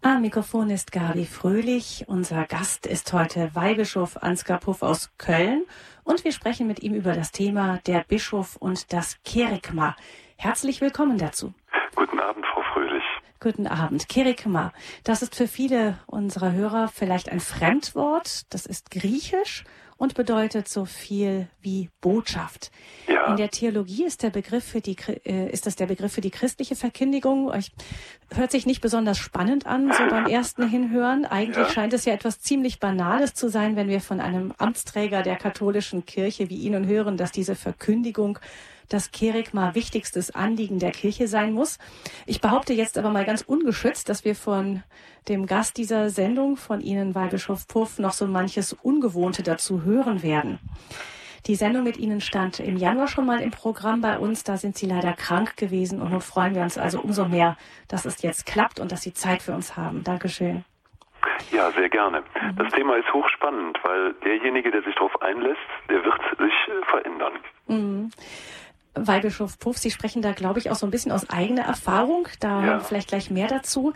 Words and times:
Am 0.00 0.20
Mikrofon 0.22 0.70
ist 0.70 0.92
Gabi 0.92 1.24
Fröhlich. 1.24 2.04
Unser 2.06 2.44
Gast 2.44 2.86
ist 2.86 3.12
heute 3.12 3.50
Weihbischof 3.54 4.16
Ansgar 4.18 4.60
Puff 4.60 4.82
aus 4.82 5.10
Köln 5.18 5.64
und 6.04 6.22
wir 6.22 6.30
sprechen 6.30 6.68
mit 6.68 6.84
ihm 6.84 6.94
über 6.94 7.14
das 7.14 7.32
Thema 7.32 7.80
der 7.84 8.04
Bischof 8.06 8.54
und 8.54 8.92
das 8.92 9.16
Kerygma. 9.24 9.96
Herzlich 10.36 10.80
willkommen 10.80 11.18
dazu. 11.18 11.52
Guten 11.96 12.20
Abend, 12.20 12.46
Frau 12.46 12.62
Fröhlich. 12.72 13.02
Guten 13.40 13.66
Abend. 13.66 14.08
Kerygma, 14.08 14.72
das 15.02 15.22
ist 15.22 15.34
für 15.34 15.48
viele 15.48 15.98
unserer 16.06 16.52
Hörer 16.52 16.86
vielleicht 16.86 17.28
ein 17.28 17.40
Fremdwort. 17.40 18.52
Das 18.54 18.66
ist 18.66 18.92
griechisch 18.92 19.64
und 19.98 20.14
bedeutet 20.14 20.68
so 20.68 20.84
viel 20.84 21.48
wie 21.60 21.90
Botschaft. 22.00 22.70
Ja. 23.08 23.26
In 23.26 23.36
der 23.36 23.50
Theologie 23.50 24.04
ist 24.04 24.22
der 24.22 24.30
Begriff 24.30 24.64
für 24.64 24.80
die 24.80 24.96
äh, 25.24 25.50
ist 25.50 25.66
das 25.66 25.74
der 25.74 25.86
Begriff 25.86 26.12
für 26.12 26.20
die 26.20 26.30
christliche 26.30 26.76
Verkündigung. 26.76 27.52
Ich, 27.58 27.72
hört 28.32 28.52
sich 28.52 28.64
nicht 28.64 28.80
besonders 28.80 29.18
spannend 29.18 29.66
an, 29.66 29.92
so 29.92 30.06
beim 30.08 30.26
ersten 30.26 30.68
Hinhören. 30.68 31.26
Eigentlich 31.26 31.66
ja. 31.66 31.72
scheint 31.72 31.92
es 31.92 32.04
ja 32.04 32.14
etwas 32.14 32.40
ziemlich 32.40 32.78
Banales 32.78 33.34
zu 33.34 33.48
sein, 33.48 33.74
wenn 33.74 33.88
wir 33.88 34.00
von 34.00 34.20
einem 34.20 34.54
Amtsträger 34.56 35.22
der 35.22 35.36
katholischen 35.36 36.06
Kirche 36.06 36.48
wie 36.48 36.58
Ihnen 36.58 36.86
hören, 36.86 37.16
dass 37.16 37.32
diese 37.32 37.56
Verkündigung 37.56 38.38
das 38.88 39.10
Kerygma 39.10 39.74
wichtigstes 39.74 40.34
Anliegen 40.34 40.78
der 40.78 40.92
Kirche 40.92 41.28
sein 41.28 41.52
muss. 41.52 41.78
Ich 42.26 42.40
behaupte 42.40 42.72
jetzt 42.72 42.98
aber 42.98 43.10
mal 43.10 43.24
ganz 43.24 43.42
ungeschützt, 43.42 44.08
dass 44.08 44.24
wir 44.24 44.34
von 44.34 44.82
dem 45.28 45.46
Gast 45.46 45.76
dieser 45.76 46.10
Sendung, 46.10 46.56
von 46.56 46.80
Ihnen, 46.80 47.14
Weihbischof 47.14 47.68
Puff, 47.68 47.98
noch 47.98 48.12
so 48.12 48.26
manches 48.26 48.72
Ungewohnte 48.72 49.42
dazu 49.42 49.82
hören 49.82 50.22
werden. 50.22 50.58
Die 51.46 51.54
Sendung 51.54 51.84
mit 51.84 51.96
Ihnen 51.96 52.20
stand 52.20 52.60
im 52.60 52.76
Januar 52.76 53.08
schon 53.08 53.24
mal 53.24 53.40
im 53.40 53.50
Programm 53.50 54.00
bei 54.00 54.18
uns. 54.18 54.44
Da 54.44 54.56
sind 54.56 54.76
Sie 54.76 54.86
leider 54.86 55.12
krank 55.12 55.56
gewesen 55.56 56.02
und 56.02 56.10
nun 56.10 56.20
freuen 56.20 56.54
wir 56.54 56.62
uns 56.62 56.76
also 56.76 57.00
umso 57.00 57.26
mehr, 57.26 57.56
dass 57.88 58.04
es 58.04 58.22
jetzt 58.22 58.44
klappt 58.44 58.80
und 58.80 58.92
dass 58.92 59.02
Sie 59.02 59.14
Zeit 59.14 59.42
für 59.42 59.52
uns 59.52 59.76
haben. 59.76 60.04
Dankeschön. 60.04 60.64
Ja, 61.50 61.70
sehr 61.72 61.88
gerne. 61.88 62.20
Mhm. 62.20 62.56
Das 62.56 62.72
Thema 62.72 62.96
ist 62.96 63.12
hochspannend, 63.12 63.78
weil 63.82 64.12
derjenige, 64.24 64.70
der 64.70 64.82
sich 64.82 64.94
darauf 64.94 65.20
einlässt, 65.22 65.58
der 65.88 66.04
wird 66.04 66.20
sich 66.38 66.54
verändern. 66.86 67.32
Mhm. 67.66 68.10
Weihbischof 69.06 69.58
Puff, 69.58 69.78
Sie 69.78 69.90
sprechen 69.90 70.22
da, 70.22 70.32
glaube 70.32 70.58
ich, 70.58 70.70
auch 70.70 70.76
so 70.76 70.86
ein 70.86 70.90
bisschen 70.90 71.12
aus 71.12 71.28
eigener 71.30 71.62
Erfahrung. 71.62 72.28
Da 72.40 72.64
ja. 72.64 72.80
vielleicht 72.80 73.08
gleich 73.08 73.30
mehr 73.30 73.48
dazu. 73.48 73.92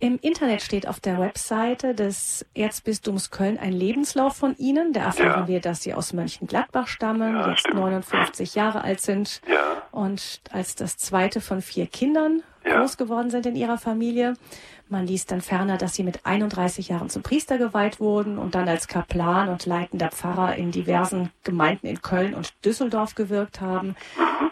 Im 0.00 0.18
Internet 0.20 0.60
steht 0.60 0.86
auf 0.86 1.00
der 1.00 1.18
Webseite 1.18 1.94
des 1.94 2.44
Erzbistums 2.52 3.30
Köln 3.30 3.58
ein 3.58 3.72
Lebenslauf 3.72 4.36
von 4.36 4.54
Ihnen. 4.58 4.92
Da 4.92 5.04
erfahren 5.04 5.42
ja. 5.42 5.48
wir, 5.48 5.60
dass 5.60 5.82
Sie 5.82 5.94
aus 5.94 6.12
Mönchengladbach 6.12 6.88
stammen, 6.88 7.34
ja, 7.34 7.50
jetzt 7.50 7.60
stimmt. 7.60 7.76
59 7.76 8.54
Jahre 8.54 8.82
alt 8.82 9.00
sind 9.00 9.40
ja. 9.48 9.82
und 9.92 10.40
als 10.50 10.74
das 10.74 10.98
zweite 10.98 11.40
von 11.40 11.62
vier 11.62 11.86
Kindern 11.86 12.42
groß 12.64 12.96
geworden 12.96 13.30
sind 13.30 13.46
in 13.46 13.56
Ihrer 13.56 13.78
Familie. 13.78 14.34
Man 14.88 15.06
liest 15.06 15.30
dann 15.30 15.40
ferner, 15.40 15.78
dass 15.78 15.94
sie 15.94 16.02
mit 16.02 16.26
31 16.26 16.88
Jahren 16.88 17.08
zum 17.08 17.22
Priester 17.22 17.56
geweiht 17.56 18.00
wurden 18.00 18.38
und 18.38 18.54
dann 18.54 18.68
als 18.68 18.86
Kaplan 18.86 19.48
und 19.48 19.64
leitender 19.64 20.10
Pfarrer 20.10 20.56
in 20.56 20.72
diversen 20.72 21.30
Gemeinden 21.42 21.86
in 21.86 22.02
Köln 22.02 22.34
und 22.34 22.52
Düsseldorf 22.64 23.14
gewirkt 23.14 23.60
haben. 23.60 23.96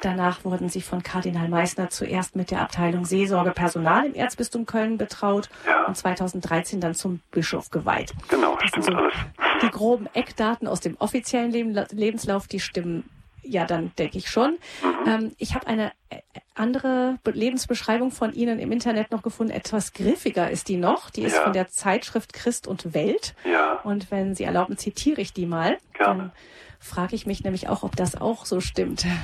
Danach 0.00 0.44
wurden 0.44 0.69
sie 0.69 0.80
von 0.80 1.03
Kardinal 1.03 1.48
Meissner 1.48 1.91
zuerst 1.91 2.34
mit 2.34 2.50
der 2.50 2.62
Abteilung 2.62 3.05
Seelsorge 3.05 3.50
Personal 3.50 4.06
im 4.06 4.14
Erzbistum 4.14 4.64
Köln 4.64 4.97
betraut 4.97 5.50
ja. 5.66 5.84
und 5.84 5.97
2013 5.97 6.80
dann 6.80 6.94
zum 6.94 7.20
Bischof 7.30 7.70
geweiht. 7.70 8.12
Genau, 8.28 8.56
das 8.58 8.70
stimmt 8.70 8.86
so 8.86 8.92
alles. 8.92 9.14
Die 9.62 9.70
groben 9.70 10.08
Eckdaten 10.14 10.66
aus 10.66 10.80
dem 10.80 10.97
offiziellen 10.98 11.53
Lebenslauf, 11.53 12.48
die 12.48 12.58
stimmen 12.58 13.05
ja, 13.43 13.65
dann 13.67 13.93
denke 13.98 14.19
ich 14.19 14.29
schon. 14.29 14.59
Mhm. 14.83 15.09
Ähm, 15.09 15.33
ich 15.39 15.55
habe 15.55 15.67
eine 15.67 15.93
äh, 16.11 16.19
andere 16.55 17.19
Lebensbeschreibung 17.25 18.11
von 18.11 18.33
Ihnen 18.33 18.59
im 18.59 18.73
Internet 18.73 19.11
noch 19.11 19.23
gefunden. 19.23 19.53
Etwas 19.53 19.93
griffiger 19.93 20.51
ist 20.51 20.69
die 20.69 20.77
noch. 20.77 21.11
Die 21.11 21.23
ist 21.23 21.34
ja. 21.34 21.43
von 21.43 21.53
der 21.53 21.69
Zeitschrift 21.69 22.33
Christ 22.33 22.67
und 22.67 22.95
Welt. 22.95 23.34
Ja. 23.45 23.81
Und 23.84 24.11
wenn 24.11 24.34
Sie 24.34 24.45
erlauben, 24.45 24.77
zitiere 24.77 25.21
ich 25.21 25.33
die 25.33 25.47
mal. 25.47 25.79
Gerne. 25.95 26.19
Dann 26.19 26.33
frage 26.79 27.15
ich 27.15 27.27
mich 27.27 27.45
nämlich 27.45 27.69
auch, 27.69 27.83
ob 27.83 27.97
das 27.97 28.21
auch 28.21 28.44
so 28.44 28.61
stimmt. 28.61 29.06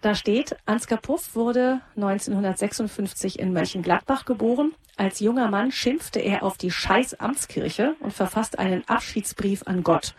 Da 0.00 0.14
steht, 0.14 0.56
Ansgar 0.64 1.00
Puff 1.00 1.34
wurde 1.34 1.80
1956 1.96 3.40
in 3.40 3.52
Mönchengladbach 3.52 4.26
geboren. 4.26 4.72
Als 4.96 5.18
junger 5.18 5.48
Mann 5.48 5.72
schimpfte 5.72 6.20
er 6.20 6.44
auf 6.44 6.56
die 6.56 6.70
Scheiß 6.70 7.14
Amtskirche 7.14 7.96
und 7.98 8.12
verfasst 8.12 8.60
einen 8.60 8.86
Abschiedsbrief 8.88 9.64
an 9.66 9.82
Gott. 9.82 10.14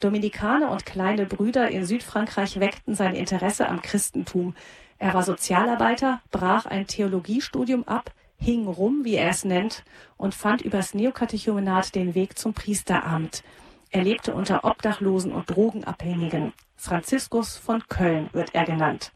Dominikaner 0.00 0.70
und 0.70 0.86
kleine 0.86 1.26
Brüder 1.26 1.68
in 1.68 1.84
Südfrankreich 1.84 2.58
weckten 2.58 2.94
sein 2.94 3.14
Interesse 3.14 3.68
am 3.68 3.82
Christentum. 3.82 4.54
Er 4.98 5.14
war 5.14 5.22
Sozialarbeiter, 5.22 6.20
brach 6.30 6.66
ein 6.66 6.86
Theologiestudium 6.86 7.84
ab, 7.86 8.10
hing 8.38 8.66
rum, 8.66 9.04
wie 9.04 9.16
er 9.16 9.30
es 9.30 9.44
nennt, 9.44 9.84
und 10.16 10.34
fand 10.34 10.62
übers 10.62 10.94
Neokatechumenat 10.94 11.94
den 11.94 12.14
Weg 12.14 12.38
zum 12.38 12.54
Priesteramt. 12.54 13.44
Er 13.90 14.02
lebte 14.02 14.34
unter 14.34 14.64
Obdachlosen 14.64 15.32
und 15.32 15.50
Drogenabhängigen. 15.50 16.52
Franziskus 16.76 17.58
von 17.58 17.82
Köln 17.88 18.30
wird 18.32 18.54
er 18.54 18.64
genannt. 18.64 19.12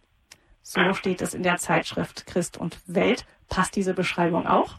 So 0.63 0.93
steht 0.95 1.23
es 1.23 1.35
in 1.35 1.43
der 1.43 1.57
Zeitschrift 1.57 2.27
Christ 2.27 2.59
und 2.59 2.79
Welt. 2.87 3.25
Passt 3.49 3.77
diese 3.77 3.95
Beschreibung 3.95 4.47
auch? 4.47 4.75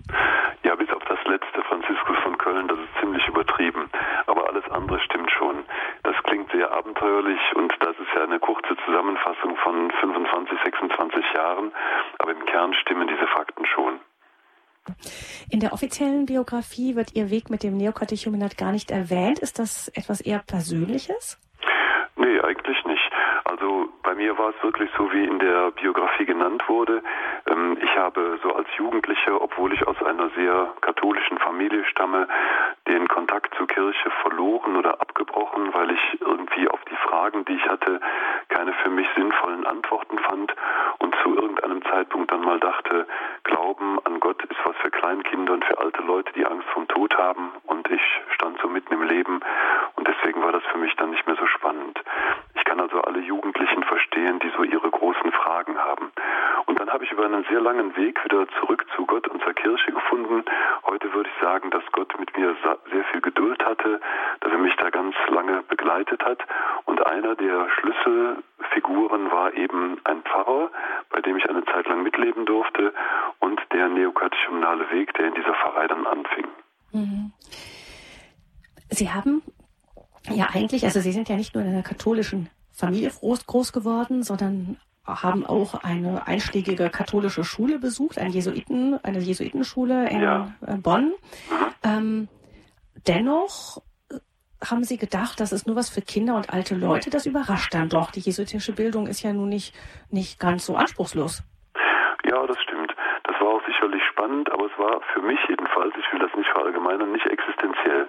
Ja, 0.63 0.75
bis 0.75 0.89
auf 0.89 1.03
das 1.07 1.19
letzte 1.25 1.61
Franziskus 1.69 2.17
von 2.23 2.37
Köln, 2.37 2.67
das 2.67 2.79
ist 2.79 2.99
ziemlich 2.99 3.25
übertrieben. 3.27 3.89
Aber 4.25 4.49
alles 4.49 4.63
andere 4.71 4.99
stimmt 4.99 5.29
schon. 5.31 5.63
Das 6.03 6.15
klingt 6.23 6.51
sehr 6.65 6.71
abenteuerlich 6.71 7.39
und 7.55 7.71
das 7.79 7.95
ist 7.97 8.07
ja 8.15 8.23
eine 8.23 8.39
kurze 8.39 8.75
Zusammenfassung 8.85 9.55
von 9.63 9.91
25, 9.99 10.57
26 10.63 11.23
Jahren. 11.35 11.71
Aber 12.19 12.31
im 12.31 12.45
Kern 12.45 12.73
stimmen 12.73 13.07
diese 13.07 13.27
Fakten 13.27 13.65
schon. 13.65 13.99
In 15.49 15.59
der 15.59 15.73
offiziellen 15.73 16.25
Biografie 16.25 16.95
wird 16.95 17.15
Ihr 17.15 17.29
Weg 17.29 17.49
mit 17.49 17.63
dem 17.63 17.77
Neokatechumenat 17.77 18.57
gar 18.57 18.71
nicht 18.71 18.91
erwähnt. 18.91 19.39
Ist 19.39 19.59
das 19.59 19.87
etwas 19.89 20.21
eher 20.21 20.39
Persönliches? 20.39 21.39
Nee, 22.17 22.39
eigentlich 22.39 22.83
nicht. 22.85 23.11
Also 23.43 23.89
bei 24.01 24.15
mir 24.15 24.37
war 24.37 24.49
es 24.49 24.63
wirklich 24.63 24.89
so, 24.97 25.11
wie 25.11 25.25
in 25.25 25.37
der 25.39 25.71
Biografie 25.71 26.25
genannt 26.25 26.63
wurde. 26.69 27.03
Ähm, 27.45 27.77
ich 27.81 27.97
habe 27.97 28.39
so 28.41 28.53
als 28.55 28.67
Jugendlicher, 28.77 29.41
obwohl 29.41 29.73
ich 29.73 29.85
aus 29.85 30.01
einer 30.01 30.29
sehr 30.29 30.73
katholischen 30.79 31.37
Familie 31.39 31.83
stamme, 31.85 32.27
den 32.87 33.07
Kontakt 33.09 33.53
zur 33.55 33.67
Kirche 33.67 34.09
verloren 34.21 34.77
oder 34.77 35.01
abgebrochen, 35.01 35.73
weil 35.73 35.91
ich 35.91 36.21
irgendwie 36.21 36.69
auf 36.69 36.79
die 36.85 36.95
Fragen, 36.95 37.43
die 37.45 37.55
ich 37.55 37.67
hatte, 37.67 37.99
keine 38.47 38.71
für 38.73 38.89
mich 38.89 39.07
sinnvollen 39.15 39.65
Antworten 39.65 40.17
fand 40.19 40.55
und 40.99 41.15
zu 41.21 41.35
irgendeinem 41.35 41.83
Zeitpunkt 41.83 42.31
dann 42.31 42.41
mal 42.41 42.59
dachte, 42.59 43.07
Glauben 43.43 43.99
an 44.05 44.19
Gott 44.19 44.41
ist 44.45 44.59
was 44.63 44.75
für 44.77 44.91
Kleinkinder 44.91 45.53
und 45.53 45.65
für 45.65 45.77
alte 45.79 46.01
Leute, 46.01 46.31
die 46.33 46.45
Angst 46.45 46.67
vom 46.69 46.87
Tod 46.87 47.17
haben 47.17 47.51
und 47.63 47.89
ich 47.91 48.01
stand 48.29 48.59
so 48.61 48.69
mitten 48.69 48.93
im 48.93 49.03
Leben 49.03 49.41
und 49.95 50.07
deswegen 50.07 50.41
war 50.43 50.51
das 50.51 50.63
für 50.71 50.77
mich 50.77 50.95
dann 50.95 51.09
nicht 51.09 51.25
mehr 51.27 51.35
so 51.35 51.47
spannend. 51.47 51.99
Ich 52.55 52.63
kann 52.63 52.79
also 52.79 53.01
alle 53.01 53.19
Jugendlichen 53.19 53.83
verstehen, 53.83 54.39
die 54.39 54.51
so 54.55 54.63
ihre 54.63 54.89
großen 54.89 55.31
Fragen 55.31 55.77
haben. 55.77 56.11
Und 56.65 56.79
dann 56.79 56.89
habe 56.89 57.03
ich 57.03 57.11
über 57.11 57.25
einen 57.25 57.45
sehr 57.49 57.61
langen 57.61 57.95
Weg 57.95 58.23
wieder 58.23 58.47
zurück 58.59 58.85
zu 58.95 59.05
Gott 59.05 59.27
und 59.27 59.41
zur 59.43 59.53
Kirche 59.53 59.91
gefunden. 59.91 60.43
Heute 60.85 61.13
würde 61.13 61.29
ich 61.29 61.41
sagen, 61.41 61.69
dass 61.71 61.83
Gott 61.91 62.17
mit 62.19 62.35
mir 62.37 62.55
sehr 62.91 63.03
viel 63.11 63.21
Geduld 63.21 63.63
hatte, 63.63 63.99
dass 64.39 64.51
er 64.51 64.57
mich 64.57 64.75
da 64.77 64.89
ganz 64.89 65.15
lange 65.29 65.63
begleitet 65.63 66.23
hat. 66.23 66.39
Und 66.85 67.05
einer 67.05 67.35
der 67.35 67.69
Schlüsselfiguren 67.69 69.31
war 69.31 69.53
eben 69.53 69.99
ein 70.03 70.21
Pfarrer, 70.23 70.71
bei 71.09 71.21
dem 71.21 71.37
ich 71.37 71.49
eine 71.49 71.63
Zeit 71.65 71.87
lang 71.87 72.03
mitleben 72.03 72.45
durfte 72.45 72.93
und 73.39 73.61
der 73.73 73.89
neokatechumenale 73.89 74.89
Weg, 74.91 75.13
der 75.15 75.27
in 75.27 75.35
dieser 75.35 75.53
Pfarrei 75.53 75.87
dann 75.87 76.07
anfing. 76.07 76.47
Mhm. 76.91 77.33
Sie 78.89 79.11
haben 79.11 79.41
ja 80.33 80.49
eigentlich, 80.53 80.85
also 80.85 80.99
Sie 80.99 81.11
sind 81.11 81.29
ja 81.29 81.35
nicht 81.35 81.53
nur 81.53 81.63
in 81.63 81.69
einer 81.69 81.83
katholischen 81.83 82.49
Familie 82.71 83.09
groß, 83.09 83.45
groß 83.45 83.71
geworden, 83.73 84.23
sondern 84.23 84.77
haben 85.05 85.45
auch 85.45 85.75
eine 85.83 86.27
einschlägige 86.27 86.89
katholische 86.89 87.43
Schule 87.43 87.79
besucht, 87.79 88.17
eine 88.17 88.29
Jesuiten, 88.29 88.99
eine 89.03 89.19
Jesuitenschule 89.19 90.09
in 90.09 90.21
ja. 90.21 90.53
Äh, 90.65 90.77
Bonn. 90.77 91.13
Ähm, 91.83 92.27
dennoch 93.07 93.83
äh, 94.09 94.17
haben 94.65 94.83
Sie 94.83 94.97
gedacht, 94.97 95.39
das 95.39 95.51
ist 95.51 95.67
nur 95.67 95.75
was 95.75 95.89
für 95.89 96.01
Kinder 96.01 96.35
und 96.35 96.51
alte 96.51 96.75
Leute? 96.75 97.11
Das 97.11 97.25
überrascht 97.25 97.73
dann 97.73 97.89
doch. 97.89 98.11
Die 98.11 98.19
jesuitische 98.19 98.73
Bildung 98.73 99.05
ist 99.05 99.21
ja 99.21 99.31
nun 99.31 99.49
nicht, 99.49 99.75
nicht 100.09 100.39
ganz 100.39 100.65
so 100.65 100.75
anspruchslos. 100.75 101.43
Ja, 102.27 102.47
das 102.47 102.57
stimmt. 102.63 102.91
Das 103.23 103.35
war 103.39 103.49
auch 103.49 103.65
sicherlich 103.67 104.01
spannend, 104.11 104.51
aber 104.51 104.65
es 104.65 104.77
war 104.79 105.01
für 105.13 105.21
mich 105.21 105.39
jedenfalls, 105.47 105.93
ich 105.99 106.11
will 106.11 106.19
das 106.19 106.35
nicht 106.35 106.49
verallgemeinern, 106.49 107.11
nicht 107.11 107.27
existenziell. 107.27 108.07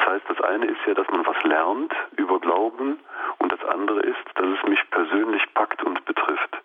Das 0.00 0.08
heißt, 0.08 0.24
das 0.28 0.40
eine 0.40 0.66
ist 0.66 0.78
ja, 0.86 0.94
dass 0.94 1.06
man 1.08 1.26
was 1.26 1.42
lernt 1.44 1.92
über 2.16 2.40
Glauben 2.40 2.98
und 3.38 3.52
das 3.52 3.62
andere 3.64 4.00
ist, 4.00 4.24
dass 4.34 4.46
es 4.46 4.68
mich 4.68 4.80
persönlich 4.90 5.42
packt 5.52 5.82
und 5.82 6.02
betrifft. 6.06 6.56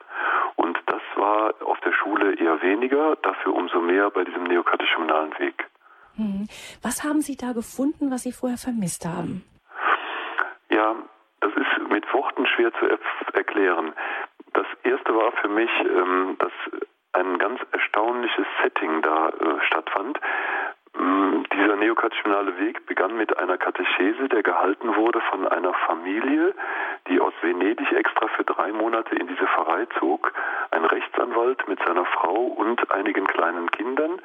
Und 0.55 0.77
das 0.85 1.01
war 1.15 1.53
auf 1.65 1.79
der 1.81 1.91
Schule 1.91 2.35
eher 2.35 2.61
weniger, 2.61 3.17
dafür 3.17 3.53
umso 3.53 3.81
mehr 3.81 4.09
bei 4.09 4.23
diesem 4.23 4.43
neokatechumenalen 4.43 5.37
Weg. 5.39 5.67
Hm. 6.15 6.47
Was 6.81 7.03
haben 7.03 7.19
Sie 7.19 7.35
da 7.35 7.51
gefunden, 7.51 8.09
was 8.09 8.23
Sie 8.23 8.31
vorher 8.31 8.57
vermisst 8.57 9.05
haben? 9.05 9.43
Ja, 10.69 10.95
das 11.41 11.51
ist 11.55 11.89
mit 11.91 12.11
Worten 12.13 12.47
schwer 12.47 12.71
zu 12.79 12.87
er 12.87 12.99
erklären. 13.33 13.93
Das 14.53 14.65
erste 14.83 15.13
war 15.13 15.33
für 15.33 15.49
mich, 15.49 15.71
ähm, 15.81 16.37
dass 16.39 16.53
ein 17.11 17.37
ganz 17.37 17.59
erstaunliches 17.73 18.45
Setting 18.61 19.01
da 19.01 19.29
äh, 19.29 19.59
stattfand. 20.95 21.25
neokatechumnale 21.85 22.57
Weg 22.59 22.85
begann 22.87 23.15
mit 23.15 23.37
einer 23.37 23.57
Katechese, 23.57 24.27
der 24.29 24.43
gehalten 24.43 24.95
wurde 24.95 25.21
von 25.29 25.47
einer 25.47 25.73
Familie, 25.85 26.53
die 27.07 27.19
aus 27.19 27.33
Venedig 27.41 27.91
extra 27.91 28.27
für 28.27 28.43
drei 28.43 28.71
Monate 28.71 29.15
in 29.15 29.27
diese 29.27 29.45
Pfarrei 29.47 29.85
zog. 29.99 30.31
Ein 30.71 30.85
Rechtsanwalt 30.85 31.67
mit 31.67 31.79
seiner 31.85 32.05
Frau 32.05 32.41
und 32.41 32.91
einigen 32.91 33.27
kleinen 33.27 33.69
Kindern. 33.71 34.21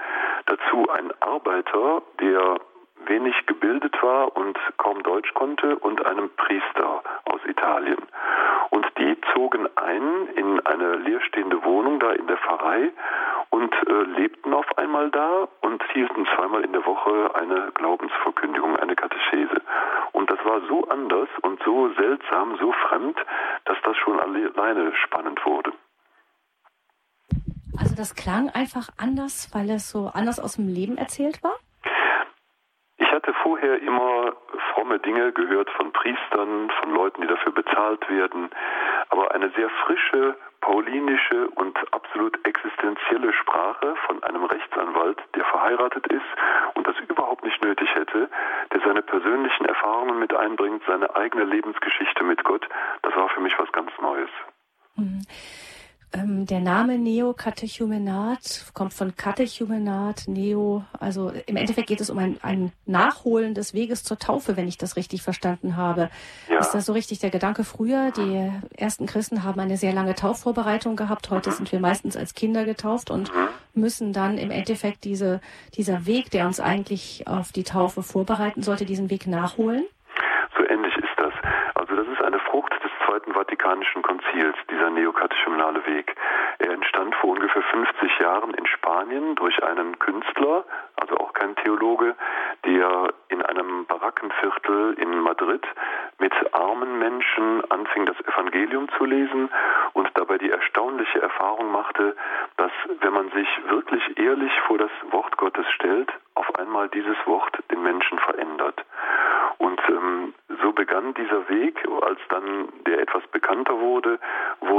Dazu 0.46 0.88
ein 0.90 1.12
Arbeiter, 1.20 2.02
der 2.20 2.60
wenig 3.06 3.34
gebildet 3.46 4.02
war 4.02 4.36
und 4.36 4.58
kaum 4.76 5.02
Deutsch 5.02 5.32
konnte 5.34 5.76
und 5.76 6.04
einem 6.04 6.30
Priester 6.36 7.02
aus 7.24 7.40
Italien. 7.46 7.98
Und 8.70 8.86
die 8.98 9.16
zogen 9.32 9.68
ein 9.76 10.28
in 10.36 10.64
eine 10.66 10.96
leerstehende 10.96 11.62
Wohnung 11.64 11.98
da 12.00 12.12
in 12.12 12.26
der 12.26 12.36
Pfarrei 12.36 12.90
und 13.50 13.74
äh, 13.88 14.02
lebten 14.20 14.54
auf 14.54 14.78
einmal 14.78 15.10
da 15.10 15.48
und 15.60 15.82
hielten 15.92 16.26
zweimal 16.36 16.64
in 16.64 16.72
der 16.72 16.84
Woche 16.86 17.34
eine 17.34 17.72
Glaubensverkündigung, 17.74 18.76
eine 18.76 18.94
Katechese. 18.94 19.60
Und 20.12 20.30
das 20.30 20.38
war 20.44 20.60
so 20.68 20.88
anders 20.88 21.28
und 21.42 21.60
so 21.64 21.92
seltsam, 21.94 22.56
so 22.58 22.72
fremd, 22.88 23.16
dass 23.64 23.76
das 23.84 23.96
schon 23.96 24.20
alleine 24.20 24.92
spannend 25.04 25.44
wurde. 25.44 25.72
Also 27.78 27.94
das 27.96 28.09
klang 28.20 28.50
einfach 28.50 28.88
anders, 28.98 29.48
weil 29.54 29.70
es 29.70 29.90
so 29.90 30.10
anders 30.12 30.38
aus 30.38 30.56
dem 30.56 30.68
Leben 30.68 30.98
erzählt 30.98 31.42
war? 31.42 31.56
Ich 32.98 33.10
hatte 33.10 33.32
vorher 33.42 33.80
immer 33.80 34.34
fromme 34.74 34.98
Dinge 34.98 35.32
gehört 35.32 35.70
von 35.70 35.90
Priestern, 35.92 36.70
von 36.80 36.94
Leuten, 36.94 37.22
die 37.22 37.28
dafür 37.28 37.52
bezahlt 37.52 38.08
werden, 38.10 38.50
aber 39.08 39.34
eine 39.34 39.50
sehr 39.56 39.70
frische, 39.84 40.36
paulinische 40.60 41.48
und 41.56 41.76
absolut 41.92 42.38
existenzielle 42.46 43.32
Sprache 43.32 43.94
von 44.06 44.22
einem 44.22 44.44
Rechtsanwalt, 44.44 45.18
der 45.34 45.44
verheiratet 45.44 46.06
ist 46.08 46.30
und 46.74 46.86
das 46.86 46.96
überhaupt 47.08 47.42
nicht 47.44 47.62
nötig 47.64 47.88
hätte, 47.94 48.28
der 48.72 48.80
seine 48.80 49.00
persönlichen 49.00 49.64
Erfahrungen 49.64 50.18
mit 50.18 50.34
einbringt, 50.34 50.82
seine 50.86 51.16
eigene 51.16 51.44
Lebensgeschichte 51.44 52.22
mit 52.22 52.44
Gott, 52.44 52.68
das 53.02 53.16
war 53.16 53.30
für 53.30 53.40
mich 53.40 53.58
was 53.58 53.72
ganz 53.72 53.90
Neues. 54.00 54.30
Mhm. 54.96 55.22
Ähm, 56.12 56.46
der 56.46 56.60
Name 56.60 56.98
Neokatechumenat 57.30 58.72
kommt 58.74 58.92
von 58.92 59.14
Katechumenat, 59.14 60.24
Neo. 60.26 60.84
Also 60.98 61.32
im 61.46 61.56
Endeffekt 61.56 61.86
geht 61.86 62.00
es 62.00 62.10
um 62.10 62.18
ein, 62.18 62.38
ein 62.42 62.72
Nachholen 62.86 63.54
des 63.54 63.72
Weges 63.72 64.02
zur 64.02 64.18
Taufe, 64.18 64.56
wenn 64.56 64.66
ich 64.66 64.78
das 64.78 64.96
richtig 64.96 65.22
verstanden 65.22 65.76
habe. 65.76 66.10
Ja. 66.48 66.58
Ist 66.58 66.72
das 66.72 66.86
so 66.86 66.92
richtig 66.92 67.20
der 67.20 67.30
Gedanke 67.30 67.62
früher? 67.62 68.10
Die 68.10 68.50
ersten 68.76 69.06
Christen 69.06 69.44
haben 69.44 69.60
eine 69.60 69.76
sehr 69.76 69.92
lange 69.92 70.16
Taufvorbereitung 70.16 70.96
gehabt. 70.96 71.30
Heute 71.30 71.52
sind 71.52 71.70
wir 71.70 71.78
meistens 71.78 72.16
als 72.16 72.34
Kinder 72.34 72.64
getauft 72.64 73.10
und 73.10 73.30
müssen 73.74 74.12
dann 74.12 74.36
im 74.36 74.50
Endeffekt 74.50 75.04
diese, 75.04 75.40
dieser 75.76 76.06
Weg, 76.06 76.32
der 76.32 76.46
uns 76.46 76.58
eigentlich 76.58 77.28
auf 77.28 77.52
die 77.52 77.64
Taufe 77.64 78.02
vorbereiten 78.02 78.62
sollte, 78.62 78.84
diesen 78.84 79.08
Weg 79.08 79.28
nachholen? 79.28 79.84
So 80.58 80.66
ähnlich 80.66 80.96
ist 80.96 81.14
das. 81.16 81.32
Also 81.74 81.94
das 81.94 82.08
ist 82.08 82.22
eine 82.22 82.40
Frucht 82.40 82.72
des 82.82 82.90
Zweiten 83.06 83.32
Vatikanischen 83.32 84.02
Konzils, 84.02 84.56
dieser 84.70 84.90
neokatechumenale 84.90 85.86
Weg. 85.86 86.14
Er 86.58 86.72
entstand 86.72 87.14
vor 87.16 87.30
ungefähr 87.30 87.59
50 87.70 88.18
Jahren 88.18 88.54
in 88.54 88.66
Spanien 88.66 89.36
durch 89.36 89.62
einen 89.62 89.98
Künstler, 89.98 90.64
also 90.96 91.16
auch 91.18 91.32
kein 91.32 91.54
Theologe, 91.56 92.16
der 92.64 93.12
in 93.28 93.42
einem 93.42 93.86
Barackenviertel 93.86 94.94
in 94.94 95.20
Madrid 95.20 95.64
mit 96.18 96.32
armen 96.52 96.98
Menschen 96.98 97.62
anfing, 97.70 98.06
das 98.06 98.20
Evangelium 98.20 98.88
zu 98.98 99.04
lesen 99.04 99.50
und 99.92 100.10
dabei 100.14 100.38
die 100.38 100.50
erstaunliche 100.50 101.22
Erfahrung 101.22 101.70
machte, 101.70 102.16
dass 102.56 102.72
wenn 103.00 103.12
man 103.12 103.30
sich 103.30 103.48
wirklich 103.68 104.18
ehrlich 104.18 104.52
vor 104.66 104.78
das 104.78 104.90
Wort 105.10 105.36
Gottes 105.36 105.66
stellt, 105.74 106.12
auf 106.34 106.54
einmal 106.56 106.88
dieses 106.88 107.16
Wort 107.26 107.56
den 107.70 107.82
Menschen 107.82 108.18
verändert. 108.18 108.84
Und 109.58 109.80
ähm, 109.88 110.34
so 110.62 110.72
begann 110.72 111.14
dieser 111.14 111.48
Weg. 111.48 111.76
Als 112.02 112.20
dann 112.28 112.68
der 112.86 113.00
etwas 113.00 113.19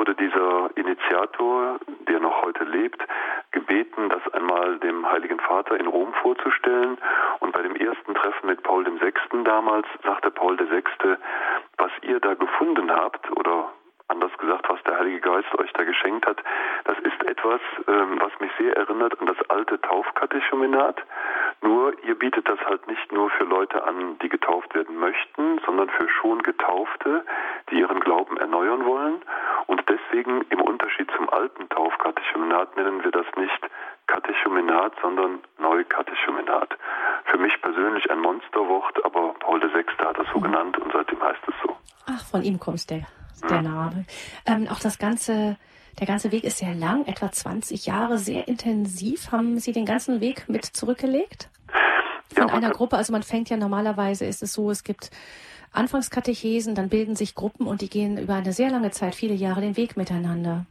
wurde 0.01 0.15
dieser 0.15 0.71
Initiator, 0.77 1.77
der 2.07 2.19
noch 2.19 2.41
heute 2.41 2.63
lebt, 2.63 3.05
gebeten, 3.51 4.09
das 4.09 4.33
einmal 4.33 4.79
dem 4.79 5.05
Heiligen 5.05 5.39
Vater 5.39 5.79
in 5.79 5.85
Rom 5.85 6.11
vorzustellen. 6.23 6.97
Und 7.39 7.51
bei 7.51 7.61
dem 7.61 7.75
ersten 7.75 8.15
Treffen 8.15 8.47
mit 8.47 8.63
Paul 8.63 8.83
VI. 8.83 9.43
damals 9.43 9.85
sagte 10.03 10.31
Paul 10.31 10.57
VI., 10.57 10.81
was 11.77 11.91
ihr 12.01 12.19
da 12.19 12.33
gefunden 12.33 12.89
habt 12.91 13.29
oder 13.37 13.69
anders 14.07 14.35
gesagt, 14.39 14.67
was 14.69 14.83
der 14.83 14.97
Heilige 14.97 15.19
Geist 15.21 15.47
euch 15.59 15.71
da 15.73 15.83
geschenkt 15.83 16.25
hat, 16.25 16.37
das 16.85 16.97
ist 16.99 17.23
etwas, 17.29 17.61
ähm, 17.87 18.19
was 18.19 18.31
mich 18.39 18.51
sehr 18.59 18.75
erinnert 18.75 19.19
an 19.19 19.27
das 19.27 19.49
alte 19.49 19.79
Taufkatechumenat. 19.81 21.01
Nur 21.61 21.93
ihr 22.03 22.15
bietet 22.15 22.49
das 22.49 22.59
halt 22.65 22.87
nicht 22.87 23.11
nur 23.11 23.29
für 23.29 23.45
Leute 23.45 23.83
an, 23.83 24.17
die 24.19 24.29
getauft 24.29 24.73
werden 24.75 24.99
möchten, 24.99 25.59
sondern 25.65 25.89
für 25.89 26.09
schon 26.09 26.41
Getaufte, 26.43 27.23
die 27.69 27.79
ihren 27.79 27.99
Glauben 27.99 28.37
erneuern 28.37 28.85
wollen. 28.85 29.21
Und 29.67 29.83
deswegen 29.87 30.41
im 30.49 30.61
Unterschied 31.01 31.11
zum 31.17 31.29
alten 31.29 31.69
Taufkatechumenat 31.69 32.75
nennen 32.77 33.03
wir 33.03 33.11
das 33.11 33.25
nicht 33.37 33.59
Katechumenat, 34.07 34.93
sondern 35.01 35.39
Neukatechumenat. 35.59 36.69
Für 37.25 37.37
mich 37.37 37.53
persönlich 37.61 38.09
ein 38.11 38.19
Monsterwort, 38.19 39.03
aber 39.05 39.33
Paul 39.39 39.61
VI. 39.61 39.85
hat 39.99 40.17
das 40.17 40.27
so 40.33 40.39
mhm. 40.39 40.43
genannt 40.43 40.77
und 40.77 40.91
seitdem 40.91 41.21
heißt 41.21 41.41
es 41.47 41.53
so. 41.63 41.75
Ach, 42.07 42.25
von 42.29 42.43
ihm 42.43 42.59
kommt 42.59 42.89
der 42.89 43.05
der 43.49 43.63
Name. 43.63 44.05
Ähm, 44.45 44.67
auch 44.69 44.79
das 44.79 44.99
ganze, 44.99 45.57
der 45.99 46.05
ganze 46.05 46.31
Weg 46.31 46.43
ist 46.43 46.59
sehr 46.59 46.75
lang, 46.75 47.07
etwa 47.07 47.31
20 47.31 47.87
Jahre, 47.87 48.19
sehr 48.19 48.47
intensiv. 48.47 49.31
Haben 49.31 49.57
Sie 49.57 49.71
den 49.71 49.85
ganzen 49.85 50.21
Weg 50.21 50.47
mit 50.47 50.63
zurückgelegt? 50.63 51.49
Von 52.35 52.49
ja, 52.49 52.53
einer 52.53 52.69
Gruppe, 52.69 52.97
also 52.97 53.11
man 53.11 53.23
fängt 53.23 53.49
ja 53.49 53.57
normalerweise, 53.57 54.25
ist 54.25 54.43
es 54.43 54.53
so, 54.53 54.69
es 54.69 54.83
gibt 54.83 55.09
Anfangskatechesen, 55.71 56.75
dann 56.75 56.89
bilden 56.89 57.15
sich 57.15 57.33
Gruppen 57.33 57.65
und 57.65 57.81
die 57.81 57.89
gehen 57.89 58.19
über 58.19 58.35
eine 58.35 58.53
sehr 58.53 58.69
lange 58.69 58.91
Zeit, 58.91 59.15
viele 59.15 59.33
Jahre 59.33 59.61
den 59.61 59.75
Weg 59.75 59.97
miteinander. 59.97 60.67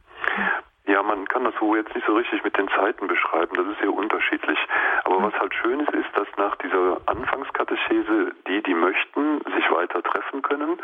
Ja, 0.85 1.03
man 1.03 1.27
kann 1.27 1.43
das 1.43 1.53
so 1.59 1.75
jetzt 1.75 1.93
nicht 1.93 2.07
so 2.07 2.15
richtig 2.15 2.43
mit 2.43 2.57
den 2.57 2.67
Zeiten 2.69 3.07
beschreiben, 3.07 3.55
das 3.55 3.67
ist 3.67 3.79
sehr 3.79 3.93
unterschiedlich. 3.93 4.57
Aber 5.03 5.19
mhm. 5.19 5.23
was 5.23 5.39
halt 5.39 5.53
schön 5.53 5.79
ist, 5.79 5.91
ist, 5.91 6.09
dass 6.15 6.27
nach 6.37 6.55
dieser 6.57 6.97
Anfangskatechese 7.05 8.31
die, 8.47 8.63
die 8.63 8.73
möchten, 8.73 9.41
sich 9.55 9.71
weiter 9.71 10.01
treffen 10.01 10.41
können. 10.41 10.79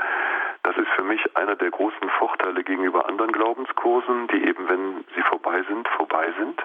Das 0.64 0.78
ist 0.78 0.90
für 0.96 1.04
mich 1.04 1.36
einer 1.36 1.56
der 1.56 1.72
großen 1.72 2.10
Vorteile 2.20 2.64
gegenüber 2.64 3.08
anderen 3.08 3.32
Glaubenskursen, 3.32 4.28
die 4.28 4.48
eben, 4.48 4.70
wenn 4.70 5.06
sie 5.16 5.22
vorbei 5.24 5.64
sind, 5.68 5.88
vorbei 5.90 6.32
sind. 6.38 6.62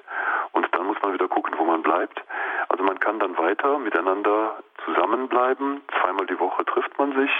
Und 0.52 0.71
dann 0.82 0.88
muss 0.88 1.00
man 1.00 1.12
wieder 1.12 1.28
gucken, 1.28 1.54
wo 1.58 1.64
man 1.64 1.82
bleibt. 1.82 2.20
Also 2.68 2.82
man 2.82 2.98
kann 2.98 3.20
dann 3.20 3.38
weiter 3.38 3.78
miteinander 3.78 4.56
zusammenbleiben. 4.84 5.80
Zweimal 6.00 6.26
die 6.26 6.40
Woche 6.40 6.64
trifft 6.64 6.98
man 6.98 7.12
sich 7.14 7.30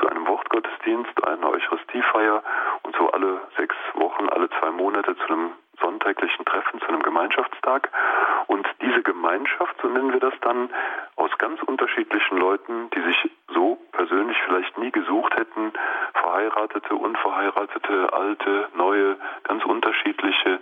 zu 0.00 0.08
einem 0.08 0.26
Wortgottesdienst, 0.26 1.24
einer 1.24 1.48
Eucharistiefeier 1.48 2.42
und 2.82 2.96
so 2.96 3.08
alle 3.12 3.40
sechs 3.56 3.76
Wochen, 3.94 4.28
alle 4.30 4.50
zwei 4.58 4.72
Monate 4.72 5.16
zu 5.16 5.32
einem 5.32 5.52
sonntäglichen 5.80 6.44
Treffen, 6.44 6.80
zu 6.80 6.88
einem 6.88 7.02
Gemeinschaftstag. 7.02 7.90
Und 8.46 8.66
diese 8.80 9.02
Gemeinschaft, 9.02 9.74
so 9.82 9.88
nennen 9.88 10.12
wir 10.12 10.20
das 10.20 10.34
dann, 10.40 10.70
aus 11.16 11.30
ganz 11.38 11.62
unterschiedlichen 11.62 12.38
Leuten, 12.38 12.90
die 12.90 13.00
sich 13.02 13.30
so 13.52 13.78
persönlich 13.92 14.36
vielleicht 14.46 14.78
nie 14.78 14.90
gesucht 14.90 15.34
hätten, 15.36 15.72
verheiratete, 16.14 16.94
unverheiratete, 16.94 18.12
alte, 18.12 18.68
neue, 18.74 19.16
ganz 19.44 19.64
unterschiedliche. 19.64 20.60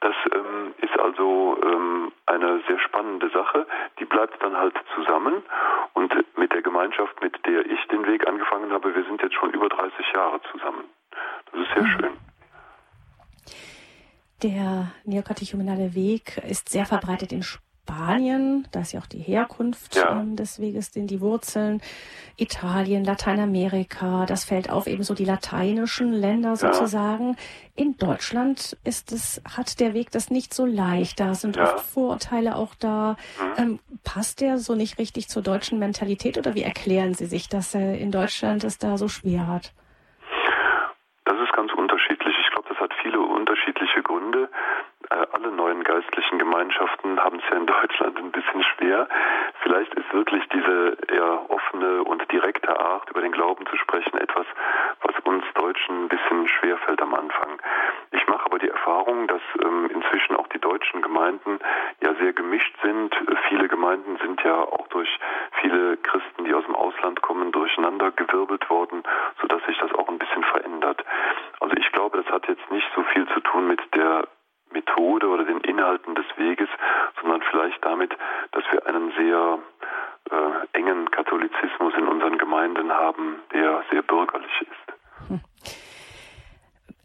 Das 0.00 0.14
ähm, 0.32 0.74
ist 0.78 0.98
also 0.98 1.58
ähm, 1.62 2.12
eine 2.26 2.60
sehr 2.66 2.78
spannende 2.78 3.28
Sache. 3.30 3.66
Die 3.98 4.04
bleibt 4.04 4.42
dann 4.42 4.56
halt 4.56 4.74
zusammen 4.94 5.42
und 5.94 6.14
mit 6.38 6.52
der 6.52 6.62
Gemeinschaft, 6.62 7.20
mit 7.22 7.34
der 7.46 7.66
ich 7.66 7.84
den 7.88 8.06
Weg 8.06 8.26
angefangen 8.26 8.72
habe, 8.72 8.94
wir 8.94 9.04
sind 9.04 9.22
jetzt 9.22 9.34
schon 9.34 9.50
über 9.50 9.68
30 9.68 10.12
Jahre 10.12 10.40
zusammen. 10.50 10.84
Das 11.52 11.60
ist 11.60 11.74
sehr 11.74 11.82
mhm. 11.82 11.86
schön. 11.86 12.16
Der 14.42 14.92
neokatechumenale 15.04 15.94
Weg 15.94 16.38
ist 16.48 16.68
sehr 16.70 16.86
verbreitet 16.86 17.32
in 17.32 17.42
Spanien, 17.42 18.68
da 18.72 18.80
ist 18.80 18.92
ja 18.92 19.00
auch 19.00 19.06
die 19.06 19.18
Herkunft 19.18 19.96
ja. 19.96 20.20
ähm, 20.20 20.36
des 20.36 20.60
Weges, 20.60 20.92
denn 20.92 21.06
die 21.06 21.20
Wurzeln, 21.20 21.82
Italien, 22.36 23.04
Lateinamerika, 23.04 24.26
das 24.26 24.44
fällt 24.44 24.70
auf, 24.70 24.86
ebenso 24.86 25.14
die 25.14 25.24
lateinischen 25.24 26.12
Länder 26.12 26.56
sozusagen. 26.56 27.30
Ja. 27.30 27.36
In 27.76 27.96
Deutschland 27.96 28.78
ist 28.84 29.12
es, 29.12 29.42
hat 29.56 29.80
der 29.80 29.92
Weg 29.92 30.10
das 30.10 30.30
nicht 30.30 30.54
so 30.54 30.64
leicht. 30.64 31.20
Da 31.20 31.34
sind 31.34 31.56
ja. 31.56 31.74
oft 31.74 31.84
Vorurteile 31.84 32.56
auch 32.56 32.74
da. 32.74 33.16
Mhm. 33.38 33.62
Ähm, 33.62 33.78
passt 34.04 34.40
der 34.40 34.58
so 34.58 34.74
nicht 34.74 34.98
richtig 34.98 35.28
zur 35.28 35.42
deutschen 35.42 35.78
Mentalität 35.78 36.38
oder 36.38 36.54
wie 36.54 36.62
erklären 36.62 37.14
Sie 37.14 37.26
sich, 37.26 37.48
dass 37.48 37.74
er 37.74 37.98
in 37.98 38.10
Deutschland 38.10 38.64
es 38.64 38.78
da 38.78 38.96
so 38.96 39.08
schwer 39.08 39.46
hat? 39.48 39.72
Das 41.24 41.36
ist 41.40 41.52
ganz 41.52 41.72
unterschiedlich. 41.72 42.34
Ich 42.44 42.50
glaube, 42.52 42.68
das 42.68 42.78
hat 42.78 42.92
viele 43.02 43.20
unterschiedliche 43.20 44.02
Gründe. 44.02 44.48
Äh, 44.99 44.99
alle 45.10 45.50
neuen 45.50 45.82
geistlichen 45.82 46.38
Gemeinschaften 46.38 47.18
haben 47.18 47.38
es 47.38 47.50
ja 47.50 47.56
in 47.56 47.66
Deutschland 47.66 48.18
ein 48.18 48.30
bisschen 48.30 48.62
schwer. 48.62 49.08
Vielleicht 49.62 49.92
ist 49.94 50.12
wirklich 50.12 50.46
diese 50.48 50.96
eher 51.08 51.50
offene 51.50 52.04
und 52.04 52.30
direkte 52.30 52.78
Art, 52.78 53.10
über 53.10 53.20
den 53.20 53.32
Glauben 53.32 53.66
zu 53.66 53.76
sprechen, 53.76 54.18
etwas, 54.18 54.46
was 55.02 55.14
uns 55.24 55.44
Deutschen 55.54 56.04
ein 56.04 56.08
bisschen 56.08 56.48
schwer 56.48 56.76
fällt 56.78 57.02
am 57.02 57.14
Anfang. 57.14 57.60
Ich 58.12 58.26
mache 58.28 58.46
aber 58.46 58.58
die 58.58 58.68
Erfahrung, 58.68 59.26
dass 59.26 59.42
ähm, 59.62 59.90
inzwischen 59.92 60.36
auch 60.36 60.46
die 60.48 60.60
deutschen 60.60 61.02
Gemeinden 61.02 61.58
ja 62.00 62.14
sehr 62.14 62.32
gemischt 62.32 62.74
sind. 62.82 63.14
Viele 63.48 63.68
Gemeinden 63.68 64.16
sind 64.18 64.42
ja 64.44 64.62
auch 64.62 64.86
durch 64.88 65.08
viele 65.60 65.96
Christen, 65.98 66.44
die 66.44 66.54
aus 66.54 66.64
dem 66.64 66.76
Ausland 66.76 67.20
kommen, 67.22 67.52
durcheinander 67.52 68.10
gewirbelt 68.12 68.68
worden, 68.70 69.02
sodass 69.40 69.62
sich 69.64 69.78
das 69.78 69.92
auch 69.94 70.08
ein 70.08 70.18
bisschen 70.18 70.44
verändert. 70.44 71.04
Also 71.60 71.74
ich 71.76 71.90
glaube, 71.92 72.22
das 72.22 72.32
hat 72.32 72.46
jetzt 72.48 72.70
nicht 72.70 72.88
so 72.94 73.02
viel 73.12 73.26
zu 73.28 73.40
tun 73.40 73.66
mit 73.66 73.80
der 73.94 74.28
Methode 74.72 75.28
oder 75.28 75.44
den 75.44 75.60
Inhalten 75.60 76.14
des 76.14 76.26
Weges, 76.36 76.68
sondern 77.20 77.42
vielleicht 77.50 77.84
damit, 77.84 78.16
dass 78.52 78.64
wir 78.70 78.86
einen 78.86 79.12
sehr 79.12 79.58
äh, 80.30 80.78
engen 80.78 81.10
Katholizismus 81.10 81.94
in 81.96 82.06
unseren 82.06 82.38
Gemeinden 82.38 82.90
haben, 82.90 83.36
der 83.52 83.82
sehr 83.90 84.02
bürgerlich 84.02 84.52
ist. 84.60 85.28
Hm. 85.28 85.40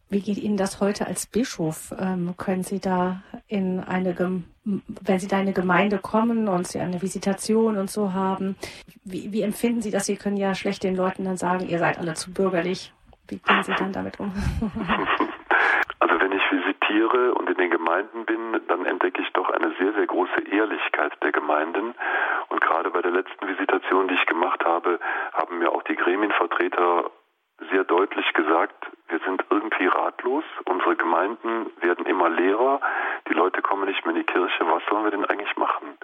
Wie 0.09 0.21
geht 0.21 0.37
Ihnen 0.37 0.55
das 0.55 0.79
heute 0.79 1.07
als 1.07 1.25
Bischof? 1.25 1.93
Ähm, 1.99 2.35
können 2.37 2.63
Sie 2.63 2.79
da 2.79 3.23
in 3.47 3.79
eine, 3.79 4.15
wenn 4.63 5.19
Sie 5.19 5.27
da 5.27 5.37
in 5.37 5.41
eine 5.41 5.53
Gemeinde 5.53 5.97
kommen 5.97 6.47
und 6.47 6.67
Sie 6.67 6.79
eine 6.79 7.01
Visitation 7.01 7.75
und 7.77 7.89
so 7.89 8.13
haben, 8.13 8.55
wie, 9.03 9.31
wie 9.33 9.41
empfinden 9.41 9.81
Sie 9.81 9.91
das? 9.91 10.05
Sie 10.05 10.15
können 10.15 10.37
ja 10.37 10.53
schlecht 10.53 10.83
den 10.83 10.95
Leuten 10.95 11.25
dann 11.25 11.37
sagen, 11.37 11.67
ihr 11.67 11.79
seid 11.79 11.97
alle 11.97 12.13
zu 12.13 12.31
bürgerlich. 12.31 12.93
Wie 13.27 13.39
gehen 13.39 13.63
Sie 13.63 13.73
dann 13.73 13.91
damit 13.91 14.19
um? 14.19 14.31
Also 15.99 16.19
wenn 16.19 16.33
ich 16.33 16.43
visitiere 16.51 17.33
und 17.33 17.49
in 17.49 17.57
den 17.57 17.71
Gemeinden 17.71 18.25
bin, 18.25 18.61
dann 18.67 18.85
entdecke 18.85 19.21
ich 19.21 19.31
doch 19.33 19.49
eine 19.49 19.73
sehr, 19.79 19.93
sehr 19.93 20.05
große 20.05 20.41
Ehrlichkeit 20.51 21.13
der 21.23 21.31
Gemeinden. 21.31 21.95
Und 22.49 22.61
gerade 22.61 22.91
bei 22.91 23.01
der 23.01 23.11
letzten 23.11 23.47
Visitation, 23.47 24.07
die 24.07 24.13
ich 24.13 24.25
gemacht 24.27 24.63
habe, 24.63 24.99
haben 25.33 25.57
mir 25.57 25.71
auch 25.71 25.81
die 25.83 25.95
Gremienvertreter 25.95 27.09
sehr 27.71 27.83
deutlich 27.85 28.31
gesagt, 28.33 28.75
wir 29.07 29.19
sind 29.19 29.45
irgendwie 29.49 29.87
ratlos, 29.87 30.43
unsere 30.65 30.95
Gemeinden 30.95 31.67
werden 31.79 32.05
immer 32.05 32.29
leerer, 32.29 32.81
die 33.29 33.33
Leute 33.33 33.61
kommen 33.61 33.85
nicht 33.85 34.05
mehr 34.05 34.15
in 34.15 34.21
die 34.21 34.25
Kirche, 34.25 34.67
was 34.67 34.83
sollen 34.89 35.05
wir 35.05 35.11
denn 35.11 35.25
eigentlich 35.25 35.55
machen? 35.55 35.97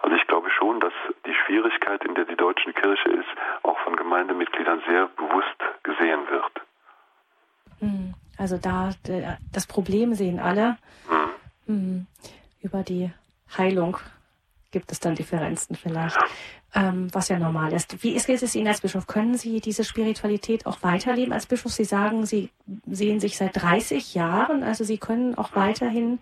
Also 0.00 0.16
ich 0.16 0.26
glaube 0.26 0.50
schon, 0.50 0.80
dass 0.80 0.92
die 1.26 1.34
Schwierigkeit, 1.34 2.04
in 2.04 2.14
der 2.14 2.24
die 2.24 2.36
deutsche 2.36 2.72
Kirche 2.72 3.08
ist, 3.08 3.28
auch 3.62 3.78
von 3.80 3.96
Gemeindemitgliedern 3.96 4.82
sehr 4.86 5.08
bewusst 5.16 5.58
gesehen 5.82 6.28
wird. 6.30 6.52
Hm, 7.80 8.14
da 9.04 9.38
das 9.52 9.66
Problem 9.66 10.14
sehen 10.14 10.38
alle. 10.38 10.76
Mhm. 11.66 12.06
Über 12.60 12.82
die 12.82 13.10
Heilung 13.56 13.98
gibt 14.70 14.90
es 14.92 15.00
dann 15.00 15.14
Differenzen 15.14 15.76
vielleicht 15.76 16.18
ähm, 16.74 17.08
was 17.12 17.28
ja 17.28 17.38
normal 17.38 17.72
ist. 17.72 18.02
Wie 18.02 18.14
ist 18.14 18.28
es 18.28 18.54
Ihnen 18.54 18.68
als 18.68 18.80
Bischof? 18.80 19.06
Können 19.06 19.34
Sie 19.34 19.60
diese 19.60 19.84
Spiritualität 19.84 20.66
auch 20.66 20.82
weiterleben 20.82 21.32
als 21.32 21.46
Bischof? 21.46 21.72
Sie 21.72 21.84
sagen, 21.84 22.24
Sie 22.24 22.50
sehen 22.86 23.20
sich 23.20 23.36
seit 23.36 23.60
30 23.62 24.14
Jahren, 24.14 24.62
also 24.62 24.84
Sie 24.84 24.98
können 24.98 25.36
auch 25.36 25.54
weiterhin 25.54 26.18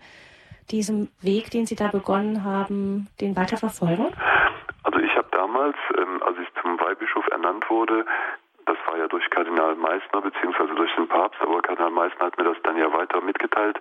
diesen 0.69 1.09
Weg, 1.21 1.51
den 1.51 1.65
Sie 1.65 1.75
da 1.75 1.87
begonnen 1.87 2.43
haben, 2.43 3.07
den 3.19 3.35
weiter 3.35 3.57
verfolgen? 3.57 4.07
Also 4.83 4.99
ich 4.99 5.15
habe 5.15 5.27
damals, 5.31 5.77
ähm, 5.97 6.21
als 6.23 6.37
ich 6.39 6.61
zum 6.61 6.79
Weihbischof 6.79 7.25
ernannt 7.27 7.69
wurde, 7.69 8.05
war 8.91 8.97
ja 8.97 9.07
durch 9.07 9.29
Kardinal 9.29 9.75
Meissner 9.75 10.19
beziehungsweise 10.21 10.75
durch 10.75 10.93
den 10.95 11.07
Papst, 11.07 11.41
aber 11.41 11.61
Kardinal 11.61 11.91
Meissner 11.91 12.25
hat 12.25 12.37
mir 12.37 12.43
das 12.43 12.57
dann 12.63 12.77
ja 12.77 12.91
weiter 12.91 13.21
mitgeteilt, 13.21 13.79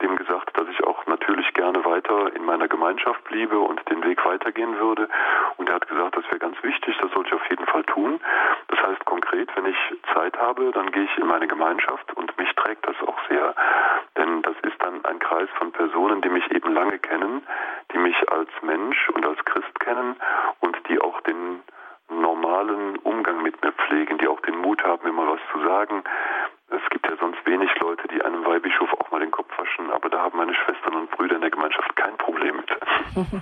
dem 0.00 0.16
gesagt, 0.16 0.56
dass 0.56 0.66
ich 0.68 0.82
auch 0.82 1.04
natürlich 1.06 1.52
gerne 1.52 1.84
weiter 1.84 2.34
in 2.34 2.42
meiner 2.42 2.66
Gemeinschaft 2.66 3.22
bliebe 3.24 3.58
und 3.58 3.82
den 3.90 4.02
Weg 4.04 4.24
weitergehen 4.24 4.78
würde. 4.78 5.10
Und 5.58 5.68
er 5.68 5.74
hat 5.74 5.86
gesagt, 5.86 6.16
das 6.16 6.24
wäre 6.26 6.38
ganz 6.38 6.56
wichtig, 6.62 6.96
das 7.02 7.10
sollte 7.12 7.28
ich 7.28 7.34
auf 7.34 7.50
jeden 7.50 7.66
Fall 7.66 7.84
tun. 7.84 8.18
Das 8.68 8.80
heißt 8.80 9.04
konkret, 9.04 9.54
wenn 9.56 9.66
ich 9.66 9.76
Zeit 10.14 10.38
habe, 10.38 10.70
dann 10.70 10.90
gehe 10.90 11.04
ich 11.04 11.18
in 11.18 11.26
meine 11.26 11.48
Gemeinschaft 11.48 12.16
und 12.16 12.36
mich 12.38 12.52
trägt 12.54 12.86
das 12.86 12.96
auch 13.06 13.18
sehr. 13.28 13.54
Denn 14.16 14.40
das 14.40 14.56
ist 14.62 14.82
dann 14.82 15.04
ein 15.04 15.18
Kreis 15.18 15.50
von 15.58 15.70
Personen, 15.72 16.22
die 16.22 16.30
mich 16.30 16.50
eben 16.50 16.72
lange 16.72 16.98
kennen, 16.98 17.46
die 17.92 17.98
mich 17.98 18.16
als 18.30 18.48
Mensch 18.62 19.10
und 19.10 19.26
als 19.26 19.44
Christ 19.44 19.78
kennen 19.80 20.16
und 20.60 20.78
die 20.88 20.98
auch 20.98 21.20
den 21.22 21.60
normalen 22.08 22.96
Umgang 22.98 23.42
mit 23.42 23.60
mir 23.62 23.72
pflegen, 23.86 24.18
die 24.18 24.28
auch 24.28 24.40
den 24.40 24.58
Mut 24.58 24.82
haben, 24.84 25.06
immer 25.06 25.26
was 25.26 25.40
zu 25.52 25.60
sagen. 25.62 26.04
Es 26.68 26.82
gibt 26.90 27.06
ja 27.06 27.16
sonst 27.18 27.44
wenig 27.46 27.70
Leute, 27.80 28.08
die 28.08 28.22
einem 28.22 28.44
Weihbischof 28.44 28.92
auch 28.94 29.10
mal 29.10 29.20
den 29.20 29.30
Kopf 29.30 29.50
waschen, 29.56 29.90
aber 29.90 30.08
da 30.08 30.20
haben 30.22 30.36
meine 30.38 30.54
Schwestern 30.54 30.94
und 30.94 31.10
Brüder 31.10 31.36
in 31.36 31.42
der 31.42 31.50
Gemeinschaft 31.50 31.94
kein 31.96 32.16
Problem 32.16 32.56
mit. 32.56 32.70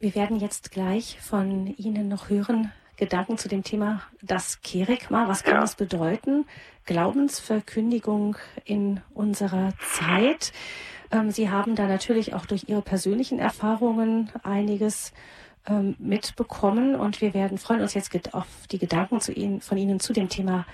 Wir 0.00 0.14
werden 0.14 0.36
jetzt 0.36 0.70
gleich 0.70 1.18
von 1.20 1.66
Ihnen 1.66 2.08
noch 2.08 2.28
hören, 2.28 2.72
Gedanken 2.96 3.38
zu 3.38 3.48
dem 3.48 3.64
Thema 3.64 4.02
das 4.22 4.60
Kerigma. 4.62 5.28
Was 5.28 5.42
kann 5.44 5.54
ja. 5.54 5.60
das 5.60 5.76
bedeuten? 5.76 6.46
Glaubensverkündigung 6.84 8.36
in 8.64 9.00
unserer 9.14 9.72
Zeit. 9.78 10.52
Ähm, 11.10 11.30
Sie 11.30 11.50
haben 11.50 11.74
da 11.74 11.86
natürlich 11.86 12.34
auch 12.34 12.46
durch 12.46 12.68
Ihre 12.68 12.82
persönlichen 12.82 13.38
Erfahrungen 13.38 14.30
einiges 14.42 15.12
ähm, 15.68 15.96
mitbekommen 15.98 16.94
und 16.94 17.20
wir 17.20 17.34
werden 17.34 17.58
freuen 17.58 17.80
uns 17.80 17.94
jetzt 17.94 18.34
auf 18.34 18.46
die 18.70 18.78
Gedanken 18.78 19.20
zu 19.20 19.32
Ihnen, 19.32 19.60
von 19.60 19.78
Ihnen 19.78 20.00
zu 20.00 20.12
dem 20.12 20.28
Thema 20.28 20.66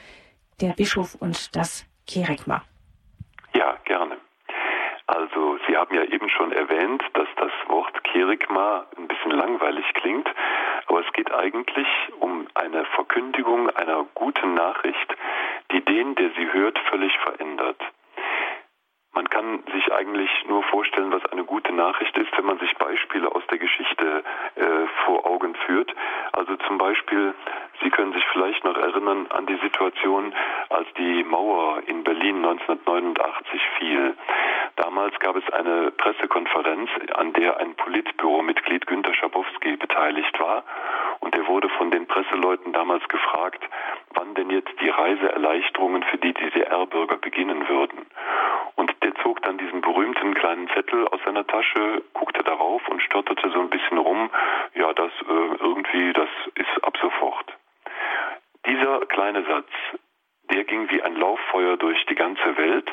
der 0.60 0.72
Bischof 0.72 1.14
und 1.20 1.54
das 1.56 1.86
Kerigma. 2.06 2.62
Ja, 3.54 3.76
gerne. 3.84 4.18
Also 5.06 5.58
Sie 5.66 5.76
haben 5.76 5.94
ja 5.94 6.04
eben 6.04 6.28
schon 6.28 6.52
erwähnt, 6.52 7.02
dass 7.14 7.28
das 7.36 7.52
Wort 7.68 8.04
Kerigma 8.04 8.86
ein 8.96 9.08
bisschen 9.08 9.32
langweilig 9.32 9.84
klingt, 9.94 10.28
aber 10.86 11.00
es 11.06 11.12
geht 11.12 11.32
eigentlich 11.32 11.88
um 12.20 12.46
eine 12.54 12.84
Verkündigung 12.84 13.70
einer 13.70 14.04
guten 14.14 14.54
Nachricht, 14.54 15.16
die 15.72 15.84
den, 15.84 16.14
der 16.14 16.30
sie 16.36 16.52
hört, 16.52 16.78
völlig 16.90 17.12
verändert. 17.18 17.80
Sich 19.72 19.92
eigentlich 19.92 20.30
nur 20.48 20.62
vorstellen, 20.64 21.12
was 21.12 21.24
eine 21.26 21.44
gute 21.44 21.72
Nachricht 21.72 22.16
ist, 22.18 22.36
wenn 22.36 22.46
man 22.46 22.58
sich 22.58 22.74
Beispiele 22.76 23.30
aus 23.34 23.42
der 23.50 23.58
Geschichte 23.58 24.24
äh, 24.56 24.62
vor 25.04 25.26
Augen 25.26 25.54
führt. 25.66 25.94
Also 26.32 26.56
zum 26.56 26.78
Beispiel, 26.78 27.34
Sie 27.82 27.90
können 27.90 28.12
sich 28.12 28.24
vielleicht 28.32 28.62
noch 28.64 28.76
erinnern 28.76 29.26
an 29.30 29.46
die 29.46 29.56
Situation, 29.56 30.34
als 30.68 30.86
die 30.98 31.24
Mauer 31.24 31.82
in 31.86 32.04
Berlin 32.04 32.36
1989 32.36 33.60
fiel. 33.78 34.14
Damals 34.76 35.18
gab 35.18 35.36
es 35.36 35.50
eine 35.52 35.90
Pressekonferenz, 35.90 36.90
an 37.14 37.32
der 37.32 37.58
ein 37.58 37.74
Politbüromitglied 37.74 38.86
Günter 38.86 39.14
Schabowski 39.14 39.76
beteiligt 39.76 40.38
war. 40.40 40.64
Und 41.20 41.34
er 41.34 41.46
wurde 41.46 41.68
von 41.70 41.90
den 41.90 42.06
Presseleuten 42.06 42.72
damals 42.72 43.06
gefragt, 43.08 43.62
wann 44.14 44.34
denn 44.34 44.50
jetzt 44.50 44.72
die 44.80 44.88
Reiseerleichterungen 44.88 46.02
für 46.04 46.18
die 46.18 46.34
DDR-Bürger 46.34 47.16
beginnen 47.16 47.68
würden. 47.68 48.06
Der 49.02 49.14
zog 49.22 49.40
dann 49.42 49.56
diesen 49.58 49.80
berühmten 49.80 50.34
kleinen 50.34 50.68
Zettel 50.68 51.08
aus 51.08 51.20
seiner 51.24 51.46
Tasche, 51.46 52.02
guckte 52.12 52.42
darauf 52.42 52.86
und 52.88 53.02
stotterte 53.02 53.50
so 53.50 53.60
ein 53.60 53.70
bisschen 53.70 53.98
rum, 53.98 54.30
ja, 54.74 54.92
das 54.92 55.10
äh, 55.22 55.54
irgendwie, 55.58 56.12
das 56.12 56.28
ist 56.54 56.84
ab 56.84 56.96
sofort. 57.00 57.56
Dieser 58.66 59.00
kleine 59.06 59.42
Satz, 59.44 59.70
der 60.52 60.64
ging 60.64 60.90
wie 60.90 61.02
ein 61.02 61.16
Lauffeuer 61.16 61.76
durch 61.76 62.04
die 62.06 62.14
ganze 62.14 62.56
Welt 62.56 62.92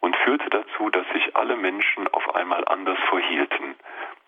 und 0.00 0.16
führte 0.16 0.50
dazu, 0.50 0.90
dass 0.90 1.06
sich 1.14 1.34
alle 1.36 1.56
Menschen 1.56 2.06
auf 2.08 2.34
einmal 2.34 2.64
anders 2.66 2.98
verhielten. 3.08 3.76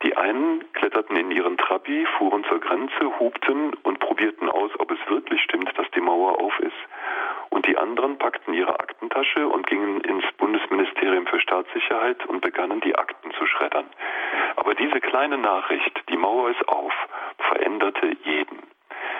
Die 0.02 0.17
einen 0.17 0.64
kletterten 0.75 1.17
in 1.17 1.33
ihren 1.33 1.59
Trabi, 1.59 2.07
fuhren 2.19 2.45
zur 2.45 2.61
Grenze, 2.61 3.19
hupten 3.19 3.75
und 3.83 3.99
probierten 3.99 4.49
aus, 4.49 4.71
ob 4.78 4.93
es 4.93 4.99
wirklich 5.09 5.43
stimmt, 5.43 5.76
dass 5.76 5.90
die 5.90 6.00
Mauer 6.00 6.40
auf 6.40 6.59
ist. 6.61 6.76
Und 7.50 7.67
die 7.67 7.76
anderen 7.76 8.17
packten 8.19 8.55
ihre 8.55 8.78
Aktentasche 8.78 9.49
und 9.49 9.67
gingen 9.67 10.00
ins 10.02 10.25
Bundesministerium 10.37 11.26
für 11.26 11.40
Staatssicherheit 11.40 12.25
und 12.26 12.43
begannen 12.43 12.81
die 12.81 12.95
Akten 12.95 13.33
zu 13.33 13.47
schreddern. 13.47 13.87
Aber 14.57 14.75
diese 14.75 15.00
kleine 15.00 15.38
Nachricht, 15.38 16.00
die 16.09 16.17
Mauer 16.17 16.50
ist 16.50 16.69
auf, 16.69 16.93
veränderte 17.38 18.17
jeden. 18.23 18.62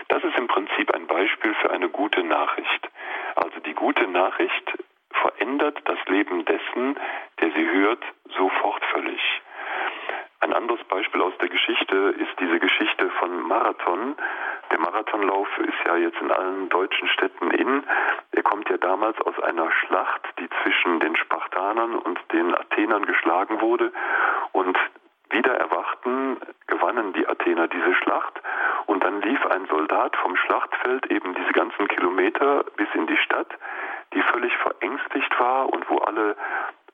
Das 0.09 0.23
ist 0.23 0.39
im 0.39 0.47
Prinzip 0.47 0.95
ein 0.95 1.07
Beispiel 1.07 1.55
für 1.55 1.71
eine 1.71 1.89
gute 1.89 2.23
Nachricht. 2.23 2.89
Also 3.35 3.59
die 3.61 3.75
gute 3.75 4.07
Nachricht 4.07 4.79
verändert 5.11 5.81
das 5.87 5.99
Leben 6.07 6.45
dessen, 6.45 6.97
der 7.41 7.51
sie 7.51 7.69
hört, 7.69 8.05
sofort 8.37 8.85
völlig. 8.87 9.21
Ein 10.40 10.52
anderes 10.52 10.83
Beispiel 10.85 11.21
aus 11.21 11.33
der 11.40 11.49
Geschichte 11.49 11.97
ist 11.97 12.38
diese 12.38 12.61
Geschichte 12.61 13.11
von 13.18 13.42
Marathon. 13.49 14.16
Der 14.71 14.78
Marathonlauf 14.78 15.49
ist 15.59 15.78
ja 15.85 15.97
jetzt 15.97 16.21
in 16.21 16.30
allen 16.30 16.68
deutschen 16.68 17.09
Städten 17.09 17.50
in. 17.50 17.83
Er 18.33 18.42
kommt 18.45 18.68
ja 18.71 18.76
damals 18.76 19.21
aus 19.23 19.38
einer 19.40 19.71
Schlacht, 19.73 20.23
die 20.38 20.49
zwischen 20.62 21.00
den 21.00 21.16
Spartanern 21.16 21.97
und 21.97 22.21
den 22.33 22.54
Athenern 22.54 23.04
geschlagen 23.04 23.61
wurde. 23.61 23.92
Und 24.52 24.78
wieder 25.30 25.54
erwachten, 25.54 26.38
gewannen 26.68 27.12
die 27.14 27.26
Athener 27.26 27.66
diese 27.66 27.95
Schlacht. 27.95 28.40
Und 28.87 29.02
dann 29.02 29.21
lief 29.23 29.45
ein 29.47 29.66
Soldat 29.66 30.16
vom 30.16 30.37
Schlachtfeld 30.37 31.07
eben 31.11 31.35
diese 31.35 31.52
ganzen 31.52 31.88
Kilometer 31.88 32.64
bis 32.76 32.88
in 32.95 33.07
die 33.07 33.16
Stadt, 33.18 33.49
die 34.14 34.23
völlig 34.23 34.57
verängstigt 34.59 35.38
war 35.40 35.68
und 35.73 35.88
wo 35.90 35.99
alle 35.99 36.37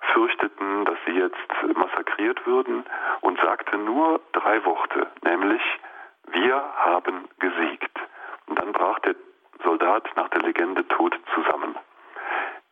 fürchteten, 0.00 0.84
dass 0.84 0.98
sie 1.06 1.12
jetzt 1.12 1.76
massakriert 1.76 2.46
würden 2.46 2.84
und 3.20 3.38
sagte 3.40 3.76
nur 3.76 4.20
drei 4.32 4.64
Worte, 4.64 5.06
nämlich 5.22 5.62
wir 6.28 6.62
haben 6.76 7.28
gesiegt. 7.38 7.98
Und 8.46 8.58
dann 8.58 8.72
brach 8.72 8.98
der 9.00 9.14
Soldat 9.62 10.08
nach 10.16 10.28
der 10.28 10.42
Legende 10.42 10.86
tot 10.88 11.18
zusammen. 11.34 11.76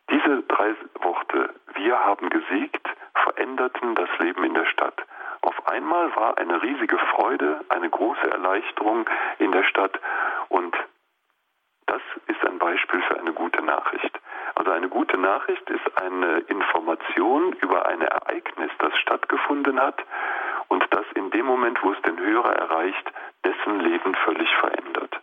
Diese 0.09 0.43
drei 0.43 0.75
Worte, 1.01 1.53
wir 1.75 1.99
haben 1.99 2.29
gesiegt, 2.29 2.87
veränderten 3.13 3.95
das 3.95 4.09
Leben 4.19 4.43
in 4.43 4.53
der 4.53 4.65
Stadt. 4.65 5.01
Auf 5.41 5.67
einmal 5.67 5.83
einmal 5.93 6.15
war 6.15 6.37
eine 6.37 6.61
riesige 6.61 6.97
Freude, 6.97 7.61
eine 7.69 7.89
große 7.89 8.29
Erleichterung 8.29 9.09
in 9.39 9.51
der 9.51 9.63
Stadt 9.63 9.99
und 10.49 10.75
das 11.85 12.01
ist 12.27 12.43
ein 12.45 12.57
Beispiel 12.57 13.01
für 13.01 13.19
eine 13.19 13.33
gute 13.33 13.61
Nachricht. 13.63 14.19
Also 14.55 14.71
eine 14.71 14.89
gute 14.89 15.17
Nachricht 15.17 15.67
ist 15.69 15.97
eine 16.01 16.39
Information 16.47 17.53
über 17.53 17.85
ein 17.87 18.01
Ereignis, 18.01 18.71
das 18.79 18.95
stattgefunden 18.99 19.79
hat 19.79 20.03
und 20.67 20.85
das 20.91 21.05
in 21.15 21.31
dem 21.31 21.45
Moment, 21.45 21.81
wo 21.83 21.91
es 21.91 22.01
den 22.03 22.19
Hörer 22.19 22.53
erreicht, 22.53 23.11
dessen 23.43 23.79
Leben 23.79 24.15
völlig 24.15 24.49
verändert. 24.55 25.19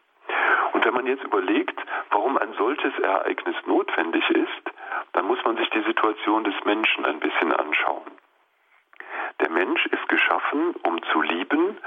Und 0.73 0.85
wenn 0.85 0.95
man 0.95 1.07
jetzt 1.07 1.25
überlegt, 1.25 1.79
warum 2.11 2.39
ein 2.39 2.53
solches 2.55 2.97
Ereignis 2.99 3.57
notwendig 3.67 4.29
ist, 4.31 4.71
dann 5.13 5.27
muss 5.27 5.43
man 5.45 5.57
sich 5.57 5.69
die 5.71 5.83
Situation 5.83 6.45
des 6.45 6.55
Menschen 6.65 7.05
ein 7.05 7.21
bisschen 7.21 7.53
anschauen. 7.53 8.11
Der 9.41 9.51
Mensch 9.51 9.87
ist 9.87 10.09
geschaffen, 10.09 10.75
um 10.83 11.03
zu 11.05 11.23
lieben, 11.23 11.79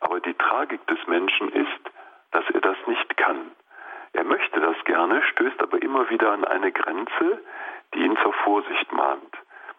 aber 0.00 0.20
die 0.20 0.34
Tragik 0.34 0.86
des 0.86 0.98
Menschen 1.06 1.50
ist, 1.50 1.90
dass 2.30 2.44
er 2.50 2.60
das 2.60 2.76
nicht 2.86 3.16
kann. 3.16 3.50
Er 4.12 4.24
möchte 4.24 4.60
das 4.60 4.76
gerne, 4.84 5.22
stößt 5.22 5.62
aber 5.62 5.80
immer 5.82 6.10
wieder 6.10 6.32
an 6.32 6.44
eine 6.44 6.72
Grenze, 6.72 7.42
die 7.94 8.00
ihn 8.00 8.16
zur 8.22 8.32
Vorsicht 8.32 8.92
mahnt. 8.92 9.36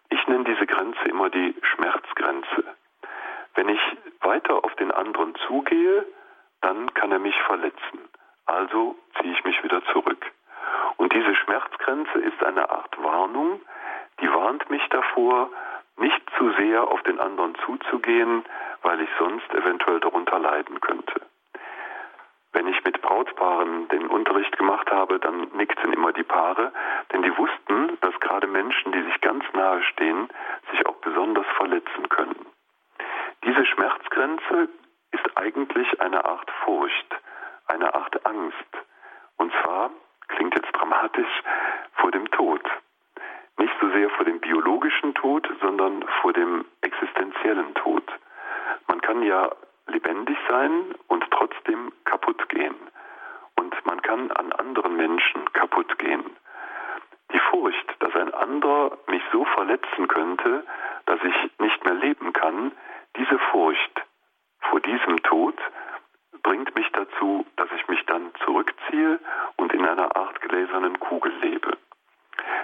Ich 0.10 0.28
nenne 0.28 0.44
diese 0.44 0.66
Grenze 0.66 1.04
immer 1.06 1.30
die 1.30 1.56
Schmerzgrenze. 1.62 2.64
Wenn 3.56 3.70
ich 3.70 3.82
weiter 4.22 4.64
auf 4.64 4.74
den 4.76 4.92
anderen 4.92 5.36
zugehe, 5.48 6.06
dann 6.62 6.94
kann 6.94 7.12
er 7.12 7.20
mich 7.20 7.40
verletzen. 7.44 8.10
Also 8.46 8.96
ziehe 9.20 9.34
ich 9.34 9.44
mich 9.44 9.64
wieder 9.64 9.84
zurück. 9.86 10.26
Und 10.98 11.14
diese 11.14 11.36
Schmerzgrenze 11.36 12.20
ist 12.20 12.44
eine 12.44 12.70
Art 12.70 13.02
Warnung, 13.02 13.62
die 14.20 14.32
warnt 14.32 14.70
mich 14.70 14.88
davor, 14.90 15.50
nicht 15.98 16.22
zu 16.38 16.52
sehr 16.54 16.88
auf 16.88 17.02
den 17.04 17.20
anderen 17.20 17.56
zuzugehen, 17.66 18.44
weil 18.82 19.02
ich 19.02 19.10
sonst 19.18 19.54
eventuell 19.54 20.00
darunter 20.00 20.40
leiden 20.40 20.80
könnte. 20.80 21.22
Wenn 22.54 22.68
ich 22.68 22.84
mit 22.84 23.02
Brautpaaren 23.02 23.88
den 23.88 24.08
Unterricht 24.08 24.58
gemacht 24.58 24.92
habe, 24.92 25.20
dann 25.20 25.48
nickten 25.54 25.94
immer 25.94 26.12
die 26.12 26.24
Paare, 26.24 26.74
denn 27.12 27.22
die 27.22 27.38
wussten, 27.38 27.98
dass 28.02 28.20
gerade 28.20 28.48
Menschen, 28.48 28.92
die 28.92 29.02
sich 29.04 29.22
ganz 29.22 29.44
nahe 29.54 29.82
stehen, 29.84 30.30
sich 30.72 30.86
auch 30.86 30.96
besonders 30.98 31.46
verletzen 31.56 32.10
können. 32.10 32.46
Diese 33.46 33.66
Schmerzgrenze 33.66 34.70
ist 35.12 35.38
eigentlich 35.38 36.02
eine 36.02 36.26
Art 36.26 36.52
Furcht, 36.64 37.16
eine 37.68 37.94
Art 37.94 38.26
Angst. 38.26 38.78
Und 39.38 39.52
zwar, 39.62 39.90
klingt 40.28 40.54
jetzt 40.56 40.72
dramatisch, 40.74 41.44
vor 41.94 42.12
dem 42.12 42.30
Tod. 42.32 42.62
Nicht 43.58 43.74
so 43.80 43.90
sehr 43.92 44.10
vor 44.12 44.26
dem 44.26 44.40
biologischen 44.40 45.14
Tod, 45.16 45.48
sondern 45.62 46.04
vor 46.22 46.34
dem 46.34 46.66
existenziellen 46.82 47.74
Tod. 47.76 48.04
Man 48.88 49.02
kann 49.02 49.24
ja 49.24 49.50
lebendig 49.88 50.38
sein 50.50 50.96
und 51.08 51.26
trotzdem 51.32 51.92
kaputt 52.06 52.50
gehen. 52.50 52.76
Und 53.56 53.86
man 53.86 54.02
kann 54.02 54.32
an 54.32 54.52
anderen 54.54 54.96
Menschen 54.96 55.52
kaputt 55.54 55.98
gehen. 56.00 56.24
Die 57.34 57.40
Furcht, 57.40 57.96
dass 58.00 58.16
ein 58.16 58.34
anderer 58.34 58.98
mich 59.08 59.24
so 59.32 59.46
verletzen 59.46 60.08
könnte, 60.08 60.66
dass 61.06 61.20
ich 61.24 61.60
nicht 61.60 61.84
mehr 61.86 61.96
leben 61.96 62.34
kann, 62.34 62.72
diese 63.16 63.38
Furcht 63.52 64.02
vor 64.62 64.80
diesem 64.80 65.22
Tod 65.24 65.56
bringt 66.44 66.74
mich 66.76 66.90
dazu, 66.94 67.46
dass 67.56 67.70
ich 67.76 67.88
mich 67.88 68.06
dann 68.06 68.32
zurückziehe 68.44 69.20
und 69.58 69.74
in 69.74 69.86
einer 69.86 70.16
Art 70.16 70.42
gläsernen 70.42 71.00
Kugel 71.00 71.32
lebe. 71.42 71.78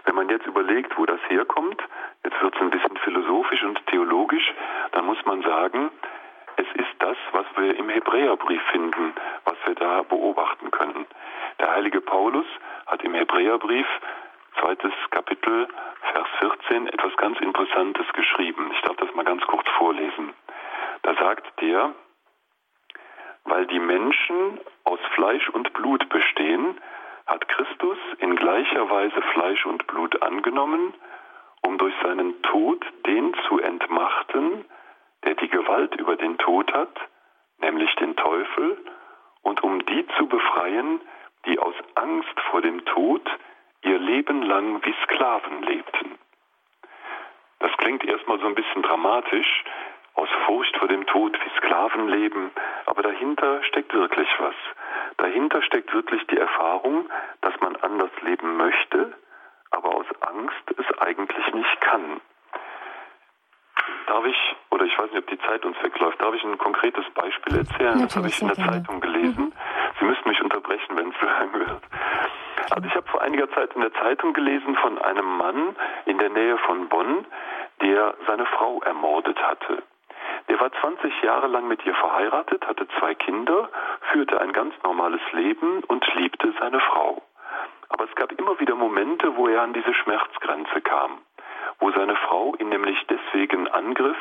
Wenn 0.05 0.15
man 0.15 0.29
jetzt 0.29 0.47
überlegt, 0.47 0.97
wo 0.97 1.05
das 1.05 1.19
herkommt, 1.27 1.81
jetzt 2.23 2.41
wird 2.41 2.55
es 2.55 2.61
ein 2.61 2.69
bisschen 2.69 2.97
philosophisch 2.97 3.63
und 3.63 3.85
theologisch, 3.87 4.53
dann 4.93 5.05
muss 5.05 5.23
man 5.25 5.41
sagen, 5.43 5.91
es 6.57 6.67
ist 6.73 6.95
das, 6.99 7.17
was 7.31 7.45
wir 7.55 7.75
im 7.77 7.89
Hebräerbrief 7.89 8.61
finden, 8.71 9.13
was 9.45 9.55
wir 9.65 9.75
da 9.75 10.01
beobachten 10.01 10.71
können. 10.71 11.05
Der 11.59 11.71
heilige 11.71 12.01
Paulus 12.01 12.45
hat 12.87 13.03
im 13.03 13.13
Hebräerbrief, 13.13 13.87
zweites 14.59 14.93
Kapitel, 15.11 15.67
Vers 16.13 16.27
14, 16.39 16.87
etwas 16.87 17.15
ganz 17.17 17.39
Interessantes 17.39 18.05
geschrieben. 18.13 18.71
Ich 18.73 18.81
darf 18.81 18.97
das 18.97 19.13
mal 19.13 19.25
ganz 19.25 19.43
kurz 19.43 19.67
vorlesen. 19.77 20.33
Da 21.03 21.13
sagt 21.15 21.45
der, 21.61 21.93
weil 23.45 23.65
die 23.67 23.79
Menschen 23.79 24.59
aus 24.83 24.99
Fleisch 25.15 25.47
und 25.49 25.71
Blut 25.73 26.09
bestehen, 26.09 26.79
hat 27.27 27.47
Christus 27.47 27.97
in 28.19 28.35
gleicher 28.35 28.89
Weise 28.89 29.21
Fleisch 29.33 29.65
und 29.65 29.85
Blut 29.87 30.21
angenommen, 30.21 30.93
um 31.61 31.77
durch 31.77 31.93
seinen 32.01 32.41
Tod 32.41 32.85
den 33.05 33.35
zu 33.47 33.59
entmachten, 33.59 34.65
der 35.23 35.35
die 35.35 35.49
Gewalt 35.49 35.95
über 35.95 36.15
den 36.15 36.37
Tod 36.37 36.71
hat, 36.73 36.95
nämlich 37.59 37.93
den 37.95 38.15
Teufel, 38.15 38.77
und 39.41 39.63
um 39.63 39.85
die 39.85 40.05
zu 40.17 40.27
befreien, 40.27 41.01
die 41.45 41.59
aus 41.59 41.75
Angst 41.95 42.39
vor 42.51 42.61
dem 42.61 42.83
Tod 42.85 43.21
ihr 43.81 43.99
Leben 43.99 44.41
lang 44.41 44.83
wie 44.83 44.95
Sklaven 45.03 45.63
lebten. 45.63 46.17
Das 47.59 47.71
klingt 47.77 48.03
erstmal 48.03 48.39
so 48.39 48.45
ein 48.47 48.55
bisschen 48.55 48.83
dramatisch, 48.83 49.63
aus 50.15 50.29
Furcht 50.45 50.75
vor 50.77 50.87
dem 50.87 51.05
Tod 51.05 51.37
wie 51.43 51.57
Sklaven 51.57 52.07
leben, 52.09 52.51
aber 52.85 53.03
dahinter 53.03 53.63
steckt 53.63 53.93
wirklich 53.93 54.29
was. 54.39 54.55
Dahinter 55.17 55.61
steckt 55.61 55.93
wirklich 55.93 56.25
die 56.27 56.37
Erfahrung, 56.37 57.09
dass 57.41 57.53
man 57.61 57.75
anders 57.77 58.11
leben 58.21 58.57
möchte, 58.57 59.13
aber 59.71 59.95
aus 59.95 60.07
Angst 60.21 60.73
es 60.77 60.99
eigentlich 60.99 61.53
nicht 61.53 61.81
kann. 61.81 62.19
Darf 64.07 64.25
ich, 64.25 64.55
oder 64.71 64.85
ich 64.85 64.97
weiß 64.97 65.11
nicht, 65.11 65.19
ob 65.19 65.27
die 65.27 65.39
Zeit 65.39 65.65
uns 65.65 65.75
wegläuft, 65.83 66.21
darf 66.21 66.33
ich 66.33 66.43
ein 66.43 66.57
konkretes 66.57 67.05
Beispiel 67.13 67.57
erzählen? 67.57 67.99
das 68.01 68.15
habe 68.15 68.27
ich 68.29 68.41
in 68.41 68.47
der 68.47 68.55
gerne. 68.55 68.71
Zeitung 68.71 69.01
gelesen. 69.01 69.43
Mhm. 69.45 69.53
Sie 69.99 70.05
müssen 70.05 70.29
mich 70.29 70.41
unterbrechen, 70.41 70.97
wenn 70.97 71.09
es 71.09 71.19
zu 71.19 71.25
lang 71.25 71.53
wird. 71.53 71.81
Also 72.71 72.87
ich 72.87 72.95
habe 72.95 73.07
vor 73.09 73.21
einiger 73.21 73.51
Zeit 73.51 73.73
in 73.75 73.81
der 73.81 73.93
Zeitung 73.93 74.33
gelesen 74.33 74.75
von 74.77 74.97
einem 74.97 75.37
Mann 75.37 75.75
in 76.05 76.17
der 76.19 76.29
Nähe 76.29 76.57
von 76.59 76.87
Bonn, 76.87 77.25
der 77.81 78.15
seine 78.25 78.45
Frau 78.45 78.81
ermordet 78.81 79.41
hatte. 79.43 79.83
Der 80.47 80.59
war 80.59 80.71
20 80.71 81.21
Jahre 81.23 81.47
lang 81.47 81.67
mit 81.67 81.85
ihr 81.85 81.93
verheiratet, 81.95 82.65
hatte 82.65 82.87
zwei 82.99 83.13
Kinder, 83.13 83.69
führte 84.13 84.39
ein 84.39 84.53
ganz 84.53 84.73
normales 84.83 85.21
Leben 85.33 85.83
und 85.83 86.05
liebte 86.15 86.53
seine 86.59 86.79
Frau. 86.79 87.21
Aber 87.89 88.05
es 88.05 88.15
gab 88.15 88.31
immer 88.31 88.57
wieder 88.59 88.75
Momente, 88.75 89.35
wo 89.35 89.49
er 89.49 89.63
an 89.63 89.73
diese 89.73 89.93
Schmerzgrenze 89.93 90.81
kam 90.81 91.19
wo 91.79 91.91
seine 91.91 92.15
Frau 92.15 92.55
ihn 92.59 92.69
nämlich 92.69 92.97
deswegen 93.07 93.67
angriff, 93.67 94.17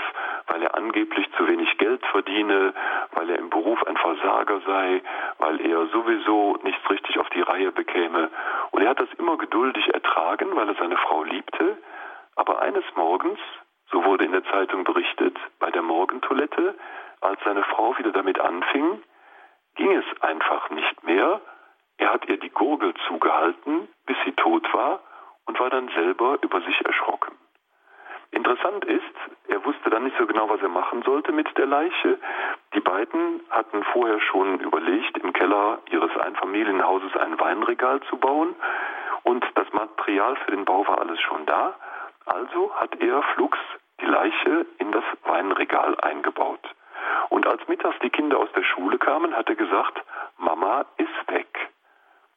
weil 0.46 0.62
er 0.62 0.74
angeblich 0.74 1.26
zu 1.36 1.48
wenig 1.48 1.76
Geld 1.78 2.04
verdiene, 2.06 2.74
weil 3.12 3.30
er 3.30 3.38
im 3.38 3.50
Beruf 3.50 3.82
ein 3.86 3.96
Versager 3.96 4.60
sei, 4.66 5.02
weil 5.38 5.60
er 5.60 5.86
sowieso 5.86 6.58
nichts 6.62 6.88
richtig 6.90 7.18
auf 7.18 7.28
die 7.30 7.40
Reihe 7.40 7.72
bekäme. 7.72 8.30
Und 8.72 8.82
er 8.82 8.90
hat 8.90 9.00
das 9.00 9.12
immer 9.18 9.38
geduldig 9.38 9.92
ertragen, 9.94 10.54
weil 10.54 10.68
er 10.68 10.74
seine 10.74 10.98
Frau 10.98 11.22
liebte. 11.24 11.78
Aber 12.36 12.60
eines 12.60 12.84
Morgens, 12.94 13.40
so 13.90 14.04
wurde 14.04 14.24
in 14.24 14.32
der 14.32 14.44
Zeitung 14.44 14.84
berichtet, 14.84 15.38
bei 15.58 15.70
der 15.70 15.82
Morgentoilette, 15.82 16.74
als 17.22 17.40
seine 17.44 17.64
Frau 17.64 17.96
wieder 17.96 18.12
damit 18.12 18.38
anfing, 18.38 19.02
ging 19.76 19.92
es 19.92 20.22
einfach 20.22 20.68
nicht 20.70 21.04
mehr. 21.04 21.40
Er 21.98 22.12
hat 22.12 22.28
ihr 22.28 22.36
die 22.38 22.50
Gurgel 22.50 22.92
zugehalten, 23.08 23.88
bis 24.04 24.16
sie 24.26 24.32
tot 24.32 24.72
war 24.74 25.00
und 25.46 25.58
war 25.58 25.70
dann 25.70 25.88
selber 25.88 26.38
über 26.42 26.60
sich 26.60 26.84
erschrocken. 26.84 27.32
Interessant 28.30 28.84
ist, 28.84 29.02
er 29.48 29.64
wusste 29.64 29.90
dann 29.90 30.04
nicht 30.04 30.16
so 30.18 30.26
genau, 30.26 30.48
was 30.48 30.60
er 30.60 30.68
machen 30.68 31.02
sollte 31.02 31.32
mit 31.32 31.56
der 31.56 31.66
Leiche. 31.66 32.18
Die 32.74 32.80
beiden 32.80 33.40
hatten 33.50 33.82
vorher 33.92 34.20
schon 34.20 34.60
überlegt, 34.60 35.18
im 35.18 35.32
Keller 35.32 35.78
ihres 35.90 36.16
Einfamilienhauses 36.16 37.16
ein 37.16 37.38
Weinregal 37.38 38.00
zu 38.08 38.16
bauen. 38.16 38.54
Und 39.22 39.44
das 39.54 39.72
Material 39.72 40.36
für 40.36 40.50
den 40.50 40.64
Bau 40.64 40.86
war 40.86 41.00
alles 41.00 41.20
schon 41.20 41.46
da. 41.46 41.74
Also 42.26 42.74
hat 42.74 43.00
er 43.00 43.22
flugs 43.34 43.58
die 44.00 44.06
Leiche 44.06 44.66
in 44.78 44.92
das 44.92 45.04
Weinregal 45.24 45.96
eingebaut. 46.00 46.60
Und 47.28 47.46
als 47.46 47.66
mittags 47.68 47.98
die 48.02 48.10
Kinder 48.10 48.38
aus 48.38 48.52
der 48.54 48.62
Schule 48.62 48.98
kamen, 48.98 49.36
hat 49.36 49.48
er 49.48 49.56
gesagt, 49.56 50.02
Mama 50.38 50.84
ist 50.96 51.32
weg. 51.32 51.70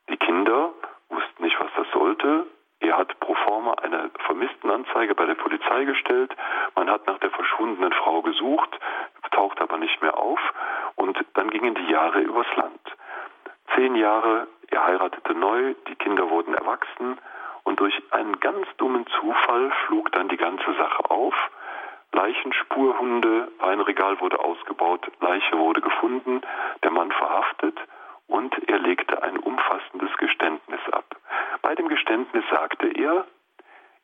Die 0.09 0.17
Kinder 0.17 0.71
wussten 1.09 1.43
nicht, 1.43 1.59
was 1.59 1.69
das 1.75 1.87
sollte, 1.91 2.45
er 2.79 2.97
hat 2.97 3.19
pro 3.19 3.35
forma 3.35 3.73
eine 3.73 4.09
Vermisstenanzeige 4.25 5.13
bei 5.15 5.25
der 5.25 5.35
Polizei 5.35 5.83
gestellt. 5.83 6.35
Man 6.75 6.89
hat 6.89 7.05
nach 7.07 7.19
der 7.19 7.31
verschwundenen 7.31 7.91
Frau 7.93 8.21
gesucht, 8.21 8.79
taucht 9.31 9.61
aber 9.61 9.77
nicht 9.77 10.01
mehr 10.01 10.17
auf. 10.17 10.39
Und 10.95 11.17
dann 11.33 11.49
gingen 11.49 11.75
die 11.75 11.91
Jahre 11.91 12.19
übers 12.21 12.47
Land. 12.55 12.79
Zehn 13.75 13.95
Jahre, 13.95 14.47
er 14.71 14.85
heiratete 14.85 15.33
neu, 15.33 15.75
die 15.87 15.95
Kinder 15.95 16.29
wurden 16.29 16.53
erwachsen. 16.53 17.17
Und 17.63 17.79
durch 17.79 18.01
einen 18.11 18.39
ganz 18.39 18.65
dummen 18.77 19.05
Zufall 19.19 19.71
flog 19.85 20.11
dann 20.13 20.29
die 20.29 20.37
ganze 20.37 20.73
Sache 20.73 21.09
auf. 21.09 21.35
Leichenspurhunde, 22.11 23.51
Weinregal 23.59 24.19
wurde 24.19 24.39
ausgebaut, 24.39 25.05
Leiche 25.19 25.57
wurde 25.57 25.81
gefunden, 25.81 26.41
der 26.81 26.91
Mann 26.91 27.11
verhaftet 27.11 27.77
und 28.27 28.57
er 28.67 28.79
legte 28.79 29.21
ein 29.21 29.37
umfassendes 29.37 30.15
Geständnis 30.17 30.81
ab. 30.91 31.18
Bei 31.69 31.75
dem 31.75 31.87
Geständnis 31.87 32.43
sagte 32.49 32.87
er, 32.87 33.27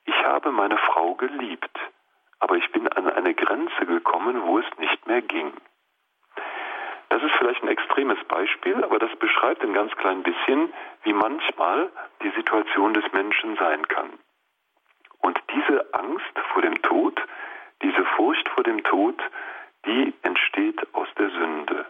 ich 0.06 0.24
habe 0.24 0.52
meine 0.52 0.78
Frau 0.78 1.16
geliebt, 1.16 1.80
aber 2.38 2.58
ich 2.58 2.72
bin 2.72 2.88
an 2.90 3.10
eine 3.10 3.34
Grenze 3.34 3.88
gekommen, 3.88 4.44
wo 4.46 4.60
es 4.60 4.66
nicht 4.78 5.08
mehr 5.08 5.24
ging. 5.24 5.52
Das 7.10 7.24
ist 7.24 7.34
vielleicht 7.40 7.64
ein 7.64 7.70
extremes 7.70 8.24
Beispiel, 8.26 8.84
aber 8.84 9.00
das 9.00 9.10
beschreibt 9.16 9.64
ein 9.64 9.74
ganz 9.74 9.92
klein 9.96 10.22
bisschen, 10.22 10.72
wie 11.06 11.14
manchmal 11.14 11.90
die 12.22 12.30
Situation 12.38 12.94
des 12.94 13.12
Menschen 13.14 13.56
sein 13.56 13.88
kann. 13.88 14.12
Und 15.22 15.42
diese 15.56 15.92
Angst 15.96 16.38
vor 16.54 16.62
dem 16.62 16.80
Tod, 16.84 17.20
diese 17.82 18.06
Furcht 18.16 18.48
vor 18.50 18.64
dem 18.64 18.84
Tod, 18.84 19.20
die 19.88 20.14
entsteht 20.22 20.86
aus 20.94 21.08
der 21.18 21.32
Sünde. 21.32 21.88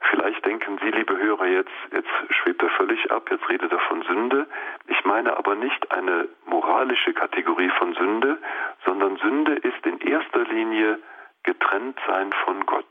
Vielleicht 0.00 0.44
denken 0.46 0.78
Sie, 0.82 0.90
liebe 0.90 1.16
Hörer, 1.18 1.46
jetzt, 1.46 1.70
jetzt 1.92 2.08
schwebt 2.30 2.62
er 2.62 2.70
völlig 2.70 3.10
ab, 3.10 3.28
jetzt 3.30 3.48
redet 3.48 3.72
er 3.72 3.80
von 3.80 4.02
Sünde. 4.02 4.46
Ich 4.86 5.04
meine 5.04 5.36
aber 5.36 5.54
nicht 5.54 5.90
eine 5.90 6.28
moralische 6.46 7.12
Kategorie 7.12 7.70
von 7.78 7.94
Sünde, 7.94 8.38
sondern 8.84 9.16
Sünde 9.16 9.54
ist 9.54 9.84
in 9.84 9.98
erster 10.00 10.44
Linie 10.44 10.98
getrennt 11.42 11.98
sein 12.06 12.32
von 12.44 12.64
Gott. 12.66 12.86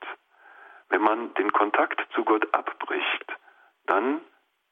Wenn 0.89 1.01
man 1.01 1.33
den 1.35 1.51
Kontakt 1.51 2.05
zu 2.13 2.23
Gott 2.23 2.53
abbricht, 2.53 3.25
dann 3.85 4.21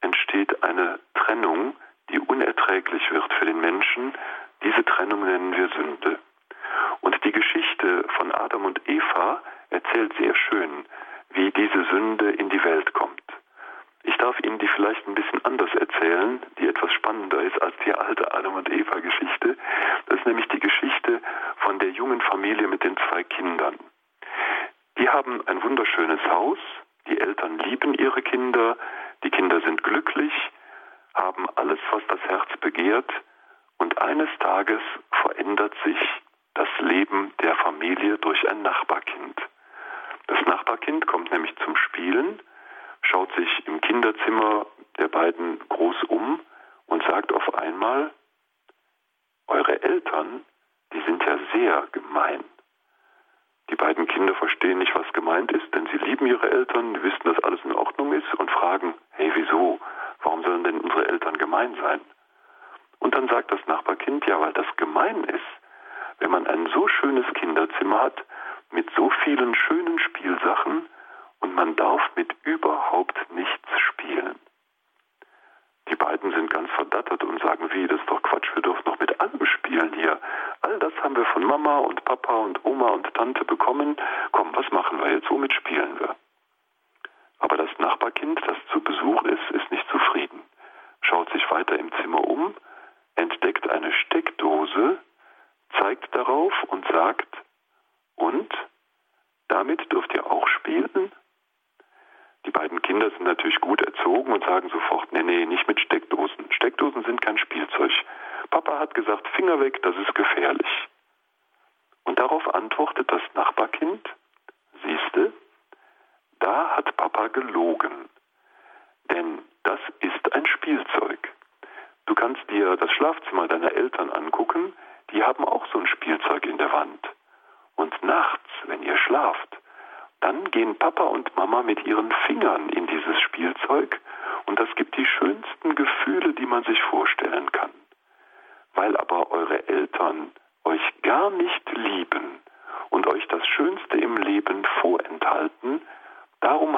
entsteht 0.02 0.64
eine 0.64 1.00
Trennung, 1.14 1.76
die 2.10 2.20
unerträglich 2.20 3.10
wird 3.12 3.34
für 3.34 3.46
den 3.46 3.60
Menschen. 3.60 4.14
Diese 4.64 4.84
Trennung 4.86 5.26
nennen 5.26 5.56
wir 5.56 5.70
Sünde. 5.70 6.20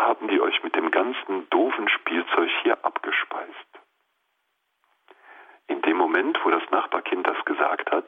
Haben 0.08 0.28
die 0.30 0.42
euch 0.42 0.64
mit 0.64 0.76
dem 0.76 0.90
ganzen 0.92 1.50
doofen 1.50 1.90
Spielzeug 1.90 2.50
hier 2.64 2.84
abgespeist. 2.84 3.70
In 5.68 5.82
dem 5.82 5.98
Moment, 5.98 6.40
wo 6.44 6.50
das 6.50 6.64
Nachbarkind 6.72 7.28
das 7.28 7.44
gesagt 7.46 7.92
hat, 7.92 8.08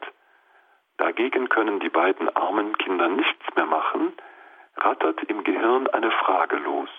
Dagegen 1.00 1.48
können 1.48 1.80
die 1.80 1.88
beiden 1.88 2.28
armen 2.36 2.76
Kinder 2.76 3.08
nichts 3.08 3.46
mehr 3.56 3.64
machen, 3.64 4.12
rattert 4.76 5.22
im 5.24 5.44
Gehirn 5.44 5.86
eine 5.88 6.10
Frage 6.10 6.56
los, 6.56 6.90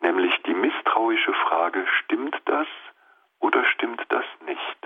nämlich 0.00 0.32
die 0.44 0.54
misstrauische 0.54 1.34
Frage, 1.34 1.84
stimmt 2.04 2.40
das 2.44 2.68
oder 3.40 3.64
stimmt 3.64 4.00
das 4.10 4.24
nicht? 4.46 4.78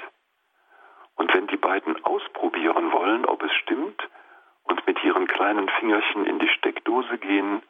Und 1.16 1.34
wenn 1.34 1.48
die 1.48 1.58
beiden 1.58 2.02
ausprobieren 2.02 2.92
wollen, 2.92 3.26
ob 3.26 3.42
es 3.42 3.52
stimmt, 3.56 4.08
und 4.62 4.86
mit 4.86 5.04
ihren 5.04 5.26
kleinen 5.26 5.68
Fingerchen 5.68 6.24
in 6.24 6.38
die 6.38 6.48
Steckdose 6.48 7.18
gehen, 7.18 7.62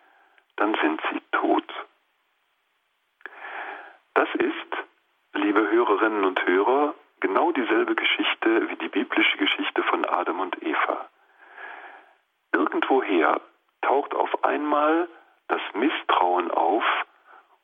dann 0.59 0.75
sind 0.83 1.01
sie 1.11 1.21
tot. 1.33 1.65
Das 4.15 4.29
ist, 4.35 4.77
liebe 5.35 5.71
Hörerinnen 5.71 6.25
und 6.25 6.45
Hörer, 6.45 6.95
genau 7.21 7.53
dieselbe 7.53 7.95
Geschichte 7.95 8.69
wie 8.69 8.77
die 8.77 8.89
biblische 8.89 9.39
Geschichte 9.39 9.83
von 9.85 10.05
Adam 10.05 10.41
und 10.41 10.61
Eva. 10.63 11.09
Irgendwoher 12.53 13.41
taucht 13.83 14.15
auf 14.15 14.45
einmal 14.45 15.09
das 15.47 15.61
Misstrauen 15.75 16.51
auf 16.51 16.85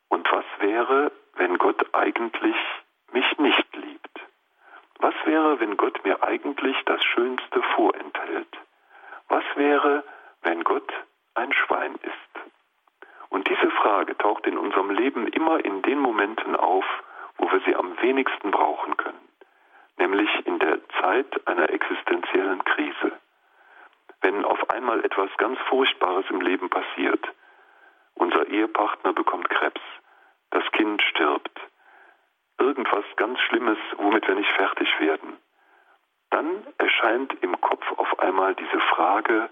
und 0.07 0.31
was 0.31 0.45
wäre, 0.59 1.11
wenn 1.35 1.57
Gott 1.57 1.93
eigentlich 1.93 2.55
mich 3.11 3.37
nicht 3.37 3.75
liebt? 3.75 4.19
Was 4.99 5.15
wäre, 5.25 5.59
wenn 5.59 5.75
Gott 5.75 6.03
mir 6.05 6.23
eigentlich 6.23 6.77
das 6.85 7.03
Schönste 7.03 7.61
vorenthält? 7.75 8.57
Was 9.27 9.43
wäre, 9.55 10.03
wenn 10.43 10.63
Gott 10.63 10.91
ein 11.33 11.51
Schwein 11.51 11.95
ist? 11.95 12.34
Und 13.29 13.49
diese 13.49 13.69
Frage 13.71 14.17
taucht 14.17 14.45
in 14.47 14.57
unserem 14.57 14.89
Leben 14.89 15.27
immer 15.27 15.63
in 15.63 15.81
den 15.81 15.99
Momenten 15.99 16.55
auf, 16.55 16.85
wo 17.37 17.51
wir 17.51 17.61
sie 17.65 17.75
am 17.75 18.01
wenigsten 18.01 18.51
brauchen 18.51 18.95
können 18.97 19.25
nämlich 19.97 20.29
in 20.45 20.59
der 20.59 20.79
Zeit 21.01 21.47
einer 21.47 21.69
existenziellen 21.69 22.63
Krise. 22.63 23.11
Wenn 24.21 24.43
auf 24.45 24.69
einmal 24.69 25.03
etwas 25.05 25.29
ganz 25.37 25.59
Furchtbares 25.69 26.25
im 26.29 26.41
Leben 26.41 26.69
passiert, 26.69 27.23
unser 28.15 28.47
Ehepartner 28.47 29.13
bekommt 29.13 29.49
Krebs, 29.49 29.81
das 30.51 30.63
Kind 30.71 31.01
stirbt, 31.01 31.59
irgendwas 32.57 33.05
ganz 33.17 33.39
Schlimmes, 33.41 33.77
womit 33.97 34.27
wir 34.27 34.35
nicht 34.35 34.51
fertig 34.51 34.87
werden, 34.99 35.37
dann 36.29 36.65
erscheint 36.77 37.33
im 37.41 37.59
Kopf 37.61 37.85
auf 37.97 38.19
einmal 38.19 38.55
diese 38.55 38.79
Frage, 38.79 39.49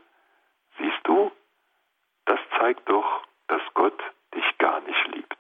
siehst 0.78 1.00
du, 1.04 1.32
das 2.26 2.40
zeigt 2.58 2.90
doch, 2.90 3.24
dass 3.48 3.62
Gott 3.74 4.02
dich 4.36 4.58
gar 4.58 4.80
nicht 4.82 5.08
liebt. 5.16 5.38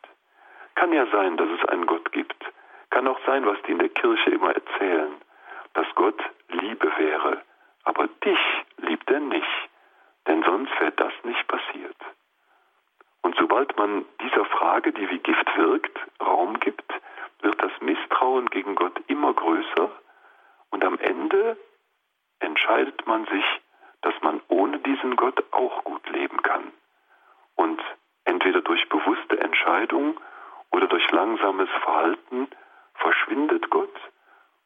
Kann 0.76 0.92
ja 0.94 1.06
sein, 1.08 1.38
dass 1.38 1.50
es 1.50 1.70
einen 1.70 1.86
Gott 1.86 2.12
gibt, 2.12 2.44
kann 2.89 3.08
auch 3.08 3.20
sein, 3.26 3.46
was 3.46 3.62
die 3.63 3.72
in 3.72 3.80
der 3.80 3.89
Kirche 3.89 4.30
immer 4.32 4.54
erzählen, 4.54 5.13
dass 5.74 5.88
Gott 5.96 6.22
Liebe 6.50 6.92
wäre, 6.98 7.42
aber 7.84 8.08
dich 8.08 8.39
liebt 8.78 9.10
er 9.10 9.20
nicht, 9.20 9.70
denn 10.28 10.44
sonst 10.44 10.72
wäre 10.80 10.92
das 10.92 11.13
nicht 11.24 11.48
passiert. 11.48 11.96
Und 13.24 13.36
sobald 13.38 13.76
man 13.78 14.06
dieser 14.22 14.46
Frage, 14.46 14.92
die 14.92 15.10
wie 15.10 15.20
Gift 15.20 15.58
wirkt, 15.58 15.98
Raum 16.22 16.60
gibt, 16.60 16.94
wird 17.42 17.62
das 17.62 17.72
Misstrauen 17.82 18.50
gegen 18.50 18.76
Gott 18.76 19.00
immer 19.08 19.34
größer 19.34 19.92
und 20.70 20.84
am 20.84 21.00
Ende 21.00 21.58
entscheidet 22.39 23.06
man 23.08 23.26
sich, 23.26 23.46
dass 24.02 24.13
man 24.22 24.42
ohne 24.50 24.80
diesen 24.80 25.16
Gott 25.16 25.44
auch 25.52 25.84
gut 25.84 26.08
leben 26.10 26.42
kann. 26.44 26.72
Und 27.56 27.82
entweder 28.26 28.62
durch 28.62 28.88
bewusste 28.89 29.39
Entscheidung 29.39 30.20
oder 30.72 30.88
durch 30.88 31.10
langsames 31.12 31.70
Verhalten 31.84 32.48
verschwindet 32.96 33.70
Gott 33.70 33.96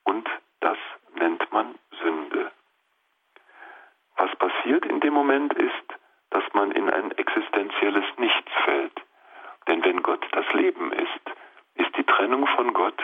und 0.04 0.30
das 0.60 0.78
nennt 1.16 1.52
man 1.52 1.76
Sünde. 2.02 2.52
Was 4.16 4.36
passiert 4.38 4.86
in 4.86 5.00
dem 5.00 5.14
Moment 5.14 5.54
ist, 5.54 5.88
dass 6.30 6.44
man 6.54 6.72
in 6.72 6.90
ein 6.90 7.12
existenzielles 7.12 8.06
Nichts 8.18 8.52
fällt. 8.66 9.02
Denn 9.68 9.84
wenn 9.84 10.04
Gott 10.04 10.26
das 10.32 10.46
Leben 10.54 10.92
ist, 10.92 11.22
ist 11.76 11.96
die 11.98 12.04
Trennung 12.04 12.48
von 12.48 12.74
Gott, 12.74 13.02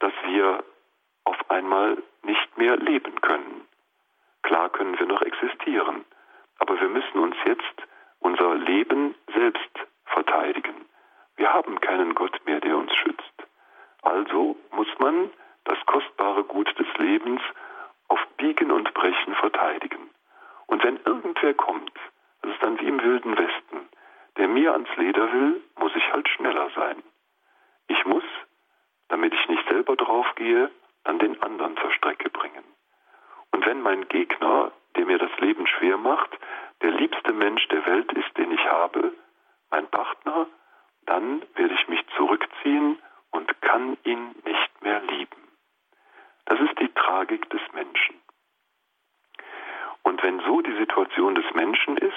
dass 0.00 0.12
wir 0.26 0.64
auf 1.24 1.50
einmal 1.50 2.02
nicht 2.22 2.58
mehr 2.58 2.76
leben 2.76 3.20
können. 3.20 3.66
Klar 4.42 4.68
können 4.70 4.98
wir 4.98 5.06
noch 5.06 5.22
existieren, 5.22 6.04
aber 6.58 6.80
wir 6.80 6.88
müssen 6.88 7.18
uns 7.18 7.36
jetzt 7.44 7.82
unser 8.24 8.54
Leben 8.54 9.14
selbst 9.34 9.70
verteidigen. 10.06 10.86
Wir 11.36 11.52
haben 11.52 11.78
keinen 11.80 12.14
Gott 12.14 12.40
mehr, 12.46 12.58
der 12.60 12.76
uns 12.76 12.92
schützt. 12.94 13.46
Also 14.02 14.56
muss 14.72 14.88
man 14.98 15.30
das 15.64 15.78
kostbare 15.86 16.42
Gut 16.44 16.68
des 16.78 16.86
Lebens 16.96 17.42
auf 18.08 18.20
Biegen 18.38 18.70
und 18.70 18.92
Brechen 18.94 19.34
verteidigen. 19.34 20.10
Und 20.66 20.82
wenn 20.84 20.98
irgendwer 21.04 21.52
kommt, 21.54 21.92
das 22.42 22.52
ist 22.52 22.62
dann 22.62 22.80
wie 22.80 22.88
im 22.88 23.02
wilden 23.02 23.36
Westen, 23.36 23.88
der 24.38 24.48
mir 24.48 24.72
ans 24.72 24.94
Leder 24.96 25.30
will, 25.32 25.62
muss 25.78 25.94
ich 25.94 26.12
halt 26.12 26.28
schneller 26.28 26.70
sein. 26.74 27.02
Ich 27.88 28.04
muss, 28.06 28.24
damit 29.08 29.34
ich 29.34 29.48
nicht 29.48 29.68
selber 29.68 29.96
draufgehe, 29.96 30.70
dann 31.04 31.18
den 31.18 31.40
anderen 31.42 31.76
zur 31.76 31.90
Strecke 31.92 32.30
bringen. 32.30 32.64
Und 33.52 33.66
wenn 33.66 33.82
mein 33.82 34.08
Gegner, 34.08 34.72
der 34.96 35.04
mir 35.04 35.18
das 35.18 35.36
Leben 35.40 35.66
schwer 35.66 35.98
macht, 35.98 36.30
der 36.82 36.90
liebste 36.90 37.32
Mensch 37.32 37.66
der 37.68 37.84
Welt 37.86 38.12
ist, 38.12 38.36
den 38.36 38.52
ich 38.52 38.64
habe, 38.66 39.12
mein 39.70 39.86
Partner, 39.88 40.46
dann 41.06 41.42
werde 41.54 41.74
ich 41.74 41.88
mich 41.88 42.04
zurückziehen 42.16 42.98
und 43.30 43.60
kann 43.60 43.96
ihn 44.04 44.34
nicht 44.44 44.82
mehr 44.82 45.00
lieben. 45.02 45.48
Das 46.46 46.60
ist 46.60 46.78
die 46.78 46.92
Tragik 46.94 47.48
des 47.50 47.62
Menschen. 47.72 48.20
Und 50.02 50.22
wenn 50.22 50.40
so 50.40 50.60
die 50.60 50.76
Situation 50.76 51.34
des 51.34 51.52
Menschen 51.54 51.96
ist, 51.96 52.14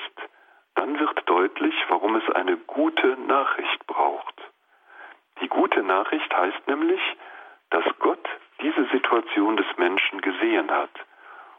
dann 0.76 1.00
wird 1.00 1.28
deutlich, 1.28 1.74
warum 1.88 2.16
es 2.16 2.30
eine 2.36 2.58
gute 2.58 3.18
Nachricht 3.28 3.88
braucht. 3.88 4.36
Die 5.42 5.48
gute 5.48 5.82
Nachricht 5.84 6.32
heißt 6.36 6.68
nämlich, 6.68 7.02
dass 7.70 7.86
Gott 8.00 8.28
diese 8.62 8.86
Situation 8.90 9.58
des 9.58 9.66
Menschen 9.78 10.22
gesehen 10.22 10.70
hat 10.72 10.92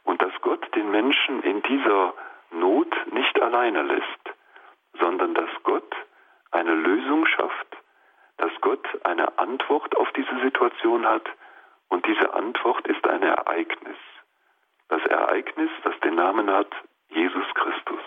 und 0.04 0.22
dass 0.22 0.32
Gott 0.40 0.74
den 0.74 0.90
Menschen 0.90 1.42
in 1.42 1.62
dieser 1.62 2.14
Not 2.50 2.94
nicht 3.12 3.40
alleine 3.40 3.82
lässt, 3.82 4.34
sondern 4.98 5.34
dass 5.34 5.50
Gott 5.64 5.94
eine 6.50 6.74
Lösung 6.74 7.26
schafft, 7.26 7.76
dass 8.38 8.52
Gott 8.60 8.86
eine 9.04 9.38
Antwort 9.38 9.96
auf 9.96 10.10
diese 10.12 10.38
Situation 10.40 11.06
hat 11.06 11.28
und 11.88 12.06
diese 12.06 12.32
Antwort 12.34 12.86
ist 12.86 13.06
ein 13.06 13.22
Ereignis. 13.22 13.96
Das 14.88 15.04
Ereignis, 15.06 15.70
das 15.84 15.98
den 16.00 16.14
Namen 16.14 16.50
hat 16.50 16.74
Jesus 17.08 17.46
Christus. 17.54 18.00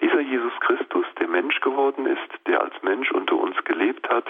Dieser 0.00 0.20
Jesus 0.20 0.52
Christus, 0.60 1.06
der 1.18 1.28
Mensch 1.28 1.60
geworden 1.60 2.06
ist, 2.06 2.46
der 2.46 2.62
als 2.62 2.82
Mensch 2.82 3.10
unter 3.12 3.36
uns 3.36 3.56
gelebt 3.64 4.08
hat, 4.08 4.24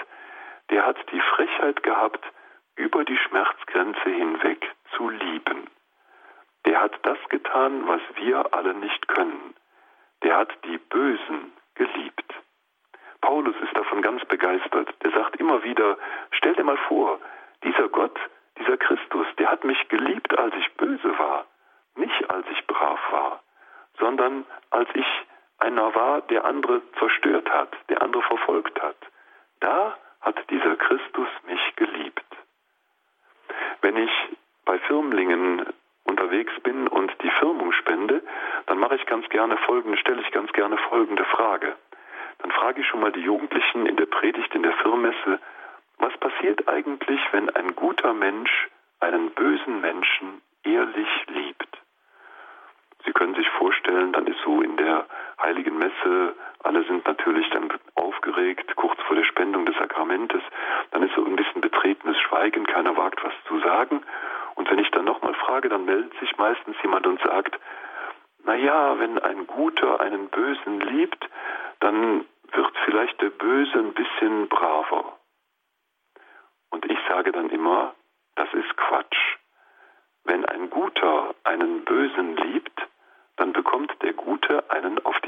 der 0.69 0.85
hat 0.85 0.97
die 1.11 1.21
Frechheit 1.21 1.81
gehabt, 1.83 2.25
über 2.75 3.05
die 3.05 3.17
Schmerzgrenze 3.17 4.09
hinweg 4.09 4.69
zu 4.95 5.09
lieben. 5.09 5.69
Der 6.65 6.81
hat 6.81 6.93
das 7.03 7.17
getan, 7.29 7.87
was 7.87 8.01
wir 8.15 8.53
alle 8.53 8.73
nicht 8.73 9.07
können. 9.07 9.55
Der 10.23 10.37
hat 10.37 10.49
die 10.65 10.77
Bösen 10.77 11.53
geliebt. 11.75 12.33
Paulus 13.21 13.55
ist 13.63 13.75
davon 13.75 14.01
ganz 14.01 14.23
begeistert. 14.25 14.89
Der 15.03 15.11
sagt 15.11 15.37
immer 15.37 15.63
wieder, 15.63 15.97
stell 16.31 16.53
dir 16.55 16.63
mal 16.63 16.77
vor, 16.87 17.19
dieser 17.63 17.87
Gott, 17.89 18.17
dieser 18.59 18.77
Christus, 18.77 19.27
der 19.37 19.51
hat 19.51 19.63
mich 19.63 19.87
geliebt, 19.89 20.37
als 20.37 20.53
ich 20.55 20.71
böse 20.73 21.17
war, 21.17 21.45
nicht 21.95 22.29
als 22.29 22.45
ich 22.51 22.65
brav 22.67 22.99
war, 23.11 23.41
sondern 23.99 24.45
als 24.69 24.89
ich 24.93 25.05
einer 25.59 25.93
war, 25.93 26.21
der 26.21 26.45
andere 26.45 26.81
zerstört 26.97 27.49
hat, 27.49 27.69
der 27.89 28.01
andere 28.01 28.23
verfolgt 28.23 28.81
hat. 28.81 28.97
Da 29.59 29.95
hat 30.21 30.37
dieser 30.49 30.75
Christus 30.75 31.27
mich 31.47 31.75
geliebt. 31.75 32.25
Wenn 33.81 33.97
ich 33.97 34.11
bei 34.65 34.79
Firmlingen 34.79 35.65
unterwegs 36.03 36.53
bin 36.63 36.87
und 36.87 37.11
die 37.23 37.31
Firmung 37.39 37.71
spende, 37.73 38.21
dann 38.67 38.79
mache 38.79 38.95
ich 38.95 39.05
ganz 39.05 39.27
gerne 39.29 39.57
folgende, 39.57 39.97
stelle 39.97 40.21
ich 40.21 40.31
ganz 40.31 40.51
gerne 40.53 40.77
folgende 40.89 41.23
Frage. 41.25 41.75
Dann 42.39 42.51
frage 42.51 42.81
ich 42.81 42.87
schon 42.87 43.01
mal 43.01 43.11
die 43.11 43.21
Jugendlichen 43.21 43.85
in 43.85 43.97
der 43.97 44.07
Predigt, 44.07 44.53
in 44.55 44.63
der 44.63 44.73
Firmesse, 44.73 45.39
was 45.97 46.17
passiert 46.17 46.67
eigentlich, 46.67 47.21
wenn 47.31 47.49
ein 47.51 47.75
guter 47.75 48.13
Mensch 48.13 48.69
einen 48.99 49.29
bösen 49.31 49.81
Menschen 49.81 50.41
ehrlich 50.63 51.09
liebt? 51.27 51.77
Sie 53.05 53.13
können 53.13 53.35
sich 53.35 53.47
vorstellen, 53.49 54.13
dann 54.13 54.27
ist 54.27 54.39
so 54.43 54.61
in 54.61 54.77
der 54.77 55.05
heiligen 55.41 55.77
Messe, 55.77 56.35
alle 56.63 56.83
sind 56.83 57.05
natürlich 57.05 57.49
dann 57.49 57.71
aufgeregt, 57.95 58.75
kurz 58.75 58.99
vor 59.01 59.15
der 59.15 59.23
Spendung 59.25 59.65
des 59.65 59.75
Sakramentes, 59.77 60.41
dann 60.91 61.03
ist 61.03 61.15
so 61.15 61.25
ein 61.25 61.35
bisschen 61.35 61.61
betretenes 61.61 62.19
Schweigen, 62.19 62.65
keiner 62.65 62.95
wagt 62.95 63.23
was 63.23 63.33
zu 63.47 63.59
sagen. 63.59 64.03
Und 64.55 64.69
wenn 64.69 64.79
ich 64.79 64.91
dann 64.91 65.05
nochmal 65.05 65.33
frage, 65.35 65.69
dann 65.69 65.85
meldet 65.85 66.13
sich 66.19 66.37
meistens 66.37 66.75
jemand 66.81 67.07
und 67.07 67.21
sagt, 67.21 67.59
na 68.43 68.55
ja, 68.55 68.99
wenn 68.99 69.19
ein 69.19 69.47
Guter 69.47 69.99
einen 70.01 70.29
Bösen 70.29 70.79
liebt, 70.81 71.29
dann 71.79 72.25
wird 72.51 72.73
vielleicht 72.85 73.21
der 73.21 73.29
Böse 73.29 73.77
ein 73.77 73.93
bisschen 73.93 74.47
braver. 74.47 75.17
Und 76.69 76.85
ich 76.89 76.97
sage 77.07 77.31
dann 77.31 77.49
immer, 77.49 77.93
das 78.35 78.51
ist 78.53 78.75
Quatsch. 78.77 79.37
Wenn 80.23 80.45
ein 80.45 80.69
Guter 80.69 81.35
einen 81.43 81.83
Bösen 81.83 82.35
liebt, 82.37 82.87
dann 83.37 83.53
bekommt 83.53 83.91
der 84.01 84.13
Gute 84.13 84.69
einen 84.69 85.03
auf 85.05 85.19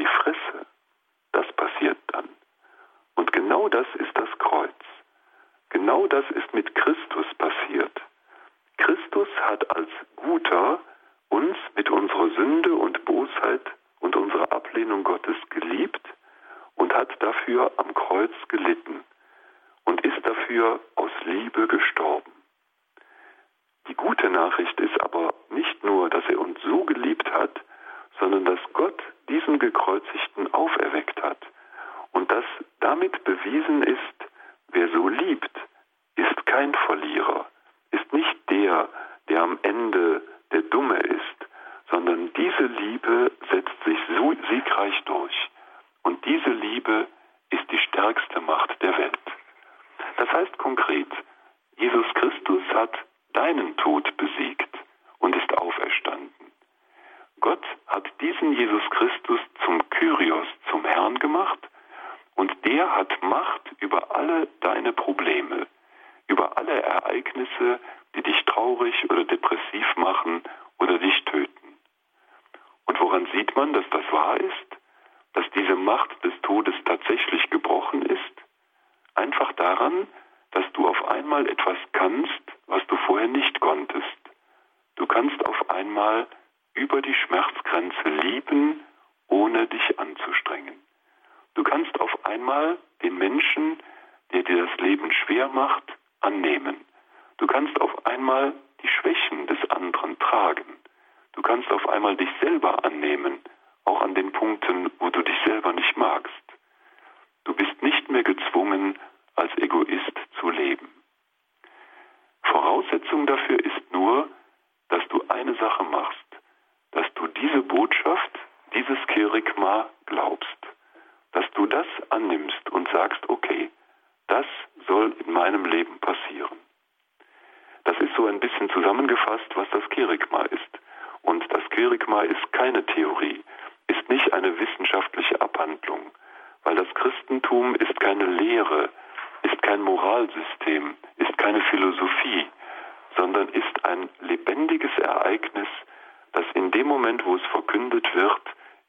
dem 146.73 146.87
Moment, 146.87 147.23
wo 147.25 147.35
es 147.35 147.41
verkündet 147.51 148.05
wird, 148.13 148.41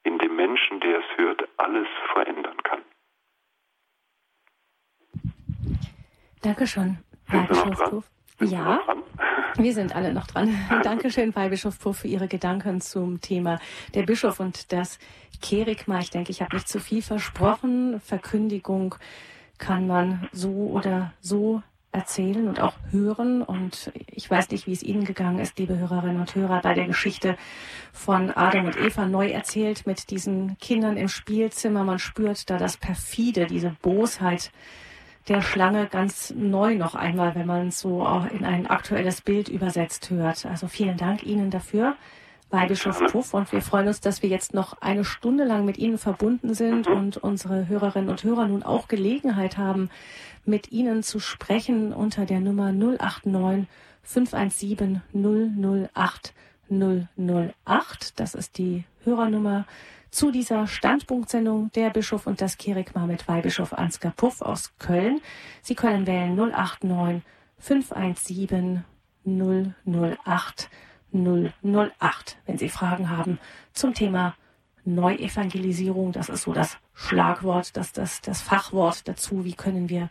in 0.05 0.19
dem 0.19 0.37
Menschen, 0.37 0.81
der 0.81 0.99
es 0.99 1.17
hört, 1.17 1.43
alles 1.57 1.87
verändern 2.13 2.57
kann. 2.63 2.81
Dankeschön, 6.43 6.99
Herr 7.27 7.47
Bischof. 7.47 8.05
Ja, 8.41 8.81
wir 9.57 9.73
sind 9.73 9.95
alle 9.95 10.13
noch 10.13 10.27
dran. 10.27 10.55
Dankeschön, 10.83 11.35
Weihbischof 11.35 11.79
Puff, 11.79 12.01
für 12.01 12.09
Ihre 12.09 12.29
Gedanken 12.29 12.81
zum 12.81 13.21
Thema 13.21 13.61
der 13.95 14.03
Bischof 14.03 14.41
und 14.41 14.73
das 14.73 14.99
Kerigma. 15.41 16.01
Ich 16.01 16.11
denke, 16.11 16.31
ich 16.33 16.43
habe 16.43 16.55
nicht 16.57 16.69
zu 16.69 16.81
viel 16.81 17.01
versprochen. 17.01 18.01
Verkündigung 18.01 18.97
kann 19.59 19.87
man 19.87 20.29
so 20.33 20.71
oder 20.73 21.15
so 21.21 21.63
erzählen 21.95 22.49
und 22.49 22.61
auch 22.61 22.75
hören. 22.91 23.43
Und 23.43 23.93
ich 24.11 24.31
weiß 24.31 24.51
nicht, 24.51 24.67
wie 24.67 24.73
es 24.73 24.83
Ihnen 24.83 25.05
gegangen 25.05 25.39
ist, 25.39 25.59
liebe 25.59 25.79
Hörerinnen 25.79 26.21
und 26.21 26.35
Hörer, 26.35 26.61
bei 26.61 26.75
der 26.75 26.87
Geschichte 26.87 27.37
von 27.93 28.31
Adam 28.31 28.67
und 28.67 28.77
Eva 28.77 29.07
neu 29.07 29.29
erzählt 29.29 29.87
mit 29.87 30.11
diesen 30.11 30.59
Kindern 30.59 30.97
im 30.97 31.09
Spielzimmer. 31.09 31.85
Man 31.85 31.99
spürt 31.99 32.51
da 32.51 32.59
das 32.59 32.77
Perfide, 32.77 33.47
diese 33.47 33.77
Bosheit 33.81 34.51
der 35.29 35.41
Schlange 35.41 35.87
ganz 35.87 36.35
neu 36.37 36.75
noch 36.75 36.95
einmal, 36.95 37.35
wenn 37.35 37.47
man 37.47 37.69
es 37.69 37.81
so 37.81 38.05
auch 38.05 38.27
in 38.27 38.45
ein 38.45 38.67
aktuelles 38.67 39.23
Bild 39.23 39.49
übersetzt 39.49 40.11
hört. 40.11 40.45
Also 40.45 40.69
vielen 40.69 40.97
Dank 40.97 41.23
Ihnen 41.23 41.51
dafür. 41.51 41.97
Weihbischof 42.55 43.01
Puff 43.11 43.35
und 43.35 43.51
wir 43.51 43.61
freuen 43.61 43.89
uns, 43.89 44.01
dass 44.01 44.23
wir 44.23 44.29
jetzt 44.29 44.55
noch 44.55 44.81
eine 44.81 45.05
Stunde 45.05 45.45
lang 45.45 45.65
mit 45.65 45.77
Ihnen 45.77 45.99
verbunden 45.99 46.55
sind 46.55 46.87
und 46.87 47.17
unsere 47.17 47.67
Hörerinnen 47.67 48.09
und 48.09 48.23
Hörer 48.23 48.47
nun 48.47 48.63
auch 48.63 48.87
Gelegenheit 48.87 49.59
haben, 49.59 49.91
mit 50.45 50.71
Ihnen 50.71 51.03
zu 51.03 51.19
sprechen 51.19 51.93
unter 51.93 52.27
der 52.27 52.39
Nummer 52.39 52.71
089 52.71 53.67
517 54.05 55.03
008 55.13 56.33
008. 56.71 58.21
Das 58.21 58.37
ist 58.37 58.57
die 58.57 58.85
Hörernummer 59.03 59.67
zu 60.13 60.31
dieser 60.31 60.69
Standpunktsendung 60.69 61.73
Der 61.73 61.91
Bischof 61.91 62.29
und 62.29 62.41
das 62.41 62.57
Kirigma 62.57 63.07
mit 63.07 63.27
Weihbischof 63.27 63.73
Ansgar 63.73 64.13
Puff 64.13 64.43
aus 64.43 64.73
Köln. 64.79 65.21
Sie 65.61 65.75
können 65.75 66.07
wählen 66.07 66.37
089 66.37 67.23
517 67.59 68.85
008 69.27 70.71
008, 71.15 72.37
wenn 72.47 72.59
Sie 72.59 72.69
Fragen 72.69 73.09
haben 73.09 73.39
zum 73.73 73.95
Thema 73.95 74.35
Neuevangelisierung. 74.85 76.13
Das 76.13 76.29
ist 76.29 76.43
so 76.43 76.53
das 76.53 76.77
Schlagwort, 76.95 77.77
das, 77.77 77.93
das, 77.93 78.21
das 78.21 78.43
Fachwort 78.43 79.09
dazu. 79.09 79.45
Wie 79.45 79.55
können 79.55 79.89
wir 79.89 80.11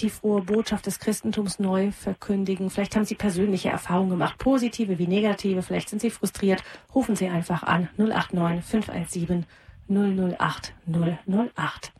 die 0.00 0.10
frohe 0.10 0.42
Botschaft 0.42 0.86
des 0.86 0.98
Christentums 0.98 1.58
neu 1.58 1.92
verkündigen? 1.92 2.70
Vielleicht 2.70 2.96
haben 2.96 3.04
Sie 3.04 3.14
persönliche 3.14 3.70
Erfahrungen 3.70 4.10
gemacht, 4.10 4.38
positive 4.38 4.98
wie 4.98 5.06
negative. 5.06 5.62
Vielleicht 5.62 5.88
sind 5.88 6.02
Sie 6.02 6.10
frustriert. 6.10 6.62
Rufen 6.94 7.16
Sie 7.16 7.28
einfach 7.28 7.62
an 7.62 7.88
089 7.96 8.64
517 8.64 9.46
008 9.88 10.74
008. 10.86 11.92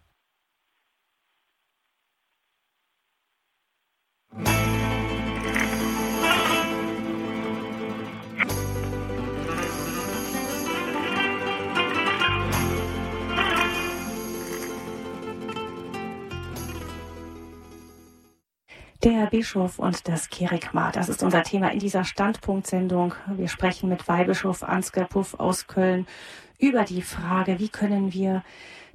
Der 19.02 19.28
Bischof 19.28 19.78
und 19.78 20.08
das 20.08 20.28
Kerigma, 20.28 20.92
das 20.92 21.08
ist 21.08 21.22
unser 21.22 21.42
Thema 21.42 21.72
in 21.72 21.78
dieser 21.78 22.04
Standpunktsendung. 22.04 23.14
Wir 23.34 23.48
sprechen 23.48 23.88
mit 23.88 24.06
Weihbischof 24.08 24.62
Ansgar 24.62 25.06
Puff 25.06 25.40
aus 25.40 25.66
Köln 25.66 26.06
über 26.58 26.84
die 26.84 27.00
Frage, 27.00 27.58
wie 27.58 27.70
können 27.70 28.12
wir 28.12 28.44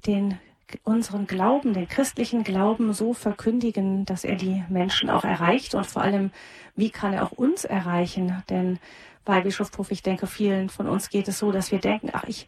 den 0.05 0.37
unseren 0.83 1.25
Glauben, 1.25 1.73
den 1.73 1.87
christlichen 1.87 2.43
Glauben 2.43 2.93
so 2.93 3.15
verkündigen, 3.15 4.05
dass 4.05 4.23
er 4.23 4.35
die 4.35 4.63
Menschen 4.69 5.09
auch 5.09 5.23
erreicht 5.23 5.73
und 5.73 5.87
vor 5.87 6.03
allem, 6.03 6.29
wie 6.75 6.91
kann 6.91 7.13
er 7.13 7.23
auch 7.23 7.31
uns 7.31 7.65
erreichen? 7.65 8.43
Denn 8.47 8.77
bei 9.23 9.41
Bischof 9.41 9.71
Puff, 9.71 9.89
ich 9.89 10.03
denke, 10.03 10.27
vielen 10.27 10.69
von 10.69 10.87
uns 10.87 11.09
geht 11.09 11.27
es 11.27 11.39
so, 11.39 11.51
dass 11.51 11.71
wir 11.71 11.79
denken, 11.79 12.11
ach, 12.13 12.25
ich, 12.27 12.45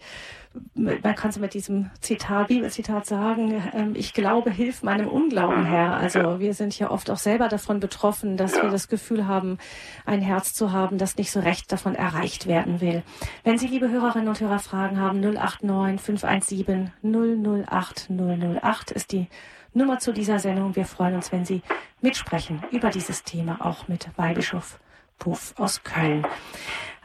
man 0.74 1.15
kann 1.15 1.30
es 1.30 1.39
mit 1.39 1.54
diesem 1.54 1.89
Zitat, 2.02 2.48
Bibelzitat 2.48 3.06
sagen, 3.06 3.62
ähm, 3.74 3.93
ich 3.96 4.13
glaube, 4.13 4.52
hilf 4.52 4.84
meinem 4.84 5.08
Unglauben, 5.08 5.65
Herr. 5.65 5.96
Also 5.96 6.39
wir 6.39 6.54
sind 6.54 6.78
ja 6.78 6.91
oft 6.91 7.10
auch 7.10 7.17
selber 7.17 7.48
davon 7.48 7.80
betroffen, 7.80 8.38
dass 8.38 8.54
wir 8.54 8.70
das 8.70 8.88
Gefühl 8.88 9.28
haben, 9.28 9.58
ein 10.06 10.22
Herz 10.22 10.54
zu 10.54 10.72
haben, 10.72 10.98
das 10.98 11.17
nicht 11.17 11.32
so 11.32 11.39
recht 11.39 11.72
davon 11.72 11.96
erreicht 11.96 12.48
werden 12.48 12.82
will. 12.82 13.04
Wenn 13.43 13.58
Sie, 13.58 13.67
liebe 13.67 13.89
Hörerinnen 13.89 14.28
und 14.28 14.39
Hörer, 14.39 14.60
Fragen 14.60 15.00
haben, 15.00 15.20
089 15.22 16.02
517 16.02 16.91
008 17.04 18.10
008 18.10 18.91
ist 18.91 19.12
die 19.12 19.28
Nummer 19.74 20.00
zu 20.00 20.12
dieser 20.12 20.39
Sendung. 20.39 20.76
Wir 20.76 20.86
freuen 20.86 21.15
uns, 21.15 21.32
wenn 21.32 21.46
Sie 21.46 21.62
mitsprechen 22.02 22.63
über 22.72 22.89
dieses 22.89 23.24
Thema, 23.24 23.65
auch 23.65 23.88
mit 23.88 24.10
Weihbischof 24.17 24.80
Puff 25.20 25.54
aus 25.58 25.84
Köln. 25.84 26.26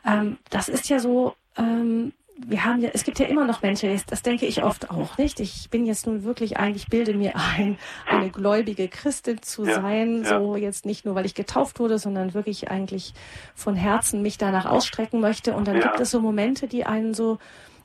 Ähm, 0.05 0.39
das 0.51 0.69
ist 0.69 0.89
ja 0.89 0.99
so, 0.99 1.35
ähm, 1.57 2.13
wir 2.47 2.65
haben 2.65 2.81
ja, 2.81 2.91
es 2.93 3.05
gibt 3.05 3.19
ja 3.19 3.27
immer 3.27 3.47
noch 3.47 3.63
Menschen, 3.63 4.01
das 4.07 4.23
denke 4.23 4.47
ich 4.47 4.63
oft 4.63 4.91
auch, 4.91 5.19
nicht? 5.19 5.41
Ich 5.41 5.69
bin 5.71 5.87
jetzt 5.87 6.07
nun 6.07 6.25
wirklich 6.25 6.57
eigentlich, 6.57 6.89
bilde 6.89 7.15
mir 7.15 7.35
ein, 7.37 7.79
eine 8.07 8.31
gläubige 8.31 8.89
Christin 8.89 9.43
zu 9.43 9.65
ja, 9.65 9.75
sein, 9.75 10.23
ja. 10.25 10.39
so 10.39 10.57
jetzt 10.57 10.87
nicht 10.87 11.05
nur, 11.05 11.15
weil 11.15 11.27
ich 11.27 11.35
getauft 11.35 11.81
wurde, 11.81 11.99
sondern 11.99 12.35
wirklich 12.35 12.71
eigentlich 12.71 13.15
von 13.55 13.75
Herzen 13.77 14.23
mich 14.23 14.39
danach 14.39 14.67
ausstrecken 14.67 15.21
möchte. 15.21 15.55
Und 15.55 15.69
dann 15.69 15.77
ja. 15.77 15.83
gibt 15.83 16.01
es 16.01 16.11
so 16.11 16.21
Momente, 16.21 16.69
die 16.69 16.85
einen 16.85 17.15
so 17.15 17.39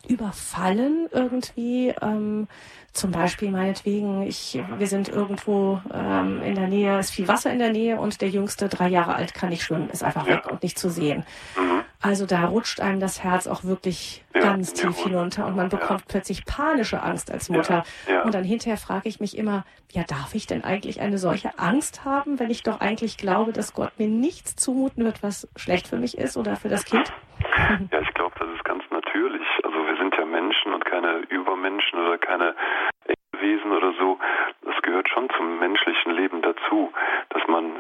überfallen 0.08 1.08
irgendwie. 1.12 1.94
Ähm, 2.02 2.48
zum 2.94 3.12
Beispiel 3.12 3.52
meinetwegen, 3.52 4.24
ich, 4.24 4.60
wir 4.78 4.88
sind 4.88 5.10
irgendwo 5.10 5.80
ähm, 5.94 6.42
in 6.42 6.56
der 6.56 6.68
Nähe, 6.68 7.00
ist 7.00 7.12
viel 7.12 7.28
Wasser 7.28 7.52
in 7.52 7.60
der 7.60 7.72
Nähe 7.72 8.00
und 8.00 8.22
der 8.22 8.30
Jüngste, 8.30 8.70
drei 8.70 8.90
Jahre 8.90 9.16
alt, 9.16 9.34
kann 9.34 9.50
nicht 9.50 9.64
schwimmen, 9.64 9.90
ist 9.92 10.04
einfach 10.04 10.26
weg 10.26 10.50
und 10.50 10.64
nicht 10.64 10.80
zu 10.80 10.90
sehen. 10.90 11.24
Mhm. 11.56 11.84
Also 12.02 12.28
da 12.28 12.46
rutscht 12.46 12.80
einem 12.80 13.00
das 13.00 13.24
Herz 13.24 13.48
auch 13.48 13.64
wirklich 13.64 14.24
ja, 14.36 14.42
ganz 14.42 14.74
tief 14.74 14.98
hinunter 15.04 15.48
und 15.48 15.56
man 15.56 15.70
bekommt 15.70 16.02
ja. 16.02 16.06
plötzlich 16.08 16.46
panische 16.46 17.02
Angst 17.02 17.32
als 17.32 17.50
Mutter. 17.50 17.84
Und 18.24 18.36
dann 18.36 18.44
hinterher 18.44 18.78
frage 18.78 19.10
ich 19.10 19.20
mich 19.20 19.38
immer, 19.38 19.66
ja, 19.92 20.04
darf 20.04 20.36
ich 20.36 20.46
denn 20.46 20.64
eigentlich 20.64 21.02
eine 21.02 21.18
solche 21.18 21.58
Angst 21.58 22.06
haben, 22.06 22.40
wenn 22.40 22.52
ich 22.52 22.62
doch 22.62 22.82
eigentlich 22.82 23.18
glaube, 23.18 23.52
dass 23.52 23.74
Gott 23.74 23.92
mir 23.98 24.08
nichts 24.08 24.56
zumuten 24.56 25.06
wird, 25.06 25.24
was 25.24 25.48
schlecht 25.56 25.88
für 25.88 25.98
mich 25.98 26.18
ist 26.18 26.38
oder 26.38 26.56
für 26.56 26.70
das 26.70 26.86
Kind? 26.86 27.12
Ja, 27.92 28.02
ich 28.02 28.14
glaube, 28.14 28.34
das 28.40 28.50
ist 28.56 28.64
ganz 28.66 28.84
natürlich. 28.92 29.48
Also 29.64 29.78
wir 29.86 29.98
sind 29.98 30.16
ja 30.16 30.26
Menschen 30.26 30.74
und 30.74 30.86
keine 30.86 31.18
Übermenschen 31.30 32.00
oder 32.00 32.18
keine 32.18 32.56
Wesen 33.40 33.72
oder 33.72 33.94
so. 34.00 34.20
Das 34.64 34.82
gehört 34.82 35.10
schon 35.10 35.30
zum 35.38 35.60
menschlichen 35.60 36.14
Leben 36.14 36.42
dazu, 36.42 36.92
dass 37.30 37.42
man 37.48 37.78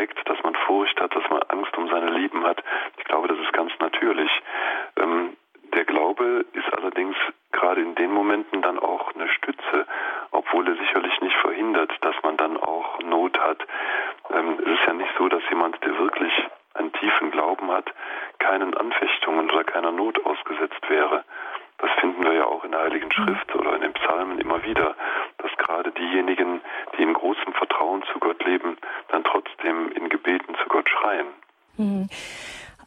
erschreckt, 0.00 0.28
dass 0.28 0.42
man 0.42 0.54
Furcht 0.66 1.00
hat, 1.00 1.14
dass 1.14 1.28
man 1.30 1.42
Angst 1.48 1.76
um 1.76 1.88
seine 1.88 2.10
Lieben 2.10 2.44
hat. 2.44 2.62
Ich 2.98 3.04
glaube, 3.04 3.28
das 3.28 3.38
ist 3.38 3.52
ganz 3.52 3.72
natürlich. 3.80 4.30
Ähm, 4.96 5.36
der 5.74 5.84
Glaube 5.84 6.44
ist 6.52 6.74
allerdings 6.74 7.16
gerade 7.52 7.80
in 7.82 7.94
den 7.94 8.10
Momenten 8.10 8.62
dann 8.62 8.78
auch 8.78 9.14
eine 9.14 9.28
Stütze, 9.28 9.86
obwohl 10.32 10.66
er 10.66 10.74
sicherlich 10.76 11.20
nicht 11.20 11.36
verhindert, 11.36 11.92
dass 12.00 12.14
man 12.22 12.36
dann 12.36 12.56
auch 12.56 12.98
Not 13.00 13.38
hat. 13.38 13.58
Ähm, 14.30 14.58
es 14.60 14.66
ist 14.66 14.86
ja 14.86 14.94
nicht 14.94 15.12
so, 15.18 15.28
dass 15.28 15.42
jemand, 15.48 15.82
der 15.84 15.96
wirklich 15.98 16.32
einen 16.74 16.92
tiefen 16.94 17.30
Glauben 17.30 17.70
hat, 17.70 17.92
keinen 18.38 18.74
Anfechtungen 18.74 19.50
oder 19.50 19.64
keiner 19.64 19.92
Not 19.92 20.24
ausgesetzt 20.24 20.88
wäre. 20.88 21.24
Das 21.78 21.90
finden 22.00 22.24
wir 22.24 22.32
ja 22.32 22.44
auch 22.44 22.64
in 22.64 22.72
der 22.72 22.80
Heiligen. 22.80 23.10
Schrift 23.12 23.54
oder 23.54 23.74
in 23.74 23.82
den 23.82 23.92
Psalmen 23.94 24.38
immer 24.38 24.62
wieder, 24.64 24.94
gerade 25.70 25.92
diejenigen, 25.92 26.60
die 26.96 27.02
in 27.02 27.14
großem 27.14 27.52
Vertrauen 27.52 28.02
zu 28.12 28.18
Gott 28.18 28.44
leben, 28.44 28.76
dann 29.08 29.22
trotzdem 29.24 29.92
in 29.92 30.08
Gebeten 30.08 30.54
zu 30.62 30.68
Gott 30.68 30.88
schreien. 30.88 31.26
Mhm. 31.76 32.08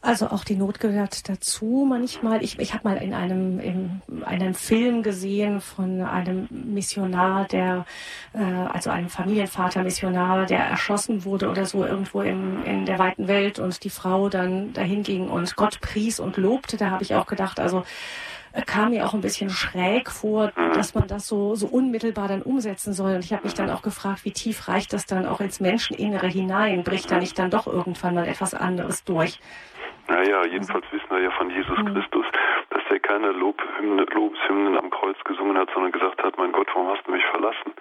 Also 0.02 0.28
auch 0.28 0.44
die 0.44 0.58
Not 0.58 0.82
gehört 0.82 1.30
dazu 1.30 1.86
manchmal. 1.88 2.44
Ich, 2.44 2.60
ich 2.60 2.74
habe 2.74 2.90
mal 2.90 2.98
in 2.98 3.14
einem, 3.14 3.58
in 3.62 4.02
einem 4.26 4.54
Film 4.54 5.02
gesehen 5.02 5.62
von 5.62 6.02
einem 6.02 6.50
Missionar, 6.50 7.46
der, 7.46 7.86
äh, 8.34 8.44
also 8.44 8.90
einem 8.90 9.08
Familienvater 9.08 9.82
Missionar, 9.82 10.46
der 10.46 10.60
erschossen 10.60 11.24
wurde 11.24 11.50
oder 11.50 11.66
so 11.66 11.86
irgendwo 11.86 12.22
im, 12.22 12.66
in 12.66 12.86
der 12.86 13.00
weiten 13.00 13.30
Welt 13.30 13.60
und 13.60 13.86
die 13.86 13.90
Frau 13.90 14.28
dann 14.28 14.74
dahin 14.74 15.04
ging 15.04 15.30
und 15.30 15.56
Gott 15.56 15.80
pries 15.80 16.20
und 16.20 16.36
lobte. 16.36 16.76
Da 16.76 16.90
habe 16.90 17.04
ich 17.04 17.16
auch 17.16 17.26
gedacht, 17.26 17.62
also 17.62 17.86
kam 18.62 18.92
mir 18.92 19.06
auch 19.06 19.14
ein 19.14 19.22
bisschen 19.22 19.50
schräg 19.50 20.10
vor, 20.10 20.52
dass 20.74 20.94
man 20.94 21.08
das 21.08 21.28
so, 21.28 21.56
so 21.56 21.68
unmittelbar 21.68 22.28
dann 22.28 22.42
umsetzen 22.42 22.94
soll. 22.94 23.16
Und 23.16 23.26
ich 23.26 23.34
habe 23.34 23.44
mich 23.44 23.54
dann 23.54 23.70
auch 23.70 23.82
gefragt, 23.82 24.26
wie 24.26 24.32
tief 24.32 24.68
reicht 24.68 24.94
das 24.94 25.06
dann 25.06 25.26
auch 25.26 25.42
ins 25.42 25.60
Menscheninnere 25.60 26.28
hinein? 26.28 26.84
Bricht 26.84 27.12
da 27.12 27.18
nicht 27.18 27.38
dann 27.40 27.50
doch 27.50 27.68
irgendwann 27.68 28.16
mal 28.16 28.28
etwas 28.28 28.54
anderes 28.54 29.04
durch? 29.04 29.40
Naja, 30.08 30.46
jedenfalls 30.46 30.86
wissen 30.92 31.10
wir 31.10 31.22
ja 31.22 31.32
von 31.32 31.50
Jesus 31.50 31.78
mhm. 31.78 31.94
Christus, 31.94 32.26
dass 32.70 32.84
er 32.90 33.00
keine 33.00 33.32
Lobhymne, 33.32 34.06
Lobshymnen 34.14 34.78
am 34.78 34.90
Kreuz 34.90 35.18
gesungen 35.24 35.58
hat, 35.58 35.70
sondern 35.74 35.92
gesagt 35.92 36.22
hat, 36.22 36.38
mein 36.38 36.52
Gott, 36.52 36.68
warum 36.74 36.90
hast 36.90 37.08
du 37.08 37.12
mich 37.12 37.24
verlassen? 37.32 37.74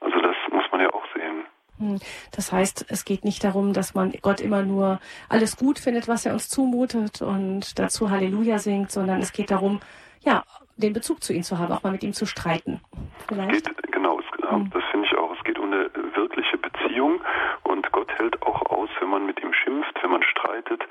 Also 0.00 0.20
das 0.20 0.36
muss 0.50 0.64
man 0.72 0.80
ja 0.80 0.92
auch 0.92 1.04
sehen. 1.14 1.44
Hm. 1.80 1.98
Das 2.30 2.52
heißt, 2.52 2.86
es 2.88 3.04
geht 3.04 3.24
nicht 3.24 3.42
darum, 3.42 3.72
dass 3.72 3.94
man 3.94 4.12
Gott 4.22 4.40
immer 4.40 4.62
nur 4.62 5.00
alles 5.28 5.56
gut 5.56 5.78
findet, 5.78 6.06
was 6.08 6.26
er 6.26 6.34
uns 6.34 6.48
zumutet 6.48 7.22
und 7.22 7.78
dazu 7.78 8.10
Halleluja 8.10 8.58
singt, 8.58 8.92
sondern 8.92 9.20
es 9.20 9.32
geht 9.32 9.50
darum, 9.50 9.80
ja, 10.20 10.44
den 10.76 10.92
Bezug 10.92 11.22
zu 11.22 11.32
ihm 11.32 11.42
zu 11.42 11.58
haben, 11.58 11.72
auch 11.72 11.82
mal 11.82 11.92
mit 11.92 12.02
ihm 12.02 12.12
zu 12.12 12.26
streiten. 12.26 12.80
Vielleicht? 13.28 13.66
Geht, 13.66 13.92
genau, 13.92 14.20
es, 14.20 14.50
hm. 14.50 14.70
das 14.70 14.82
finde 14.90 15.06
ich 15.06 15.16
auch. 15.16 15.34
Es 15.36 15.42
geht 15.44 15.58
um 15.58 15.72
eine 15.72 15.90
wirkliche 16.14 16.58
Beziehung 16.58 17.20
und 17.64 17.90
Gott 17.92 18.10
hält 18.18 18.40
auch 18.42 18.62
aus, 18.70 18.90
wenn 19.00 19.08
man 19.08 19.26
mit 19.26 19.42
ihm 19.42 19.52
schimpft, 19.52 19.96
wenn 20.02 20.10
man 20.10 20.22
streitet. 20.22 20.82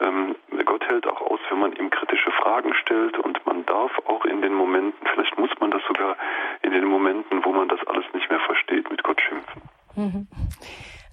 Ähm, 0.00 0.36
Gott 0.64 0.84
hält 0.88 1.06
auch 1.06 1.20
aus, 1.22 1.40
wenn 1.48 1.60
man 1.60 1.72
ihm 1.72 1.88
kritische 1.90 2.30
Fragen 2.32 2.74
stellt 2.74 3.18
und 3.18 3.44
man 3.46 3.64
darf 3.64 3.92
auch 4.06 4.24
in 4.26 4.42
den 4.42 4.52
Momenten, 4.52 5.06
vielleicht 5.14 5.38
muss 5.38 5.50
man 5.60 5.70
das 5.70 5.82
sogar 5.88 6.16
in 6.62 6.72
den 6.72 6.84
Momenten, 6.84 7.44
wo 7.44 7.52
man 7.52 7.68
das 7.68 7.80
alles 7.86 8.04
nicht 8.12 8.28
mehr 8.28 8.40
versteht, 8.40 8.90
mit 8.90 9.02
Gott 9.02 9.20
schimpfen. 9.20 9.62
Mhm. 9.96 10.28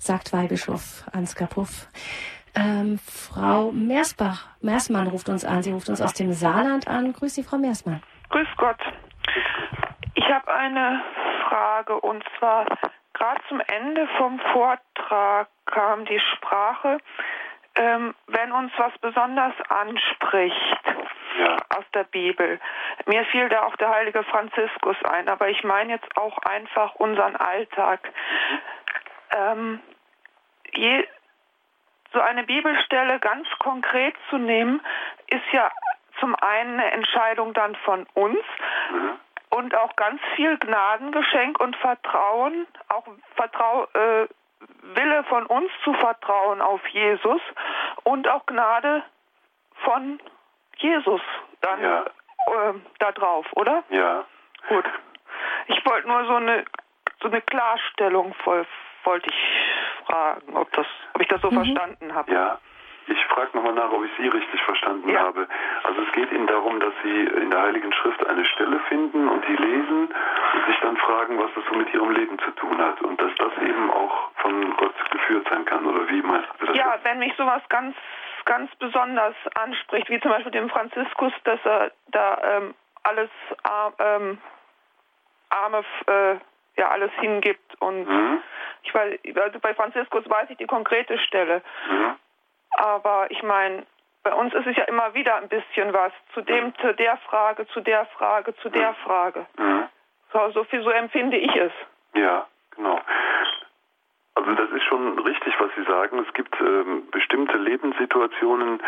Sagt 0.04 0.34
Weihbischof 0.34 1.06
Ansgar 1.14 1.48
Puff. 1.48 1.88
Ähm, 2.56 3.00
Frau 3.00 3.72
Meersbach, 3.72 4.50
Meersmann 4.60 5.08
ruft 5.08 5.30
uns 5.30 5.46
an. 5.46 5.64
Sie 5.64 5.72
ruft 5.72 5.88
uns 5.88 6.02
aus 6.02 6.14
dem 6.14 6.34
Saarland 6.34 6.90
an. 6.90 7.14
Grüß 7.14 7.34
Sie, 7.34 7.42
Frau 7.42 7.58
Meersmann. 7.58 8.04
Grüß 8.30 8.50
Gott. 8.58 8.82
Ich 10.16 10.26
habe 10.26 10.54
eine 10.54 11.02
Frage 11.48 12.02
und 12.02 12.22
zwar 12.38 12.66
gerade 13.14 13.40
zum 13.48 13.62
Ende 13.62 14.06
vom 14.18 14.42
Vortrag 14.52 15.48
kam 15.68 16.04
die 16.04 16.20
Sprache, 16.20 16.98
ähm, 17.76 18.14
wenn 18.28 18.52
uns 18.52 18.74
was 18.76 18.92
besonders 19.00 19.54
anspricht 19.70 20.84
ja. 21.40 21.56
aus 21.78 21.86
der 21.94 22.04
Bibel. 22.04 22.60
Mir 23.06 23.24
fiel 23.32 23.48
da 23.48 23.64
auch 23.64 23.78
der 23.78 23.90
heilige 23.90 24.24
Franziskus 24.24 24.98
ein, 25.06 25.30
aber 25.30 25.48
ich 25.48 25.64
meine 25.64 25.94
jetzt 25.94 26.18
auch 26.18 26.38
einfach 26.40 26.96
unseren 26.96 27.38
Alltag. 27.38 28.02
Ähm, 29.32 29.80
je, 30.76 31.08
so 32.12 32.22
eine 32.22 32.44
Bibelstelle 32.44 33.20
ganz 33.20 33.48
konkret 33.60 34.16
zu 34.30 34.38
nehmen, 34.38 34.82
ist 35.28 35.46
ja 35.52 35.72
zum 36.20 36.36
einen 36.36 36.80
eine 36.80 36.92
Entscheidung 36.92 37.54
dann 37.54 37.76
von 37.78 38.06
uns 38.14 38.44
mhm. 38.92 39.20
und 39.50 39.76
auch 39.76 39.96
ganz 39.96 40.22
viel 40.36 40.58
Gnadengeschenk 40.58 41.60
und 41.60 41.76
Vertrauen, 41.78 42.68
auch 42.90 43.06
Vertrau, 43.36 43.88
äh, 43.94 44.28
Wille 44.96 45.24
von 45.26 45.46
uns 45.48 45.72
zu 45.84 45.94
vertrauen 45.94 46.62
auf 46.62 46.86
Jesus 46.88 47.42
und 48.04 48.28
auch 48.28 48.46
Gnade 48.46 49.04
von 49.84 50.22
Jesus 50.78 51.22
dann 51.62 51.82
ja. 51.82 52.02
äh, 52.04 52.74
da 53.00 53.12
drauf, 53.12 53.46
oder? 53.54 53.84
Ja. 53.90 54.26
Gut. 54.70 54.86
Ich 55.68 55.86
wollte 55.86 56.08
nur 56.08 56.26
so 56.26 56.36
eine 56.36 56.66
so 57.22 57.30
eine 57.30 57.42
Klarstellung 57.42 58.34
voll 58.44 58.66
wollte 59.06 59.30
ich 59.30 60.06
fragen, 60.06 60.56
ob 60.56 60.72
das 60.74 60.88
ob 61.14 61.22
ich 61.22 61.28
das 61.28 61.42
so 61.42 61.52
mhm. 61.52 61.56
verstanden 61.56 62.14
habe. 62.14 62.32
Ja. 62.32 62.60
Ich 63.08 63.26
frage 63.26 63.50
nochmal 63.54 63.74
nach, 63.74 63.92
ob 63.92 64.06
ich 64.06 64.12
Sie 64.18 64.28
richtig 64.30 64.62
verstanden 64.62 65.10
ja. 65.10 65.20
habe. 65.20 65.46
Also 65.84 66.02
es 66.04 66.12
geht 66.14 66.32
Ihnen 66.32 66.48
darum, 66.48 66.80
dass 66.80 66.94
Sie 67.04 67.26
in 67.26 67.52
der 67.52 67.62
Heiligen 67.62 67.92
Schrift 67.92 68.26
eine 68.26 68.46
Stelle 68.46 68.80
finden 68.88 69.28
und 69.28 69.46
die 69.46 69.56
lesen 69.56 70.08
und 70.08 70.66
sich 70.68 70.80
dann 70.80 70.96
fragen, 70.96 71.38
was 71.38 71.52
das 71.54 71.66
so 71.70 71.76
mit 71.76 71.94
Ihrem 71.94 72.12
Leben 72.12 72.40
zu 72.40 72.52
tun 72.52 72.78
hat 72.78 73.02
und 73.02 73.20
dass 73.20 73.32
das 73.36 73.52
eben 73.62 73.92
auch 73.92 74.32
von 74.36 74.78
Gott 74.78 74.94
geführt 75.12 75.46
sein 75.50 75.66
kann 75.66 75.86
oder 75.86 76.08
wie 76.10 76.22
meinst 76.22 76.48
du 76.60 76.68
das? 76.68 76.78
Ja, 76.78 76.98
wenn 77.04 77.20
mich 77.20 77.36
sowas 77.36 77.62
ganz 77.68 77.96
ganz 78.46 78.74
besonders 78.76 79.36
anspricht, 79.56 80.10
wie 80.10 80.20
zum 80.20 80.32
Beispiel 80.32 80.52
dem 80.52 80.70
Franziskus, 80.70 81.34
dass 81.44 81.60
er 81.66 81.92
da 82.08 82.38
ähm, 82.44 82.74
alles 83.04 83.30
ähm, 84.00 84.38
arme 85.50 85.84
äh, 86.08 86.36
ja 86.76 86.90
alles 86.90 87.12
hingibt 87.20 87.82
und 87.82 88.08
mhm. 88.08 88.42
ich 88.84 88.94
weiß 88.94 89.20
also 89.36 89.60
bei 89.60 89.74
Franziskus 89.74 90.30
weiß 90.30 90.50
ich 90.50 90.58
die 90.58 90.68
konkrete 90.68 91.18
Stelle 91.20 91.62
mhm. 91.90 92.16
Aber 92.76 93.30
ich 93.30 93.44
meine, 93.44 93.86
bei 94.24 94.34
uns 94.34 94.54
ist 94.54 94.66
es 94.66 94.76
ja 94.76 94.84
immer 94.86 95.14
wieder 95.14 95.36
ein 95.36 95.50
bisschen 95.50 95.94
was. 95.94 96.12
Zu 96.34 96.42
dem, 96.42 96.74
zu 96.78 96.94
der 96.94 97.18
Frage, 97.18 97.68
zu 97.68 97.82
der 97.82 98.06
Frage, 98.18 98.56
zu 98.58 98.70
der 98.70 98.94
Frage. 98.96 99.46
Mhm. 99.58 99.88
So, 100.32 100.52
so 100.52 100.64
viel 100.66 100.84
so 100.84 100.90
empfinde 100.90 101.38
ich 101.38 101.56
es. 101.56 101.72
Ja, 102.16 102.48
genau. 102.76 103.00
Also 104.36 104.56
das 104.56 104.72
ist 104.72 104.84
schon 104.86 105.20
richtig, 105.20 105.54
was 105.60 105.70
Sie 105.76 105.84
sagen. 105.84 106.18
Es 106.28 106.34
gibt 106.34 106.60
ähm, 106.60 107.04
bestimmte 107.12 107.56
Lebenssituationen, 107.58 108.82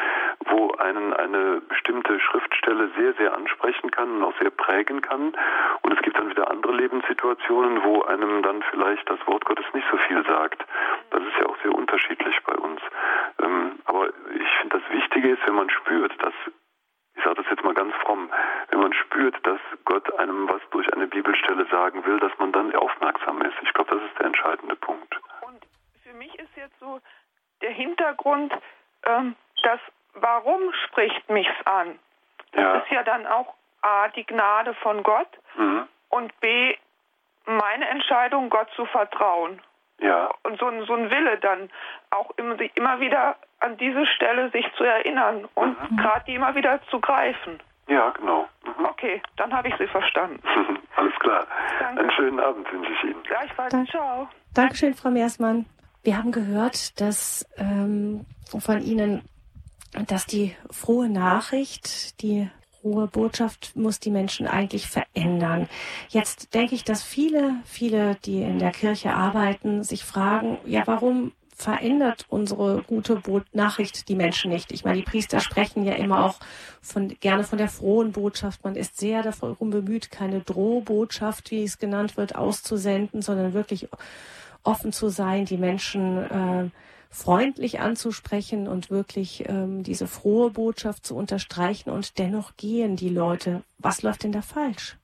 wo 0.48 0.72
einen 0.72 1.14
eine 1.14 1.62
bestimmte 1.62 2.20
Schriftstelle 2.20 2.90
sehr, 2.98 3.14
sehr 3.14 3.36
ansprechen 3.36 3.92
kann 3.92 4.18
und 4.18 4.24
auch 4.24 4.38
sehr 4.40 4.50
prägen 4.50 5.02
kann. 5.02 5.34
Und 5.84 5.94
es 5.94 6.02
gibt 6.02 6.18
dann 6.18 6.32
wieder 6.32 6.50
andere 6.50 6.74
Lebenssituationen, 6.74 7.84
wo 7.84 8.02
einem 8.02 8.42
dann 8.42 8.64
vielleicht 8.72 9.08
das 9.08 9.20
Wort 9.28 9.46
Gottes 9.46 9.66
nicht 9.74 9.86
so 9.92 9.98
viel 9.98 10.26
sagt. 10.26 10.66
Das 11.12 11.22
ist 11.22 11.38
ja 11.40 11.46
auch 11.46 11.58
sehr 11.62 11.76
unterschiedlich 11.76 12.36
bei 12.44 12.56
uns. 12.56 12.82
Ähm, 13.40 13.80
aber 13.86 14.10
ich 14.10 14.50
finde, 14.62 14.80
das 14.80 14.98
Wichtige 14.98 15.30
ist, 15.30 15.46
wenn 15.46 15.56
man 15.56 15.70
spürt, 15.70 16.12
dass 16.24 16.34
ich 17.18 17.24
sage 17.24 17.36
das 17.36 17.46
jetzt 17.50 17.64
mal 17.64 17.74
ganz 17.74 17.94
fromm, 18.04 18.30
wenn 18.72 18.82
man 18.82 18.94
spürt, 18.94 19.36
dass 19.48 19.60
Gott 19.86 20.14
einem 20.20 20.50
was 20.50 20.62
durch 20.72 20.92
eine 20.94 21.08
Bibelstelle 21.08 21.66
sagen 21.72 22.06
will, 22.06 22.20
dass 22.20 22.38
man 22.40 22.52
dann 22.52 22.76
aufmerksam 22.76 23.42
ist. 23.42 23.56
Ich 23.62 23.74
glaube, 23.74 23.96
das 23.96 24.04
ist 24.04 24.20
der 24.20 24.26
entscheidende 24.26 24.76
Punkt 24.76 25.16
mich 26.16 26.34
ist 26.40 26.56
jetzt 26.56 26.78
so 26.80 27.00
der 27.62 27.72
Hintergrund, 27.72 28.54
ähm, 29.06 29.36
dass 29.64 29.80
warum 30.14 30.62
spricht 30.86 31.30
mich's 31.30 31.66
an? 31.66 32.00
Das 32.52 32.62
ja. 32.62 32.78
ist 32.78 32.92
ja 32.92 33.04
dann 33.04 33.28
auch 33.28 33.54
A, 33.82 34.08
die 34.10 34.26
Gnade 34.26 34.74
von 34.76 35.04
Gott 35.04 35.30
mhm. 35.58 35.88
und 36.10 36.40
B, 36.40 36.76
meine 37.46 37.88
Entscheidung, 37.90 38.50
Gott 38.50 38.70
zu 38.76 38.86
vertrauen. 38.86 39.62
Ja. 40.00 40.32
Und 40.44 40.60
so 40.60 40.68
ein, 40.68 40.86
so 40.86 40.94
ein 40.94 41.10
Wille 41.10 41.38
dann 41.38 41.70
auch 42.10 42.32
immer, 42.38 42.58
immer 42.76 43.00
wieder 43.00 43.38
an 43.60 43.78
diese 43.78 44.06
Stelle 44.08 44.50
sich 44.50 44.66
zu 44.76 44.84
erinnern 44.84 45.48
und 45.54 45.92
mhm. 45.92 45.98
gerade 45.98 46.26
die 46.26 46.36
immer 46.36 46.56
wieder 46.56 46.82
zu 46.90 47.00
greifen. 47.00 47.60
Ja, 47.88 48.10
genau. 48.10 48.48
Mhm. 48.66 48.86
Okay, 48.86 49.22
dann 49.38 49.54
habe 49.54 49.68
ich 49.68 49.76
Sie 49.78 49.88
verstanden. 49.88 50.42
Alles 50.96 51.16
klar. 51.20 51.46
Danke. 51.80 52.02
Einen 52.02 52.12
schönen 52.12 52.40
Abend 52.40 52.72
wünsche 52.72 52.92
ich 52.92 53.04
Ihnen. 53.04 53.24
Gleichfalls. 53.24 53.72
Dank. 53.72 53.90
Ciao. 53.90 54.28
Dankeschön, 54.54 54.94
Frau 54.94 55.10
Meersmann. 55.10 55.66
Wir 56.06 56.18
haben 56.20 56.32
gehört, 56.32 57.02
dass 57.02 57.48
ähm, 57.58 58.28
von 58.46 58.84
Ihnen, 58.84 59.24
dass 60.06 60.28
die 60.28 60.56
frohe 60.70 61.10
Nachricht, 61.10 62.22
die 62.22 62.48
frohe 62.80 63.08
Botschaft 63.08 63.76
muss 63.76 64.00
die 64.00 64.12
Menschen 64.12 64.46
eigentlich 64.46 64.86
verändern. 64.86 65.68
Jetzt 66.10 66.54
denke 66.54 66.76
ich, 66.76 66.84
dass 66.84 67.02
viele, 67.02 67.56
viele, 67.66 68.18
die 68.24 68.44
in 68.44 68.60
der 68.60 68.70
Kirche 68.70 69.16
arbeiten, 69.16 69.84
sich 69.84 70.04
fragen, 70.04 70.60
ja, 70.68 70.84
warum 70.86 71.32
verändert 71.56 72.26
unsere 72.30 72.84
gute 72.84 73.20
Nachricht 73.54 74.08
die 74.08 74.16
Menschen 74.16 74.52
nicht. 74.52 74.72
Ich 74.74 74.84
meine, 74.84 74.98
die 74.98 75.04
Priester 75.04 75.40
sprechen 75.40 75.86
ja 75.86 75.94
immer 75.94 76.24
auch 76.24 76.36
von, 76.82 77.16
gerne 77.20 77.46
von 77.46 77.58
der 77.58 77.70
frohen 77.70 78.12
Botschaft. 78.12 78.64
Man 78.64 78.76
ist 78.76 79.00
sehr 79.00 79.24
darum 79.24 79.72
bemüht, 79.72 80.12
keine 80.12 80.42
Drohbotschaft, 80.42 81.50
wie 81.50 81.64
es 81.64 81.80
genannt 81.80 82.16
wird, 82.16 82.36
auszusenden, 82.36 83.24
sondern 83.24 83.54
wirklich 83.54 83.88
offen 84.66 84.92
zu 84.92 85.10
sein, 85.10 85.46
die 85.46 85.58
Menschen 85.58 86.18
äh, 86.18 86.70
freundlich 87.10 87.80
anzusprechen 87.80 88.68
und 88.68 88.92
wirklich 88.92 89.48
ähm, 89.48 89.84
diese 89.84 90.08
frohe 90.08 90.50
Botschaft 90.52 91.06
zu 91.06 91.16
unterstreichen 91.16 91.90
und 91.90 92.20
dennoch 92.20 92.58
gehen 92.58 92.96
die 92.96 93.10
Leute. 93.10 93.64
Was 93.80 94.04
läuft 94.04 94.24
denn 94.24 94.34
da 94.34 94.42
falsch? 94.42 94.98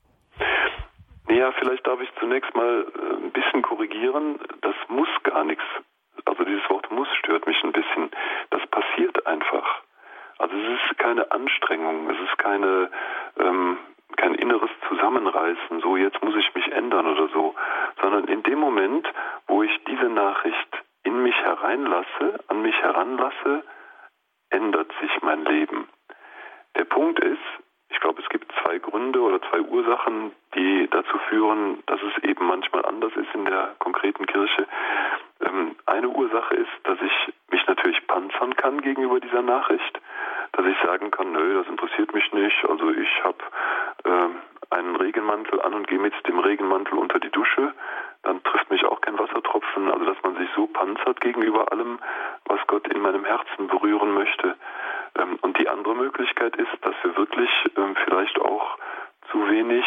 Ja, 1.30 1.54
vielleicht 1.54 1.88
darf 1.88 2.02
ich 2.02 2.10
zunächst 2.20 2.54
mal 2.56 2.86
äh, 2.86 3.24
ein 3.24 3.32
bisschen 3.32 3.62
korrigieren. 3.62 4.40
Das 4.62 4.76
muss 4.90 5.08
gar 5.24 5.46
nichts. 5.46 5.64
Also 6.26 6.44
dieses 6.44 6.70
Wort 6.70 6.92
muss 6.92 7.08
stört 7.20 7.48
mich 7.48 7.58
ein 7.64 7.72
bisschen. 7.72 8.12
Das 8.50 8.62
passiert 8.68 9.26
einfach. 9.26 9.82
Also 10.38 10.56
es 10.56 10.80
ist 10.92 10.98
keine 10.98 11.32
Anstrengung, 11.32 12.10
es 12.10 12.18
ist 12.30 12.38
keine, 12.40 12.90
ähm, 13.40 13.78
kein 14.22 14.36
inneres 14.36 14.70
Zusammenreißen, 14.88 15.82
so 15.82 15.98
jetzt 15.98 16.22
muss 16.24 16.36
ich 16.36 16.54
mich 16.54 16.72
ändern 16.72 17.08
oder 17.08 17.28
so, 17.30 17.56
sondern 18.02 18.26
in 18.26 18.44
dem 18.44 18.60
Moment, 18.60 19.08
wo 19.48 19.64
ich 19.64 19.72
diese 19.86 20.10
Nachricht 20.10 20.84
in 21.04 21.24
mich 21.24 21.36
hereinlasse, 21.36 22.40
an 22.48 22.62
mich 22.62 22.76
heranlasse, 22.76 23.64
ändert 24.52 24.92
sich 25.02 25.10
mein 25.24 25.44
Leben. 25.46 25.90
Der 26.76 26.86
Punkt 26.86 27.20
ist, 27.20 27.40
ich 27.92 28.00
glaube, 28.00 28.22
es 28.22 28.30
gibt 28.30 28.52
zwei 28.64 28.80
Gründe 28.80 29.22
oder 29.22 29.42
zwei 29.50 29.62
Ursachen, 29.62 30.32
die 30.56 30.88
dazu 30.90 31.18
führen, 31.30 31.84
dass 31.86 32.00
es 32.02 32.24
eben 32.24 32.46
manchmal 32.46 32.86
anders 32.86 33.12
ist 33.16 33.34
in 33.34 33.46
der 33.46 33.76
konkreten 33.80 34.26
Kirche. 34.26 34.68
Ähm, 35.42 35.76
eine 35.86 36.10
Ursache 36.10 36.56
ist, 36.56 36.72
dass 36.84 37.00
ich 37.02 37.34
mich 37.52 37.66
natürlich 37.68 38.06
panzern 38.08 38.56
kann 38.56 38.82
gegenüber 38.82 39.20
dieser 39.20 39.42
Nachricht, 39.42 40.00
dass 40.54 40.66
ich 40.66 40.78
sagen 40.84 41.12
kann, 41.12 41.32
nö, 41.32 41.54
das 41.60 41.68
interessiert 41.68 42.14
mich 42.14 42.32
nicht, 42.34 42.66
also 42.68 42.92
ich 42.92 43.24
habe 43.24 43.38
ähm, 44.06 44.36
einen 44.70 44.96
Regenmantel 44.96 45.62
an 45.62 45.74
und 45.74 45.88
gehe 45.88 46.00
mit 46.00 46.14
dem 46.28 46.40
Regenmantel 46.40 46.98
unter 46.98 47.20
die 47.20 47.30
Dusche, 47.30 47.74
dann 48.24 48.44
trifft 48.44 48.70
mich 48.70 48.86
auch 48.86 49.02
kein 49.02 49.18
Wassertropfen, 49.18 49.92
also 49.92 50.06
dass 50.06 50.22
man 50.24 50.36
sich 50.38 50.50
so 50.56 50.68
panzert 50.68 51.20
gegenüber 51.22 51.72
allem, 51.72 52.00
was 52.46 52.60
Gott 52.68 52.88
in 52.88 53.02
meinem 53.02 53.26
Herzen 53.26 53.68
berühren 53.68 54.14
möchte. 54.14 54.56
Ähm, 55.18 55.38
und 55.42 55.58
die 55.58 55.68
andere 55.68 55.96
Möglichkeit 55.96 56.56
ist, 56.56 56.72
dass 56.82 56.96
wir 57.04 57.16
wirklich 57.18 57.50
ähm, 57.78 57.96
vielleicht 58.04 58.40
auch 58.40 58.78
zu 59.32 59.50
wenig 59.50 59.86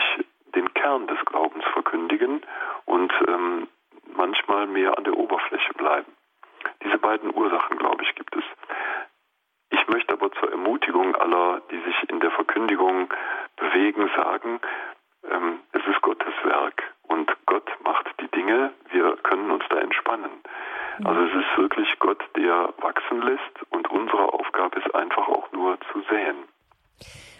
den 0.54 0.72
Kern 0.74 1.06
des 1.06 1.18
Glaubens 1.24 1.64
verkündigen 1.72 2.42
und 2.84 3.12
ähm, 3.28 3.68
manchmal 4.16 4.66
mehr 4.66 4.96
an 4.96 5.04
der 5.04 5.16
Oberfläche 5.16 5.74
bleiben. 5.74 6.12
Diese 6.82 6.98
beiden 6.98 7.34
Ursachen, 7.34 7.78
glaube 7.78 8.04
ich, 8.04 8.14
gibt 8.14 8.34
es. 8.36 8.44
Ich 9.70 9.88
möchte 9.88 10.14
aber 10.14 10.30
zur 10.32 10.50
Ermutigung 10.50 11.16
aller, 11.16 11.60
die 11.70 11.80
sich 11.80 12.08
in 12.08 12.20
der 12.20 12.30
Verkündigung 12.30 13.12
bewegen, 13.56 14.08
sagen, 14.16 14.60
es 15.72 15.86
ist 15.86 16.00
Gottes 16.02 16.34
Werk 16.44 16.82
und 17.08 17.30
Gott 17.46 17.68
macht 17.82 18.06
die 18.20 18.28
Dinge, 18.28 18.72
wir 18.90 19.16
können 19.22 19.50
uns 19.50 19.64
da 19.68 19.78
entspannen. 19.78 20.30
Also 21.02 21.20
es 21.22 21.30
ist 21.30 21.58
wirklich 21.58 21.88
Gott, 21.98 22.22
der 22.36 22.72
wachsen 22.78 23.22
lässt 23.22 23.70
und 23.70 23.90
unsere 23.90 24.32
Aufgabe 24.32 24.78
ist 24.78 24.94
einfach 24.94 25.26
auch 25.28 25.50
nur 25.52 25.78
zu 25.92 26.02
säen. 26.08 26.36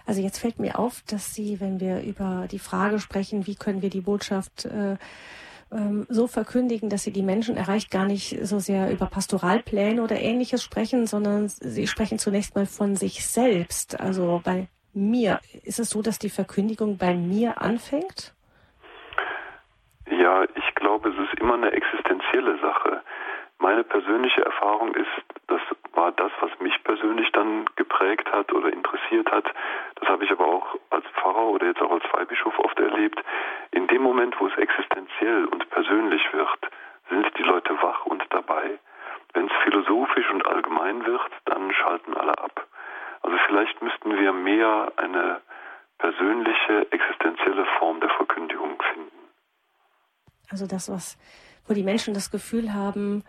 Also 0.07 0.21
jetzt 0.21 0.39
fällt 0.39 0.59
mir 0.59 0.79
auf, 0.79 1.03
dass 1.09 1.35
Sie, 1.35 1.61
wenn 1.61 1.81
wir 1.81 2.03
über 2.03 2.47
die 2.51 2.59
Frage 2.59 2.99
sprechen, 2.99 3.47
wie 3.47 3.55
können 3.55 3.81
wir 3.81 3.91
die 3.91 4.03
Botschaft 4.03 4.67
äh, 4.67 4.97
ähm, 5.73 6.07
so 6.09 6.27
verkündigen, 6.27 6.89
dass 6.89 7.05
sie 7.05 7.13
die 7.13 7.23
Menschen 7.23 7.57
erreicht, 7.57 7.91
gar 7.91 8.05
nicht 8.05 8.39
so 8.47 8.59
sehr 8.59 8.93
über 8.93 9.07
Pastoralpläne 9.07 10.03
oder 10.03 10.17
ähnliches 10.17 10.63
sprechen, 10.63 11.07
sondern 11.07 11.49
sie 11.49 11.87
sprechen 11.87 12.19
zunächst 12.19 12.55
mal 12.55 12.67
von 12.67 12.97
sich 12.97 13.27
selbst. 13.27 13.99
Also 14.01 14.41
bei 14.45 14.69
mir. 14.93 15.41
Ist 15.65 15.81
es 15.81 15.91
so, 15.91 16.03
dass 16.03 16.19
die 16.19 16.31
Verkündigung 16.31 16.99
bei 16.99 17.15
mir 17.15 17.61
anfängt? 17.61 18.35
Ja, 20.09 20.45
ich 20.45 20.75
glaube, 20.75 21.09
es 21.09 21.17
ist 21.17 21.41
immer 21.41 21.55
eine 21.55 21.73
existenzielle 21.73 22.59
Sache. 22.61 23.03
Meine 23.65 23.83
persönliche 23.83 24.45
Erfahrung 24.45 24.95
ist, 24.95 25.09
das 25.47 25.63
war 25.95 26.13
das, 26.13 26.31
was 26.43 26.51
mich 26.61 26.75
persönlich 26.85 27.33
dann 27.33 27.65
geprägt 27.77 28.31
hat 28.31 28.53
oder 28.53 28.71
interessiert 28.71 29.33
hat. 29.33 29.47
Das 29.95 30.07
habe 30.07 30.23
ich 30.23 30.31
aber 30.31 30.47
auch 30.47 30.77
als 30.91 31.07
Pfarrer 31.15 31.47
oder 31.47 31.69
jetzt 31.69 31.81
auch 31.81 31.93
als 31.93 32.05
Weihbischof 32.13 32.59
oft 32.59 32.79
erlebt. 32.79 33.19
In 33.71 33.87
dem 33.87 34.03
Moment, 34.03 34.39
wo 34.39 34.49
es 34.49 34.57
existenziell 34.59 35.47
und 35.47 35.71
persönlich 35.71 36.21
wird, 36.35 36.59
sind 37.09 37.27
die 37.39 37.43
Leute 37.43 37.73
wach 37.81 38.05
und 38.05 38.23
dabei. 38.29 38.79
Wenn 39.33 39.47
es 39.47 39.53
philosophisch 39.63 40.31
und 40.31 40.47
allgemein 40.47 41.07
wird, 41.07 41.33
dann 41.47 41.73
schalten 41.73 42.13
alle 42.19 42.37
ab. 42.37 42.67
Also 43.23 43.39
vielleicht 43.47 43.81
müssten 43.81 44.15
wir 44.15 44.35
mehr 44.35 44.93
eine 44.97 45.41
persönliche, 45.97 46.93
existenzielle 46.93 47.65
Form 47.79 47.99
der 48.01 48.11
Verkündigung 48.11 48.77
finden. 48.93 49.11
Also 50.51 50.67
das, 50.67 50.91
was, 50.91 51.17
wo 51.67 51.73
die 51.73 51.83
Menschen 51.83 52.13
das 52.13 52.31
Gefühl 52.31 52.75
haben, 52.75 53.25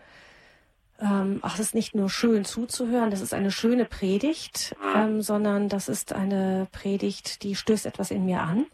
ähm, 1.00 1.40
ach, 1.42 1.54
es 1.54 1.60
ist 1.60 1.74
nicht 1.74 1.94
nur 1.94 2.08
schön 2.08 2.44
zuzuhören, 2.44 3.10
das 3.10 3.20
ist 3.20 3.34
eine 3.34 3.50
schöne 3.50 3.84
Predigt, 3.84 4.74
ähm, 4.94 5.20
sondern 5.20 5.68
das 5.68 5.88
ist 5.88 6.14
eine 6.14 6.68
Predigt, 6.72 7.42
die 7.42 7.54
stößt 7.54 7.86
etwas 7.86 8.10
in 8.10 8.24
mir 8.24 8.40
an. 8.40 8.66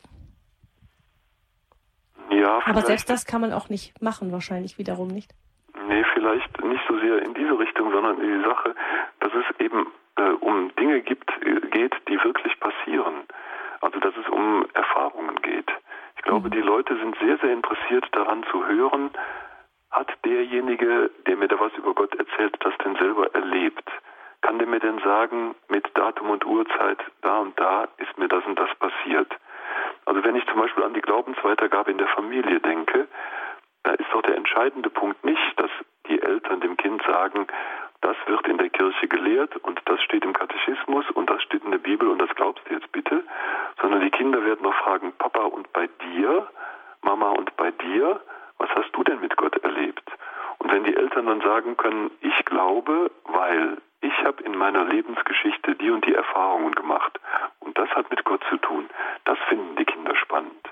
Ja, 2.31 2.61
Aber 2.65 2.83
selbst 2.83 3.11
das 3.11 3.27
kann 3.27 3.41
man 3.41 3.53
auch 3.53 3.69
nicht 3.69 4.01
machen, 4.01 4.33
wahrscheinlich 4.33 4.79
wiederum 4.79 5.09
nicht. 5.09 5.33
Nee, 5.89 6.05
vielleicht 6.15 6.63
nicht 6.65 6.83
so 6.89 6.99
sehr 6.99 7.23
in 7.23 7.35
diese 7.35 7.59
Richtung, 7.59 7.93
sondern 7.93 8.21
in 8.21 8.39
die 8.39 8.49
Sache, 8.49 8.75
dass 9.21 9.33
es 9.35 9.61
eben 9.61 9.87
äh, 10.17 10.31
um 10.41 10.75
Dinge 10.77 11.01
gibt, 11.03 11.31
äh, 11.43 11.61
geht, 11.71 11.95
die 12.09 12.23
wirklich 12.23 12.59
passieren. 12.61 13.25
Also 13.81 13.99
dass 13.99 14.15
es 14.17 14.29
um 14.29 14.65
Erfahrungen 14.75 15.37
geht. 15.43 15.71
Ich 16.17 16.23
glaube, 16.23 16.49
mhm. 16.49 16.53
die 16.53 16.61
Leute 16.61 16.97
sind 16.99 17.17
sehr, 17.19 17.37
sehr 17.39 17.53
interessiert 17.53 18.07
daran 18.13 18.45
zu 18.51 18.65
hören, 18.67 19.11
hat 19.93 20.09
derjenige, 20.25 21.11
der 21.27 21.37
mir 21.37 21.49
da 21.49 21.61
was 21.61 21.73
über 21.75 21.95
Gott 21.95 22.15
erzählt, 22.15 22.57
das 22.61 22.75
denn 22.85 22.97
selber 22.97 23.33
erlebt? 23.35 23.89
Kann 24.41 24.59
der 24.59 24.67
mir 24.67 24.81
denn 24.81 24.99
sagen, 25.01 25.55
mit 25.69 25.87
Datum 25.95 26.31
und 26.31 26.45
Uhrzeit, 26.45 26.99
da 27.21 27.39
und 27.39 27.59
da 27.61 27.87
ist 27.99 28.19
mir 28.19 28.29
das 28.29 28.45
und 28.45 28.59
das 28.59 28.75
passiert? 28.77 29.33
Also 30.07 30.25
wenn 30.25 30.35
ich 30.35 30.47
zum 30.47 30.59
Beispiel 30.61 30.83
an 30.85 30.95
die 30.95 31.01
Glaubensweitergabe 31.01 31.91
in 31.91 31.99
der 31.99 32.09
Familie 32.09 32.59
denke, 32.61 33.07
da 33.85 33.93
ist 33.93 34.09
doch 34.13 34.23
der 34.23 34.37
entscheidende 34.37 34.91
Punkt 34.91 35.25
nicht, 35.25 35.61
dass 35.61 35.71
die 36.09 36.21
Eltern 36.21 36.61
dem 36.61 36.77
Kind 36.77 37.03
sagen, 37.03 37.47
das 38.01 38.17
wird 38.27 38.47
in 38.49 38.59
der 38.59 38.71
Kirche 38.71 39.07
gelehrt 39.07 39.57
und 39.59 39.81
das 39.85 40.03
steht 40.03 40.25
im 40.25 40.33
Katechismus 40.33 41.09
und 41.11 41.31
das 41.31 41.43
steht 41.43 41.65
in 41.65 41.71
der 41.71 41.79
Bibel 41.79 42.09
und 42.09 42.19
das 42.19 42.35
glaubst 42.35 42.69
du 42.69 42.75
jetzt 42.75 42.91
bitte, 42.91 43.23
sondern 43.81 44.01
die 44.01 44.11
Kinder 44.11 44.45
werden 44.45 44.63
noch 44.63 44.75
fragen, 44.75 45.13
Papa 45.19 45.45
und 45.45 45.73
bei 45.73 45.89
dir, 46.05 46.49
Mama 47.03 47.31
und 47.31 47.57
bei 47.57 47.71
dir, 47.71 48.21
was 48.63 48.71
hast 48.77 48.93
du 48.93 49.03
denn 49.03 49.21
mit 49.21 49.37
Gott 49.37 49.57
erlebt? 49.65 50.09
Und 50.59 50.71
wenn 50.73 50.85
die 50.85 50.97
Eltern 50.97 51.27
dann 51.27 51.41
sagen 51.41 51.77
können, 51.77 52.11
ich 52.21 52.45
glaube, 52.45 53.11
weil 53.25 53.79
ich 54.01 54.17
habe 54.25 54.43
in 54.45 54.57
meiner 54.57 54.85
Lebensgeschichte 54.85 55.75
die 55.75 55.91
und 55.91 56.07
die 56.07 56.15
Erfahrungen 56.15 56.73
gemacht 56.75 57.19
und 57.61 57.77
das 57.77 57.89
hat 57.91 58.09
mit 58.11 58.25
Gott 58.25 58.43
zu 58.49 58.57
tun, 58.59 58.89
das 59.25 59.39
finden 59.49 59.75
die 59.77 59.85
Kinder 59.85 60.15
spannend. 60.15 60.69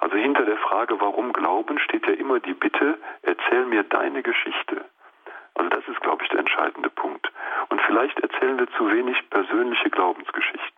Also 0.00 0.16
hinter 0.16 0.44
der 0.44 0.56
Frage, 0.56 0.98
warum 1.00 1.32
glauben, 1.32 1.78
steht 1.78 2.06
ja 2.06 2.14
immer 2.14 2.40
die 2.40 2.54
Bitte, 2.54 2.98
erzähl 3.22 3.66
mir 3.66 3.82
deine 3.82 4.22
Geschichte. 4.22 4.84
Also 5.54 5.70
das 5.70 5.86
ist, 5.88 6.00
glaube 6.00 6.22
ich, 6.22 6.30
der 6.30 6.40
entscheidende 6.40 6.90
Punkt. 6.90 7.30
Und 7.68 7.80
vielleicht 7.82 8.18
erzählen 8.20 8.58
wir 8.58 8.68
zu 8.78 8.90
wenig 8.90 9.18
persönliche 9.30 9.90
Glaubensgeschichten. 9.90 10.75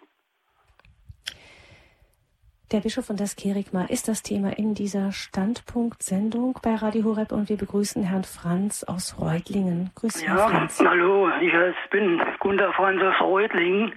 Der 2.71 2.81
Bischof 2.81 3.07
von 3.07 3.17
das 3.17 3.35
Kerigma 3.35 3.87
ist 3.89 4.09
das 4.09 4.23
Thema 4.23 4.59
in 4.59 4.75
dieser 4.75 5.11
Standpunkt-Sendung 5.11 6.59
bei 6.63 6.75
Radio 6.75 7.05
Horeb 7.05 7.33
und 7.33 7.49
wir 7.49 7.57
begrüßen 7.57 8.03
Herrn 8.03 8.25
Franz 8.25 8.85
aus 8.85 9.17
Reutlingen. 9.19 9.91
Grüß 9.95 10.23
ja, 10.23 10.35
Herr 10.35 10.49
Franz. 10.51 10.79
hallo, 10.79 11.31
ich 11.41 11.51
bin 11.89 12.21
Gunter 12.41 12.71
Franz 12.75 13.01
aus 13.03 13.19
Reutlingen. 13.23 13.95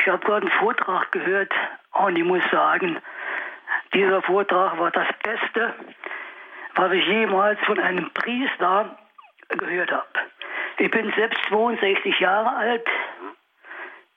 Ich 0.00 0.06
habe 0.08 0.24
gerade 0.24 0.46
einen 0.46 0.58
Vortrag 0.58 1.12
gehört 1.12 1.52
und 1.92 2.16
ich 2.16 2.24
muss 2.24 2.42
sagen, 2.50 2.96
dieser 3.92 4.22
Vortrag 4.22 4.78
war 4.78 4.90
das 4.92 5.08
Beste, 5.22 5.74
was 6.74 6.92
ich 6.92 7.06
jemals 7.06 7.60
von 7.66 7.78
einem 7.78 8.10
Priester 8.14 8.96
gehört 9.48 9.90
habe. 9.90 10.08
Ich 10.78 10.90
bin 10.90 11.12
selbst 11.14 11.38
62 11.50 12.18
Jahre 12.18 12.56
alt, 12.56 12.86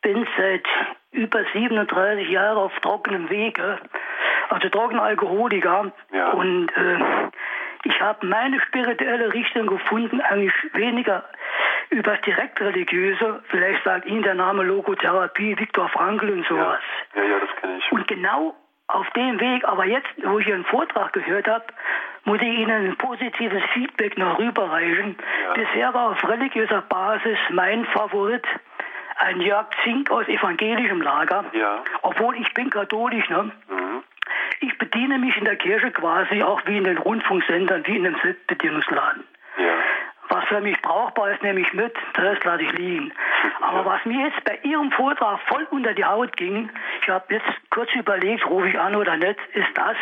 bin 0.01 0.25
seit 0.37 0.65
über 1.11 1.43
37 1.53 2.29
Jahren 2.29 2.57
auf 2.57 2.71
trockenem 2.81 3.29
Wege, 3.29 3.79
also 4.49 4.69
trockener 4.69 5.03
Alkoholiker. 5.03 5.91
Ja. 6.11 6.31
Und 6.31 6.69
äh, 6.75 6.97
ich 7.83 8.01
habe 8.01 8.25
meine 8.25 8.59
spirituelle 8.61 9.33
Richtung 9.33 9.67
gefunden, 9.67 10.21
eigentlich 10.21 10.53
weniger 10.73 11.23
über 11.89 12.11
das 12.11 12.21
direkt 12.21 12.61
religiöse, 12.61 13.41
vielleicht 13.49 13.83
sagt 13.83 14.05
Ihnen 14.05 14.21
der 14.21 14.35
Name 14.35 14.63
Logotherapie, 14.63 15.57
Viktor 15.57 15.89
Frankl 15.89 16.29
und 16.29 16.45
sowas. 16.45 16.79
Ja, 17.15 17.23
ja, 17.23 17.29
ja 17.29 17.39
das 17.39 17.49
kenne 17.59 17.77
ich. 17.77 17.91
Und 17.91 18.07
genau 18.07 18.55
auf 18.87 19.09
dem 19.11 19.39
Weg, 19.39 19.63
aber 19.65 19.85
jetzt, 19.85 20.07
wo 20.23 20.39
ich 20.39 20.47
Ihren 20.47 20.65
Vortrag 20.65 21.13
gehört 21.13 21.47
habe, 21.47 21.65
muss 22.25 22.41
ich 22.41 22.47
Ihnen 22.47 22.89
ein 22.89 22.97
positives 22.97 23.63
Feedback 23.73 24.17
noch 24.17 24.37
rüberreichen. 24.37 25.15
Ja. 25.43 25.53
Bisher 25.53 25.93
war 25.93 26.11
auf 26.11 26.27
religiöser 26.27 26.81
Basis 26.81 27.37
mein 27.49 27.85
Favorit 27.85 28.45
ein 29.19 29.41
Jörg 29.41 29.67
Zink 29.83 30.09
aus 30.11 30.27
evangelischem 30.27 31.01
Lager, 31.01 31.45
ja. 31.53 31.83
obwohl 32.01 32.35
ich 32.37 32.53
bin 32.53 32.69
katholisch. 32.69 33.29
Ne? 33.29 33.51
Mhm. 33.69 34.03
Ich 34.61 34.77
bediene 34.77 35.19
mich 35.19 35.35
in 35.37 35.45
der 35.45 35.57
Kirche 35.57 35.91
quasi 35.91 36.41
auch 36.41 36.61
wie 36.65 36.77
in 36.77 36.85
den 36.85 36.97
Rundfunksendern, 36.97 37.85
wie 37.85 37.97
in 37.97 38.07
einem 38.07 38.19
Selbstbedienungsladen. 38.21 39.23
Ja. 39.57 39.73
Was 40.29 40.45
für 40.45 40.61
mich 40.61 40.79
brauchbar 40.81 41.31
ist, 41.31 41.41
nehme 41.41 41.59
ich 41.59 41.73
mit, 41.73 41.93
das 42.13 42.43
lasse 42.43 42.63
ich 42.63 42.71
liegen. 42.73 43.11
Aber 43.61 43.83
was 43.85 44.05
mir 44.05 44.27
jetzt 44.27 44.43
bei 44.43 44.59
Ihrem 44.63 44.91
Vortrag 44.91 45.39
voll 45.47 45.67
unter 45.71 45.93
die 45.93 46.05
Haut 46.05 46.37
ging, 46.37 46.69
ich 47.01 47.09
habe 47.09 47.33
jetzt 47.33 47.49
kurz 47.71 47.89
überlegt, 47.95 48.45
rufe 48.45 48.69
ich 48.69 48.79
an 48.79 48.95
oder 48.95 49.17
nicht, 49.17 49.39
ist 49.53 49.75
das, 49.75 49.97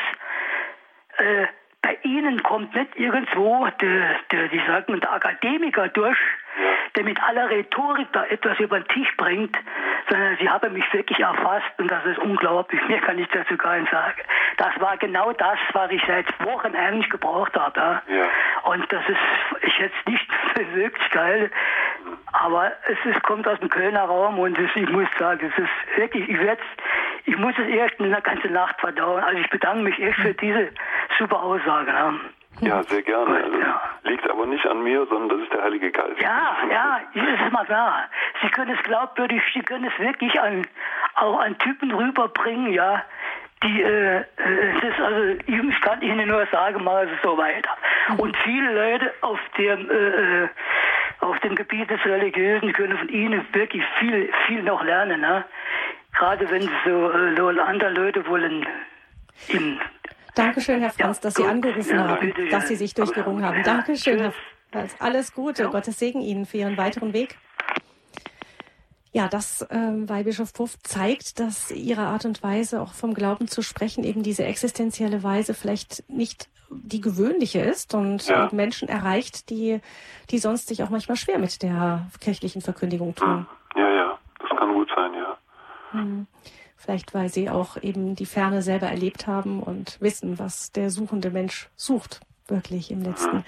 äh, 1.18 1.47
bei 1.82 1.97
Ihnen 2.03 2.41
kommt 2.43 2.75
nicht 2.75 2.95
irgendwo 2.95 3.67
der, 3.82 4.15
der, 4.32 4.51
wie 4.51 4.61
sagt 4.67 4.89
man, 4.89 4.99
der 4.99 5.13
Akademiker 5.13 5.88
durch, 5.89 6.17
der 6.95 7.03
mit 7.03 7.21
aller 7.21 7.49
Rhetorik 7.49 8.07
da 8.13 8.25
etwas 8.25 8.59
über 8.59 8.80
den 8.80 8.88
Tisch 8.88 9.15
bringt, 9.17 9.55
sondern 10.09 10.38
Sie 10.39 10.49
haben 10.49 10.73
mich 10.73 10.91
wirklich 10.91 11.19
erfasst 11.19 11.71
und 11.78 11.89
das 11.89 12.03
ist 12.05 12.17
unglaublich. 12.19 12.82
Mehr 12.88 12.99
kann 13.01 13.19
ich 13.19 13.28
dazu 13.30 13.55
gar 13.57 13.78
nicht 13.78 13.91
sagen. 13.91 14.21
Das 14.57 14.80
war 14.80 14.97
genau 14.97 15.32
das, 15.34 15.59
was 15.73 15.91
ich 15.91 16.01
seit 16.07 16.25
Wochen 16.43 16.75
eigentlich 16.75 17.09
gebraucht 17.09 17.55
habe. 17.55 17.80
Ja. 17.80 18.01
ja. 18.07 18.28
Und 18.63 18.91
das 18.91 19.07
ist 19.07 19.19
ich 19.61 19.78
jetzt 19.78 20.07
nicht 20.07 20.28
wirklich 20.73 21.09
geil, 21.11 21.51
aber 22.32 22.71
es 22.88 22.97
ist, 23.05 23.21
kommt 23.23 23.47
aus 23.47 23.59
dem 23.59 23.69
Kölner 23.69 24.03
Raum 24.03 24.39
und 24.39 24.57
es, 24.57 24.69
ich 24.75 24.89
muss 24.89 25.07
sagen, 25.19 25.51
es 25.51 25.63
ist 25.63 25.97
wirklich, 25.97 26.28
ich 26.28 26.39
werde 26.39 26.61
ich 27.28 27.38
muss 27.38 27.53
es 27.59 27.67
erst 27.67 27.99
eine 27.99 28.21
ganze 28.21 28.47
Nacht 28.47 28.80
verdauen. 28.80 29.21
Also 29.21 29.39
ich 29.39 29.49
bedanke 29.49 29.84
mich 29.84 29.99
echt 29.99 30.17
für 30.19 30.34
diese 30.34 30.69
super 31.19 31.43
Aussage. 31.43 31.91
Ne? 31.91 32.19
Ja, 32.61 32.82
sehr 32.84 33.01
gerne. 33.01 33.43
Gut, 33.43 33.61
ja. 33.61 33.82
Liegt 34.03 34.30
aber 34.30 34.45
nicht 34.45 34.65
an 34.65 34.82
mir, 34.82 35.05
sondern 35.07 35.38
das 35.38 35.45
ist 35.45 35.53
der 35.53 35.61
Heilige 35.61 35.91
Geist. 35.91 36.21
Ja, 36.21 36.55
ja, 36.71 36.99
ist 37.13 37.51
mal 37.51 37.65
da. 37.67 38.05
Sie 38.41 38.49
können 38.49 38.75
es 38.75 38.82
glaubwürdig, 38.84 39.41
Sie 39.53 39.61
können 39.61 39.86
es 39.86 39.99
wirklich 39.99 40.39
an, 40.39 40.65
auch 41.15 41.39
an 41.39 41.57
Typen 41.57 41.91
rüberbringen, 41.91 42.71
ja. 42.71 43.03
Die, 43.61 43.82
äh, 43.82 44.19
äh 44.19 44.23
es 44.38 44.84
ist 44.84 44.99
also, 44.99 45.39
ich 45.45 45.82
kann 45.82 46.01
Ihnen 46.01 46.30
nur 46.30 46.45
sagen, 46.47 46.84
mal 46.84 47.09
so 47.23 47.38
weiter. 47.38 47.71
Mhm. 48.09 48.19
Und 48.21 48.38
viele 48.38 48.73
Leute 48.73 49.13
auf 49.21 49.39
dem, 49.57 49.89
äh, 49.91 50.43
äh, 50.43 50.47
auf 51.19 51.38
dem 51.39 51.55
Gebiet 51.55 51.89
des 51.89 52.03
Religiösen 52.05 52.71
können 52.71 52.97
von 52.97 53.09
Ihnen 53.09 53.45
wirklich 53.51 53.84
viel, 53.99 54.32
viel 54.45 54.63
noch 54.63 54.84
lernen, 54.84 55.19
ne? 55.19 55.43
Gerade 56.18 56.49
wenn 56.49 56.61
Sie 56.63 56.70
so, 56.86 57.11
äh, 57.11 57.36
so 57.36 57.47
andere 57.61 57.91
Leute 57.91 58.26
wollen 58.28 58.65
im 59.49 59.80
Dankeschön, 60.36 60.80
Herr 60.82 60.91
Franz, 60.91 61.18
ja, 61.18 61.24
dass 61.24 61.34
Sie 61.36 61.45
angerufen 61.45 61.95
ja, 61.95 62.07
haben, 62.07 62.28
bitte, 62.28 62.47
dass 62.49 62.68
Sie 62.68 62.76
sich 62.76 62.93
durchgerungen 62.93 63.43
haben. 63.43 63.63
Dankeschön, 63.63 64.20
Herr 64.20 64.34
Franz. 64.72 64.95
Alles 64.99 65.34
Gute. 65.34 65.70
Gottes 65.70 65.99
Segen 65.99 66.22
Ihnen 66.22 66.45
für 66.45 66.57
Ihren 66.57 66.78
weiteren 66.78 67.13
Weg. 67.13 67.38
Ja, 69.11 69.28
das 69.28 69.65
ähm, 69.72 70.07
Weihbischof 70.07 70.53
Puff 70.53 70.78
zeigt, 70.84 71.39
dass 71.39 71.72
ihre 71.72 72.01
Art 72.01 72.26
und 72.26 72.43
Weise, 72.43 72.82
auch 72.82 72.93
vom 72.93 73.15
Glauben 73.15 73.47
zu 73.47 73.63
sprechen, 73.63 74.03
eben 74.03 74.22
diese 74.22 74.43
existenzielle 74.43 75.24
Weise 75.24 75.55
vielleicht 75.55 76.07
nicht 76.07 76.49
die 76.70 77.01
gewöhnliche 77.01 77.61
ist 77.61 77.95
und 77.95 78.28
ja. 78.28 78.49
Menschen 78.51 78.89
erreicht, 78.89 79.49
die, 79.49 79.80
die 80.30 80.38
sonst 80.38 80.68
sich 80.68 80.84
auch 80.84 80.89
manchmal 80.89 81.18
schwer 81.18 81.39
mit 81.39 81.63
der 81.63 82.07
kirchlichen 82.20 82.61
Verkündigung 82.61 83.15
tun. 83.15 83.47
Ja, 83.76 83.89
ja, 83.89 84.20
das 84.39 84.49
kann 84.49 84.74
gut 84.74 84.91
sein, 84.95 85.13
Hm. 85.91 86.27
Vielleicht 86.75 87.13
weil 87.13 87.29
sie 87.29 87.49
auch 87.49 87.81
eben 87.81 88.15
die 88.15 88.25
Ferne 88.25 88.61
selber 88.61 88.88
erlebt 88.88 89.25
haben 89.25 89.61
und 89.61 89.97
wissen, 89.99 90.38
was 90.38 90.71
der 90.71 90.89
suchende 90.89 91.31
Mensch 91.31 91.69
sucht 91.75 92.21
wirklich 92.49 92.91
im 92.91 93.01
letzten. 93.01 93.43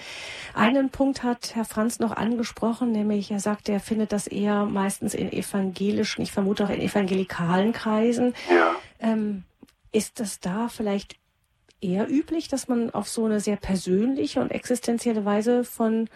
Einen 0.53 0.89
Punkt 0.89 1.23
hat 1.23 1.55
Herr 1.55 1.65
Franz 1.65 1.99
noch 1.99 2.11
angesprochen, 2.11 2.91
nämlich 2.91 3.31
er 3.31 3.39
sagt, 3.39 3.69
er 3.69 3.79
findet 3.79 4.11
das 4.11 4.27
eher 4.27 4.65
meistens 4.65 5.13
in 5.13 5.31
evangelischen, 5.31 6.21
ich 6.21 6.31
vermute 6.31 6.65
auch 6.65 6.69
in 6.69 6.81
evangelikalen 6.81 7.71
Kreisen. 7.71 8.33
Ja. 8.49 8.75
Ähm, 8.99 9.43
ist 9.91 10.19
das 10.19 10.39
da 10.39 10.67
vielleicht 10.67 11.15
eher 11.81 12.09
üblich, 12.09 12.47
dass 12.47 12.67
man 12.67 12.89
auf 12.89 13.07
so 13.07 13.25
eine 13.25 13.39
sehr 13.39 13.55
persönliche 13.55 14.41
und 14.41 14.51
existenzielle 14.51 15.23
Weise 15.25 15.63
von 15.63 16.09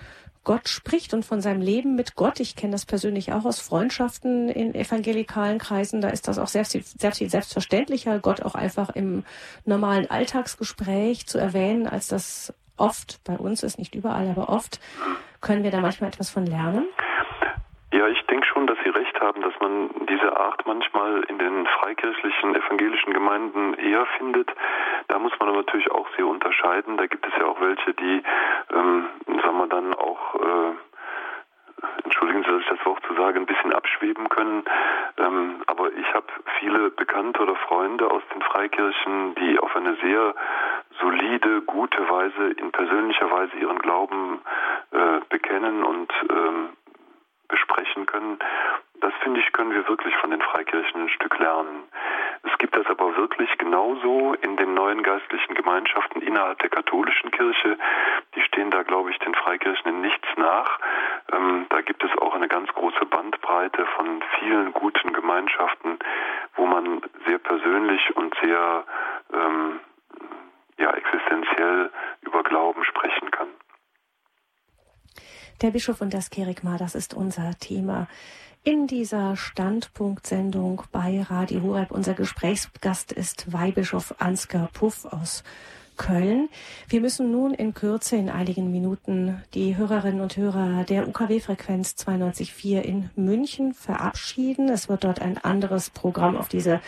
Gott 0.44 0.68
spricht 0.68 1.14
und 1.14 1.26
von 1.26 1.42
seinem 1.42 1.62
Leben 1.62 1.96
mit 1.96 2.16
Gott. 2.16 2.40
Ich 2.40 2.56
kenne 2.56 2.74
das 2.74 2.86
persönlich 2.86 3.32
auch 3.32 3.46
aus 3.46 3.60
Freundschaften 3.60 4.50
in 4.50 4.76
evangelikalen 4.76 5.58
Kreisen. 5.58 6.02
Da 6.02 6.10
ist 6.10 6.28
das 6.28 6.38
auch 6.38 6.48
sehr, 6.48 6.66
sehr 6.66 7.12
viel 7.12 7.30
selbstverständlicher, 7.30 8.20
Gott 8.20 8.42
auch 8.42 8.56
einfach 8.56 8.90
im 8.90 9.24
normalen 9.66 10.10
Alltagsgespräch 10.10 11.28
zu 11.28 11.38
erwähnen, 11.38 11.88
als 11.88 12.08
das 12.08 12.54
oft 12.76 13.24
bei 13.24 13.38
uns 13.38 13.64
ist, 13.64 13.78
nicht 13.78 13.96
überall, 13.96 14.28
aber 14.28 14.50
oft. 14.50 14.80
Können 15.42 15.64
wir 15.64 15.72
da 15.72 15.82
manchmal 15.82 16.10
etwas 16.10 16.30
von 16.30 16.46
lernen? 16.46 16.88
Ja, 18.04 18.10
ich 18.10 18.22
denke 18.26 18.46
schon, 18.48 18.68
dass 18.68 18.78
Sie 18.84 18.90
recht 18.90 19.18
haben, 19.22 19.42
dass 19.44 19.58
man 19.62 19.90
diese 20.10 20.36
Art 20.36 20.68
manchmal 20.68 21.24
in 21.30 21.38
den 21.38 21.66
freikirchlichen, 21.66 22.54
evangelischen 22.54 23.14
Gemeinden 23.14 23.76
eher 23.76 24.06
findet. 24.18 24.52
Da 25.08 25.20
muss 25.20 25.32
man 25.40 25.48
aber 25.48 25.60
natürlich 25.60 25.90
auch 25.90 26.06
sehr 26.18 26.28
unterscheiden. 26.28 26.98
Da 26.98 27.06
gibt 27.06 27.26
es 27.26 27.32
ja 27.40 27.46
auch 27.46 27.62
welche, 27.62 27.94
die, 27.94 28.22
ähm, 28.74 29.06
sagen 29.26 29.58
wir 29.58 29.68
dann 29.68 29.94
auch, 29.94 30.36
äh, 30.36 30.72
entschuldigen 32.04 32.44
Sie, 32.44 32.52
dass 32.52 32.62
ich 32.64 32.78
das 32.78 32.86
Wort 32.86 33.02
zu 33.08 33.14
sagen, 33.14 33.38
ein 33.38 33.46
bisschen 33.46 33.72
abschweben 33.72 34.28
können. 34.28 34.66
Ähm, 35.18 35.62
aber 35.68 35.94
ich 35.94 36.14
habe 36.14 36.28
viele 36.60 36.90
Bekannte 36.90 37.42
oder 37.42 37.56
Freunde 37.56 38.12
aus 38.12 38.24
den 38.34 38.42
Freikirchen, 38.42 39.36
die 39.36 39.60
auf 39.60 39.74
eine 39.78 39.96
sehr 40.04 40.36
solide, 41.00 41.62
gute 41.62 42.10
Weise, 42.10 42.52
in 42.58 42.70
persönlicher 42.70 43.32
Weise 43.32 43.56
ihren 43.56 43.80
Glauben 43.80 44.42
äh, 44.92 45.22
bekennen 45.30 45.86
und 45.86 46.12
ähm, 46.30 46.70
besprechen 47.54 48.08
können. 48.08 48.40
Das 49.00 49.14
finde 49.22 49.40
ich, 49.40 49.52
können 49.54 49.74
wir 49.76 49.88
wirklich 49.88 50.16
von 50.18 50.32
den 50.32 50.42
Freikirchen 50.42 51.04
ein 51.04 51.10
Stück 51.10 51.38
lernen. 51.38 51.84
Es 52.42 52.58
gibt 52.58 52.76
das 52.76 52.88
aber 52.88 53.16
wirklich 53.16 53.56
genauso 53.60 54.34
in 54.42 54.58
den 54.58 54.74
neuen 54.74 55.04
geistlichen 55.04 55.54
Gemeinschaften 55.54 56.22
innerhalb 56.24 56.58
der 56.60 56.70
katholischen 56.70 57.30
Kirche. 57.30 57.78
Die 58.36 58.42
stehen 58.42 58.72
da, 58.72 58.82
glaube 58.82 59.12
ich, 59.12 59.20
den 59.20 59.36
Freikirchen 59.36 59.88
in 59.88 60.02
nichts 60.02 60.28
nach. 60.36 60.80
Ähm, 61.32 61.68
da 61.70 61.82
gibt 61.82 62.04
es 62.04 62.18
auch 62.18 62.34
eine 62.34 62.48
ganz 62.48 62.70
große 62.74 63.06
Bandbreite 63.06 63.86
von 63.98 64.24
vielen 64.40 64.74
guten 64.74 65.14
Gemeinschaften, 65.14 66.00
wo 66.56 66.66
man 66.66 67.02
sehr 67.28 67.38
persönlich 67.38 68.16
und 68.16 68.34
sehr 68.42 68.84
ähm, 69.32 69.80
ja, 70.80 70.92
existenziell 70.92 71.92
über 72.22 72.42
Glauben 72.42 72.84
sprechen 72.84 73.30
kann. 73.30 73.50
Der 75.62 75.72
Bischof 75.72 76.02
und 76.02 76.14
das 76.14 76.30
Kerigma, 76.30 76.78
das 76.78 76.96
ist 76.96 77.14
unser 77.14 77.58
Thema 77.60 78.08
in 78.64 78.88
dieser 78.88 79.36
Standpunktsendung 79.36 80.84
bei 80.92 81.22
Radio 81.22 81.62
Horeb. 81.62 81.92
Unser 81.92 82.14
Gesprächsgast 82.14 83.12
ist 83.12 83.52
Weihbischof 83.52 84.16
Ansgar 84.20 84.70
Puff 84.72 85.06
aus 85.06 85.44
Köln. 85.98 86.50
Wir 86.88 87.02
müssen 87.02 87.32
nun 87.32 87.54
in 87.54 87.74
Kürze, 87.74 88.16
in 88.16 88.30
einigen 88.30 88.72
Minuten, 88.72 89.44
die 89.54 89.78
Hörerinnen 89.78 90.22
und 90.22 90.38
Hörer 90.38 90.86
der 90.86 91.08
UKW-Frequenz 91.08 91.96
92.4 92.00 92.82
in 92.82 93.10
München 93.16 93.74
verabschieden. 93.74 94.70
Es 94.70 94.90
wird 94.90 95.04
dort 95.04 95.22
ein 95.22 95.38
anderes 95.38 95.90
Programm 95.90 96.36
auf 96.38 96.48
diese 96.48 96.82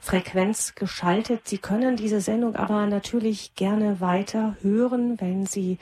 Frequenz 0.00 0.74
geschaltet. 0.74 1.48
Sie 1.48 1.58
können 1.58 1.96
diese 1.96 2.20
Sendung 2.20 2.56
aber 2.56 2.86
natürlich 2.86 3.54
gerne 3.56 4.00
weiter 4.00 4.56
hören, 4.62 5.20
wenn 5.20 5.46
Sie 5.46 5.78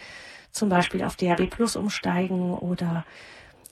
zum 0.52 0.68
Beispiel 0.68 1.02
auf 1.02 1.16
DAB 1.16 1.48
Plus 1.48 1.76
umsteigen 1.76 2.54
oder 2.54 3.04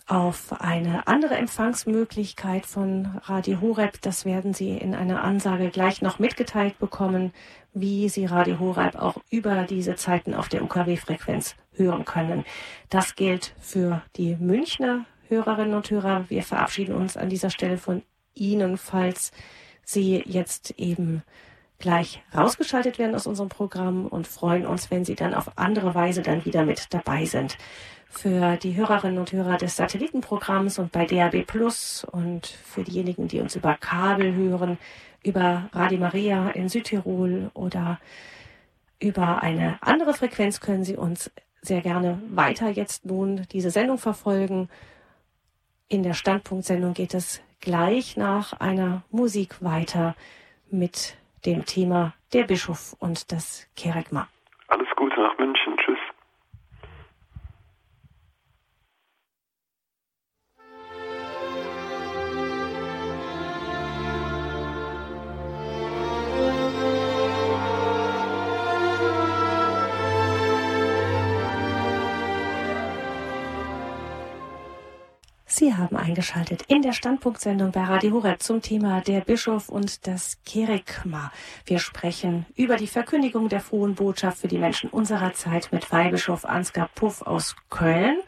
auf 0.06 0.58
eine 0.58 1.06
andere 1.06 1.34
Empfangsmöglichkeit 1.34 2.64
von 2.64 3.20
Radio 3.24 3.60
Horeb. 3.60 4.00
Das 4.00 4.24
werden 4.24 4.54
Sie 4.54 4.70
in 4.70 4.94
einer 4.94 5.22
Ansage 5.22 5.68
gleich 5.68 6.00
noch 6.00 6.18
mitgeteilt 6.18 6.78
bekommen, 6.78 7.32
wie 7.74 8.08
Sie 8.08 8.24
Radio 8.24 8.58
Horeb 8.58 8.96
auch 8.96 9.18
über 9.30 9.64
diese 9.64 9.96
Zeiten 9.96 10.34
auf 10.34 10.48
der 10.48 10.62
UKW-Frequenz 10.62 11.56
hören 11.74 12.06
können. 12.06 12.44
Das 12.88 13.16
gilt 13.16 13.54
für 13.60 14.02
die 14.16 14.36
Münchner 14.36 15.04
Hörerinnen 15.28 15.74
und 15.74 15.90
Hörer. 15.90 16.24
Wir 16.28 16.42
verabschieden 16.42 16.94
uns 16.94 17.18
an 17.18 17.28
dieser 17.28 17.50
Stelle 17.50 17.76
von 17.76 18.02
Ihnen, 18.34 18.78
falls 18.78 19.30
Sie 19.84 20.22
jetzt 20.26 20.70
eben 20.78 21.22
gleich 21.78 22.22
rausgeschaltet 22.36 22.98
werden 22.98 23.14
aus 23.14 23.26
unserem 23.26 23.48
Programm 23.48 24.06
und 24.06 24.26
freuen 24.26 24.66
uns, 24.66 24.90
wenn 24.90 25.04
Sie 25.04 25.14
dann 25.14 25.34
auf 25.34 25.56
andere 25.56 25.94
Weise 25.94 26.22
dann 26.22 26.44
wieder 26.44 26.64
mit 26.64 26.92
dabei 26.92 27.24
sind. 27.24 27.56
Für 28.10 28.56
die 28.56 28.74
Hörerinnen 28.74 29.18
und 29.18 29.32
Hörer 29.32 29.58
des 29.58 29.76
Satellitenprogramms 29.76 30.78
und 30.78 30.92
bei 30.92 31.04
DAB 31.06 31.46
Plus 31.46 32.04
und 32.10 32.46
für 32.46 32.82
diejenigen, 32.82 33.28
die 33.28 33.40
uns 33.40 33.54
über 33.54 33.74
Kabel 33.74 34.34
hören, 34.34 34.78
über 35.22 35.68
Radio 35.72 35.98
Maria 35.98 36.50
in 36.50 36.68
Südtirol 36.68 37.50
oder 37.54 38.00
über 38.98 39.42
eine 39.42 39.78
andere 39.82 40.14
Frequenz 40.14 40.60
können 40.60 40.84
Sie 40.84 40.96
uns 40.96 41.30
sehr 41.60 41.82
gerne 41.82 42.20
weiter 42.30 42.70
jetzt 42.70 43.04
nun 43.04 43.46
diese 43.52 43.70
Sendung 43.70 43.98
verfolgen. 43.98 44.68
In 45.88 46.02
der 46.02 46.14
Standpunktsendung 46.14 46.94
geht 46.94 47.14
es 47.14 47.40
gleich 47.60 48.16
nach 48.16 48.54
einer 48.54 49.02
Musik 49.10 49.62
weiter 49.62 50.16
mit 50.70 51.17
dem 51.44 51.64
Thema 51.64 52.14
der 52.32 52.44
Bischof 52.44 52.94
und 52.98 53.32
das 53.32 53.68
Kerygma. 53.76 54.28
Alles 54.68 54.88
Gute 54.96 55.20
nach 55.20 55.37
Sie 75.58 75.74
haben 75.74 75.96
eingeschaltet 75.96 76.62
in 76.68 76.82
der 76.82 76.92
Standpunktsendung 76.92 77.72
bei 77.72 77.82
Radio 77.82 78.12
Horeb 78.12 78.40
zum 78.40 78.62
Thema 78.62 79.00
der 79.00 79.22
Bischof 79.22 79.68
und 79.68 80.06
das 80.06 80.40
Kerygma. 80.46 81.32
Wir 81.66 81.80
sprechen 81.80 82.46
über 82.54 82.76
die 82.76 82.86
Verkündigung 82.86 83.48
der 83.48 83.58
frohen 83.58 83.96
Botschaft 83.96 84.38
für 84.38 84.46
die 84.46 84.58
Menschen 84.58 84.88
unserer 84.88 85.32
Zeit 85.32 85.70
mit 85.72 85.90
Weihbischof 85.90 86.44
Ansgar 86.44 86.88
Puff 86.94 87.22
aus 87.22 87.56
Köln. 87.70 88.20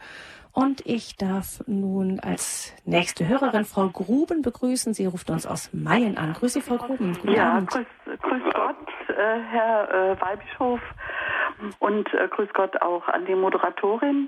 Und 0.51 0.85
ich 0.85 1.15
darf 1.15 1.63
nun 1.67 2.19
als 2.19 2.73
nächste 2.83 3.25
Hörerin 3.25 3.63
Frau 3.63 3.87
Gruben 3.87 4.41
begrüßen. 4.41 4.93
Sie 4.93 5.05
ruft 5.05 5.29
uns 5.29 5.47
aus 5.47 5.71
Mayen 5.71 6.17
an. 6.17 6.33
Grüße 6.33 6.59
Sie, 6.59 6.61
Frau 6.61 6.75
Gruben. 6.75 7.13
Guten 7.13 7.31
ja, 7.31 7.53
Abend. 7.53 7.69
Grüß, 7.69 7.85
grüß 8.23 8.43
Gott, 8.53 8.87
äh, 9.07 9.39
Herr 9.39 9.89
äh, 9.89 10.19
Weihbischof. 10.21 10.81
Und 11.79 12.13
äh, 12.13 12.27
grüß 12.27 12.49
Gott 12.53 12.81
auch 12.81 13.07
an 13.07 13.25
die 13.25 13.35
Moderatorin. 13.35 14.27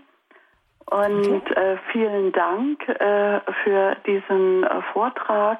Und 0.85 1.49
äh, 1.51 1.77
vielen 1.91 2.31
Dank 2.31 2.87
äh, 2.87 3.39
für 3.63 3.95
diesen 4.05 4.63
äh, 4.63 4.81
Vortrag. 4.91 5.59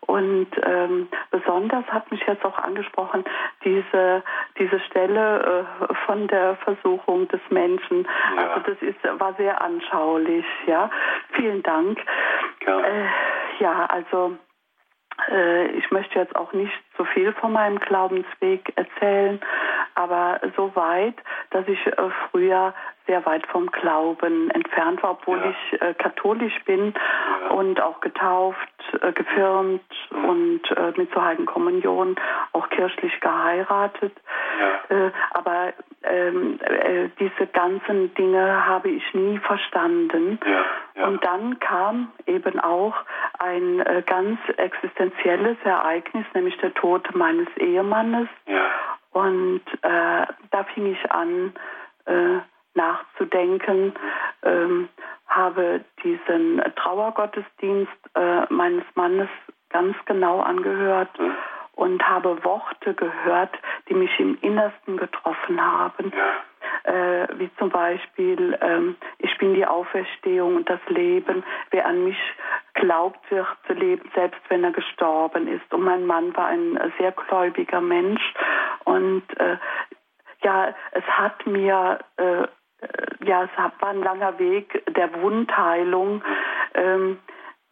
Und 0.00 0.48
ähm, 0.62 1.08
besonders 1.30 1.86
hat 1.86 2.10
mich 2.10 2.20
jetzt 2.26 2.44
auch 2.44 2.58
angesprochen, 2.58 3.24
diese, 3.64 4.22
diese 4.58 4.80
Stelle 4.80 5.66
äh, 5.88 5.94
von 6.06 6.26
der 6.28 6.56
Versuchung 6.56 7.28
des 7.28 7.40
Menschen. 7.50 8.06
Ja. 8.36 8.48
Also 8.48 8.72
das 8.72 8.82
ist, 8.82 9.20
war 9.20 9.34
sehr 9.34 9.62
anschaulich, 9.62 10.44
ja. 10.66 10.90
Vielen 11.32 11.62
Dank. 11.62 11.98
Ja, 12.66 12.80
äh, 12.80 13.06
ja 13.60 13.86
also 13.86 14.36
äh, 15.30 15.66
ich 15.68 15.90
möchte 15.90 16.18
jetzt 16.18 16.36
auch 16.36 16.52
nicht 16.52 16.72
so 16.96 17.04
viel 17.04 17.32
von 17.34 17.52
meinem 17.52 17.78
Glaubensweg 17.78 18.72
erzählen, 18.76 19.40
aber 19.94 20.40
so 20.56 20.74
weit, 20.74 21.14
dass 21.50 21.66
ich 21.68 21.86
äh, 21.86 21.92
früher 22.30 22.74
sehr 23.06 23.24
weit 23.26 23.46
vom 23.48 23.70
Glauben 23.70 24.50
entfernt 24.50 25.02
war, 25.02 25.12
obwohl 25.12 25.38
ja. 25.38 25.50
ich 25.50 25.82
äh, 25.82 25.94
katholisch 25.94 26.58
bin 26.64 26.94
ja. 27.42 27.50
und 27.50 27.80
auch 27.80 28.00
getauft, 28.00 28.58
äh, 29.00 29.12
gefirmt 29.12 29.82
mhm. 30.10 30.24
und 30.24 30.96
mit 30.96 31.12
zur 31.12 31.24
Heiligen 31.24 31.46
Kommunion 31.46 32.16
auch 32.52 32.68
kirchlich 32.70 33.20
geheiratet. 33.20 34.12
Ja. 34.88 35.10
Aber 35.32 35.72
ähm, 36.02 36.58
äh, 36.60 37.08
diese 37.18 37.46
ganzen 37.52 38.14
Dinge 38.14 38.66
habe 38.66 38.90
ich 38.90 39.14
nie 39.14 39.38
verstanden. 39.38 40.38
Und 40.94 41.24
dann 41.24 41.58
kam 41.58 42.12
eben 42.26 42.60
auch 42.60 42.94
ein 43.38 43.82
ganz 44.06 44.38
existenzielles 44.56 45.56
Ereignis, 45.64 46.24
nämlich 46.34 46.56
der 46.58 46.72
Tod 46.74 46.83
meines 47.14 47.48
Ehemannes. 47.56 48.28
Und 49.12 49.62
da 49.82 50.64
fing 50.74 50.86
ich 50.92 51.12
an, 51.12 51.52
nachzudenken, 52.74 53.94
ähm, 54.42 54.88
habe 55.26 55.84
diesen 56.02 56.62
Trauergottesdienst 56.76 57.92
äh, 58.14 58.52
meines 58.52 58.84
Mannes 58.94 59.28
ganz 59.70 59.96
genau 60.04 60.40
angehört 60.40 61.10
und 61.74 62.06
habe 62.08 62.44
Worte 62.44 62.94
gehört, 62.94 63.50
die 63.88 63.94
mich 63.94 64.18
im 64.20 64.38
Innersten 64.42 64.96
getroffen 64.96 65.60
haben. 65.60 66.12
Äh, 66.84 67.26
wie 67.38 67.50
zum 67.58 67.70
Beispiel, 67.70 68.58
ähm, 68.60 68.96
ich 69.18 69.36
bin 69.38 69.54
die 69.54 69.66
Auferstehung 69.66 70.56
und 70.56 70.68
das 70.68 70.80
Leben. 70.88 71.44
Wer 71.70 71.86
an 71.86 72.04
mich 72.04 72.18
glaubt, 72.74 73.18
wird 73.30 73.46
zu 73.66 73.72
leben, 73.72 74.10
selbst 74.14 74.40
wenn 74.48 74.64
er 74.64 74.72
gestorben 74.72 75.48
ist. 75.48 75.72
Und 75.72 75.82
mein 75.82 76.06
Mann 76.06 76.36
war 76.36 76.48
ein 76.48 76.78
sehr 76.98 77.12
gläubiger 77.12 77.80
Mensch. 77.80 78.22
Und 78.84 79.24
äh, 79.38 79.56
ja, 80.42 80.74
es 80.92 81.04
hat 81.04 81.46
mir 81.46 82.00
äh, 82.16 82.46
äh, 82.84 83.26
ja, 83.26 83.44
es 83.44 83.50
war 83.56 83.72
ein 83.90 84.02
langer 84.02 84.38
Weg 84.38 84.84
der 84.94 85.12
Wundheilung, 85.22 86.22
ähm, 86.74 87.18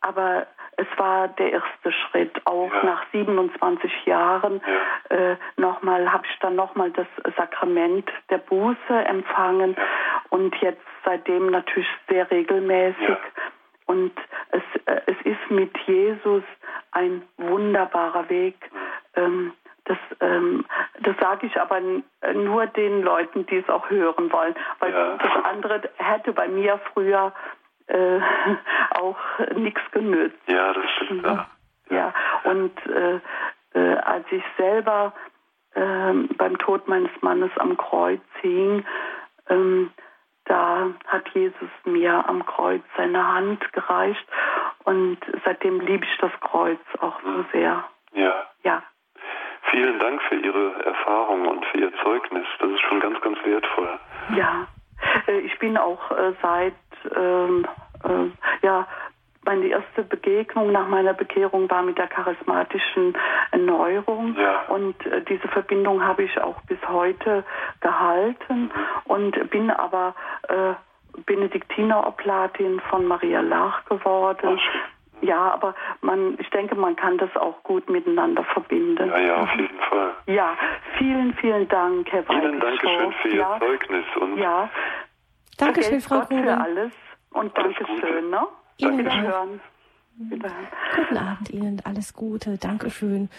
aber 0.01 0.47
es 0.77 0.87
war 0.97 1.29
der 1.29 1.53
erste 1.53 1.93
Schritt. 1.93 2.41
Auch 2.47 2.73
ja. 2.73 2.85
nach 2.85 3.05
27 3.13 4.07
Jahren 4.07 4.61
ja. 5.11 5.17
äh, 5.17 5.37
nochmal 5.57 6.13
habe 6.13 6.27
ich 6.31 6.39
dann 6.41 6.57
nochmal 6.57 6.91
das 6.91 7.07
Sakrament 7.37 8.09
der 8.31 8.39
Buße 8.39 8.95
empfangen 9.07 9.75
ja. 9.77 9.83
und 10.31 10.55
jetzt 10.57 10.83
seitdem 11.05 11.51
natürlich 11.51 11.89
sehr 12.09 12.31
regelmäßig. 12.31 13.17
Und 13.87 14.13
es, 14.51 14.63
äh, 14.87 15.01
es 15.07 15.17
ist 15.25 15.51
mit 15.51 15.77
Jesus 15.87 16.45
ein 16.93 17.23
wunderbarer 17.37 18.29
Weg. 18.29 18.57
Ähm, 19.17 19.53
das, 19.85 19.99
ähm, 20.21 20.65
das 21.01 21.17
sage 21.19 21.47
ich 21.47 21.61
aber 21.61 21.81
nur 22.35 22.67
den 22.67 23.03
Leuten, 23.03 23.45
die 23.47 23.57
es 23.57 23.69
auch 23.69 23.91
hören 23.91 24.31
wollen, 24.33 24.55
weil 24.79 24.93
das 24.93 25.45
andere 25.45 25.83
hätte 25.97 26.33
bei 26.33 26.47
mir 26.47 26.79
früher 26.93 27.33
äh, 27.89 28.21
auch 29.01 29.19
nichts 29.55 29.81
genützt. 29.93 30.39
Ja, 30.47 30.73
das 30.73 30.85
stimmt. 30.97 31.25
Ja, 31.25 31.47
ja. 31.91 32.15
und 32.45 32.73
äh, 32.87 33.21
äh, 33.75 33.97
als 33.99 34.27
ich 34.31 34.45
selber 34.57 35.13
ähm, 35.75 36.29
beim 36.37 36.59
Tod 36.59 36.89
meines 36.89 37.11
Mannes 37.21 37.51
am 37.57 37.77
Kreuz 37.77 38.21
hing, 38.41 38.85
ähm, 39.49 39.91
da 40.45 40.89
hat 41.07 41.29
Jesus 41.35 41.71
mir 41.85 42.29
am 42.29 42.45
Kreuz 42.45 42.83
seine 42.97 43.27
Hand 43.27 43.73
gereicht 43.73 44.27
und 44.85 45.19
seitdem 45.45 45.81
liebe 45.81 46.05
ich 46.05 46.19
das 46.19 46.33
Kreuz 46.41 46.81
auch 47.01 47.21
so 47.23 47.29
hm. 47.29 47.47
sehr. 47.53 47.85
Ja. 48.15 48.35
Ja. 48.65 48.83
Vielen 49.71 49.99
Dank 50.01 50.21
für 50.23 50.35
Ihre 50.35 50.85
Erfahrung 50.85 51.47
und 51.47 51.65
für 51.67 51.79
Ihr 51.79 51.93
Zeugnis. 52.03 52.47
Das 52.59 52.71
ist 52.71 52.81
schon 52.81 53.01
ganz, 53.01 53.21
ganz 53.21 53.39
wertvoll. 53.45 53.99
Ja, 54.37 54.67
äh, 55.27 55.39
ich 55.41 55.59
bin 55.59 55.79
auch 55.79 56.11
äh, 56.11 56.33
seit, 56.43 56.75
ähm, 57.17 57.67
äh, 58.05 58.67
ja, 58.67 58.87
meine 59.45 59.67
erste 59.67 60.03
Begegnung 60.05 60.71
nach 60.71 60.87
meiner 60.87 61.15
Bekehrung 61.15 61.69
war 61.69 61.83
mit 61.83 61.99
der 61.99 62.07
charismatischen 62.07 63.17
Erneuerung 63.51 64.37
ja. 64.39 64.63
und 64.69 64.95
diese 65.29 65.49
Verbindung 65.49 66.05
habe 66.05 66.23
ich 66.23 66.41
auch 66.41 66.61
bis 66.63 66.79
heute 66.87 67.45
gehalten 67.81 68.65
mhm. 68.65 68.71
und 69.05 69.51
bin 69.51 69.71
aber 69.71 70.15
äh, 70.49 70.75
Benediktineroblatin 71.27 72.81
von 72.89 73.05
Maria 73.07 73.41
Lach 73.41 73.85
geworden. 73.87 74.59
Ach, 74.59 74.93
ja, 75.23 75.53
aber 75.53 75.75
man, 76.01 76.37
ich 76.41 76.51
denke, 76.51 76.75
man 76.75 76.97
kann 76.97 77.17
das 77.19 77.35
auch 77.37 77.63
gut 77.63 77.89
miteinander 77.89 78.43
verbinden. 78.45 79.09
Ja, 79.09 79.19
ja, 79.19 79.37
auf 79.37 79.55
jeden 79.55 79.79
Fall. 79.79 80.11
Ja, 80.27 80.57
vielen, 80.99 81.33
vielen 81.35 81.69
Dank, 81.69 82.11
Herr. 82.11 82.25
Vielen 82.25 82.59
Dank 82.59 82.81
schön 82.81 83.13
für 83.23 83.29
Ihr 83.29 83.37
ja. 83.37 83.59
Zeugnis. 83.61 84.05
Und 84.21 84.39
ja. 84.39 84.69
Dankeschön, 85.65 86.01
Frau 86.01 86.21
Gott 86.21 86.29
für 86.29 86.59
alles 86.59 86.93
und 87.31 87.57
Dankeschön. 87.57 88.31
Ne? 88.31 88.47
Ihnen 88.79 88.99
Wiederhören. 88.99 89.61
Wiederhören. 90.17 90.69
Guten 90.97 91.17
Abend 91.17 91.51
Ihnen, 91.51 91.83
alles 91.85 92.15
Gute, 92.15 92.59
Dankeschön. 92.59 93.31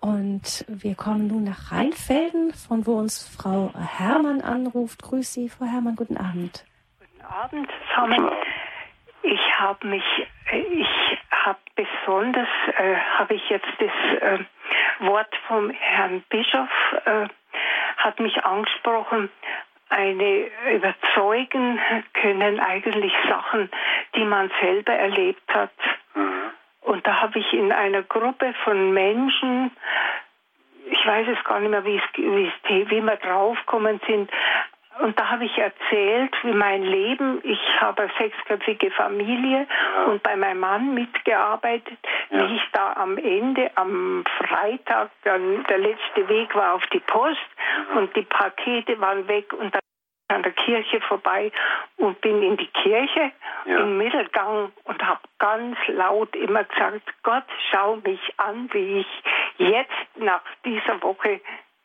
Und 0.00 0.64
wir 0.68 0.94
kommen 0.94 1.26
nun 1.26 1.44
nach 1.44 1.72
Rheinfelden, 1.72 2.52
von 2.52 2.86
wo 2.86 2.98
uns 2.98 3.26
Frau 3.36 3.72
Hermann 3.74 4.42
anruft. 4.42 5.02
Grüß 5.02 5.32
Sie, 5.32 5.48
Frau 5.48 5.64
Hermann, 5.64 5.96
guten 5.96 6.16
Abend. 6.16 6.64
Guten 7.00 7.24
Abend 7.24 7.68
zusammen. 7.88 8.30
Ich 9.22 9.58
habe 9.58 9.88
mich, 9.88 10.04
äh, 10.52 10.60
ich 10.60 11.18
habe 11.32 11.58
besonders, 11.74 12.48
äh, 12.78 12.94
habe 13.18 13.34
ich 13.34 13.48
jetzt 13.48 13.66
das 13.80 14.20
äh, 14.20 14.38
Wort 15.00 15.34
vom 15.48 15.70
Herrn 15.70 16.22
Bischof, 16.28 16.68
äh, 17.04 17.26
hat 17.96 18.20
mich 18.20 18.44
angesprochen, 18.44 19.30
eine 19.88 20.50
überzeugen 20.74 21.80
können 22.14 22.60
eigentlich 22.60 23.12
Sachen, 23.28 23.70
die 24.14 24.24
man 24.24 24.50
selber 24.60 24.92
erlebt 24.92 25.48
hat. 25.54 25.72
Mhm. 26.14 26.50
Und 26.82 27.06
da 27.06 27.20
habe 27.20 27.38
ich 27.38 27.52
in 27.52 27.72
einer 27.72 28.02
Gruppe 28.02 28.54
von 28.64 28.92
Menschen, 28.92 29.70
ich 30.90 31.06
weiß 31.06 31.26
es 31.28 31.44
gar 31.44 31.60
nicht 31.60 31.70
mehr, 31.70 31.84
wie, 31.84 31.96
es, 31.96 32.02
wie, 32.16 32.46
es, 32.46 32.88
wie 32.88 33.02
wir 33.02 33.16
draufgekommen 33.16 34.00
sind, 34.06 34.30
und 34.98 35.18
da 35.18 35.28
habe 35.28 35.44
ich 35.44 35.58
erzählt, 35.58 36.32
wie 36.42 36.52
mein 36.52 36.82
Leben, 36.82 37.40
ich 37.42 37.60
habe 37.80 38.02
eine 38.02 38.12
sechsköpfige 38.18 38.90
Familie 38.92 39.66
ja. 39.68 40.04
und 40.04 40.22
bei 40.22 40.36
meinem 40.36 40.60
Mann 40.60 40.94
mitgearbeitet, 40.94 41.98
ja. 42.30 42.38
wie 42.38 42.56
ich 42.56 42.62
da 42.72 42.94
am 42.94 43.18
Ende, 43.18 43.70
am 43.74 44.24
Freitag, 44.38 45.10
dann 45.24 45.64
der 45.64 45.78
letzte 45.78 46.28
Weg 46.28 46.54
war 46.54 46.74
auf 46.74 46.86
die 46.92 47.00
Post. 47.00 47.38
Und 47.94 48.14
die 48.16 48.22
Pakete 48.22 49.00
waren 49.00 49.26
weg 49.28 49.52
und 49.52 49.74
dann 49.74 49.80
an 50.28 50.42
der 50.42 50.52
Kirche 50.52 51.00
vorbei 51.02 51.52
und 51.98 52.20
bin 52.20 52.42
in 52.42 52.56
die 52.56 52.66
Kirche 52.66 53.30
im 53.64 53.96
Mittelgang 53.98 54.72
und 54.84 55.06
habe 55.06 55.20
ganz 55.38 55.76
laut 55.86 56.34
immer 56.34 56.64
gesagt, 56.64 57.02
Gott, 57.22 57.44
schau 57.70 57.96
mich 57.96 58.20
an, 58.38 58.68
wie 58.72 59.00
ich 59.00 59.22
jetzt 59.58 60.16
nach 60.16 60.42
dieser 60.64 61.00
Woche, 61.02 61.40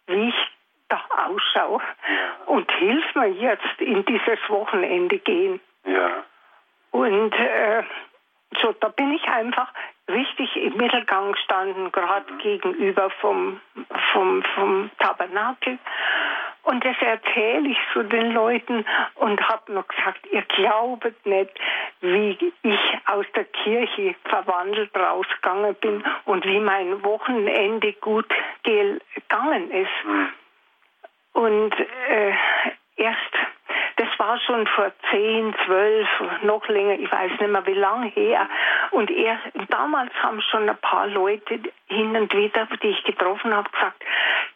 wie 0.08 0.30
ich 0.30 0.52
da 0.90 1.02
ausschaue 1.28 1.82
und 2.48 2.72
hilf 2.72 3.16
mir 3.16 3.30
jetzt 3.30 3.80
in 3.80 4.04
dieses 4.06 4.40
Wochenende 4.50 5.20
gehen. 5.20 5.62
Ja. 5.86 6.24
Und 6.92 7.34
äh, 7.34 7.84
so, 8.62 8.74
da 8.74 8.90
bin 8.90 9.14
ich 9.14 9.24
einfach 9.28 9.72
richtig 10.12 10.56
im 10.56 10.78
Mittelgang 10.78 11.32
gestanden, 11.34 11.92
gerade 11.92 12.32
mhm. 12.32 12.38
gegenüber 12.40 13.10
vom, 13.22 13.60
vom, 14.12 14.44
vom 14.56 14.90
Tabernakel. 15.00 15.78
Und 16.64 16.86
das 16.86 16.96
erzähle 17.00 17.70
ich 17.70 17.78
zu 17.92 18.04
den 18.04 18.34
Leuten 18.34 18.86
und 19.16 19.42
habe 19.48 19.74
nur 19.74 19.84
gesagt, 19.84 20.28
ihr 20.32 20.44
glaubet 20.44 21.26
nicht, 21.26 21.50
wie 22.02 22.38
ich 22.62 22.80
aus 23.08 23.26
der 23.36 23.46
Kirche 23.46 24.16
verwandelt 24.26 24.96
rausgegangen 24.96 25.74
bin 25.76 26.04
und 26.26 26.46
wie 26.46 26.60
mein 26.60 27.04
Wochenende 27.04 27.94
gut 27.94 28.28
gegangen 28.64 29.72
ist. 29.72 30.06
Mhm. 30.06 30.30
Und 31.34 31.74
äh, 31.80 32.34
erst, 32.98 33.34
das 34.02 34.18
war 34.18 34.40
schon 34.40 34.66
vor 34.66 34.92
zehn, 35.12 35.54
zwölf, 35.64 36.08
noch 36.42 36.68
länger, 36.68 36.98
ich 37.00 37.12
weiß 37.12 37.40
nicht 37.40 37.52
mehr 37.52 37.66
wie 37.68 37.74
lange 37.74 38.08
her. 38.08 38.50
Und 38.90 39.12
er, 39.12 39.38
damals 39.70 40.12
haben 40.24 40.42
schon 40.42 40.68
ein 40.68 40.78
paar 40.78 41.06
Leute 41.06 41.60
hin 41.86 42.16
und 42.16 42.34
wieder, 42.34 42.68
die 42.82 42.88
ich 42.88 43.04
getroffen 43.04 43.54
habe, 43.54 43.70
gesagt, 43.70 44.04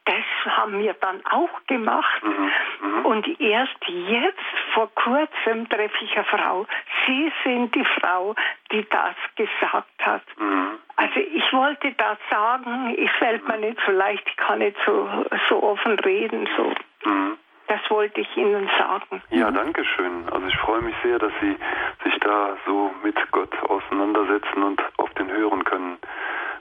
das 0.05 0.55
haben 0.57 0.79
wir 0.79 0.95
dann 0.95 1.23
auch 1.27 1.63
gemacht. 1.67 2.23
Mhm. 2.23 2.51
Mhm. 2.81 3.05
Und 3.05 3.39
erst 3.39 3.77
jetzt, 3.87 4.39
vor 4.73 4.89
kurzem, 4.95 5.69
treffe 5.69 6.03
ich 6.03 6.15
eine 6.15 6.25
Frau. 6.25 6.65
Sie 7.05 7.31
sind 7.43 7.75
die 7.75 7.85
Frau, 7.85 8.33
die 8.71 8.83
das 8.89 9.15
gesagt 9.35 10.05
hat. 10.05 10.23
Mhm. 10.39 10.79
Also 10.95 11.19
ich 11.19 11.53
wollte 11.53 11.91
das 11.91 12.17
sagen, 12.31 12.95
es 12.97 13.11
fällt 13.19 13.47
mir 13.47 13.57
nicht 13.57 13.77
so 13.85 13.91
leicht, 13.91 14.23
ich 14.27 14.37
kann 14.37 14.57
nicht 14.57 14.77
so, 14.87 15.07
so 15.49 15.61
offen 15.61 15.99
reden, 15.99 16.49
so. 16.57 16.73
Mhm. 17.07 17.37
Das 17.67 17.81
wollte 17.89 18.21
ich 18.21 18.37
Ihnen 18.37 18.69
sagen. 18.77 19.21
Ja, 19.31 19.49
danke 19.49 19.83
schön. 19.83 20.29
Also 20.29 20.45
ich 20.47 20.55
freue 20.57 20.81
mich 20.81 20.95
sehr, 21.03 21.17
dass 21.17 21.31
Sie 21.41 21.57
sich 22.03 22.19
da 22.19 22.55
so 22.65 22.91
mit 23.03 23.15
Gott 23.31 23.53
auseinandersetzen 23.69 24.63
und 24.63 24.81
auf 24.97 25.11
den 25.15 25.29
hören 25.31 25.63
können. 25.63 25.97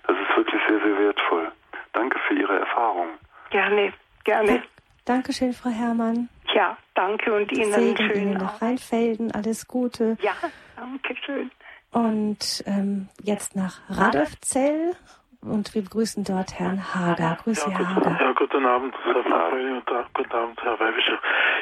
Das 0.07 0.17
ist 0.17 0.37
wirklich 0.37 0.61
sehr, 0.69 0.81
sehr 0.81 0.99
wertvoll. 0.99 1.53
Danke 1.93 2.19
für 2.27 2.35
Ihre 2.35 2.59
Erfahrung. 2.59 3.09
Gerne, 3.51 3.93
gerne. 4.25 4.63
Dankeschön, 5.05 5.53
Frau 5.53 5.71
Herrmann. 5.71 6.29
Ja, 6.55 6.77
danke 6.95 7.35
und 7.35 7.53
Ihnen 7.53 7.73
Segen 7.73 7.97
schön 7.97 8.23
Ihnen 8.23 8.33
nach 8.35 8.63
Rheinfelden. 8.63 9.33
Alles 9.33 9.69
Gute. 9.69 10.17
Ja, 10.21 10.33
danke 10.77 11.15
schön. 11.25 11.51
Und 11.93 12.65
ähm, 12.67 13.09
jetzt 13.23 13.55
nach 13.55 13.79
Radolfzell 13.89 14.97
und 15.47 15.75
wir 15.75 15.83
begrüßen 15.83 16.25
dort 16.25 16.59
Herrn 16.59 16.83
Hager. 16.95 17.39
Grüße, 17.45 17.71
ja, 17.71 17.79
Herr 17.79 17.97
Hager. 17.97 18.19
Ja, 18.21 18.33
guten 18.33 18.67
Abend, 18.67 18.95
Herr 19.05 19.23
Fabri 19.23 19.71
und 19.71 19.87
guten 20.15 20.33
Abend, 20.33 20.63
Herr 20.63 20.81
Weibischer. 20.81 21.19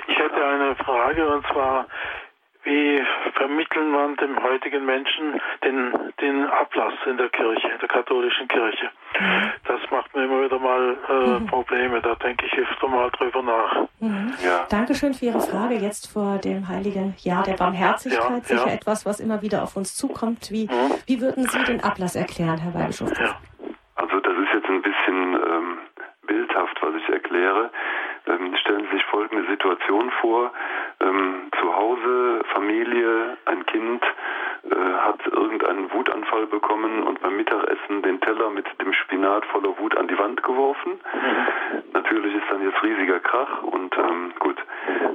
Ich 0.08 0.18
hätte 0.18 0.44
eine 0.44 0.74
Frage 0.76 1.28
und 1.28 1.46
zwar, 1.46 1.86
wie 2.64 3.02
vermitteln 3.34 3.90
man 3.90 4.16
dem 4.16 4.40
heutigen 4.40 4.86
Menschen 4.86 5.40
den, 5.64 6.12
den 6.20 6.46
Ablass 6.46 6.94
in 7.06 7.16
der 7.16 7.28
Kirche, 7.28 7.68
in 7.68 7.78
der 7.80 7.88
katholischen 7.88 8.46
Kirche? 8.46 8.90
Mhm. 9.18 9.50
Das 9.66 9.80
macht 9.90 10.14
mir 10.14 10.24
immer 10.24 10.44
wieder 10.44 10.58
mal 10.60 10.96
äh, 11.08 11.40
mhm. 11.40 11.46
Probleme. 11.46 12.00
Da 12.00 12.14
denke 12.14 12.46
ich 12.46 12.56
öfter 12.56 12.86
mal 12.86 13.10
drüber 13.10 13.42
nach. 13.42 13.88
Mhm. 13.98 14.34
Ja. 14.44 14.66
Dankeschön 14.68 15.12
für 15.12 15.26
Ihre 15.26 15.40
Frage. 15.40 15.74
Jetzt 15.74 16.12
vor 16.12 16.38
dem 16.38 16.68
Heiligen 16.68 17.14
Jahr 17.18 17.42
der 17.42 17.54
Barmherzigkeit. 17.54 18.30
Ja, 18.30 18.40
sicher 18.40 18.68
ja. 18.68 18.74
etwas, 18.74 19.04
was 19.06 19.18
immer 19.18 19.42
wieder 19.42 19.64
auf 19.64 19.76
uns 19.76 19.96
zukommt. 19.96 20.50
Wie, 20.52 20.66
mhm. 20.66 20.94
wie 21.06 21.20
würden 21.20 21.48
Sie 21.48 21.64
den 21.64 21.82
Ablass 21.82 22.14
erklären, 22.14 22.58
Herr 22.58 22.74
Weihbischof? 22.74 23.10
Ja. 23.18 23.40
Also 23.96 24.20
das 24.20 24.34
ist 24.34 24.54
jetzt 24.54 24.68
ein 24.68 24.82
bisschen 24.82 25.34
ähm, 25.34 25.78
bildhaft, 26.26 26.78
was 26.92 27.02
ich 27.02 27.08
erkläre. 27.08 27.70
Ähm, 28.26 28.54
stellen 28.56 28.86
Sie 28.90 28.96
sich 28.96 29.04
folgende 29.06 29.48
Situation 29.48 30.10
vor. 30.20 30.52
Ähm, 31.00 31.50
zu 31.60 31.76
Hause, 31.76 32.42
Familie, 32.52 33.36
ein 33.46 33.66
Kind 33.66 34.04
äh, 34.70 34.74
hat 34.76 35.26
irgendeinen 35.26 35.92
Wutanfall 35.92 36.46
bekommen 36.46 37.02
und 37.02 37.20
beim 37.20 37.36
Mittagessen 37.36 38.02
den 38.02 38.20
Teller 38.20 38.50
mit 38.50 38.66
dem 38.80 38.92
Spinat 38.92 39.44
voller 39.46 39.76
Wut 39.78 39.96
an 39.96 40.08
die 40.08 40.18
Wand 40.18 40.42
geworfen. 40.42 40.92
Mhm. 40.92 41.82
Natürlich 41.92 42.34
ist 42.34 42.44
dann 42.50 42.62
jetzt 42.62 42.82
riesiger 42.82 43.18
Krach 43.20 43.62
und 43.62 43.96
ähm, 43.96 44.32
gut, 44.38 44.56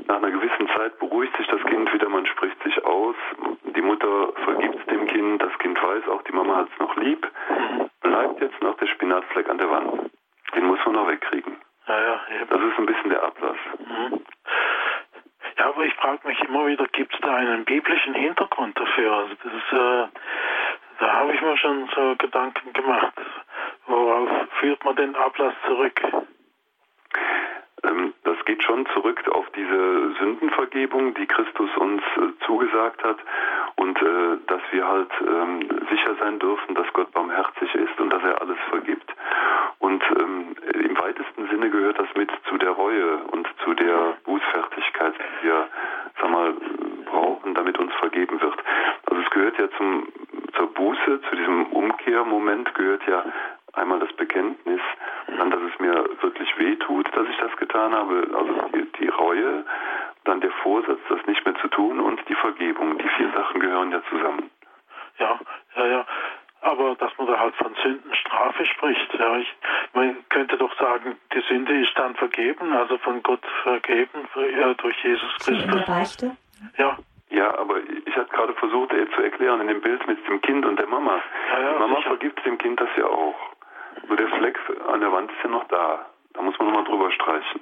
nach 0.07 0.17
einer 0.17 0.31
gewissen 0.31 0.67
Zeit 0.75 0.99
beruhigt 0.99 1.35
sich 1.37 1.47
das 1.47 1.61
Kind 1.63 1.91
wieder, 1.93 2.09
man 2.09 2.25
spricht 2.25 2.61
sich 2.63 2.83
aus, 2.83 3.15
die 3.63 3.81
Mutter 3.81 4.33
vergibt 4.43 4.89
dem 4.91 5.05
Kind, 5.07 5.41
das 5.41 5.57
Kind 5.59 5.81
weiß 5.81 6.07
auch, 6.09 6.21
die 6.23 6.33
Mama 6.33 6.57
hat 6.57 6.69
es 6.73 6.79
noch 6.79 6.95
lieb, 6.97 7.27
bleibt 8.01 8.41
jetzt 8.41 8.61
noch 8.61 8.75
der 8.77 8.87
Spinatfleck 8.87 9.49
an 9.49 9.57
der 9.57 9.69
Wand. 9.69 10.11
Den 10.55 10.65
muss 10.65 10.79
man 10.85 10.95
noch 10.95 11.07
wegkriegen. 11.07 11.55
Ja, 11.87 11.99
ja, 11.99 12.19
das 12.49 12.61
ist 12.61 12.77
ein 12.77 12.85
bisschen 12.85 13.09
der 13.09 13.23
Ablass. 13.23 13.57
Mhm. 13.79 14.19
Ja, 15.57 15.69
aber 15.69 15.85
ich 15.85 15.93
frage 15.95 16.27
mich 16.27 16.39
immer 16.43 16.67
wieder, 16.67 16.85
gibt 16.91 17.13
es 17.13 17.19
da 17.21 17.35
einen 17.35 17.65
biblischen 17.65 18.13
Hintergrund 18.13 18.79
dafür? 18.79 19.11
Also 19.11 19.33
das 19.43 19.53
ist, 19.53 19.73
äh, 19.73 20.07
da 20.99 21.13
habe 21.13 21.33
ich 21.33 21.41
mir 21.41 21.57
schon 21.57 21.89
so 21.95 22.15
Gedanken 22.17 22.73
gemacht. 22.73 23.13
Worauf 23.87 24.29
führt 24.59 24.83
man 24.85 24.95
den 24.95 25.15
Ablass 25.15 25.53
zurück? 25.65 26.01
Ähm, 27.83 28.13
das 28.23 28.37
geht 28.45 28.63
schon 28.63 28.85
zurück 28.93 29.27
auf 29.29 29.45
diese 29.55 30.13
Sündenvergebung, 30.19 31.13
die 31.13 31.25
Christus 31.27 31.69
uns 31.77 32.01
äh, 32.17 32.45
zugesagt 32.45 33.03
hat 33.03 33.17
und 33.75 34.01
äh, 34.01 34.37
dass 34.47 34.61
wir 34.71 34.87
halt 34.87 35.11
ähm, 35.21 35.67
sicher 35.89 36.15
sein 36.19 36.39
dürfen, 36.39 36.75
dass 36.75 36.91
Gott 36.93 37.11
barmherzig 37.11 37.73
ist 37.75 37.99
und 37.99 38.09
dass 38.09 38.23
er 38.23 38.41
alles 38.41 38.57
vergibt. 38.69 39.13
Und 39.79 40.03
ähm, 40.19 40.55
im 40.73 40.97
weitesten 40.97 41.47
Sinne 41.49 41.69
gehört 41.69 41.99
das 41.99 42.07
mit 42.15 42.31
zu 42.49 42.57
der 42.57 42.71
Reue 42.71 43.17
und 43.31 43.47
zu 43.63 43.73
der 43.73 44.17
Bußfertigkeit, 44.25 45.13
die 45.13 45.47
wir 45.47 45.67
sag 46.19 46.31
mal, 46.31 46.53
brauchen, 47.05 47.53
damit 47.53 47.77
uns 47.77 47.93
vergeben 47.95 48.41
wird. 48.41 48.57
Also 49.05 49.21
es 49.21 49.29
gehört 49.29 49.59
ja 49.59 49.69
zum, 49.77 50.07
zur 50.57 50.73
Buße, 50.73 51.21
zu 51.29 51.35
diesem 51.35 51.67
Umkehrmoment 51.67 52.73
gehört 52.73 53.05
ja 53.07 53.23
einmal 53.73 53.99
das 53.99 54.11
Bekenntnis, 54.13 54.81
dann, 55.37 55.51
dass 55.51 55.61
es 55.61 55.79
mir 55.79 55.93
wirklich 56.21 56.57
weh 56.57 56.75
tut, 56.77 57.07
dass 57.15 57.27
ich 57.29 57.37
das 57.37 57.55
getan 57.57 57.93
habe, 57.93 58.27
also 58.33 58.69
die, 58.73 58.87
die 58.99 59.07
Reue, 59.07 59.63
dann 60.23 60.41
der 60.41 60.51
Vorsatz, 60.63 60.99
das 61.09 61.25
nicht 61.27 61.45
mehr 61.45 61.55
zu 61.55 61.67
tun 61.67 61.99
und 61.99 62.19
die 62.27 62.35
Vergebung. 62.35 62.97
Die 62.97 63.07
vier 63.09 63.31
Sachen 63.31 63.59
gehören 63.59 63.91
ja 63.91 64.01
zusammen. 64.09 64.49
Ja, 65.19 65.39
ja, 65.75 65.87
ja. 65.87 66.05
Aber 66.61 66.95
dass 66.95 67.15
man 67.17 67.27
da 67.27 67.39
halt 67.39 67.55
von 67.55 67.75
Sündenstrafe 67.83 68.65
spricht, 68.65 69.13
ja, 69.13 69.37
ich, 69.37 69.53
man 69.93 70.17
könnte 70.29 70.57
doch 70.57 70.75
sagen, 70.79 71.15
die 71.33 71.41
Sünde 71.41 71.79
ist 71.79 71.97
dann 71.97 72.15
vergeben, 72.15 72.73
also 72.73 72.97
von 72.97 73.21
Gott 73.21 73.45
vergeben 73.63 74.27
ja, 74.59 74.73
durch 74.73 74.97
Jesus 75.03 75.33
Christus. 75.39 75.85
Beichte? 75.85 76.35
Ja. 76.77 76.97
Ja, 77.29 77.57
aber 77.57 77.75
ich 78.05 78.15
hatte 78.15 78.29
gerade 78.33 78.53
versucht, 78.53 78.93
er 78.93 79.09
zu 79.11 79.21
erklären 79.21 79.59
in 79.61 79.67
dem 79.67 79.81
Bild 79.81 80.07
mit 80.07 80.25
dem 80.27 80.41
Kind 80.41 80.65
und 80.65 80.79
der 80.79 80.87
Mama. 80.87 81.21
Ja, 81.51 81.59
ja, 81.59 81.73
die 81.73 81.79
Mama 81.79 81.97
sicher. 81.97 82.09
vergibt 82.09 82.45
dem 82.45 82.57
Kind 82.57 82.79
das 82.79 82.89
ja 82.95 83.05
auch. 83.05 83.35
Nur 84.07 84.17
der 84.17 84.29
Fleck 84.29 84.57
an 84.87 85.01
der 85.01 85.11
Wand 85.11 85.31
ist 85.31 85.43
ja 85.43 85.49
noch 85.49 85.67
da. 85.67 86.05
Da 86.33 86.41
muss 86.41 86.57
man 86.57 86.69
nochmal 86.69 86.85
drüber 86.85 87.11
streichen. 87.11 87.61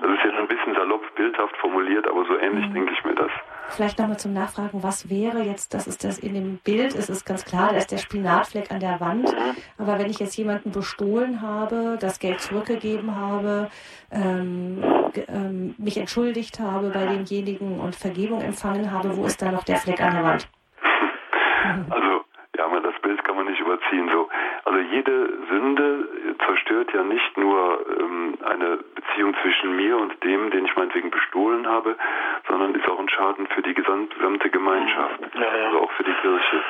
Das 0.00 0.10
ist 0.10 0.24
jetzt 0.24 0.36
ein 0.36 0.48
bisschen 0.48 0.74
salopp, 0.74 1.14
bildhaft 1.14 1.56
formuliert, 1.58 2.08
aber 2.08 2.24
so 2.24 2.36
ähnlich 2.38 2.66
mhm. 2.68 2.74
denke 2.74 2.92
ich 2.92 3.04
mir 3.04 3.14
das. 3.14 3.30
Vielleicht 3.68 4.00
nochmal 4.16 4.18
zum 4.18 4.32
Nachfragen, 4.32 4.82
was 4.82 5.10
wäre 5.10 5.42
jetzt, 5.42 5.74
das 5.74 5.86
ist 5.86 6.04
das 6.04 6.18
in 6.18 6.34
dem 6.34 6.58
Bild, 6.64 6.94
ist 6.94 7.10
es 7.10 7.24
ganz 7.24 7.44
klar, 7.44 7.70
da 7.70 7.76
ist 7.76 7.90
der 7.90 7.98
Spinatfleck 7.98 8.70
an 8.70 8.80
der 8.80 9.00
Wand. 9.00 9.34
Aber 9.78 9.98
wenn 9.98 10.10
ich 10.10 10.18
jetzt 10.18 10.36
jemanden 10.36 10.72
bestohlen 10.72 11.42
habe, 11.42 11.98
das 12.00 12.18
Geld 12.18 12.40
zurückgegeben 12.40 13.14
habe, 13.14 13.68
ähm, 14.10 14.82
ähm, 15.28 15.74
mich 15.78 15.98
entschuldigt 15.98 16.60
habe 16.60 16.90
bei 16.90 17.06
demjenigen 17.06 17.80
und 17.80 17.94
Vergebung 17.94 18.40
empfangen 18.40 18.90
habe, 18.90 19.16
wo 19.16 19.24
ist 19.26 19.40
da 19.42 19.50
noch 19.50 19.64
der 19.64 19.76
Fleck 19.76 20.00
an 20.00 20.14
der 20.14 20.24
Wand? 20.24 20.48
Also, 21.90 22.24
ja, 22.56 22.80
das 22.80 23.00
Bild 23.02 23.22
kann 23.24 23.36
man 23.36 23.46
nicht 23.46 23.60
überziehen. 23.60 24.08
So, 24.12 24.28
also 24.64 24.78
jede 24.78 25.32
Sünde 25.50 26.08
zerstört 26.44 26.92
ja 26.94 27.02
nicht 27.02 27.36
nur 27.36 27.84
ähm, 27.98 28.38
eine 28.44 28.78
Beziehung 28.94 29.34
zwischen 29.42 29.76
mir 29.76 29.96
und 29.96 30.12
dem, 30.22 30.50
den 30.50 30.64
ich 30.64 30.76
meinetwegen 30.76 31.10
bestohlen 31.10 31.66
habe, 31.66 31.96
sondern 32.48 32.74
ist 32.74 32.88
auch 32.88 32.98
ein 32.98 33.08
Schaden 33.08 33.46
für 33.48 33.62
die 33.62 33.74
gesamte 33.74 34.50
Gemeinschaft, 34.50 35.20
ja, 35.34 35.40
ja. 35.40 35.66
also 35.66 35.80
auch 35.80 35.90
für 35.92 36.04
die 36.04 36.12
Kirche. 36.12 36.62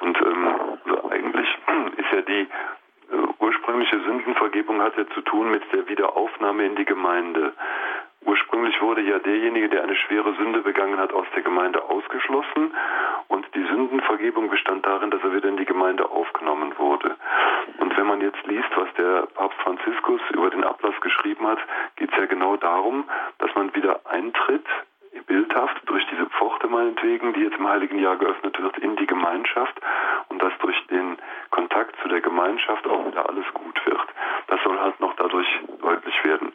Und 0.00 0.20
ähm, 0.20 0.48
also 0.84 1.10
eigentlich 1.10 1.48
ist 1.96 2.12
ja 2.12 2.20
die 2.22 2.40
äh, 2.42 3.26
ursprüngliche 3.40 4.00
Sündenvergebung 4.00 4.80
hat 4.82 4.96
ja 4.96 5.06
zu 5.08 5.20
tun 5.22 5.50
mit 5.50 5.62
der 5.72 5.88
Wiederaufnahme 5.88 6.64
in 6.64 6.76
die 6.76 6.84
Gemeinde. 6.84 7.52
Ursprünglich 8.24 8.80
wurde 8.82 9.02
ja 9.02 9.18
derjenige, 9.20 9.68
der 9.68 9.84
eine 9.84 9.94
schwere 9.94 10.34
Sünde 10.34 10.60
begangen 10.60 10.98
hat, 10.98 11.12
aus 11.12 11.26
der 11.34 11.42
Gemeinde 11.42 11.82
ausgeschlossen 11.84 12.74
und 13.28 13.46
die 13.54 13.64
Sündenvergebung 13.64 14.50
bestand 14.50 14.84
darin, 14.84 15.10
dass 15.10 15.22
er 15.22 15.32
wieder 15.32 15.48
in 15.48 15.56
die 15.56 15.64
Gemeinde 15.64 16.10
aufgenommen 16.10 16.72
wurde. 16.76 17.16
Und 17.78 17.96
wenn 17.96 18.06
man 18.06 18.20
jetzt 18.20 18.44
liest, 18.46 18.68
was 18.74 18.88
der 18.94 19.26
Papst 19.34 19.60
Franziskus 19.60 20.20
über 20.32 20.50
den 20.50 20.64
Ablass 20.64 21.00
geschrieben 21.00 21.46
hat, 21.46 21.58
geht 21.96 22.10
es 22.12 22.18
ja 22.18 22.26
genau 22.26 22.56
darum, 22.56 23.04
dass 23.38 23.54
man 23.54 23.74
wieder 23.74 24.00
eintritt 24.06 24.66
bildhaft 25.26 25.80
durch 25.86 26.06
diese 26.10 26.26
Pforte 26.26 26.68
meinetwegen, 26.68 27.25
die 27.36 27.42
jetzt 27.42 27.56
im 27.56 27.68
Heiligen 27.68 27.98
Jahr 27.98 28.16
geöffnet 28.16 28.60
wird, 28.60 28.78
in 28.78 28.96
die 28.96 29.06
Gemeinschaft 29.06 29.74
und 30.28 30.42
dass 30.42 30.52
durch 30.58 30.76
den 30.88 31.18
Kontakt 31.50 31.94
zu 32.02 32.08
der 32.08 32.20
Gemeinschaft 32.20 32.86
auch 32.86 33.06
wieder 33.06 33.28
alles 33.28 33.44
gut 33.54 33.80
wird. 33.86 34.06
Das 34.48 34.60
soll 34.62 34.78
halt 34.78 34.98
noch 35.00 35.14
dadurch 35.16 35.48
deutlich 35.80 36.24
werden. 36.24 36.52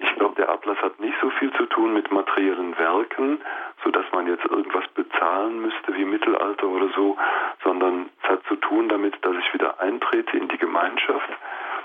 Ich 0.00 0.14
glaube, 0.16 0.34
der 0.36 0.48
Ablass 0.48 0.78
hat 0.82 0.98
nicht 1.00 1.16
so 1.20 1.30
viel 1.30 1.52
zu 1.54 1.66
tun 1.66 1.94
mit 1.94 2.10
materiellen 2.10 2.76
Werken, 2.78 3.40
sodass 3.82 4.04
man 4.12 4.26
jetzt 4.26 4.44
irgendwas 4.44 4.86
bezahlen 4.88 5.60
müsste 5.60 5.94
wie 5.94 6.04
Mittelalter 6.04 6.66
oder 6.66 6.88
so, 6.94 7.16
sondern 7.62 8.10
es 8.22 8.28
hat 8.28 8.44
zu 8.48 8.56
tun 8.56 8.88
damit, 8.88 9.14
dass 9.24 9.36
ich 9.36 9.54
wieder 9.54 9.80
eintrete 9.80 10.36
in 10.36 10.48
die 10.48 10.58
Gemeinschaft 10.58 11.30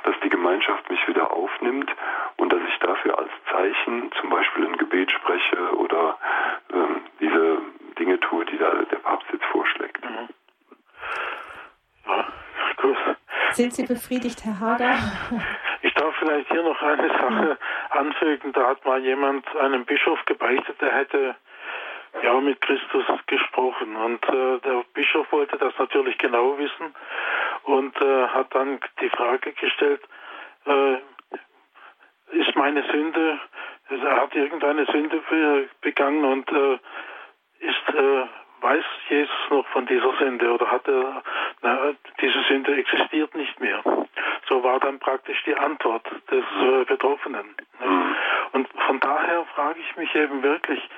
dass 0.04 0.16
die 0.24 0.30
Gemeinschaft 0.30 0.90
mich 0.90 1.06
wieder 1.08 1.32
aufnimmt 1.32 1.92
und 2.38 2.52
dass 2.52 2.62
ich 2.68 2.80
dafür 2.80 3.20
als 3.20 3.30
Zeichen 3.52 4.12
zum 4.20 4.30
Beispiel 4.30 4.66
ein 4.66 4.78
Gebet 4.78 5.12
spreche 5.12 5.76
oder 5.76 6.18
ähm, 6.74 6.99
Dinge 8.20 8.30
tue, 8.30 8.46
die 8.46 8.58
da 8.58 8.72
der 8.72 8.98
Papst 8.98 9.28
jetzt 9.32 9.46
vorschlägt. 9.46 10.04
Mhm. 10.04 10.30
Ja, 12.08 12.26
gut. 12.78 12.98
Sind 13.52 13.74
Sie 13.74 13.86
befriedigt, 13.86 14.44
Herr 14.46 14.60
Hager? 14.60 14.96
Ich 15.82 15.94
darf 15.94 16.14
vielleicht 16.18 16.52
hier 16.52 16.64
noch 16.64 16.82
eine 16.82 17.08
Sache 17.08 17.58
anfügen. 17.92 18.52
Da 18.54 18.68
hat 18.68 18.86
mal 18.86 19.00
jemand 19.00 19.46
einem 19.56 19.86
Bischof 19.86 20.20
gebeichtet, 20.26 20.80
der 20.82 20.94
hätte 20.94 21.36
ja 22.22 22.34
mit 22.42 22.60
Christus 22.62 23.06
gesprochen. 23.28 23.96
Und 23.96 24.24
äh, 24.28 24.60
der 24.60 24.84
Bischof 24.94 25.32
wollte 25.32 25.58
das 25.58 25.74
natürlich 25.80 26.18
genau 26.18 26.58
wissen 26.58 26.94
und 27.64 27.96
äh, 28.02 28.28
hat 28.28 28.54
dann 28.54 28.80
die 29.02 29.10
Frage 29.10 29.54
gestellt, 29.54 30.02
äh, 30.66 30.98
ist 32.32 32.56
meine 32.56 32.84
Sünde, 32.92 33.40
er 33.90 34.22
hat 34.22 34.36
irgendeine 34.36 34.86
Sünde 34.86 35.22
begangen 35.82 36.26
und 36.26 36.52
äh, 36.52 36.78
ist, 37.60 37.96
äh, 37.96 38.24
weiß 38.62 38.84
Jesus 39.10 39.50
noch 39.50 39.68
von 39.68 39.86
dieser 39.86 40.14
Sünde 40.18 40.52
oder 40.52 40.70
hat 40.72 40.88
er, 40.88 41.24
na, 41.62 41.94
diese 42.22 42.42
Sünde 42.44 42.76
existiert 42.76 43.34
nicht 43.36 43.60
mehr. 43.60 43.82
So 44.48 44.64
war 44.64 44.80
dann 44.80 45.00
praktisch 45.00 45.42
die 45.46 45.56
Antwort 45.56 46.06
des 46.30 46.44
äh, 46.62 46.86
Betroffenen. 46.86 47.56
Mhm. 47.80 48.16
Und 48.54 48.68
von 48.86 49.00
daher 49.00 49.46
frage 49.56 49.80
ich 49.80 49.96
mich 49.96 50.14
eben 50.16 50.42
wirklich, 50.44 50.90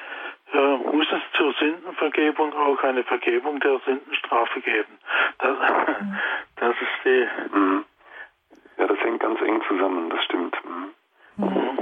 äh, 0.54 0.78
muss 0.78 1.08
es 1.12 1.22
zur 1.38 1.54
Sündenvergebung 1.54 2.54
auch 2.54 2.84
eine 2.84 3.04
Vergebung 3.04 3.60
der 3.60 3.80
Sündenstrafe 3.86 4.62
geben? 4.62 4.98
Das, 5.40 5.58
mhm. 5.58 6.18
das 6.58 6.76
ist 6.76 7.06
die. 7.06 7.28
Mhm. 7.56 7.86
Ja, 8.78 8.88
das 8.88 9.00
hängt 9.00 9.20
ganz 9.20 9.40
eng 9.42 9.62
zusammen, 9.68 10.10
das 10.10 10.24
stimmt. 10.24 10.56
Mhm. 10.66 11.81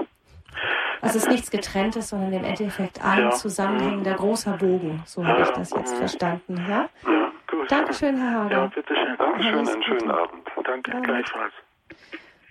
Also 1.01 1.17
es 1.17 1.23
ist 1.23 1.31
nichts 1.31 1.51
getrenntes, 1.51 2.09
sondern 2.09 2.33
im 2.33 2.43
Endeffekt 2.43 3.03
ein 3.03 3.23
ja. 3.23 3.29
zusammenhängender 3.31 4.15
großer 4.15 4.57
Bogen. 4.57 5.01
So 5.05 5.25
habe 5.25 5.43
ich 5.43 5.49
das 5.49 5.71
jetzt 5.71 5.97
verstanden. 5.97 6.57
Ja? 6.67 6.89
ja 7.05 7.31
gut. 7.47 7.71
Dankeschön, 7.71 8.17
Herr 8.17 8.43
Hager. 8.43 8.57
Ja, 8.57 8.65
bitteschön. 8.67 9.17
Dankeschön, 9.17 9.67
einen 9.67 9.83
schönen 9.83 10.11
Abend. 10.11 10.47
Danke, 10.63 10.91
ja. 10.91 10.99
gleichfalls. 10.99 11.53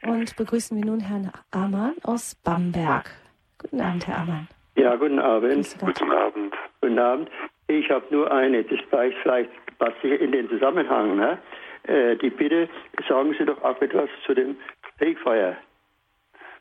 Und 0.02 0.36
begrüßen 0.36 0.76
wir 0.78 0.84
nun 0.84 1.00
Herrn 1.00 1.30
Amann 1.50 1.94
aus 2.04 2.34
Bamberg. 2.36 3.10
Guten 3.58 3.80
Abend, 3.80 4.06
Herr 4.06 4.18
Amann. 4.18 4.48
Ja, 4.76 4.94
guten 4.94 5.18
Abend. 5.18 5.76
Guten 5.80 6.12
Abend. 6.12 6.54
Guten 6.80 6.98
Abend. 6.98 7.30
Ich 7.66 7.90
habe 7.90 8.04
nur 8.10 8.30
eine, 8.30 8.64
das 8.64 8.78
vielleicht, 8.88 9.18
vielleicht 9.18 9.50
passt 9.78 10.02
in 10.02 10.32
den 10.32 10.48
Zusammenhang. 10.48 11.16
Ne? 11.16 11.38
Äh, 11.82 12.16
die 12.16 12.30
Bitte, 12.30 12.68
sagen 13.08 13.34
Sie 13.38 13.44
doch 13.44 13.62
auch 13.62 13.80
etwas 13.82 14.08
zu 14.24 14.34
dem 14.34 14.56
Fegefeuer. 14.98 15.56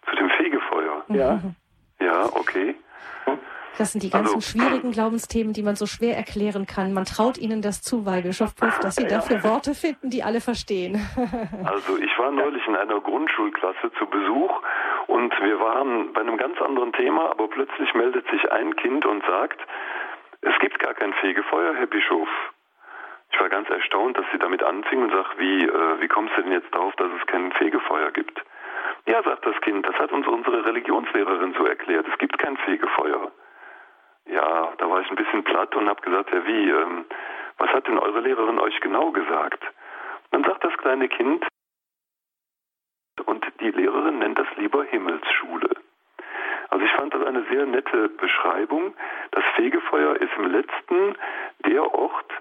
Zu 0.10 0.16
dem 0.16 0.30
Fegefeuer? 0.32 1.04
Ja. 1.10 1.40
Ja, 2.00 2.26
okay. 2.34 2.76
Das 3.78 3.92
sind 3.92 4.02
die 4.02 4.10
ganzen 4.10 4.36
also, 4.36 4.42
schwierigen 4.42 4.92
Glaubensthemen, 4.92 5.54
die 5.54 5.62
man 5.62 5.76
so 5.76 5.86
schwer 5.86 6.18
erklären 6.18 6.66
kann. 6.66 6.94
Man 6.94 7.06
traut 7.06 7.38
ihnen 7.38 7.62
das 7.62 7.82
zu, 7.82 8.08
weil 8.08 8.24
Bischof 8.24 8.56
Puff, 8.56 8.80
dass 8.80 8.96
sie 8.96 9.06
dafür 9.06 9.44
Worte 9.44 9.76
finden, 9.76 10.10
die 10.10 10.24
alle 10.24 10.42
verstehen. 10.42 10.96
also 11.64 11.98
ich 11.98 12.18
war 12.18 12.32
neulich 12.32 12.66
in 12.68 12.76
einer 12.76 13.00
Grundschulklasse 13.00 13.92
zu 14.00 14.08
Besuch 14.08 14.62
und 15.06 15.32
wir 15.42 15.60
waren 15.60 16.12
bei 16.14 16.22
einem 16.22 16.38
ganz 16.38 16.60
anderen 16.60 16.92
Thema, 16.94 17.30
aber 17.30 17.48
plötzlich 17.48 17.94
meldet 17.94 18.28
sich 18.32 18.52
ein 18.52 18.76
Kind 18.78 19.06
und 19.06 19.24
sagt, 19.26 19.60
es 20.42 20.58
gibt 20.60 20.80
gar 20.80 20.96
kein 20.96 21.14
Fegefeuer, 21.14 21.76
Herr 21.76 21.88
Bischof. 21.88 22.30
Ich 23.32 23.40
war 23.40 23.50
ganz 23.50 23.70
erstaunt, 23.70 24.18
dass 24.18 24.26
sie 24.32 24.40
damit 24.40 24.64
anfing 24.64 25.04
und 25.04 25.12
sagt, 25.12 25.38
wie, 25.38 25.66
äh, 25.66 26.02
wie 26.02 26.08
kommst 26.08 26.36
du 26.36 26.42
denn 26.42 26.52
jetzt 26.52 26.74
darauf, 26.74 26.96
dass 26.96 27.12
es 27.20 27.28
kein 27.28 27.52
Fegefeuer 27.52 28.12
gibt? 28.12 28.42
Ja, 29.06 29.24
sagt 29.24 29.46
das 29.46 29.60
Kind, 29.62 29.88
das 29.88 29.96
hat 29.96 30.12
uns 30.12 30.28
unsere 30.28 30.66
Religionslehrerin 30.66 31.54
so 31.58 31.66
erklärt. 31.66 32.08
Es 32.12 32.18
gibt 32.18 32.38
kein 32.38 32.58
Fegefeuer. 32.58 33.32
Ja, 34.26 34.74
da 34.78 34.90
war 34.90 35.02
ich 35.02 35.10
ein 35.10 35.16
bisschen 35.16 35.44
platt 35.44 35.76
und 35.76 35.88
habe 35.88 36.02
gesagt, 36.02 36.34
ja 36.34 36.46
wie, 36.46 36.70
ähm, 36.70 37.06
was 37.58 37.70
hat 37.70 37.88
denn 37.88 37.98
eure 37.98 38.20
Lehrerin 38.20 38.60
euch 38.60 38.80
genau 38.82 39.12
gesagt? 39.12 39.64
dann 40.32 40.44
sagt 40.44 40.64
das 40.64 40.78
kleine 40.78 41.08
Kind, 41.08 41.46
und 43.26 43.46
die 43.60 43.72
Lehrerin 43.72 44.20
nennt 44.20 44.38
das 44.38 44.48
lieber 44.58 44.84
Himmelsschule. 44.84 45.70
Also 46.70 46.86
ich 46.86 46.92
fand 46.92 47.14
das 47.14 47.26
eine 47.26 47.44
sehr 47.50 47.66
nette 47.66 48.10
Beschreibung. 48.10 48.94
Das 49.32 49.44
Fegefeuer 49.56 50.16
ist 50.18 50.32
im 50.38 50.52
letzten 50.52 51.16
der 51.66 51.94
Ort, 51.94 52.32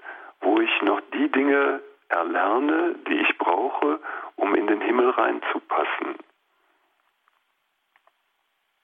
wo 0.41 0.59
ich 0.59 0.81
noch 0.83 1.01
die 1.13 1.29
Dinge 1.31 1.81
erlerne, 2.09 2.95
die 3.07 3.15
ich 3.15 3.37
brauche, 3.37 3.99
um 4.35 4.53
in 4.53 4.67
den 4.67 4.81
Himmel 4.81 5.09
reinzupassen. 5.09 6.16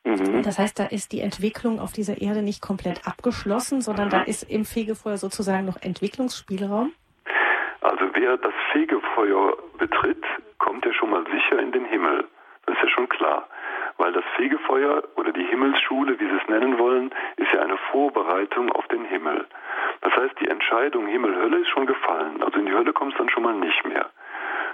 Mhm. 0.04 0.44
Das 0.44 0.60
heißt, 0.60 0.80
da 0.80 0.86
ist 0.86 1.12
die 1.12 1.22
Entwicklung 1.22 1.80
auf 1.80 1.94
dieser 1.94 2.22
Erde 2.22 2.42
nicht 2.42 2.62
komplett 2.62 3.08
abgeschlossen, 3.08 3.82
sondern 3.82 4.10
da 4.10 4.22
ist 4.22 4.44
im 4.44 4.66
Fegefeuer 4.66 5.18
sozusagen 5.18 5.66
noch 5.66 5.82
Entwicklungsspielraum? 5.82 6.92
Also 7.82 8.06
wer 8.14 8.38
das 8.38 8.54
Fegefeuer 8.72 9.58
betritt, 9.78 10.24
kommt 10.58 10.86
ja 10.86 10.94
schon 10.94 11.10
mal 11.10 11.24
sicher 11.26 11.62
in 11.62 11.72
den 11.72 11.86
Himmel. 11.86 12.28
Das 12.66 12.76
ist 12.76 12.84
ja 12.84 12.90
schon 12.90 13.10
klar. 13.10 13.48
Weil 13.98 14.12
das 14.12 14.24
Fegefeuer 14.36 15.04
oder 15.16 15.32
die 15.32 15.46
Himmelsschule, 15.46 16.20
wie 16.20 16.26
Sie 16.26 16.40
es 16.42 16.50
nennen 16.50 16.78
wollen, 16.78 17.12
ist 17.38 17.54
ja 17.54 17.62
eine 17.62 17.78
Vorbereitung 17.92 18.72
auf 18.72 18.88
den 18.88 19.06
Himmel. 19.06 19.46
Das 20.02 20.14
heißt, 20.16 20.40
die 20.40 20.48
Entscheidung 20.48 21.08
Himmel-Hölle 21.08 21.60
ist 21.60 21.70
schon 21.70 21.86
gefallen. 21.86 22.42
Also 22.44 22.60
in 22.60 22.66
die 22.66 22.74
Hölle 22.74 22.92
kommst 22.92 23.16
du 23.16 23.24
dann 23.24 23.30
schon 23.30 23.44
mal 23.44 23.54
nicht 23.54 23.86
mehr. 23.86 24.10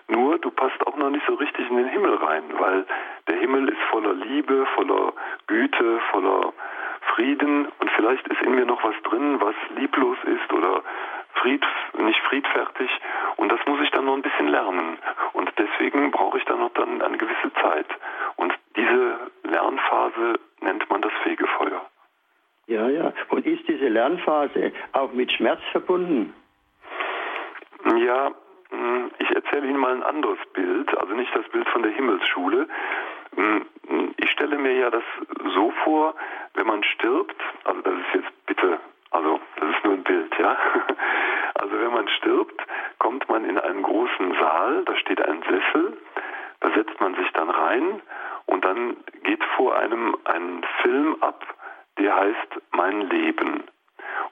Nur 0.09 0.39
du 0.39 0.49
passt 0.49 0.85
auch 0.87 0.95
noch 0.97 1.11
nicht 1.11 1.25
so 1.27 1.35
richtig 1.35 1.69
in 1.69 1.77
den 1.77 1.87
Himmel 1.87 2.15
rein, 2.15 2.43
weil 2.57 2.85
der 3.27 3.37
Himmel 3.37 3.69
ist 3.69 3.81
voller 3.91 4.13
Liebe, 4.13 4.65
voller 4.75 5.13
Güte, 5.47 5.99
voller 6.11 6.51
Frieden 7.13 7.67
und 7.79 7.91
vielleicht 7.91 8.27
ist 8.27 8.41
in 8.41 8.55
mir 8.55 8.65
noch 8.65 8.83
was 8.83 8.95
drin, 9.03 9.39
was 9.39 9.55
lieblos 9.75 10.17
ist 10.23 10.51
oder 10.51 10.81
fried, 11.35 11.63
nicht 11.97 12.19
friedfertig 12.21 12.89
und 13.37 13.51
das 13.51 13.59
muss 13.67 13.81
ich 13.81 13.91
dann 13.91 14.05
noch 14.05 14.15
ein 14.15 14.23
bisschen 14.23 14.47
lernen 14.47 14.97
und 15.33 15.51
deswegen 15.57 16.09
brauche 16.11 16.39
ich 16.39 16.45
dann 16.45 16.59
noch 16.59 16.73
dann 16.73 17.01
eine 17.01 17.17
gewisse 17.17 17.53
Zeit 17.61 17.87
und 18.35 18.53
diese 18.75 19.17
Lernphase 19.43 20.39
nennt 20.61 20.89
man 20.89 21.01
das 21.01 21.13
Fegefeuer. 21.23 21.85
Ja, 22.67 22.87
ja. 22.89 23.13
Und 23.29 23.45
ist 23.45 23.67
diese 23.67 23.87
Lernphase 23.87 24.71
auch 24.93 25.11
mit 25.13 25.31
Schmerz 25.31 25.61
verbunden? 25.71 26.33
Ja, 27.97 28.31
ich 29.19 29.35
erzähle 29.35 29.67
Ihnen 29.67 29.79
mal 29.79 29.93
ein 29.93 30.03
anderes 30.03 30.39
Bild, 30.53 30.95
also 30.97 31.13
nicht 31.13 31.35
das 31.35 31.47
Bild 31.49 31.67
von 31.69 31.83
der 31.83 31.91
Himmelsschule. 31.91 32.67
Hm, 33.35 33.65
ich 34.17 34.31
stelle 34.31 34.57
mir 34.57 34.73
ja 34.73 34.89
das 34.89 35.03
so 35.53 35.71
vor, 35.83 36.15
wenn 36.53 36.67
man 36.67 36.83
stirbt, 36.83 37.35
also 37.63 37.81
das 37.81 37.93
ist 37.93 38.15
jetzt 38.15 38.45
bitte, 38.45 38.79
also 39.11 39.39
das 39.59 39.69
ist 39.75 39.83
nur 39.83 39.93
ein 39.93 40.03
Bild, 40.03 40.33
ja. 40.39 40.57
Also 41.55 41.77
wenn 41.77 41.91
man 41.91 42.07
stirbt, 42.07 42.61
kommt 42.99 43.27
man 43.27 43.43
in 43.43 43.57
einen 43.57 43.83
großen 43.83 44.33
Saal, 44.39 44.85
da 44.85 44.95
steht 44.95 45.21
ein 45.21 45.41
Sessel, 45.43 45.97
da 46.61 46.69
setzt 46.71 47.01
man 47.01 47.15
sich 47.15 47.29
dann 47.33 47.49
rein 47.49 48.01
und 48.45 48.63
dann 48.63 48.95
geht 49.23 49.43
vor 49.57 49.77
einem 49.77 50.15
ein 50.23 50.63
Film 50.81 51.17
ab, 51.19 51.43
der 51.97 52.15
heißt 52.15 52.61
Mein 52.71 53.01
Leben. 53.01 53.63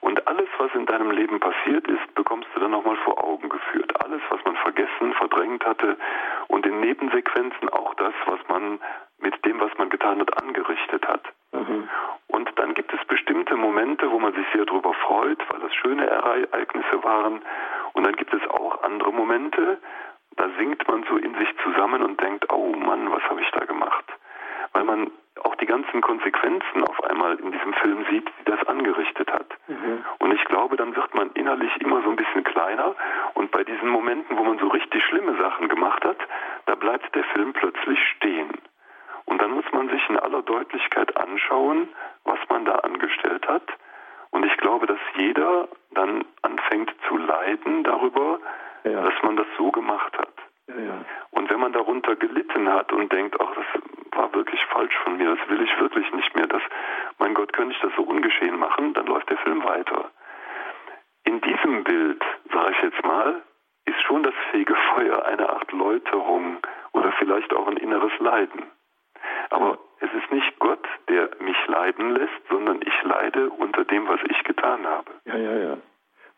Und 0.00 0.26
alles, 0.26 0.48
was 0.58 0.74
in 0.74 0.86
deinem 0.86 1.10
Leben 1.10 1.40
passiert 1.40 1.86
ist, 1.88 2.14
bekommst 2.14 2.48
du 2.54 2.60
dann 2.60 2.70
nochmal 2.70 2.96
vor 2.98 3.22
Augen 3.22 3.48
geführt. 3.48 3.92
Alles, 4.04 4.20
was 4.30 4.44
man 4.44 4.56
vergessen, 4.56 5.12
verdrängt 5.14 5.64
hatte 5.64 5.96
und 6.48 6.66
in 6.66 6.80
Nebensequenzen 6.80 7.68
auch 7.70 7.94
das, 7.94 8.14
was 8.26 8.40
man 8.48 8.78
mit 9.18 9.44
dem, 9.44 9.60
was 9.60 9.70
man 9.78 9.90
getan 9.90 10.20
hat, 10.20 10.42
angerichtet 10.42 11.06
hat. 11.06 11.22
Mhm. 11.52 11.88
Und 12.28 12.50
dann 12.56 12.74
gibt 12.74 12.92
es 12.92 13.04
bestimmte 13.06 13.56
Momente, 13.56 14.10
wo 14.10 14.18
man 14.18 14.32
sich 14.34 14.46
sehr 14.54 14.64
darüber 14.64 14.94
freut, 14.94 15.38
weil 15.50 15.60
das 15.60 15.74
schöne 15.74 16.06
Ereignisse 16.06 17.02
waren. 17.02 17.42
Und 17.94 18.06
dann 18.06 18.14
gibt 18.16 18.32
es 18.32 18.48
auch 18.50 18.82
andere 18.82 19.12
Momente, 19.12 19.78
da 20.36 20.48
sinkt 20.56 20.86
man 20.86 21.04
so 21.08 21.16
in 21.16 21.34
sich 21.34 21.48
zusammen 21.64 22.02
und 22.02 22.20
denkt, 22.20 22.46
oh 22.52 22.72
Mann, 22.76 23.10
was 23.10 23.22
habe 23.24 23.40
ich 23.40 23.50
da 23.50 23.64
gemacht? 23.64 24.04
Weil 24.72 24.84
man 24.84 25.10
auch 25.44 25.54
die 25.56 25.66
ganzen 25.66 26.00
Konsequenzen 26.00 26.84
auf 26.84 27.02
einmal 27.04 27.38
in 27.38 27.52
diesem 27.52 27.72
Film 27.74 28.04
sieht, 28.10 28.28
die 28.40 28.44
das 28.44 28.62
angerichtet 28.66 29.32
hat. 29.32 29.46
Mhm. 29.68 30.04
Und 30.18 30.32
ich 30.32 30.44
glaube, 30.44 30.76
dann 30.76 30.94
wird 30.96 31.14
man 31.14 31.30
innerlich 31.32 31.74
immer 31.80 32.02
so 32.02 32.10
ein 32.10 32.16
bisschen 32.16 32.44
kleiner 32.44 32.94
und 33.34 33.50
bei 33.50 33.64
diesen 33.64 33.88
Momenten, 33.88 34.36
wo 34.36 34.44
man 34.44 34.58
so 34.58 34.68
richtig 34.68 35.02
schlimme 35.04 35.36
Sachen 35.36 35.68
gemacht 35.68 36.04
hat, 36.04 36.18
da 36.66 36.74
bleibt 36.74 37.14
der 37.14 37.24
Film 37.24 37.52
plötzlich 37.52 37.98
stehen. 38.16 38.50
Und 39.26 39.42
dann 39.42 39.50
muss 39.50 39.64
man 39.72 39.88
sich 39.90 40.08
in 40.08 40.18
aller 40.18 40.42
Deutlichkeit 40.42 41.16
anschauen, 41.16 41.88
was 42.24 42.38
man 42.48 42.64
da 42.64 42.76
angestellt 42.76 43.46
hat. 43.46 43.62
Und 44.30 44.44
ich 44.44 44.56
glaube, 44.56 44.86
dass 44.86 44.98
jeder 45.16 45.68
dann 45.92 46.24
anfängt 46.42 46.94
zu 47.08 47.16
leiden 47.16 47.84
darüber, 47.84 48.40
ja. 48.84 49.02
dass 49.02 49.14
man 49.22 49.36
das 49.36 49.46
so 49.56 49.70
gemacht 49.70 50.16
hat. 50.16 50.32
Ja, 50.68 50.74
ja. 50.74 51.04
Und 51.30 51.50
wenn 51.50 51.60
man 51.60 51.72
darunter 51.72 52.16
gelitten 52.16 52.70
hat 52.70 52.92
und 52.92 53.12
denkt, 53.12 53.36
ach, 53.40 53.54
das 53.54 53.82
war 54.18 54.34
wirklich 54.34 54.60
falsch 54.66 54.94
von 55.04 55.16
mir, 55.16 55.36
das 55.36 55.48
will 55.48 55.62
ich 55.62 55.80
wirklich 55.80 56.12
nicht 56.12 56.34
mehr, 56.34 56.46
das, 56.48 56.62
mein 57.18 57.34
Gott, 57.34 57.52
könnte 57.52 57.74
ich 57.74 57.80
das 57.80 57.92
so 57.96 58.02
ungeschehen 58.02 58.58
machen, 58.58 58.92
dann 58.92 59.06
läuft 59.06 59.30
der 59.30 59.38
Film 59.38 59.64
weiter. 59.64 60.10
In 61.24 61.40
diesem 61.40 61.84
Bild, 61.84 62.22
sage 62.52 62.72
ich 62.72 62.82
jetzt 62.82 63.04
mal, 63.04 63.42
ist 63.86 64.02
schon 64.02 64.22
das 64.24 64.34
Fegefeuer 64.50 65.24
eine 65.24 65.48
Art 65.48 65.70
Läuterung 65.72 66.58
oder 66.92 67.12
vielleicht 67.12 67.54
auch 67.54 67.68
ein 67.68 67.76
inneres 67.76 68.12
Leiden. 68.18 68.64
Aber 69.50 69.78
es 70.00 70.10
ist 70.12 70.32
nicht 70.32 70.58
Gott, 70.58 70.86
der 71.08 71.30
mich 71.38 71.56
leiden 71.68 72.10
lässt, 72.10 72.48
sondern 72.50 72.80
ich 72.82 73.02
leide 73.04 73.50
unter 73.50 73.84
dem, 73.84 74.08
was 74.08 74.20
ich 74.28 74.42
getan 74.44 74.84
habe. 74.86 75.10
Ja, 75.26 75.36
ja, 75.36 75.56
ja. 75.56 75.78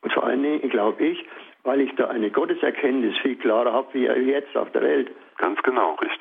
Und 0.03 0.13
vor 0.13 0.25
allen 0.25 0.43
Dingen 0.43 0.69
glaube 0.71 1.03
ich, 1.05 1.27
weil 1.65 1.81
ich 1.81 1.95
da 1.97 2.09
eine 2.09 2.31
Gotteserkenntnis 2.31 3.17
viel 3.19 3.37
klarer 3.37 3.73
habe 3.73 3.89
wie 3.93 4.05
jetzt 4.05 4.57
auf 4.57 4.71
der 4.73 4.83
Welt. 4.83 5.11
Ganz 5.39 5.63
genau, 5.63 5.95
richtig. 5.95 6.20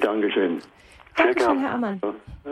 Ah, 0.00 0.06
Dankeschön. 0.06 0.60
Dankeschön, 1.16 1.60
Herr 1.60 1.74
Ammann. 1.74 2.00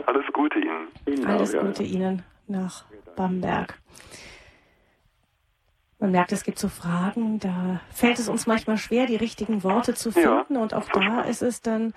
Alles 0.05 0.25
Gute 0.33 0.59
Ihnen. 0.59 0.87
Ihnen 1.07 1.25
Alles 1.25 1.55
auch, 1.55 1.61
Gute 1.61 1.83
ja. 1.83 1.95
Ihnen 1.95 2.23
nach 2.47 2.85
Bamberg. 3.15 3.79
Man 5.99 6.11
merkt, 6.11 6.31
es 6.31 6.43
gibt 6.43 6.57
so 6.57 6.67
Fragen, 6.67 7.39
da 7.39 7.79
fällt 7.91 8.17
es 8.17 8.27
uns 8.27 8.47
manchmal 8.47 8.77
schwer, 8.77 9.05
die 9.05 9.15
richtigen 9.15 9.63
Worte 9.63 9.93
zu 9.93 10.11
finden. 10.11 10.55
Ja, 10.55 10.61
und 10.61 10.73
auch 10.73 10.89
da 10.89 11.21
ist 11.21 11.43
es 11.43 11.61
dann 11.61 11.93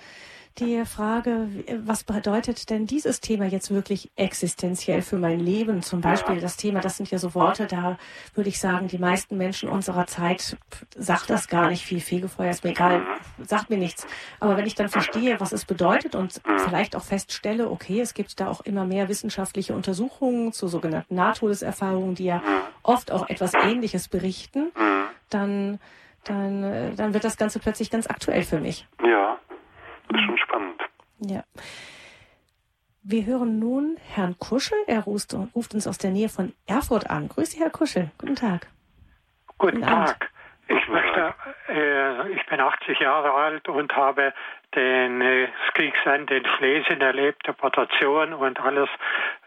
die 0.58 0.84
Frage, 0.84 1.48
was 1.84 2.04
bedeutet 2.04 2.70
denn 2.70 2.86
dieses 2.86 3.20
Thema 3.20 3.44
jetzt 3.44 3.72
wirklich 3.72 4.12
existenziell 4.14 5.02
für 5.02 5.16
mein 5.16 5.40
Leben? 5.40 5.82
Zum 5.82 6.00
Beispiel 6.00 6.40
das 6.40 6.56
Thema, 6.56 6.80
das 6.80 6.96
sind 6.96 7.10
ja 7.10 7.18
so 7.18 7.34
Worte, 7.34 7.66
da 7.66 7.98
würde 8.34 8.50
ich 8.50 8.60
sagen, 8.60 8.86
die 8.86 8.98
meisten 8.98 9.36
Menschen 9.36 9.68
unserer 9.68 10.06
Zeit 10.06 10.56
sagt 10.96 11.28
das 11.28 11.48
gar 11.48 11.70
nicht 11.70 11.84
viel. 11.84 12.00
Fegefeuer 12.00 12.50
ist 12.50 12.62
mir 12.62 12.70
egal, 12.70 13.04
sagt 13.42 13.68
mir 13.68 13.78
nichts. 13.78 14.06
Aber 14.38 14.56
wenn 14.56 14.66
ich 14.66 14.76
dann 14.76 14.88
verstehe, 14.88 15.40
was 15.40 15.52
es 15.52 15.64
bedeutet 15.64 16.14
und 16.14 16.40
vielleicht 16.58 16.94
auch 16.94 17.04
feststelle, 17.04 17.68
okay, 17.68 18.00
es 18.00 18.14
gibt 18.14 18.38
da 18.38 18.48
auch 18.48 18.60
immer 18.60 18.84
mehr 18.84 19.08
wissenschaftliche 19.08 19.74
Untersuchungen 19.74 20.52
zu 20.52 20.68
sogenannten 20.68 21.16
Nahtodeserfahrungen, 21.16 22.14
die 22.14 22.26
ja 22.26 22.42
oft 22.84 23.10
auch 23.10 23.28
etwas 23.28 23.54
Ähnliches 23.54 24.06
berichten, 24.06 24.70
dann, 25.30 25.80
dann, 26.22 26.62
äh, 26.62 26.94
dann 26.94 27.12
wird 27.12 27.24
das 27.24 27.36
Ganze 27.36 27.58
plötzlich 27.58 27.90
ganz 27.90 28.06
aktuell 28.06 28.44
für 28.44 28.60
mich. 28.60 28.86
Ja, 29.02 29.38
das 30.14 30.20
ist 30.22 30.26
schon 30.26 30.38
spannend. 30.38 30.82
Ja. 31.18 31.42
Wir 33.02 33.26
hören 33.26 33.58
nun 33.58 33.96
Herrn 34.14 34.36
Kuschel. 34.38 34.78
Er 34.86 35.00
ruft, 35.00 35.34
ruft 35.54 35.74
uns 35.74 35.86
aus 35.86 35.98
der 35.98 36.10
Nähe 36.10 36.28
von 36.28 36.54
Erfurt 36.66 37.10
an. 37.10 37.28
Grüß 37.28 37.50
Sie, 37.50 37.60
Herr 37.60 37.70
Kuschel. 37.70 38.10
Guten 38.18 38.36
Tag. 38.36 38.68
Guten, 39.58 39.80
Guten 39.80 39.86
Tag. 39.86 40.30
Ich 40.68 40.88
möchte, 40.88 41.34
äh, 41.68 42.30
ich 42.30 42.46
bin 42.46 42.60
80 42.60 42.98
Jahre 43.00 43.32
alt 43.34 43.68
und 43.68 43.94
habe 43.94 44.32
den 44.74 45.20
äh, 45.20 45.48
Kriegsende 45.74 46.38
in 46.38 46.46
Schlesien 46.56 47.00
erlebt, 47.00 47.46
Deportation 47.46 48.32
und 48.32 48.58
alles, 48.60 48.88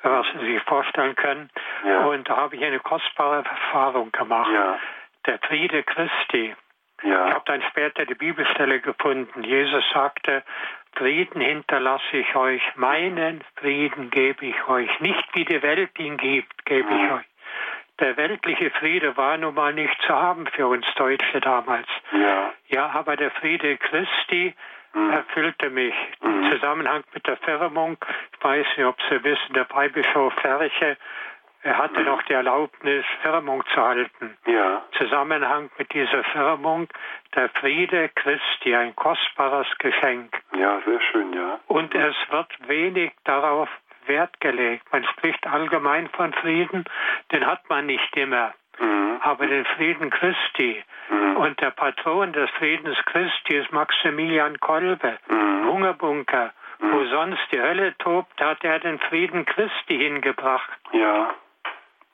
was 0.03 0.27
Sie 0.39 0.53
sich 0.53 0.61
vorstellen 0.63 1.15
können. 1.15 1.49
Ja. 1.83 2.05
Und 2.05 2.29
da 2.29 2.37
habe 2.37 2.55
ich 2.55 2.63
eine 2.63 2.79
kostbare 2.79 3.43
Erfahrung 3.43 4.11
gemacht. 4.11 4.51
Ja. 4.53 4.77
Der 5.25 5.39
Friede 5.39 5.83
Christi. 5.83 6.55
Ja. 7.03 7.27
Ich 7.27 7.33
habe 7.33 7.45
dann 7.45 7.61
später 7.69 8.05
die 8.05 8.15
Bibelstelle 8.15 8.79
gefunden. 8.79 9.43
Jesus 9.43 9.83
sagte, 9.93 10.43
Frieden 10.95 11.41
hinterlasse 11.41 12.17
ich 12.17 12.35
euch, 12.35 12.61
meinen 12.75 13.43
Frieden 13.55 14.09
gebe 14.09 14.45
ich 14.47 14.67
euch. 14.67 14.99
Nicht 14.99 15.23
wie 15.33 15.45
die 15.45 15.61
Welt 15.61 15.91
ihn 15.99 16.17
gibt, 16.17 16.65
gebe 16.65 16.89
ich 16.89 17.11
euch. 17.11 17.25
Der 17.99 18.15
weltliche 18.17 18.69
Friede 18.71 19.17
war 19.17 19.37
nun 19.37 19.55
mal 19.55 19.73
nicht 19.73 19.95
zu 20.03 20.13
haben 20.13 20.45
für 20.47 20.67
uns 20.67 20.85
Deutsche 20.95 21.39
damals. 21.39 21.87
Ja, 22.11 22.53
ja 22.67 22.89
aber 22.89 23.15
der 23.15 23.31
Friede 23.31 23.77
Christi 23.77 24.53
mhm. 24.93 25.11
erfüllte 25.11 25.69
mich. 25.69 25.95
Mhm. 26.21 26.43
Im 26.43 26.51
Zusammenhang 26.51 27.03
mit 27.13 27.25
der 27.27 27.37
Firmung, 27.37 27.97
ich 28.33 28.43
weiß 28.43 28.65
nicht, 28.75 28.85
ob 28.85 28.97
Sie 29.09 29.23
wissen, 29.23 29.53
der 29.53 29.67
Weihbischof 29.69 30.33
Ferche, 30.33 30.97
er 31.63 31.77
hatte 31.77 32.01
noch 32.01 32.21
die 32.23 32.33
Erlaubnis, 32.33 33.05
Firmung 33.21 33.63
zu 33.73 33.81
halten. 33.81 34.37
Ja. 34.45 34.83
Zusammenhang 34.97 35.69
mit 35.77 35.93
dieser 35.93 36.23
Firmung, 36.25 36.87
der 37.35 37.49
Friede 37.49 38.09
Christi, 38.09 38.75
ein 38.75 38.95
kostbares 38.95 39.67
Geschenk. 39.79 40.41
Ja, 40.57 40.79
sehr 40.85 41.01
schön, 41.01 41.33
ja. 41.33 41.59
Und 41.67 41.93
es 41.93 42.15
wird 42.29 42.47
wenig 42.67 43.11
darauf 43.23 43.69
Wert 44.07 44.39
gelegt. 44.39 44.91
Man 44.91 45.03
spricht 45.05 45.45
allgemein 45.45 46.07
von 46.09 46.33
Frieden, 46.33 46.85
den 47.31 47.45
hat 47.45 47.69
man 47.69 47.85
nicht 47.85 48.15
immer. 48.15 48.53
Mhm. 48.79 49.19
Aber 49.21 49.47
den 49.47 49.65
Frieden 49.65 50.09
Christi. 50.09 50.83
Mhm. 51.09 51.37
Und 51.37 51.61
der 51.61 51.71
Patron 51.71 52.31
des 52.33 52.49
Friedens 52.51 52.97
Christi 53.05 53.55
ist 53.55 53.71
Maximilian 53.71 54.59
Kolbe, 54.59 55.17
mhm. 55.27 55.67
Hungerbunker. 55.67 56.53
Wo 56.79 56.97
mhm. 56.97 57.09
sonst 57.09 57.41
die 57.51 57.59
Hölle 57.59 57.97
tobt, 57.97 58.39
hat 58.39 58.63
er 58.63 58.79
den 58.79 58.99
Frieden 58.99 59.45
Christi 59.45 59.97
hingebracht. 59.97 60.79
Ja. 60.91 61.33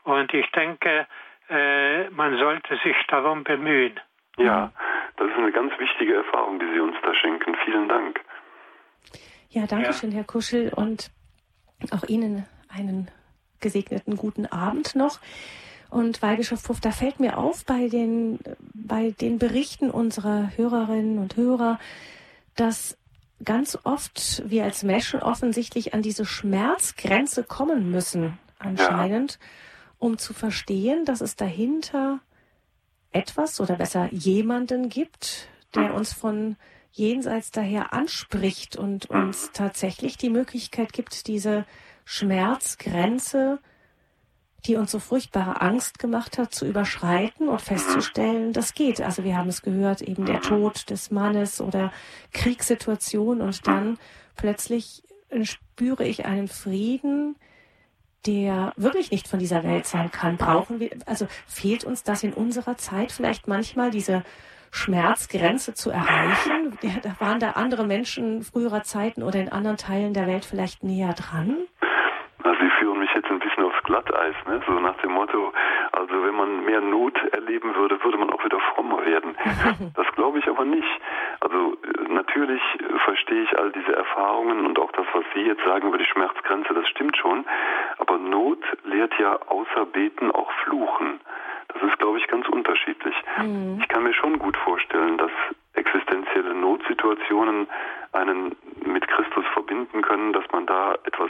Und 0.04 0.34
ich 0.34 0.50
denke, 0.52 1.08
äh, 1.50 2.10
man 2.10 2.38
sollte 2.38 2.78
sich 2.84 2.96
darum 3.08 3.44
bemühen. 3.44 4.00
Ja, 4.38 4.72
das 5.18 5.30
ist 5.30 5.38
eine 5.38 5.52
ganz 5.52 5.72
wichtige 5.80 6.16
Erfahrung, 6.16 6.60
die 6.60 6.68
Sie 6.74 6.80
uns 6.80 6.96
da 7.04 7.14
schenken. 7.16 7.56
Vielen 7.66 7.88
Dank. 7.88 8.20
Ja, 9.50 9.68
danke 9.68 9.88
ja. 9.88 9.94
schön, 9.94 10.12
Herr 10.12 10.24
Kuschel. 10.24 10.74
Und 10.74 11.12
auch 11.92 12.04
Ihnen 12.08 12.46
einen 12.76 13.10
gesegneten 13.60 14.18
guten 14.18 14.46
Abend 14.48 14.96
noch. 14.96 15.20
Und 15.90 16.24
Weihbischof 16.24 16.64
Puff, 16.64 16.82
da 16.82 16.90
fällt 16.90 17.20
mir 17.20 17.38
auf 17.38 17.66
bei 17.66 17.88
den, 17.88 18.40
bei 18.74 19.12
den 19.22 19.38
Berichten 19.38 19.92
unserer 19.92 20.50
Hörerinnen 20.56 21.20
und 21.20 21.38
Hörer, 21.38 21.80
dass 22.56 22.98
ganz 23.46 23.78
oft 23.84 24.42
wir 24.50 24.64
als 24.64 24.84
Menschen 24.84 25.22
offensichtlich 25.22 25.94
an 25.94 26.02
diese 26.02 26.26
Schmerzgrenze 26.26 27.44
kommen 27.44 27.92
müssen, 27.92 28.40
anscheinend, 28.58 29.34
ja. 29.34 29.48
Um 30.04 30.18
zu 30.18 30.34
verstehen, 30.34 31.06
dass 31.06 31.22
es 31.22 31.38
dahinter 31.38 32.20
etwas 33.14 33.62
oder 33.62 33.78
besser 33.78 34.12
jemanden 34.12 34.90
gibt, 34.90 35.48
der 35.76 35.94
uns 35.94 36.12
von 36.12 36.58
jenseits 36.92 37.52
daher 37.52 37.94
anspricht 37.94 38.76
und 38.76 39.06
uns 39.06 39.52
tatsächlich 39.54 40.18
die 40.18 40.30
Möglichkeit 40.30 40.92
gibt, 40.92 41.28
diese 41.28 41.66
Schmerzgrenze, 42.04 43.60
die 44.66 44.76
uns 44.76 44.92
so 44.92 45.00
furchtbare 45.00 45.62
Angst 45.62 46.00
gemacht 46.00 46.38
hat, 46.38 46.54
zu 46.54 46.66
überschreiten 46.66 47.48
und 47.48 47.62
festzustellen, 47.62 48.52
das 48.52 48.74
geht. 48.74 49.00
Also 49.00 49.24
wir 49.24 49.38
haben 49.38 49.50
es 49.50 49.62
gehört, 49.62 50.02
eben 50.02 50.26
der 50.26 50.42
Tod 50.42 50.90
des 50.90 51.12
Mannes 51.12 51.62
oder 51.62 51.94
Kriegssituation 52.34 53.40
und 53.40 53.66
dann 53.68 53.98
plötzlich 54.36 55.04
spüre 55.44 56.06
ich 56.06 56.26
einen 56.26 56.50
Frieden, 56.50 57.38
der 58.26 58.74
wirklich 58.78 59.12
nicht 59.12 59.28
von 59.28 59.40
dieser 59.40 59.64
Welt 59.64 59.86
sein 59.86 60.12
kann. 60.12 60.38
Brauchen 60.38 60.80
wir, 60.80 60.92
also 61.06 61.28
fehlt 61.48 61.84
uns 61.84 62.04
das 62.04 62.24
in 62.24 62.34
unserer 62.34 62.78
Zeit 62.78 63.12
vielleicht 63.12 63.48
manchmal 63.48 63.92
diese 63.92 64.24
Schmerzgrenze 64.72 65.74
zu 65.74 65.92
erreichen? 65.92 66.78
Da 67.04 67.16
waren 67.20 67.40
da 67.40 67.52
andere 67.52 67.86
Menschen 67.86 68.42
früherer 68.44 68.84
Zeiten 68.84 69.24
oder 69.24 69.40
in 69.40 69.50
anderen 69.50 69.78
Teilen 69.78 70.14
der 70.14 70.28
Welt 70.28 70.46
vielleicht 70.46 70.84
näher 70.84 71.14
dran? 71.14 71.58
Na, 72.44 72.54
Sie 72.60 72.70
führen 72.80 73.00
mich 73.00 73.10
Glatteis, 73.84 74.36
ne? 74.48 74.62
so 74.66 74.74
nach 74.80 74.98
dem 74.98 75.12
Motto, 75.12 75.54
also 75.92 76.24
wenn 76.24 76.36
man 76.36 76.66
mehr 76.66 76.82
Not 76.82 77.18
erleben 77.32 77.76
würde, 77.76 78.04
würde 78.04 78.18
man 78.18 78.30
auch 78.30 78.44
wieder 78.44 78.60
frommer 78.74 79.06
werden. 79.06 79.36
Das 79.96 80.08
glaube 80.16 80.40
ich 80.40 80.48
aber 80.48 80.66
nicht. 80.66 80.88
Also 81.40 81.78
natürlich 82.10 82.62
verstehe 83.04 83.44
ich 83.44 83.58
all 83.58 83.72
diese 83.72 83.96
Erfahrungen 83.96 84.66
und 84.66 84.80
auch 84.80 84.92
das, 84.92 85.06
was 85.14 85.24
Sie 85.34 85.42
jetzt 85.42 85.64
sagen 85.64 85.88
über 85.88 85.98
die 85.98 86.06
Schmerzgrenze, 86.06 86.74
das 86.74 86.88
stimmt 86.90 87.18
schon. 87.18 87.46
Aber 87.98 88.18
Not 88.18 88.60
lehrt 88.84 89.14
ja 89.20 89.40
außer 89.48 89.86
Beten 89.86 90.32
auch 90.32 90.52
Fluchen. 90.64 91.20
Das 91.70 91.82
ist, 91.84 91.98
glaube 92.00 92.18
ich, 92.18 92.28
ganz 92.28 92.48
unterschiedlich. 92.48 93.16
Mhm. 93.38 93.80
Ich 93.82 93.88
kann 93.88 94.04
mir 94.04 94.14
schon 94.14 94.40
gut 94.40 94.58
vorstellen, 94.58 95.18
dass 95.18 95.32
existenzielle 95.74 96.54
Notsituationen 96.54 97.68
einen 98.14 98.56
mit 98.86 99.08
Christus 99.08 99.46
verbinden 99.54 100.02
können, 100.02 100.34
dass 100.34 100.44
man 100.52 100.66
da 100.66 100.96
etwas, 101.04 101.30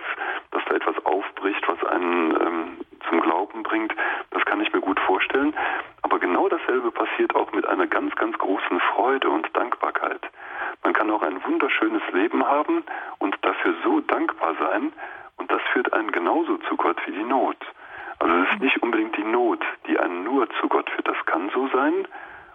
dass 0.52 0.64
da 0.66 0.76
etwas 0.76 0.96
aufbricht, 1.06 1.68
was 1.68 1.84
einen 1.86 2.32
ähm, 2.32 2.78
zum 3.10 3.22
Glauben 3.22 3.64
bringt. 3.64 3.94
Das 4.32 4.44
kann 4.46 4.62
ich 4.62 4.72
mir 4.74 4.82
gut 4.82 5.00
vorstellen. 5.00 5.56
Aber 6.02 6.20
genau 6.20 6.48
dasselbe 6.50 6.92
passiert 6.92 7.36
auch 7.36 7.52
mit 7.52 7.66
einer 7.66 7.88
ganz, 7.88 8.16
ganz 8.16 8.38
großen 8.38 8.80
Freude 8.94 9.30
und 9.30 9.50
Dankbarkeit. 9.56 10.22
Man 10.84 10.94
kann 10.94 11.10
auch 11.12 11.22
ein 11.22 11.44
wunderschönes 11.44 12.04
Leben 12.12 12.46
haben 12.46 12.84
und 13.20 13.38
dafür 13.42 13.74
so 13.84 14.02
dankbar 14.02 14.56
sein. 14.60 14.92
Und 15.38 15.52
das 15.52 15.62
führt 15.72 15.92
einen 15.94 16.12
genauso 16.12 16.58
zu 16.70 16.76
Gott 16.76 16.98
wie 17.06 17.12
die 17.12 17.24
Not. 17.24 17.58
Also 18.20 18.36
es 18.36 18.52
ist 18.52 18.62
nicht 18.62 18.84
unbedingt 18.84 19.18
die 19.18 19.24
Not, 19.24 19.64
die 19.88 19.98
einen 19.98 20.24
nur 20.24 20.50
zu 20.62 20.68
Gott 20.68 20.90
führt. 20.90 21.08
Das 21.08 21.26
kann 21.26 21.50
so 21.54 21.68
sein, 21.68 22.08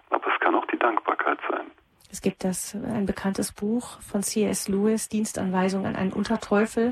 aber 0.09 0.27
es 0.33 0.39
kann 0.39 0.55
auch 0.55 0.65
die 0.65 0.79
Dankbarkeit 0.79 1.39
sein. 1.49 1.71
Es 2.11 2.21
gibt 2.21 2.43
das 2.43 2.75
ein 2.75 3.05
bekanntes 3.05 3.51
Buch 3.51 4.01
von 4.01 4.23
C.S. 4.23 4.67
Lewis, 4.67 5.09
Dienstanweisung 5.09 5.85
an 5.85 5.95
einen 5.95 6.11
Unterteufel. 6.11 6.91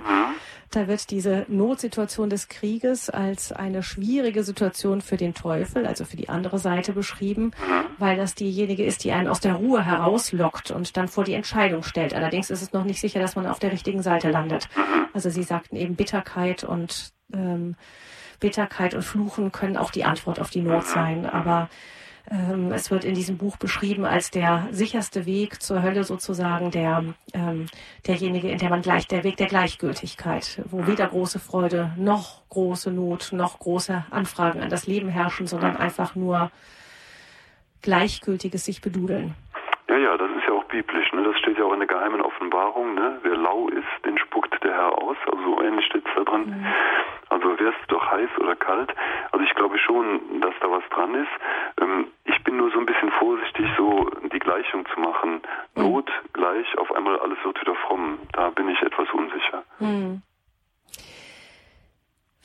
Da 0.69 0.87
wird 0.87 1.09
diese 1.09 1.45
Notsituation 1.47 2.29
des 2.29 2.49
Krieges 2.49 3.09
als 3.09 3.51
eine 3.51 3.81
schwierige 3.81 4.43
Situation 4.43 5.01
für 5.01 5.17
den 5.17 5.33
Teufel, 5.33 5.87
also 5.87 6.05
für 6.05 6.17
die 6.17 6.29
andere 6.29 6.59
Seite 6.59 6.93
beschrieben, 6.93 7.51
weil 7.97 8.15
das 8.17 8.35
diejenige 8.35 8.85
ist, 8.85 9.03
die 9.03 9.11
einen 9.11 9.27
aus 9.27 9.39
der 9.39 9.55
Ruhe 9.55 9.83
herauslockt 9.83 10.69
und 10.69 10.95
dann 10.97 11.07
vor 11.07 11.23
die 11.23 11.33
Entscheidung 11.33 11.81
stellt. 11.81 12.13
Allerdings 12.13 12.51
ist 12.51 12.61
es 12.61 12.73
noch 12.73 12.83
nicht 12.83 12.99
sicher, 12.99 13.19
dass 13.19 13.35
man 13.35 13.47
auf 13.47 13.59
der 13.59 13.71
richtigen 13.71 14.03
Seite 14.03 14.29
landet. 14.29 14.69
Also 15.13 15.31
Sie 15.31 15.43
sagten 15.43 15.77
eben 15.77 15.95
Bitterkeit 15.95 16.63
und 16.63 17.13
ähm, 17.33 17.75
Bitterkeit 18.39 18.93
und 18.93 19.03
Fluchen 19.03 19.51
können 19.51 19.77
auch 19.77 19.91
die 19.91 20.05
Antwort 20.05 20.39
auf 20.39 20.49
die 20.49 20.61
Not 20.61 20.85
sein. 20.85 21.25
Aber 21.25 21.69
ähm, 22.29 22.71
es 22.71 22.91
wird 22.91 23.05
in 23.05 23.15
diesem 23.15 23.37
Buch 23.37 23.57
beschrieben 23.57 24.05
als 24.05 24.31
der 24.31 24.67
sicherste 24.71 25.25
Weg 25.25 25.61
zur 25.61 25.81
Hölle 25.81 26.03
sozusagen 26.03 26.71
der 26.71 27.03
ähm, 27.33 27.67
derjenige, 28.05 28.49
in 28.49 28.57
der 28.57 28.69
man 28.69 28.81
gleich 28.81 29.07
der 29.07 29.23
Weg 29.23 29.37
der 29.37 29.47
Gleichgültigkeit, 29.47 30.61
wo 30.65 30.87
weder 30.87 31.07
große 31.07 31.39
Freude 31.39 31.93
noch 31.95 32.47
große 32.49 32.91
Not 32.91 33.29
noch 33.31 33.59
große 33.59 34.05
Anfragen 34.11 34.61
an 34.61 34.69
das 34.69 34.87
Leben 34.87 35.09
herrschen, 35.09 35.47
sondern 35.47 35.77
einfach 35.77 36.15
nur 36.15 36.51
gleichgültiges 37.81 38.65
sich 38.65 38.81
bedudeln. 38.81 39.35
Ja, 39.87 39.97
ja, 39.97 40.17
das 40.17 40.29
ist 40.31 40.43
ja 40.47 40.53
biblisch. 40.67 41.11
Ne? 41.13 41.23
Das 41.23 41.37
steht 41.39 41.57
ja 41.57 41.65
auch 41.65 41.73
in 41.73 41.79
der 41.79 41.87
geheimen 41.87 42.21
Offenbarung. 42.21 42.95
Ne? 42.95 43.19
Wer 43.23 43.35
lau 43.35 43.67
ist, 43.69 44.05
den 44.05 44.17
spuckt 44.17 44.63
der 44.63 44.73
Herr 44.73 45.01
aus. 45.01 45.17
Also 45.31 45.43
so 45.43 45.61
ähnlich 45.61 45.85
steht 45.85 46.05
es 46.05 46.11
da 46.15 46.23
drin. 46.23 46.45
Mhm. 46.47 46.65
Also 47.29 47.59
wärst 47.59 47.77
du 47.87 47.95
doch 47.95 48.11
heiß 48.11 48.29
oder 48.39 48.55
kalt. 48.55 48.93
Also 49.31 49.45
ich 49.45 49.53
glaube 49.55 49.77
schon, 49.77 50.41
dass 50.41 50.53
da 50.61 50.71
was 50.71 50.83
dran 50.89 51.15
ist. 51.15 51.31
Ähm, 51.81 52.07
ich 52.25 52.43
bin 52.43 52.57
nur 52.57 52.71
so 52.71 52.79
ein 52.79 52.85
bisschen 52.85 53.11
vorsichtig, 53.11 53.67
so 53.77 54.09
die 54.31 54.39
Gleichung 54.39 54.85
zu 54.93 54.99
machen. 54.99 55.41
Mhm. 55.75 55.83
Not 55.83 56.11
gleich, 56.33 56.77
auf 56.77 56.93
einmal 56.95 57.19
alles 57.19 57.37
wird 57.43 57.59
wieder 57.61 57.75
fromm. 57.75 58.19
Da 58.33 58.49
bin 58.49 58.69
ich 58.69 58.81
etwas 58.81 59.11
unsicher. 59.11 59.63
Mhm. 59.79 60.21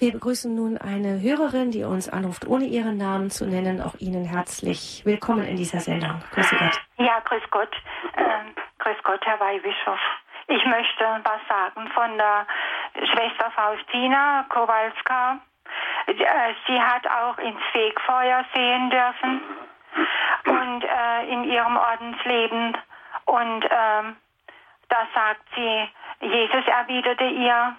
Wir 0.02 0.10
begrüßen 0.10 0.52
nun 0.52 0.78
eine 0.78 1.20
Hörerin, 1.22 1.70
die 1.70 1.84
uns 1.84 2.08
anruft, 2.08 2.44
ohne 2.48 2.64
ihren 2.64 2.96
Namen 2.96 3.30
zu 3.30 3.46
nennen. 3.46 3.80
Auch 3.80 3.94
Ihnen 4.00 4.24
herzlich 4.24 5.02
willkommen 5.04 5.46
in 5.46 5.54
dieser 5.54 5.78
Sendung. 5.78 6.20
Grüß 6.32 6.50
Gott. 6.50 6.80
Ja, 6.98 7.20
grüß 7.20 7.44
Gott. 7.52 7.70
Ähm, 8.16 8.52
grüß 8.80 8.96
Gott, 9.04 9.24
Herr 9.24 9.38
Weihbischof. 9.38 10.00
Ich 10.48 10.66
möchte 10.66 11.04
was 11.22 11.40
sagen 11.48 11.88
von 11.94 12.18
der 12.18 12.48
Schwester 13.12 13.52
Faustina 13.54 14.44
Kowalska. 14.48 15.38
Äh, 16.08 16.54
sie 16.66 16.82
hat 16.82 17.06
auch 17.06 17.38
ins 17.38 17.62
Fegfeuer 17.70 18.44
sehen 18.56 18.90
dürfen 18.90 19.40
und 20.46 20.82
äh, 20.82 21.32
in 21.32 21.44
ihrem 21.44 21.76
Ordensleben. 21.76 22.76
Und 23.26 23.64
ähm, 23.70 24.16
da 24.88 25.06
sagt 25.14 25.46
sie, 25.54 25.88
Jesus 26.26 26.66
erwiderte 26.66 27.26
ihr, 27.26 27.76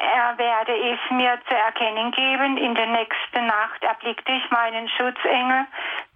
er 0.00 0.38
werde 0.38 0.74
es 0.74 0.98
mir 1.10 1.38
zu 1.48 1.54
erkennen 1.54 2.10
geben. 2.12 2.56
In 2.56 2.74
der 2.74 2.86
nächsten 2.86 3.46
Nacht 3.46 3.82
erblickte 3.82 4.32
ich 4.32 4.50
meinen 4.50 4.88
Schutzengel, 4.88 5.66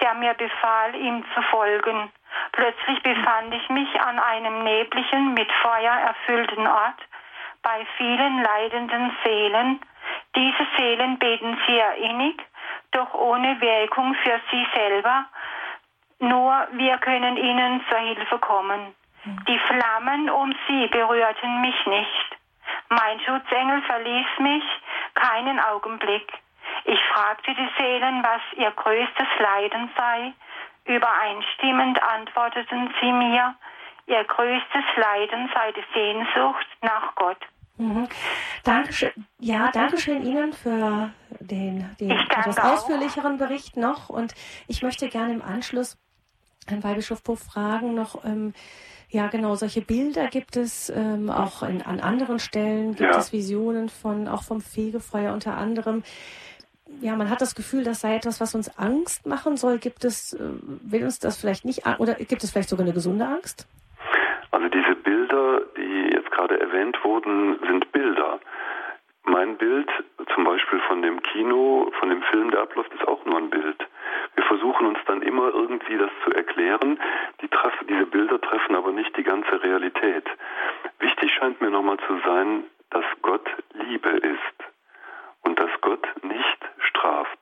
der 0.01 0.15
mir 0.15 0.35
befahl, 0.35 0.95
ihm 0.95 1.25
zu 1.35 1.43
folgen. 1.43 2.11
Plötzlich 2.53 3.03
befand 3.03 3.55
ich 3.55 3.69
mich 3.69 4.01
an 4.01 4.19
einem 4.19 4.65
nebligen, 4.65 5.35
mit 5.35 5.51
Feuer 5.63 5.93
erfüllten 5.93 6.67
Ort 6.67 7.01
bei 7.63 7.87
vielen 7.97 8.43
leidenden 8.43 9.17
Seelen. 9.23 9.81
Diese 10.35 10.67
Seelen 10.77 11.19
beten 11.19 11.59
sehr 11.67 11.95
innig, 11.97 12.43
doch 12.93 13.13
ohne 13.15 13.61
Wirkung 13.61 14.15
für 14.15 14.41
sie 14.51 14.67
selber. 14.75 15.27
Nur 16.21 16.69
wir 16.73 16.99
können 16.99 17.37
ihnen 17.37 17.85
zur 17.89 17.99
Hilfe 17.99 18.39
kommen. 18.39 18.95
Die 19.25 19.59
Flammen 19.59 20.31
um 20.31 20.55
sie 20.69 20.87
berührten 20.89 21.61
mich 21.61 21.87
nicht. 21.87 22.44
Mein 22.89 23.21
Schutzengel 23.21 23.83
verließ 23.83 24.27
mich 24.41 24.65
keinen 25.15 25.61
Augenblick. 25.61 26.33
Ich 26.85 27.01
fragte 27.13 27.55
die 27.55 27.69
Seelen, 27.79 28.23
was 28.23 28.41
ihr 28.57 28.71
größtes 28.71 29.29
Leiden 29.39 29.91
sei. 29.97 30.33
Übereinstimmend 30.87 32.03
antworteten 32.03 32.93
sie 33.01 33.13
mir, 33.13 33.55
ihr 34.07 34.25
größtes 34.25 34.85
Leiden 34.97 35.51
sei 35.55 35.73
die 35.73 35.85
Sehnsucht 35.95 36.67
nach 36.83 37.15
Gott. 37.15 37.39
Mhm. 37.77 38.09
Dankeschön. 38.63 39.27
Ja, 39.39 39.71
Dankeschön 39.73 40.25
Ihnen 40.25 40.53
für 40.53 41.11
den, 41.41 41.97
den 41.99 42.11
etwas 42.11 42.59
ausführlicheren 42.59 43.39
Bericht 43.39 43.77
noch. 43.77 44.09
Und 44.11 44.35
ich 44.69 44.83
möchte 44.83 45.09
gerne 45.09 45.33
im 45.35 45.43
Anschluss 45.43 45.99
Herrn 46.67 46.83
Weihbischof 46.83 47.23
Puff 47.23 47.41
fragen 47.41 47.95
noch, 47.95 48.25
ähm, 48.25 48.55
ja, 49.15 49.29
genau, 49.29 49.55
solche 49.55 49.81
Bilder 49.81 50.27
gibt 50.27 50.57
es 50.57 50.91
ähm, 50.91 51.31
auch 51.31 51.63
in, 51.63 51.83
an 51.83 52.01
anderen 52.01 52.41
Stellen, 52.41 52.97
gibt 52.97 53.13
ja. 53.13 53.17
es 53.17 53.33
Visionen 53.33 53.89
von, 53.89 54.27
auch 54.27 54.43
vom 54.43 54.61
Fegefeuer 54.61 55.33
unter 55.33 55.57
anderem. 55.57 56.03
Ja, 57.01 57.15
man 57.15 57.31
hat 57.31 57.41
das 57.41 57.55
Gefühl, 57.55 57.85
das 57.85 58.01
sei 58.01 58.17
etwas, 58.17 58.41
was 58.41 58.57
uns 58.57 58.77
Angst 58.77 59.25
machen 59.25 59.57
soll. 59.57 59.79
Gibt 59.79 60.05
es, 60.05 60.33
äh, 60.33 60.41
will 60.41 61.05
uns 61.05 61.21
das 61.21 61.41
vielleicht 61.41 61.65
nicht, 61.65 61.87
oder 61.99 62.15
gibt 62.15 62.43
es 62.43 62.51
vielleicht 62.51 62.69
sogar 62.69 62.85
eine 62.85 62.93
gesunde 62.93 63.25
Angst? 63.25 63.69
Also 64.51 64.69
diese 64.69 64.97
Bilder, 64.97 65.61
die 65.77 66.11
jetzt 66.13 66.33
gerade 66.33 66.61
erwähnt 66.61 66.99
wurden, 67.05 67.61
sind 67.69 67.93
Bilder. 67.93 68.41
Mein 69.27 69.57
Bild 69.57 69.89
zum 70.35 70.43
Beispiel 70.43 70.81
von 70.89 71.03
dem 71.03 71.23
Kino, 71.23 71.93
von 72.01 72.09
dem 72.11 72.23
Film, 72.33 72.51
der 72.51 72.63
abläuft, 72.63 72.93
ist 72.93 73.07
auch 73.07 73.25
nur 73.25 73.39
ein 73.39 73.51
Bild. 73.51 73.79
Wir 74.35 74.45
versuchen 74.45 74.87
uns 74.89 74.99
dann 75.07 75.23
immer 75.23 75.55
irgendwie 75.75 75.99
das 75.99 76.11
zu 76.25 76.31
erklären. 76.31 76.99
Die 77.41 77.49
treffen, 77.49 77.87
diese 77.89 78.07
Bilder 78.07 78.41
treffen 78.41 78.77
aber 78.77 78.93
nicht 78.93 79.17
die 79.17 79.25
ganze 79.25 79.63
Realität. 79.63 80.25
Wichtig 81.01 81.33
scheint 81.33 81.61
mir 81.61 81.71
nochmal 81.71 81.99
zu 82.07 82.19
sein, 82.25 82.65
dass 82.91 83.05
Gott 83.23 83.49
Liebe 83.73 84.11
ist 84.11 84.59
und 85.43 85.59
dass 85.59 85.71
Gott 85.81 86.07
nicht 86.23 86.59
straft. 86.79 87.39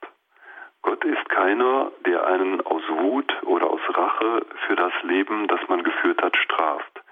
Gott 0.80 1.04
ist 1.04 1.28
keiner, 1.28 1.92
der 2.06 2.26
einen 2.26 2.60
aus 2.62 2.82
Wut 2.88 3.32
oder 3.44 3.70
aus 3.70 3.80
Rache 3.88 4.46
für 4.66 4.76
das 4.76 4.92
Leben, 5.02 5.46
das 5.48 5.60
man 5.68 5.82
geführt 5.82 6.22
hat, 6.22 6.36
straft, 6.36 7.02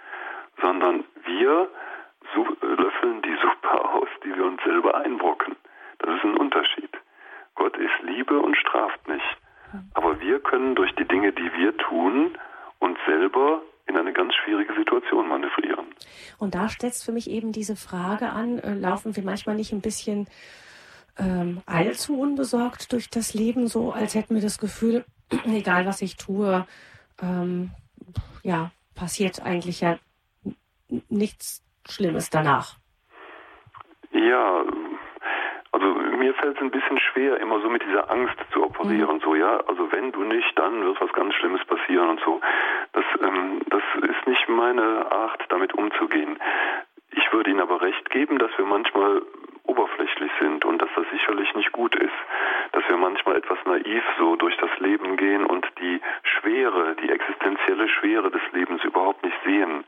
sondern 0.60 1.04
wir 1.24 1.68
löffeln 2.62 3.22
die 3.22 3.36
Suppe 3.42 3.84
aus, 3.94 4.08
die 4.24 4.34
wir 4.34 4.44
uns 4.46 4.62
selber 4.64 4.94
einbrocken. 4.94 5.56
Das 5.98 6.16
ist 6.16 6.24
ein 6.24 6.36
Unterschied. 6.36 6.90
Gott 7.56 7.76
ist 7.76 8.02
Liebe 8.02 8.38
und. 8.38 8.56
Können 10.60 10.74
durch 10.74 10.94
die 10.96 11.06
Dinge, 11.06 11.32
die 11.32 11.50
wir 11.56 11.74
tun, 11.78 12.36
uns 12.80 12.98
selber 13.06 13.62
in 13.86 13.96
eine 13.96 14.12
ganz 14.12 14.34
schwierige 14.34 14.74
Situation 14.74 15.26
manövrieren. 15.26 15.86
Und 16.38 16.54
da 16.54 16.68
setzt 16.68 17.02
für 17.02 17.12
mich 17.12 17.30
eben 17.30 17.50
diese 17.50 17.76
Frage 17.76 18.28
an, 18.28 18.58
äh, 18.58 18.74
laufen 18.74 19.16
wir 19.16 19.22
manchmal 19.24 19.54
nicht 19.54 19.72
ein 19.72 19.80
bisschen 19.80 20.28
ähm, 21.18 21.62
allzu 21.64 22.20
unbesorgt 22.20 22.92
durch 22.92 23.08
das 23.08 23.32
Leben, 23.32 23.68
so 23.68 23.92
als 23.92 24.14
hätten 24.14 24.34
wir 24.34 24.42
das 24.42 24.58
Gefühl, 24.58 25.06
egal 25.46 25.86
was 25.86 26.02
ich 26.02 26.18
tue, 26.18 26.66
ähm, 27.22 27.70
ja, 28.42 28.70
passiert 28.94 29.40
eigentlich 29.42 29.80
ja 29.80 29.96
nichts 31.08 31.64
Schlimmes 31.88 32.28
danach. 32.28 32.76
Ja, 34.12 34.62
also 35.72 35.86
mir 35.86 36.34
fällt 36.34 36.56
es 36.56 36.62
ein 36.62 36.70
bisschen 36.70 36.98
schwer, 36.98 37.40
immer 37.40 37.60
so 37.62 37.70
mit 37.70 37.82
dieser 37.82 38.10
Angst 38.10 38.36
zu 38.52 38.62
operieren. 38.62 39.16
Mhm. 39.16 39.20
So, 39.22 39.34
ja, 39.34 39.60
also 39.66 39.89
wenn 40.00 40.12
du 40.12 40.22
nicht, 40.24 40.58
dann 40.58 40.82
wird 40.82 41.00
was 41.00 41.12
ganz 41.12 41.34
Schlimmes 41.34 41.62
passieren 41.66 42.08
und 42.08 42.20
so. 42.24 42.40
Das, 42.92 43.04
ähm, 43.22 43.60
das 43.68 43.82
ist 44.00 44.26
nicht 44.26 44.48
meine 44.48 45.12
Art, 45.12 45.44
damit 45.50 45.74
umzugehen. 45.74 46.38
Ich 47.12 47.30
würde 47.32 47.50
Ihnen 47.50 47.60
aber 47.60 47.82
recht 47.82 48.08
geben, 48.08 48.38
dass 48.38 48.50
wir 48.56 48.64
manchmal 48.64 49.22
oberflächlich 49.64 50.30
sind 50.40 50.64
und 50.64 50.80
dass 50.80 50.88
das 50.96 51.04
sicherlich 51.12 51.54
nicht 51.54 51.72
gut 51.72 51.94
ist, 51.96 52.18
dass 52.72 52.82
wir 52.88 52.96
manchmal 52.96 53.36
etwas 53.36 53.58
naiv 53.66 54.02
so 54.18 54.36
durch 54.36 54.56
das 54.56 54.70
Leben 54.78 55.16
gehen 55.16 55.44
und 55.44 55.66
die 55.80 56.00
Schwere, 56.22 56.96
die 56.96 57.10
existenzielle 57.10 57.88
Schwere 57.88 58.30
des 58.30 58.42
Lebens 58.52 58.82
überhaupt 58.84 59.22
nicht 59.22 59.36
sehen. 59.44 59.84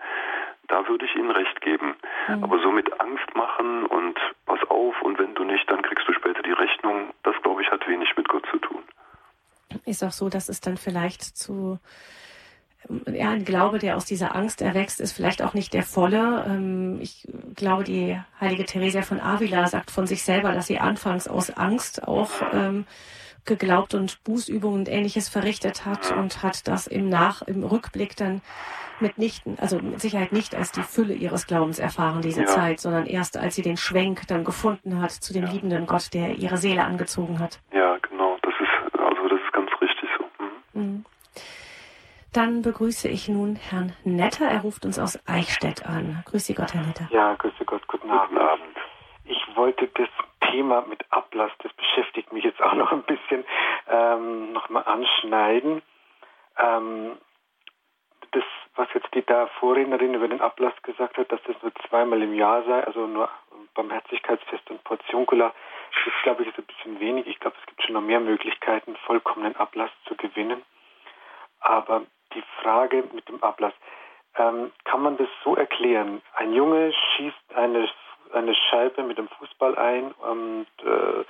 Da 0.68 0.86
würde 0.88 1.06
ich 1.06 1.16
Ihnen 1.16 1.30
recht 1.30 1.60
geben. 1.62 1.94
Mhm. 2.28 2.44
Aber 2.44 2.58
so 2.58 2.70
mit 2.70 3.00
Angst 3.00 3.34
machen 3.34 3.86
und 3.86 4.18
pass 4.44 4.60
auf 4.68 5.00
und 5.00 5.18
wenn 5.18 5.34
du 5.34 5.44
nicht, 5.44 5.70
dann 5.70 5.80
kriegst 5.80 6.06
du 6.06 6.12
später 6.12 6.42
die 6.42 6.52
Rechnung, 6.52 7.10
das 7.22 7.34
glaube 7.42 7.62
ich 7.62 7.70
hat 7.70 7.88
wenig 7.88 8.14
mit 8.16 8.28
Gott 8.28 8.44
zu 8.50 8.58
tun. 8.58 8.82
Auch 10.02 10.12
so, 10.12 10.28
dass 10.28 10.48
es 10.48 10.60
dann 10.60 10.76
vielleicht 10.76 11.22
zu 11.22 11.78
ja, 13.06 13.30
ein 13.30 13.44
Glaube, 13.44 13.78
der 13.78 13.96
aus 13.96 14.04
dieser 14.04 14.34
Angst 14.34 14.60
erwächst, 14.60 15.00
ist 15.00 15.12
vielleicht 15.12 15.42
auch 15.42 15.54
nicht 15.54 15.72
der 15.72 15.82
volle. 15.82 16.44
Ähm, 16.48 16.98
ich 17.00 17.28
glaube, 17.54 17.84
die 17.84 18.18
heilige 18.40 18.64
Theresia 18.64 19.02
von 19.02 19.20
Avila 19.20 19.66
sagt 19.66 19.90
von 19.90 20.06
sich 20.06 20.22
selber, 20.24 20.52
dass 20.52 20.66
sie 20.66 20.78
anfangs 20.78 21.28
aus 21.28 21.50
Angst 21.50 22.06
auch 22.06 22.30
ähm, 22.52 22.86
geglaubt 23.44 23.94
und 23.94 24.22
Bußübungen 24.24 24.80
und 24.80 24.88
ähnliches 24.88 25.28
verrichtet 25.28 25.84
hat 25.84 26.12
und 26.12 26.42
hat 26.42 26.68
das 26.68 26.86
im 26.86 27.08
Nach, 27.08 27.42
im 27.42 27.64
Rückblick 27.64 28.16
dann 28.16 28.40
mitnichten, 29.00 29.58
also 29.58 29.80
mit 29.80 30.00
Sicherheit 30.00 30.32
nicht 30.32 30.54
als 30.54 30.70
die 30.70 30.82
Fülle 30.82 31.14
ihres 31.14 31.46
Glaubens 31.48 31.80
erfahren, 31.80 32.22
diese 32.22 32.42
ja. 32.42 32.46
Zeit, 32.46 32.78
sondern 32.78 33.06
erst 33.06 33.36
als 33.36 33.56
sie 33.56 33.62
den 33.62 33.76
Schwenk 33.76 34.28
dann 34.28 34.44
gefunden 34.44 35.00
hat 35.00 35.10
zu 35.10 35.32
dem 35.32 35.44
ja. 35.44 35.50
liebenden 35.50 35.86
Gott, 35.86 36.14
der 36.14 36.36
ihre 36.36 36.56
Seele 36.56 36.84
angezogen 36.84 37.40
hat. 37.40 37.60
Ja, 37.72 37.98
genau. 37.98 38.38
Das 38.42 38.54
ist, 38.60 39.00
also 39.00 39.28
das 39.28 39.40
ist 39.40 39.52
ganz 39.52 39.70
richtig 39.80 40.08
so. 40.16 40.78
Mhm. 40.78 40.82
Mhm. 40.84 41.04
Dann 42.32 42.62
begrüße 42.62 43.08
ich 43.08 43.28
nun 43.28 43.56
Herrn 43.56 43.94
Netter. 44.04 44.46
Er 44.46 44.62
ruft 44.62 44.84
uns 44.84 44.98
aus 44.98 45.18
Eichstätt 45.26 45.84
an. 45.86 46.22
Grüße 46.26 46.54
Gott, 46.54 46.72
Herr 46.72 46.82
Netter. 46.82 47.08
Ja, 47.10 47.34
grüße 47.34 47.64
Gott, 47.66 47.86
guten 47.88 48.10
Abend. 48.10 48.30
Guten 48.30 48.40
Abend. 48.40 48.76
Ich 49.24 49.56
wollte 49.56 49.88
das 49.88 50.08
Thema 50.50 50.82
mit 50.88 51.04
Ablass, 51.10 51.52
das 51.62 51.72
beschäftigt 51.74 52.32
mich 52.32 52.44
jetzt 52.44 52.62
auch 52.62 52.74
noch 52.82 52.92
ein 52.92 53.02
bisschen, 53.02 53.44
ähm, 53.88 54.52
nochmal 54.52 54.84
anschneiden. 54.84 55.82
Ähm, 56.58 57.18
das 58.30 58.44
was 58.74 58.88
jetzt 58.94 59.12
die 59.14 59.24
da 59.24 59.46
Vorrednerin 59.60 60.14
über 60.14 60.28
den 60.28 60.40
Ablass 60.40 60.74
gesagt 60.82 61.18
hat, 61.18 61.30
dass 61.30 61.42
das 61.46 61.56
nur 61.62 61.72
zweimal 61.88 62.22
im 62.22 62.34
Jahr 62.34 62.62
sei, 62.64 62.82
also 62.84 63.06
nur 63.06 63.28
Barmherzigkeitsfest 63.74 64.70
und 64.70 64.82
Portionkula, 64.84 65.52
das 66.04 66.14
glaube 66.22 66.42
ich 66.42 66.48
ist 66.48 66.58
ein 66.58 66.64
bisschen 66.64 67.00
wenig. 67.00 67.26
Ich 67.26 67.38
glaube, 67.38 67.56
es 67.60 67.66
gibt 67.66 67.82
schon 67.82 67.94
noch 67.94 68.00
mehr 68.00 68.20
Möglichkeiten, 68.20 68.96
vollkommenen 69.06 69.56
Ablass 69.56 69.90
zu 70.06 70.16
gewinnen. 70.16 70.62
Aber 71.60 72.02
die 72.34 72.44
Frage 72.60 73.04
mit 73.12 73.28
dem 73.28 73.42
Ablass, 73.42 73.74
ähm, 74.36 74.72
kann 74.84 75.02
man 75.02 75.16
das 75.16 75.28
so 75.44 75.56
erklären? 75.56 76.22
Ein 76.34 76.52
Junge 76.52 76.92
schießt 76.92 77.54
eine, 77.54 77.88
eine 78.32 78.54
Scheibe 78.54 79.02
mit 79.02 79.18
dem 79.18 79.28
Fußball 79.28 79.76
ein 79.76 80.12
und 80.12 80.66
äh, 80.84 81.24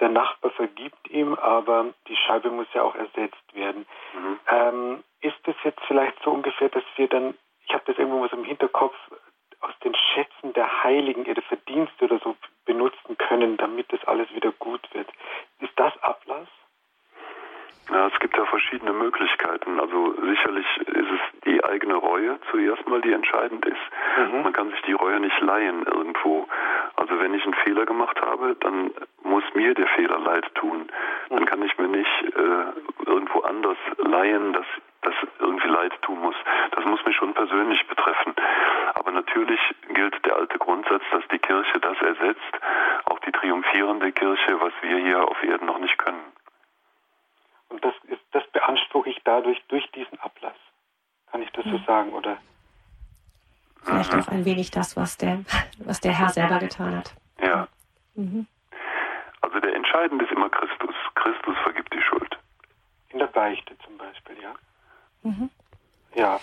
der 0.00 0.08
Nachbar 0.08 0.50
vergibt 0.52 1.10
ihm, 1.10 1.34
aber 1.34 1.86
die 2.08 2.16
Scheibe 2.16 2.50
muss 2.50 2.66
ja 2.72 2.82
auch 2.82 2.94
ersetzt 2.94 3.54
werden. 3.54 3.86
Mhm. 4.14 4.40
Ähm, 4.48 5.04
ist 5.20 5.46
es 5.46 5.56
jetzt 5.64 5.80
vielleicht 5.86 6.22
so 6.22 6.30
ungefähr, 6.30 6.70
dass 6.70 6.84
wir 6.96 7.08
dann, 7.08 7.34
ich 7.66 7.74
habe 7.74 7.84
das 7.86 7.98
irgendwo 7.98 8.26
so 8.28 8.36
im 8.36 8.44
Hinterkopf, 8.44 8.96
aus 9.60 9.74
den 9.84 9.94
Schätzen 9.94 10.54
der 10.54 10.84
Heiligen 10.84 11.26
ihre 11.26 11.42
Verdienste 11.42 12.06
oder 12.06 12.18
so 12.20 12.34
benutzen 12.64 13.18
können, 13.18 13.58
damit 13.58 13.92
das 13.92 14.02
alles 14.04 14.32
wieder 14.34 14.52
gut 14.52 14.82
wird. 14.94 15.08
Ist 15.58 15.72
das 15.76 15.92
Ablass? 16.02 16.48
Ja, 17.92 18.06
es 18.06 18.18
gibt 18.20 18.36
ja 18.36 18.44
verschiedene 18.46 18.92
Möglichkeiten. 18.92 19.80
Also 19.80 20.14
sicherlich 20.22 20.66
ist 20.78 21.10
es 21.10 21.40
die 21.44 21.62
eigene 21.64 21.94
Reue 21.94 22.38
zuerst 22.50 22.86
mal, 22.88 23.00
die 23.00 23.12
entscheidend 23.12 23.66
ist. 23.66 23.76
Mhm. 24.16 24.42
Man 24.42 24.52
kann 24.52 24.70
sich 24.70 24.80
die 24.82 24.92
Reue 24.92 25.18
nicht 25.18 25.40
leihen 25.40 25.84
irgendwo. 25.84 26.46
Also 26.94 27.18
wenn 27.18 27.34
ich 27.34 27.42
einen 27.44 27.54
Fehler 27.54 27.86
gemacht 27.86 28.20
habe, 28.20 28.56
dann 28.60 28.92
muss 29.24 29.42
mir 29.54 29.74
der 29.74 29.88
Fehler 29.88 30.20
leid 30.20 30.54
tun. 30.54 30.88
Dann 31.30 31.46
kann 31.46 31.62
ich 31.62 31.76
mir 31.78 31.88
nicht 31.88 32.36
äh, 32.36 33.08
irgendwo 33.10 33.40
anders 33.40 33.78
leihen, 33.98 34.52
dass 34.52 34.66
das 35.02 35.14
irgendwie 35.40 35.68
leid 35.68 35.92
tun 36.02 36.20
muss. 36.20 36.36
Das 36.72 36.84
muss 36.84 37.04
mich 37.04 37.16
schon 37.16 37.34
persönlich 37.34 37.84
betreffen. 37.88 38.34
Aber 38.94 39.10
natürlich 39.10 39.60
gilt 39.94 40.24
der 40.26 40.36
alte 40.36 40.58
Grundsatz, 40.58 41.02
dass 41.10 41.26
die 41.32 41.38
Kirche 41.38 41.80
das 41.80 42.00
ersetzt, 42.00 42.60
auch 43.06 43.18
die 43.20 43.32
triumphierende 43.32 44.12
Kirche, 44.12 44.60
was 44.60 44.72
wir 44.82 44.96
hier 44.98 45.26
auf 45.26 45.42
Erden 45.42 45.66
noch 45.66 45.78
nicht 45.78 45.98
können. 45.98 46.20
Und 47.70 47.84
das, 47.84 47.94
ist, 48.08 48.20
das 48.32 48.46
beanspruche 48.52 49.10
ich 49.10 49.20
dadurch 49.24 49.60
durch 49.68 49.90
diesen 49.92 50.18
Ablass. 50.20 50.56
Kann 51.30 51.42
ich 51.42 51.50
das 51.50 51.64
so 51.64 51.78
sagen, 51.86 52.12
oder? 52.12 52.36
Vielleicht 53.82 54.14
auch 54.14 54.28
ein 54.28 54.44
wenig 54.44 54.70
das, 54.70 54.96
was 54.96 55.16
der, 55.16 55.44
was 55.78 56.00
der 56.00 56.12
Herr 56.12 56.28
selber 56.28 56.58
getan 56.58 56.96
hat. 56.96 57.14
Ja. 57.40 57.68
Mhm. 58.14 58.46
Also 59.40 59.58
der 59.60 59.74
Entscheidende 59.74 60.24
ist 60.24 60.32
immer 60.32 60.50
Christus. 60.50 60.94
Christus 61.14 61.56
vergibt 61.62 61.92
die 61.94 62.02
Schuld. 62.02 62.38
In 63.10 63.18
der 63.18 63.26
Beichte 63.28 63.76
zum 63.84 63.96
Beispiel, 63.96 64.36
ja. 64.42 64.54
Mhm. 65.22 65.50
Ja. 66.14 66.40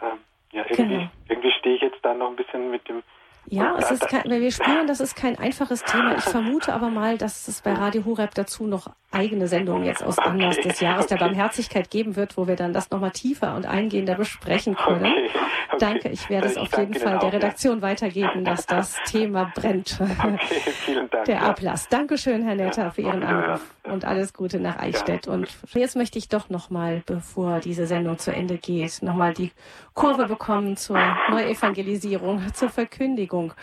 Ähm, 0.00 0.18
ja, 0.52 0.64
irgendwie, 0.68 0.98
genau. 0.98 1.10
irgendwie 1.28 1.52
stehe 1.52 1.76
ich 1.76 1.82
jetzt 1.82 2.02
da 2.02 2.14
noch 2.14 2.30
ein 2.30 2.36
bisschen 2.36 2.70
mit 2.70 2.88
dem 2.88 3.02
ja, 3.46 3.76
es 3.78 3.90
ist 3.90 4.08
kein, 4.08 4.24
wir 4.24 4.50
spüren, 4.50 4.86
das 4.86 5.00
ist 5.00 5.16
kein 5.16 5.38
einfaches 5.38 5.82
Thema. 5.82 6.16
Ich 6.16 6.24
vermute 6.24 6.72
aber 6.72 6.88
mal, 6.88 7.18
dass 7.18 7.48
es 7.48 7.60
bei 7.60 7.72
Radio 7.72 8.04
Horeb 8.04 8.34
dazu 8.34 8.66
noch 8.66 8.88
eigene 9.10 9.46
Sendungen 9.46 9.84
jetzt 9.84 10.02
aus 10.02 10.18
Anlass 10.18 10.56
des 10.56 10.80
Jahres 10.80 11.06
der 11.06 11.16
Barmherzigkeit 11.16 11.90
geben 11.90 12.16
wird, 12.16 12.36
wo 12.36 12.46
wir 12.46 12.56
dann 12.56 12.72
das 12.72 12.90
nochmal 12.90 13.12
tiefer 13.12 13.54
und 13.54 13.66
eingehender 13.66 14.16
besprechen 14.16 14.74
können. 14.74 15.04
Okay, 15.04 15.30
okay. 15.68 15.76
Danke, 15.78 16.08
ich 16.08 16.28
werde 16.30 16.48
es 16.48 16.56
auf 16.56 16.76
jeden 16.76 16.94
Fall 16.94 17.18
der 17.18 17.32
Redaktion 17.32 17.82
weitergeben, 17.82 18.44
dass 18.44 18.66
das 18.66 18.96
Thema 19.06 19.52
brennt. 19.54 19.98
Okay, 20.00 20.60
vielen 20.84 21.10
Dank. 21.10 21.24
Der 21.26 21.42
Ablass. 21.42 21.88
Dankeschön, 21.88 22.42
Herr 22.44 22.56
Netter, 22.56 22.90
für 22.90 23.02
Ihren 23.02 23.22
Anruf 23.22 23.60
und 23.84 24.04
alles 24.04 24.32
Gute 24.32 24.58
nach 24.58 24.78
Eichstätt. 24.78 25.28
Und 25.28 25.48
jetzt 25.74 25.96
möchte 25.96 26.18
ich 26.18 26.28
doch 26.28 26.48
nochmal, 26.48 27.02
bevor 27.06 27.60
diese 27.60 27.86
Sendung 27.86 28.18
zu 28.18 28.32
Ende 28.32 28.58
geht, 28.58 29.02
nochmal 29.02 29.34
die 29.34 29.52
Kurve 29.94 30.26
bekommen 30.26 30.76
zur 30.76 30.98
Neuevangelisierung, 31.30 32.52
zur 32.52 32.68
Verkündigung. 32.68 33.54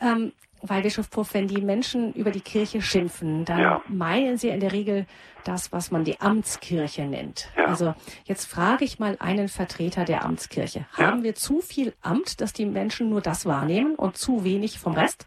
Ähm, 0.00 0.32
weil 0.62 0.82
Bischof 0.82 1.10
Puff, 1.10 1.34
wenn 1.34 1.48
die 1.48 1.62
Menschen 1.62 2.12
über 2.12 2.30
die 2.30 2.40
Kirche 2.40 2.82
schimpfen, 2.82 3.44
dann 3.44 3.58
ja. 3.60 3.82
meinen 3.88 4.36
sie 4.36 4.48
in 4.48 4.60
der 4.60 4.72
Regel 4.72 5.06
das, 5.44 5.72
was 5.72 5.90
man 5.90 6.04
die 6.04 6.20
Amtskirche 6.20 7.02
nennt. 7.02 7.48
Ja. 7.56 7.66
Also 7.66 7.94
jetzt 8.24 8.44
frage 8.44 8.84
ich 8.84 8.98
mal 8.98 9.16
einen 9.20 9.48
Vertreter 9.48 10.04
der 10.04 10.24
Amtskirche. 10.24 10.86
Ja. 10.98 11.06
Haben 11.06 11.22
wir 11.22 11.34
zu 11.34 11.60
viel 11.60 11.94
Amt, 12.02 12.40
dass 12.40 12.52
die 12.52 12.66
Menschen 12.66 13.08
nur 13.08 13.22
das 13.22 13.46
wahrnehmen 13.46 13.94
und 13.94 14.18
zu 14.18 14.44
wenig 14.44 14.78
vom 14.78 14.92
Rest? 14.92 15.26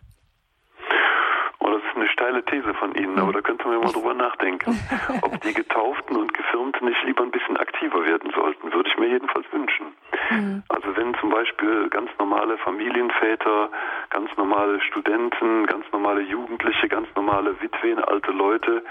Oh, 1.59 1.67
das 1.67 1.81
ist 1.81 1.95
eine 1.95 2.09
steile 2.23 2.43
These 2.45 2.73
von 2.75 2.95
Ihnen, 2.95 3.19
aber 3.19 3.33
da 3.33 3.41
könnte 3.41 3.65
man 3.67 3.79
ja 3.79 3.85
mal 3.85 3.91
drüber 3.91 4.13
nachdenken. 4.13 4.79
Ob 5.21 5.41
die 5.41 5.53
Getauften 5.53 6.15
und 6.15 6.33
Gefirmten 6.33 6.87
nicht 6.87 7.03
lieber 7.03 7.23
ein 7.23 7.31
bisschen 7.31 7.57
aktiver 7.57 8.05
werden 8.05 8.31
sollten, 8.33 8.71
würde 8.71 8.89
ich 8.89 8.97
mir 8.97 9.07
jedenfalls 9.07 9.45
wünschen. 9.51 9.87
Mhm. 10.29 10.63
Also 10.69 10.95
wenn 10.95 11.13
zum 11.15 11.29
Beispiel 11.29 11.89
ganz 11.89 12.09
normale 12.19 12.57
Familienväter, 12.59 13.69
ganz 14.09 14.29
normale 14.37 14.79
Studenten, 14.81 15.65
ganz 15.65 15.85
normale 15.91 16.21
Jugendliche, 16.21 16.87
ganz 16.87 17.07
normale 17.15 17.59
Witwen, 17.61 17.99
alte 17.99 18.31
Leute 18.31 18.83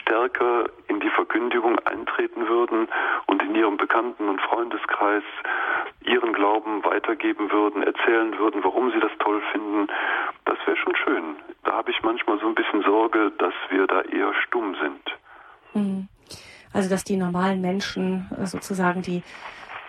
stärker 0.00 0.66
in 0.86 1.00
die 1.00 1.10
Verkündigung 1.10 1.78
eintreten 1.80 2.46
würden 2.46 2.88
und 3.26 3.42
in 3.42 3.56
ihrem 3.56 3.76
Bekannten- 3.76 4.28
und 4.28 4.40
Freundeskreis 4.42 5.24
ihren 6.04 6.32
Glauben 6.32 6.84
weitergeben 6.84 7.50
würden, 7.50 7.82
erzählen 7.82 8.38
würden, 8.38 8.62
warum 8.62 8.90
sie 8.92 9.00
das 9.00 9.12
toll 9.18 9.42
finden, 9.52 9.88
das 10.44 10.58
wäre 10.66 10.76
schon 10.76 10.96
schön. 10.96 11.36
Da 11.64 11.72
habe 11.72 11.90
ich 11.90 12.02
manchmal 12.02 12.38
so 12.40 12.46
ein 12.46 12.54
bisschen 12.54 12.82
Sorge, 12.82 13.32
dass 13.38 13.54
wir 13.70 13.86
da 13.86 14.00
eher 14.02 14.32
stumm 14.46 14.74
sind. 14.80 15.02
Mhm. 15.74 16.08
Also 16.72 16.87
dass 16.98 17.04
die 17.04 17.16
normalen 17.16 17.60
Menschen 17.60 18.26
äh, 18.36 18.46
sozusagen 18.46 19.02
die 19.02 19.22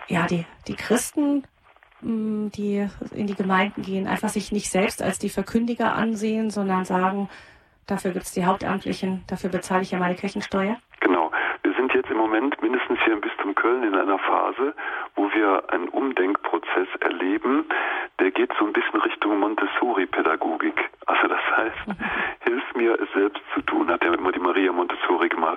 ja, 0.06 0.26
die, 0.26 0.44
die 0.68 0.76
Christen, 0.76 1.44
mm, 2.02 2.48
die 2.50 2.88
in 3.12 3.26
die 3.26 3.34
Gemeinden 3.34 3.82
gehen, 3.82 4.06
einfach 4.06 4.28
sich 4.28 4.52
nicht 4.52 4.70
selbst 4.70 5.02
als 5.02 5.18
die 5.18 5.28
Verkündiger 5.28 5.94
ansehen, 5.94 6.50
sondern 6.50 6.84
sagen, 6.84 7.28
dafür 7.88 8.12
gibt 8.12 8.26
es 8.26 8.32
die 8.32 8.44
Hauptamtlichen, 8.44 9.24
dafür 9.26 9.50
bezahle 9.50 9.82
ich 9.82 9.90
ja 9.90 9.98
meine 9.98 10.14
Kirchensteuer? 10.14 10.76
Genau. 11.00 11.32
Wir 11.62 11.74
sind 11.74 11.92
jetzt 11.94 12.10
im 12.10 12.16
Moment 12.16 12.60
mindestens 12.62 12.98
hier 13.04 13.14
im 13.14 13.20
Bistum 13.20 13.54
Köln 13.56 13.82
in 13.82 13.94
einer 13.94 14.18
Phase, 14.18 14.74
wo 15.16 15.32
wir 15.32 15.64
einen 15.72 15.88
Umdenkprozess 15.88 16.88
erleben, 17.00 17.64
der 18.20 18.30
geht 18.30 18.52
so 18.58 18.66
ein 18.66 18.72
bisschen 18.72 19.00
Richtung 19.00 19.38
Montessori-Pädagogik. 19.40 20.90
Also 21.06 21.26
das 21.26 21.56
heißt, 21.56 21.88
mhm. 21.88 21.96
hilf 22.44 22.74
mir 22.74 23.00
es 23.00 23.12
selbst 23.14 23.42
zu 23.54 23.62
tun, 23.62 23.90
hat 23.90 24.04
ja 24.04 24.12
immer 24.12 24.32
die 24.32 24.40
Maria 24.40 24.72
Montessori 24.72 25.00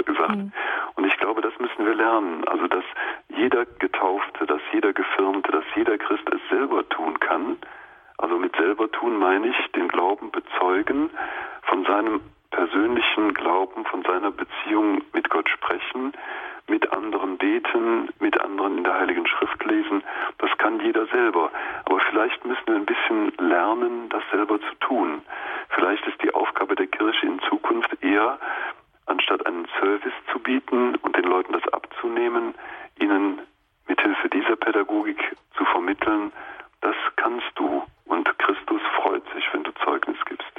gesagt. 0.03 0.35
Mhm. 0.35 0.51
Und 0.95 1.05
ich 1.05 1.17
glaube, 1.17 1.41
das 1.41 1.53
müssen 1.59 1.85
wir 1.85 1.95
lernen. 1.95 2.47
Also 2.47 2.67
dass 2.67 2.83
jeder 3.29 3.65
Getaufte, 3.79 4.45
dass 4.45 4.61
jeder 4.71 4.93
Gefirmte, 4.93 5.51
dass 5.51 5.65
jeder 5.75 5.97
Christ 5.97 6.27
es 6.31 6.41
selber 6.49 6.87
tun 6.89 7.19
kann. 7.19 7.57
Also 8.17 8.37
mit 8.37 8.55
selber 8.55 8.91
tun 8.91 9.17
meine 9.17 9.47
ich 9.47 9.71
den 9.71 9.87
Glauben 9.87 10.31
bezeugen, 10.31 11.09
von 11.63 11.83
seinem 11.85 12.21
persönlichen 12.51 13.33
Glauben, 13.33 13.85
von 13.85 14.03
seiner 14.03 14.31
Beziehung 14.31 15.01
mit 15.13 15.29
Gott 15.29 15.49
sprechen, 15.49 16.13
mit 16.67 16.93
anderen 16.93 17.37
beten, 17.37 18.09
mit 18.19 18.39
anderen 18.39 18.77
in 18.77 18.83
der 18.83 18.93
Heiligen 18.93 19.27
Schrift 19.27 19.65
lesen. 19.65 20.03
Das 20.37 20.51
kann 20.59 20.79
jeder 20.79 21.07
selber. 21.07 21.51
Aber 21.85 21.99
vielleicht 22.11 22.45
müssen 22.45 22.67
wir 22.67 22.75
ein 22.75 22.85
bisschen 22.85 23.33
lernen, 23.39 24.09
das 24.09 24.23
selber 24.31 24.59
zu 24.59 24.75
tun. 24.79 25.21
Vielleicht 25.69 26.05
ist 26.07 26.21
die 26.21 26.33
Aufgabe 26.33 26.75
der 26.75 26.87
Kirche 26.87 27.25
in 27.25 27.39
Zukunft 27.49 27.91
eher, 28.01 28.37
anstatt 29.05 29.45
einen 29.45 29.67
Service 29.79 30.13
zu 30.31 30.39
bieten 30.39 30.95
und 30.95 31.15
den 31.15 31.25
Leuten 31.25 31.53
das 31.53 31.67
abzunehmen, 31.73 32.53
ihnen 32.99 33.41
mithilfe 33.87 34.29
dieser 34.29 34.55
Pädagogik 34.55 35.19
zu 35.57 35.65
vermitteln, 35.65 36.31
das 36.81 36.95
kannst 37.15 37.47
du 37.55 37.83
und 38.05 38.39
Christus 38.39 38.81
freut 39.01 39.23
sich, 39.33 39.45
wenn 39.53 39.63
du 39.63 39.71
Zeugnis 39.83 40.17
gibst. 40.25 40.51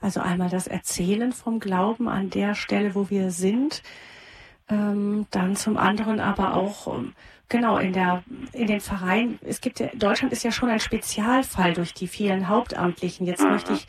Also 0.00 0.20
einmal 0.20 0.50
das 0.50 0.66
Vom 1.56 1.60
Glauben 1.60 2.06
an 2.06 2.28
der 2.28 2.54
Stelle, 2.54 2.94
wo 2.94 3.08
wir 3.08 3.30
sind, 3.30 3.82
ähm, 4.68 5.26
dann 5.30 5.56
zum 5.56 5.78
anderen 5.78 6.20
aber 6.20 6.54
auch 6.54 6.86
ähm, 6.94 7.14
genau 7.48 7.78
in 7.78 7.94
der 7.94 8.22
in 8.52 8.66
den 8.66 8.80
Vereinen. 8.80 9.38
Es 9.42 9.62
gibt 9.62 9.80
ja 9.80 9.86
Deutschland 9.94 10.34
ist 10.34 10.44
ja 10.44 10.52
schon 10.52 10.68
ein 10.68 10.80
Spezialfall 10.80 11.72
durch 11.72 11.94
die 11.94 12.08
vielen 12.08 12.48
Hauptamtlichen. 12.48 13.26
Jetzt 13.26 13.42
mhm. 13.42 13.52
möchte 13.52 13.72
ich 13.72 13.88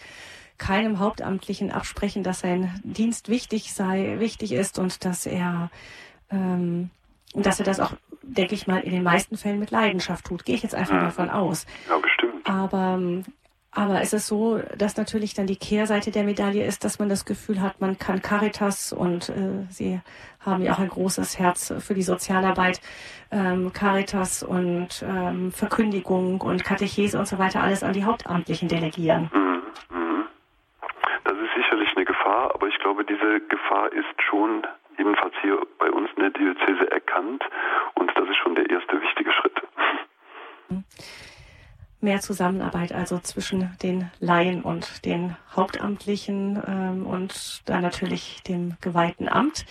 keinem 0.57 0.99
Hauptamtlichen 0.99 1.69
absprechen, 1.69 2.23
dass 2.23 2.39
sein 2.39 2.79
Dienst 2.85 3.27
wichtig 3.27 3.73
sei, 3.73 4.15
wichtig 4.19 4.53
ist 4.53 4.79
und 4.79 5.03
dass 5.03 5.25
er 5.25 5.69
ähm, 6.31 6.89
dass 7.33 7.59
er 7.59 7.65
das 7.65 7.81
auch, 7.81 7.91
denke 8.21 8.55
ich 8.55 8.65
mal, 8.67 8.79
in 8.79 8.91
den 8.91 9.03
meisten 9.03 9.35
Fällen 9.35 9.59
mit 9.59 9.71
Leidenschaft 9.71 10.23
tut. 10.23 10.45
Gehe 10.45 10.55
ich 10.55 10.63
jetzt 10.63 10.73
einfach 10.73 10.95
mhm. 10.95 11.01
davon 11.01 11.29
aus. 11.29 11.65
Ja, 11.89 11.97
bestimmt. 11.97 12.47
Aber 12.47 12.97
aber 13.71 14.01
es 14.01 14.13
ist 14.13 14.27
so, 14.27 14.59
dass 14.77 14.97
natürlich 14.97 15.33
dann 15.33 15.45
die 15.45 15.57
Kehrseite 15.57 16.11
der 16.11 16.23
Medaille 16.23 16.65
ist, 16.65 16.83
dass 16.83 16.99
man 16.99 17.09
das 17.09 17.25
Gefühl 17.25 17.61
hat, 17.61 17.79
man 17.79 17.97
kann 17.97 18.21
Caritas 18.21 18.93
und 18.93 19.29
äh, 19.29 19.65
Sie 19.69 19.99
haben 20.39 20.63
ja 20.63 20.73
auch 20.73 20.79
ein 20.79 20.87
großes 20.87 21.37
Herz 21.37 21.73
für 21.79 21.93
die 21.93 22.01
Sozialarbeit, 22.01 22.79
ähm, 23.31 23.73
Caritas 23.73 24.41
und 24.43 25.03
ähm, 25.05 25.51
Verkündigung 25.51 26.41
und 26.41 26.63
Katechese 26.63 27.19
und 27.19 27.27
so 27.27 27.37
weiter 27.37 27.61
alles 27.61 27.83
an 27.83 27.93
die 27.93 28.05
Hauptamtlichen 28.05 28.69
delegieren. 28.69 29.29
Mhm. 29.33 29.61
Mhm. 29.95 30.25
Das 31.25 31.33
ist 31.33 31.53
sicherlich 31.55 31.89
eine 31.95 32.05
Gefahr, 32.05 32.55
aber 32.55 32.67
ich 32.67 32.79
glaube, 32.79 33.03
diese 33.03 33.41
Gefahr 33.41 33.91
ist 33.91 34.21
schon 34.29 34.65
jedenfalls 34.97 35.33
hier 35.41 35.59
bei 35.77 35.91
uns 35.91 36.09
in 36.15 36.23
der 36.23 36.31
Diözese 36.31 36.89
erkannt 36.89 37.43
und 37.95 38.11
das 38.15 38.27
ist 38.29 38.37
schon 38.37 38.55
der 38.55 38.69
erste 38.69 39.01
wichtige 39.01 39.31
Schritt. 39.33 39.61
Mehr 41.99 42.21
Zusammenarbeit 42.21 42.91
also 42.91 43.19
zwischen 43.19 43.75
den 43.81 44.11
Laien 44.19 44.61
und 44.61 45.05
den 45.05 45.35
Hauptamtlichen 45.55 46.61
ähm, 46.67 47.07
und 47.07 47.63
dann 47.65 47.81
natürlich 47.81 48.43
dem 48.47 48.77
geweihten 48.81 49.27
Amt. 49.27 49.65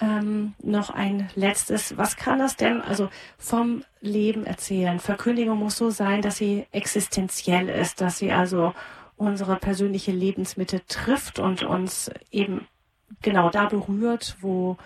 Ähm, 0.00 0.54
noch 0.62 0.90
ein 0.90 1.28
letztes. 1.34 1.96
Was 1.96 2.16
kann 2.16 2.38
das 2.38 2.56
denn 2.56 2.80
also 2.80 3.10
vom 3.38 3.84
Leben 4.00 4.44
erzählen? 4.46 4.98
Verkündigung 4.98 5.58
muss 5.58 5.76
so 5.76 5.90
sein, 5.90 6.22
dass 6.22 6.36
sie 6.36 6.66
existenziell 6.72 7.68
ist, 7.68 8.00
dass 8.00 8.18
sie 8.18 8.32
also 8.32 8.74
unsere 9.16 9.56
persönliche 9.56 10.12
Lebensmitte 10.12 10.84
trifft 10.86 11.38
und 11.38 11.62
uns 11.62 12.10
eben 12.30 12.66
genau 13.22 13.50
da 13.50 13.66
berührt, 13.66 14.36
wo, 14.40 14.76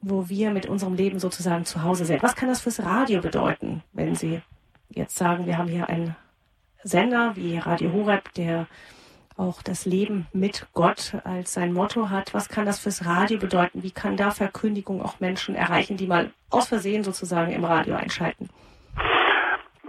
wo 0.00 0.28
wir 0.28 0.50
mit 0.50 0.66
unserem 0.66 0.94
Leben 0.94 1.18
sozusagen 1.18 1.64
zu 1.64 1.82
Hause 1.82 2.04
sind. 2.04 2.22
Was 2.22 2.36
kann 2.36 2.48
das 2.48 2.60
fürs 2.60 2.80
Radio 2.80 3.20
bedeuten, 3.20 3.82
wenn 3.92 4.14
Sie 4.14 4.42
jetzt 4.88 5.16
sagen, 5.16 5.46
wir 5.46 5.58
haben 5.58 5.68
hier 5.68 5.88
einen 5.88 6.16
Sender 6.82 7.32
wie 7.34 7.58
Radio 7.58 7.92
Horeb, 7.92 8.32
der 8.34 8.66
auch 9.36 9.62
das 9.62 9.84
Leben 9.84 10.26
mit 10.32 10.66
Gott 10.72 11.14
als 11.24 11.52
sein 11.52 11.72
Motto 11.72 12.10
hat. 12.10 12.32
Was 12.32 12.48
kann 12.48 12.64
das 12.64 12.80
fürs 12.80 13.04
Radio 13.04 13.38
bedeuten? 13.38 13.82
Wie 13.82 13.90
kann 13.90 14.16
da 14.16 14.30
Verkündigung 14.30 15.02
auch 15.02 15.20
Menschen 15.20 15.54
erreichen, 15.54 15.96
die 15.96 16.06
mal 16.06 16.30
aus 16.50 16.68
Versehen 16.68 17.04
sozusagen 17.04 17.52
im 17.52 17.64
Radio 17.64 17.96
einschalten? 17.96 18.48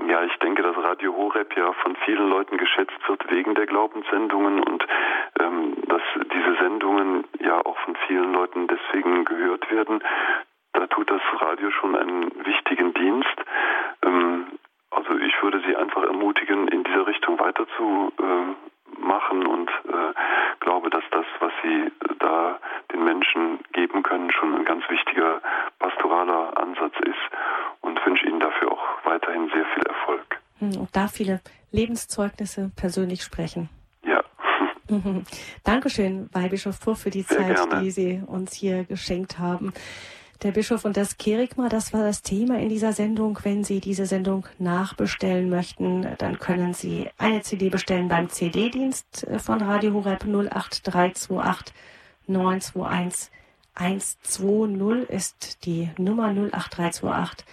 Ja, 0.10 0.24
ich 0.24 0.36
denke, 0.40 0.64
dass 0.64 0.76
Radio 0.78 1.16
Horeb 1.16 1.56
ja 1.56 1.72
von 1.84 1.96
vielen 2.06 2.30
Leuten 2.30 2.58
geschätzt 2.58 2.98
wird 3.08 3.30
wegen 3.30 3.56
der 3.56 3.68
Glaubenssendungen 3.68 4.64
und 4.64 4.84
ähm, 5.40 5.76
dass 5.88 6.02
diese 6.34 6.56
Sendungen 6.62 7.26
ja 7.40 7.64
auch 7.66 7.78
von 7.80 7.96
vielen 8.08 8.34
Leuten 8.34 8.68
deswegen 8.68 9.26
gehört 9.26 9.70
werden. 9.72 10.02
Da 10.74 10.88
tut 10.88 11.10
das 11.10 11.22
Radio 11.40 11.72
schon 11.72 11.96
einen 11.96 12.46
wichtigen 12.46 12.94
Dienst. 12.94 13.36
Ähm, 14.04 14.48
also 14.92 15.18
ich 15.18 15.34
würde 15.42 15.62
Sie 15.68 15.76
einfach 15.76 16.04
ermutigen, 16.04 16.68
in 16.68 16.84
dieser 16.84 17.08
Richtung 17.08 17.40
weiterzumachen 17.40 18.12
äh, 19.42 19.48
und 19.48 19.70
äh, 19.70 20.14
glaube, 20.60 20.90
dass 20.90 21.04
das, 21.12 21.26
was 21.40 21.52
Sie 21.64 21.92
da 22.20 22.60
den 22.92 23.04
Menschen 23.04 23.60
geben 23.74 24.04
können, 24.04 24.32
schon 24.32 24.56
ein 24.56 24.66
ganz 24.66 24.84
wichtiger 24.90 25.42
pastoraler 25.80 26.58
Ansatz 26.58 26.94
ist 27.02 27.38
und 27.82 28.04
wünsche 28.06 28.26
Ihnen 28.26 28.40
dafür 28.40 28.72
auch 28.72 28.84
weiterhin 29.04 29.50
sehr 29.50 29.66
viel 29.66 29.84
Erfolg. 29.84 30.40
Hm, 30.60 30.78
und 30.82 30.96
da 30.96 31.08
viele 31.08 31.42
Lebenszeugnisse 31.72 32.72
persönlich 32.76 33.24
sprechen. 33.24 33.70
Ja. 34.04 34.24
Dankeschön, 35.64 36.30
Weihbischof 36.34 36.80
Puff, 36.80 37.02
für 37.02 37.10
die 37.10 37.22
Sehr 37.22 37.38
Zeit, 37.38 37.56
gerne. 37.56 37.84
die 37.84 37.92
Sie 37.92 38.24
uns 38.26 38.54
hier 38.54 38.86
geschenkt 38.86 39.38
haben. 39.38 39.74
Der 40.44 40.52
Bischof 40.52 40.86
und 40.86 40.96
das 40.96 41.18
Kerigma, 41.18 41.68
das 41.68 41.94
war 41.94 42.04
das 42.04 42.22
Thema 42.22 42.60
in 42.60 42.70
dieser 42.70 42.94
Sendung. 42.94 43.40
Wenn 43.42 43.64
Sie 43.64 43.80
diese 43.80 44.06
Sendung 44.06 44.46
nachbestellen 44.60 45.50
möchten, 45.50 46.08
dann 46.20 46.38
können 46.38 46.76
Sie 46.76 47.10
eine 47.18 47.42
CD 47.42 47.70
bestellen 47.70 48.08
beim 48.08 48.30
CD-Dienst 48.30 49.26
von 49.40 49.64
Radio 49.64 49.94
Horeb 49.94 50.26
08328 50.26 51.74
921 52.28 53.32
120 53.74 55.10
ist 55.10 55.66
die 55.66 55.90
Nummer 55.98 56.28
08328 56.28 57.44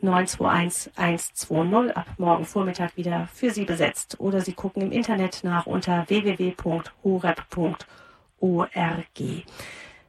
921 0.00 0.90
120 0.96 1.96
ab 1.96 2.06
morgen 2.16 2.46
Vormittag 2.46 2.96
wieder 2.96 3.28
für 3.34 3.50
Sie 3.50 3.66
besetzt. 3.66 4.20
Oder 4.20 4.40
Sie 4.40 4.54
gucken 4.54 4.80
im 4.80 4.90
Internet 4.90 5.44
nach 5.44 5.66
unter 5.66 6.08
www.horeb.org. 6.08 7.82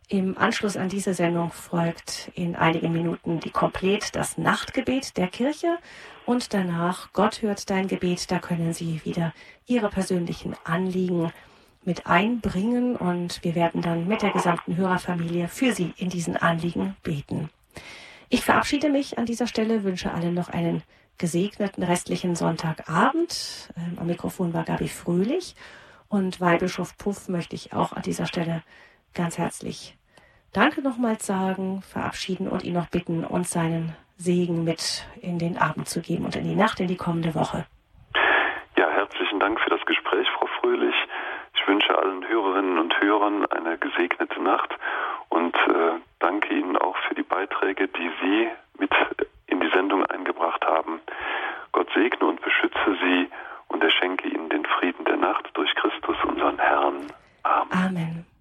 Im 0.10 0.38
Anschluss 0.38 0.78
an 0.78 0.90
diese 0.90 1.14
Sendung 1.14 1.52
folgt 1.52 2.32
in 2.36 2.56
einigen 2.56 2.92
Minuten 2.92 3.40
die 3.40 3.52
Komplett 3.52 4.16
das 4.16 4.38
Nachtgebet 4.38 5.18
der 5.18 5.28
Kirche 5.28 5.78
und 6.26 6.54
danach 6.54 7.14
Gott 7.14 7.42
hört 7.42 7.70
dein 7.70 7.88
Gebet. 7.88 8.30
Da 8.30 8.40
können 8.40 8.74
Sie 8.74 9.02
wieder 9.06 9.34
Ihre 9.66 9.90
persönlichen 9.90 10.56
Anliegen 10.66 11.32
mit 11.86 12.06
einbringen 12.06 12.96
und 12.96 13.44
wir 13.44 13.56
werden 13.56 13.82
dann 13.82 14.08
mit 14.08 14.22
der 14.22 14.32
gesamten 14.32 14.76
Hörerfamilie 14.76 15.48
für 15.48 15.74
Sie 15.74 15.94
in 15.98 16.10
diesen 16.10 16.38
Anliegen 16.38 16.96
beten. 17.04 17.50
Ich 18.30 18.44
verabschiede 18.44 18.90
mich 18.90 19.18
an 19.18 19.26
dieser 19.26 19.48
Stelle, 19.48 19.84
wünsche 19.84 20.12
allen 20.12 20.34
noch 20.34 20.50
einen 20.50 20.84
gesegneten 21.18 21.84
restlichen 21.84 22.36
Sonntagabend. 22.36 23.74
Ähm, 23.78 23.98
am 23.98 24.08
Mikrofon 24.08 24.54
war 24.54 24.64
Gabi 24.64 24.88
Fröhlich 24.88 25.56
und 26.10 26.42
Weihbischof 26.42 26.98
Puff 26.98 27.30
möchte 27.30 27.56
ich 27.56 27.74
auch 27.74 27.94
an 27.94 28.02
dieser 28.02 28.26
Stelle 28.26 28.64
ganz 29.14 29.38
herzlich 29.38 29.98
Danke 30.54 30.84
nochmals 30.84 31.26
sagen, 31.26 31.82
verabschieden 31.82 32.48
und 32.48 32.64
ihn 32.64 32.76
noch 32.76 32.88
bitten, 32.88 33.26
uns 33.26 33.50
seinen 33.50 33.96
Segen 34.18 34.64
mit 34.64 35.08
in 35.20 35.40
den 35.40 35.58
Abend 35.58 35.90
zu 35.90 36.00
geben 36.00 36.26
und 36.26 36.36
in 36.36 36.44
die 36.44 36.56
Nacht, 36.56 36.80
in 36.80 36.88
die 36.88 36.96
kommende 36.96 37.34
Woche. 37.34 37.66
Ja, 38.78 38.88
herzlichen 38.88 39.40
Dank 39.40 39.60
für 39.60 39.72
das 39.72 39.84
Gespräch, 39.88 40.28
Frau 40.38 40.46
Fröhlich. 40.60 40.94
Ich 41.56 41.68
wünsche 41.68 41.98
allen 41.98 42.28
Hörerinnen 42.28 42.78
und 42.78 42.94
Hörern 43.02 43.48
eine 43.48 43.80
gesegnete 43.80 44.40
Nacht 44.44 44.70
und 45.30 45.56
äh, 45.56 46.00
danke 46.20 46.54
Ihnen 46.54 46.78
auch 46.78 46.98
für 47.08 47.16
die 47.16 47.24
Beiträge, 47.24 47.88
die 47.88 48.12
Sie 48.22 48.48
mit 48.78 48.92
in 49.48 49.60
die 49.60 49.70
Sendung 49.74 50.06
eingebracht 50.06 50.64
haben. 50.66 51.02
Gott 51.72 51.90
segne 51.96 52.28
und 52.28 52.40
beschütze 52.42 52.96
Sie 53.02 53.28
und 53.70 53.84
er 53.84 53.90
schenke 53.90 54.28
Ihnen 54.28 54.50
den 54.50 54.66
Frieden 54.68 55.04
der 55.06 55.18
Nacht 55.18 55.50
durch 55.56 55.74
Christus, 55.74 56.16
unseren 56.28 56.60
Herrn. 56.60 57.08
Amen. 57.42 57.72
Amen. 57.72 58.33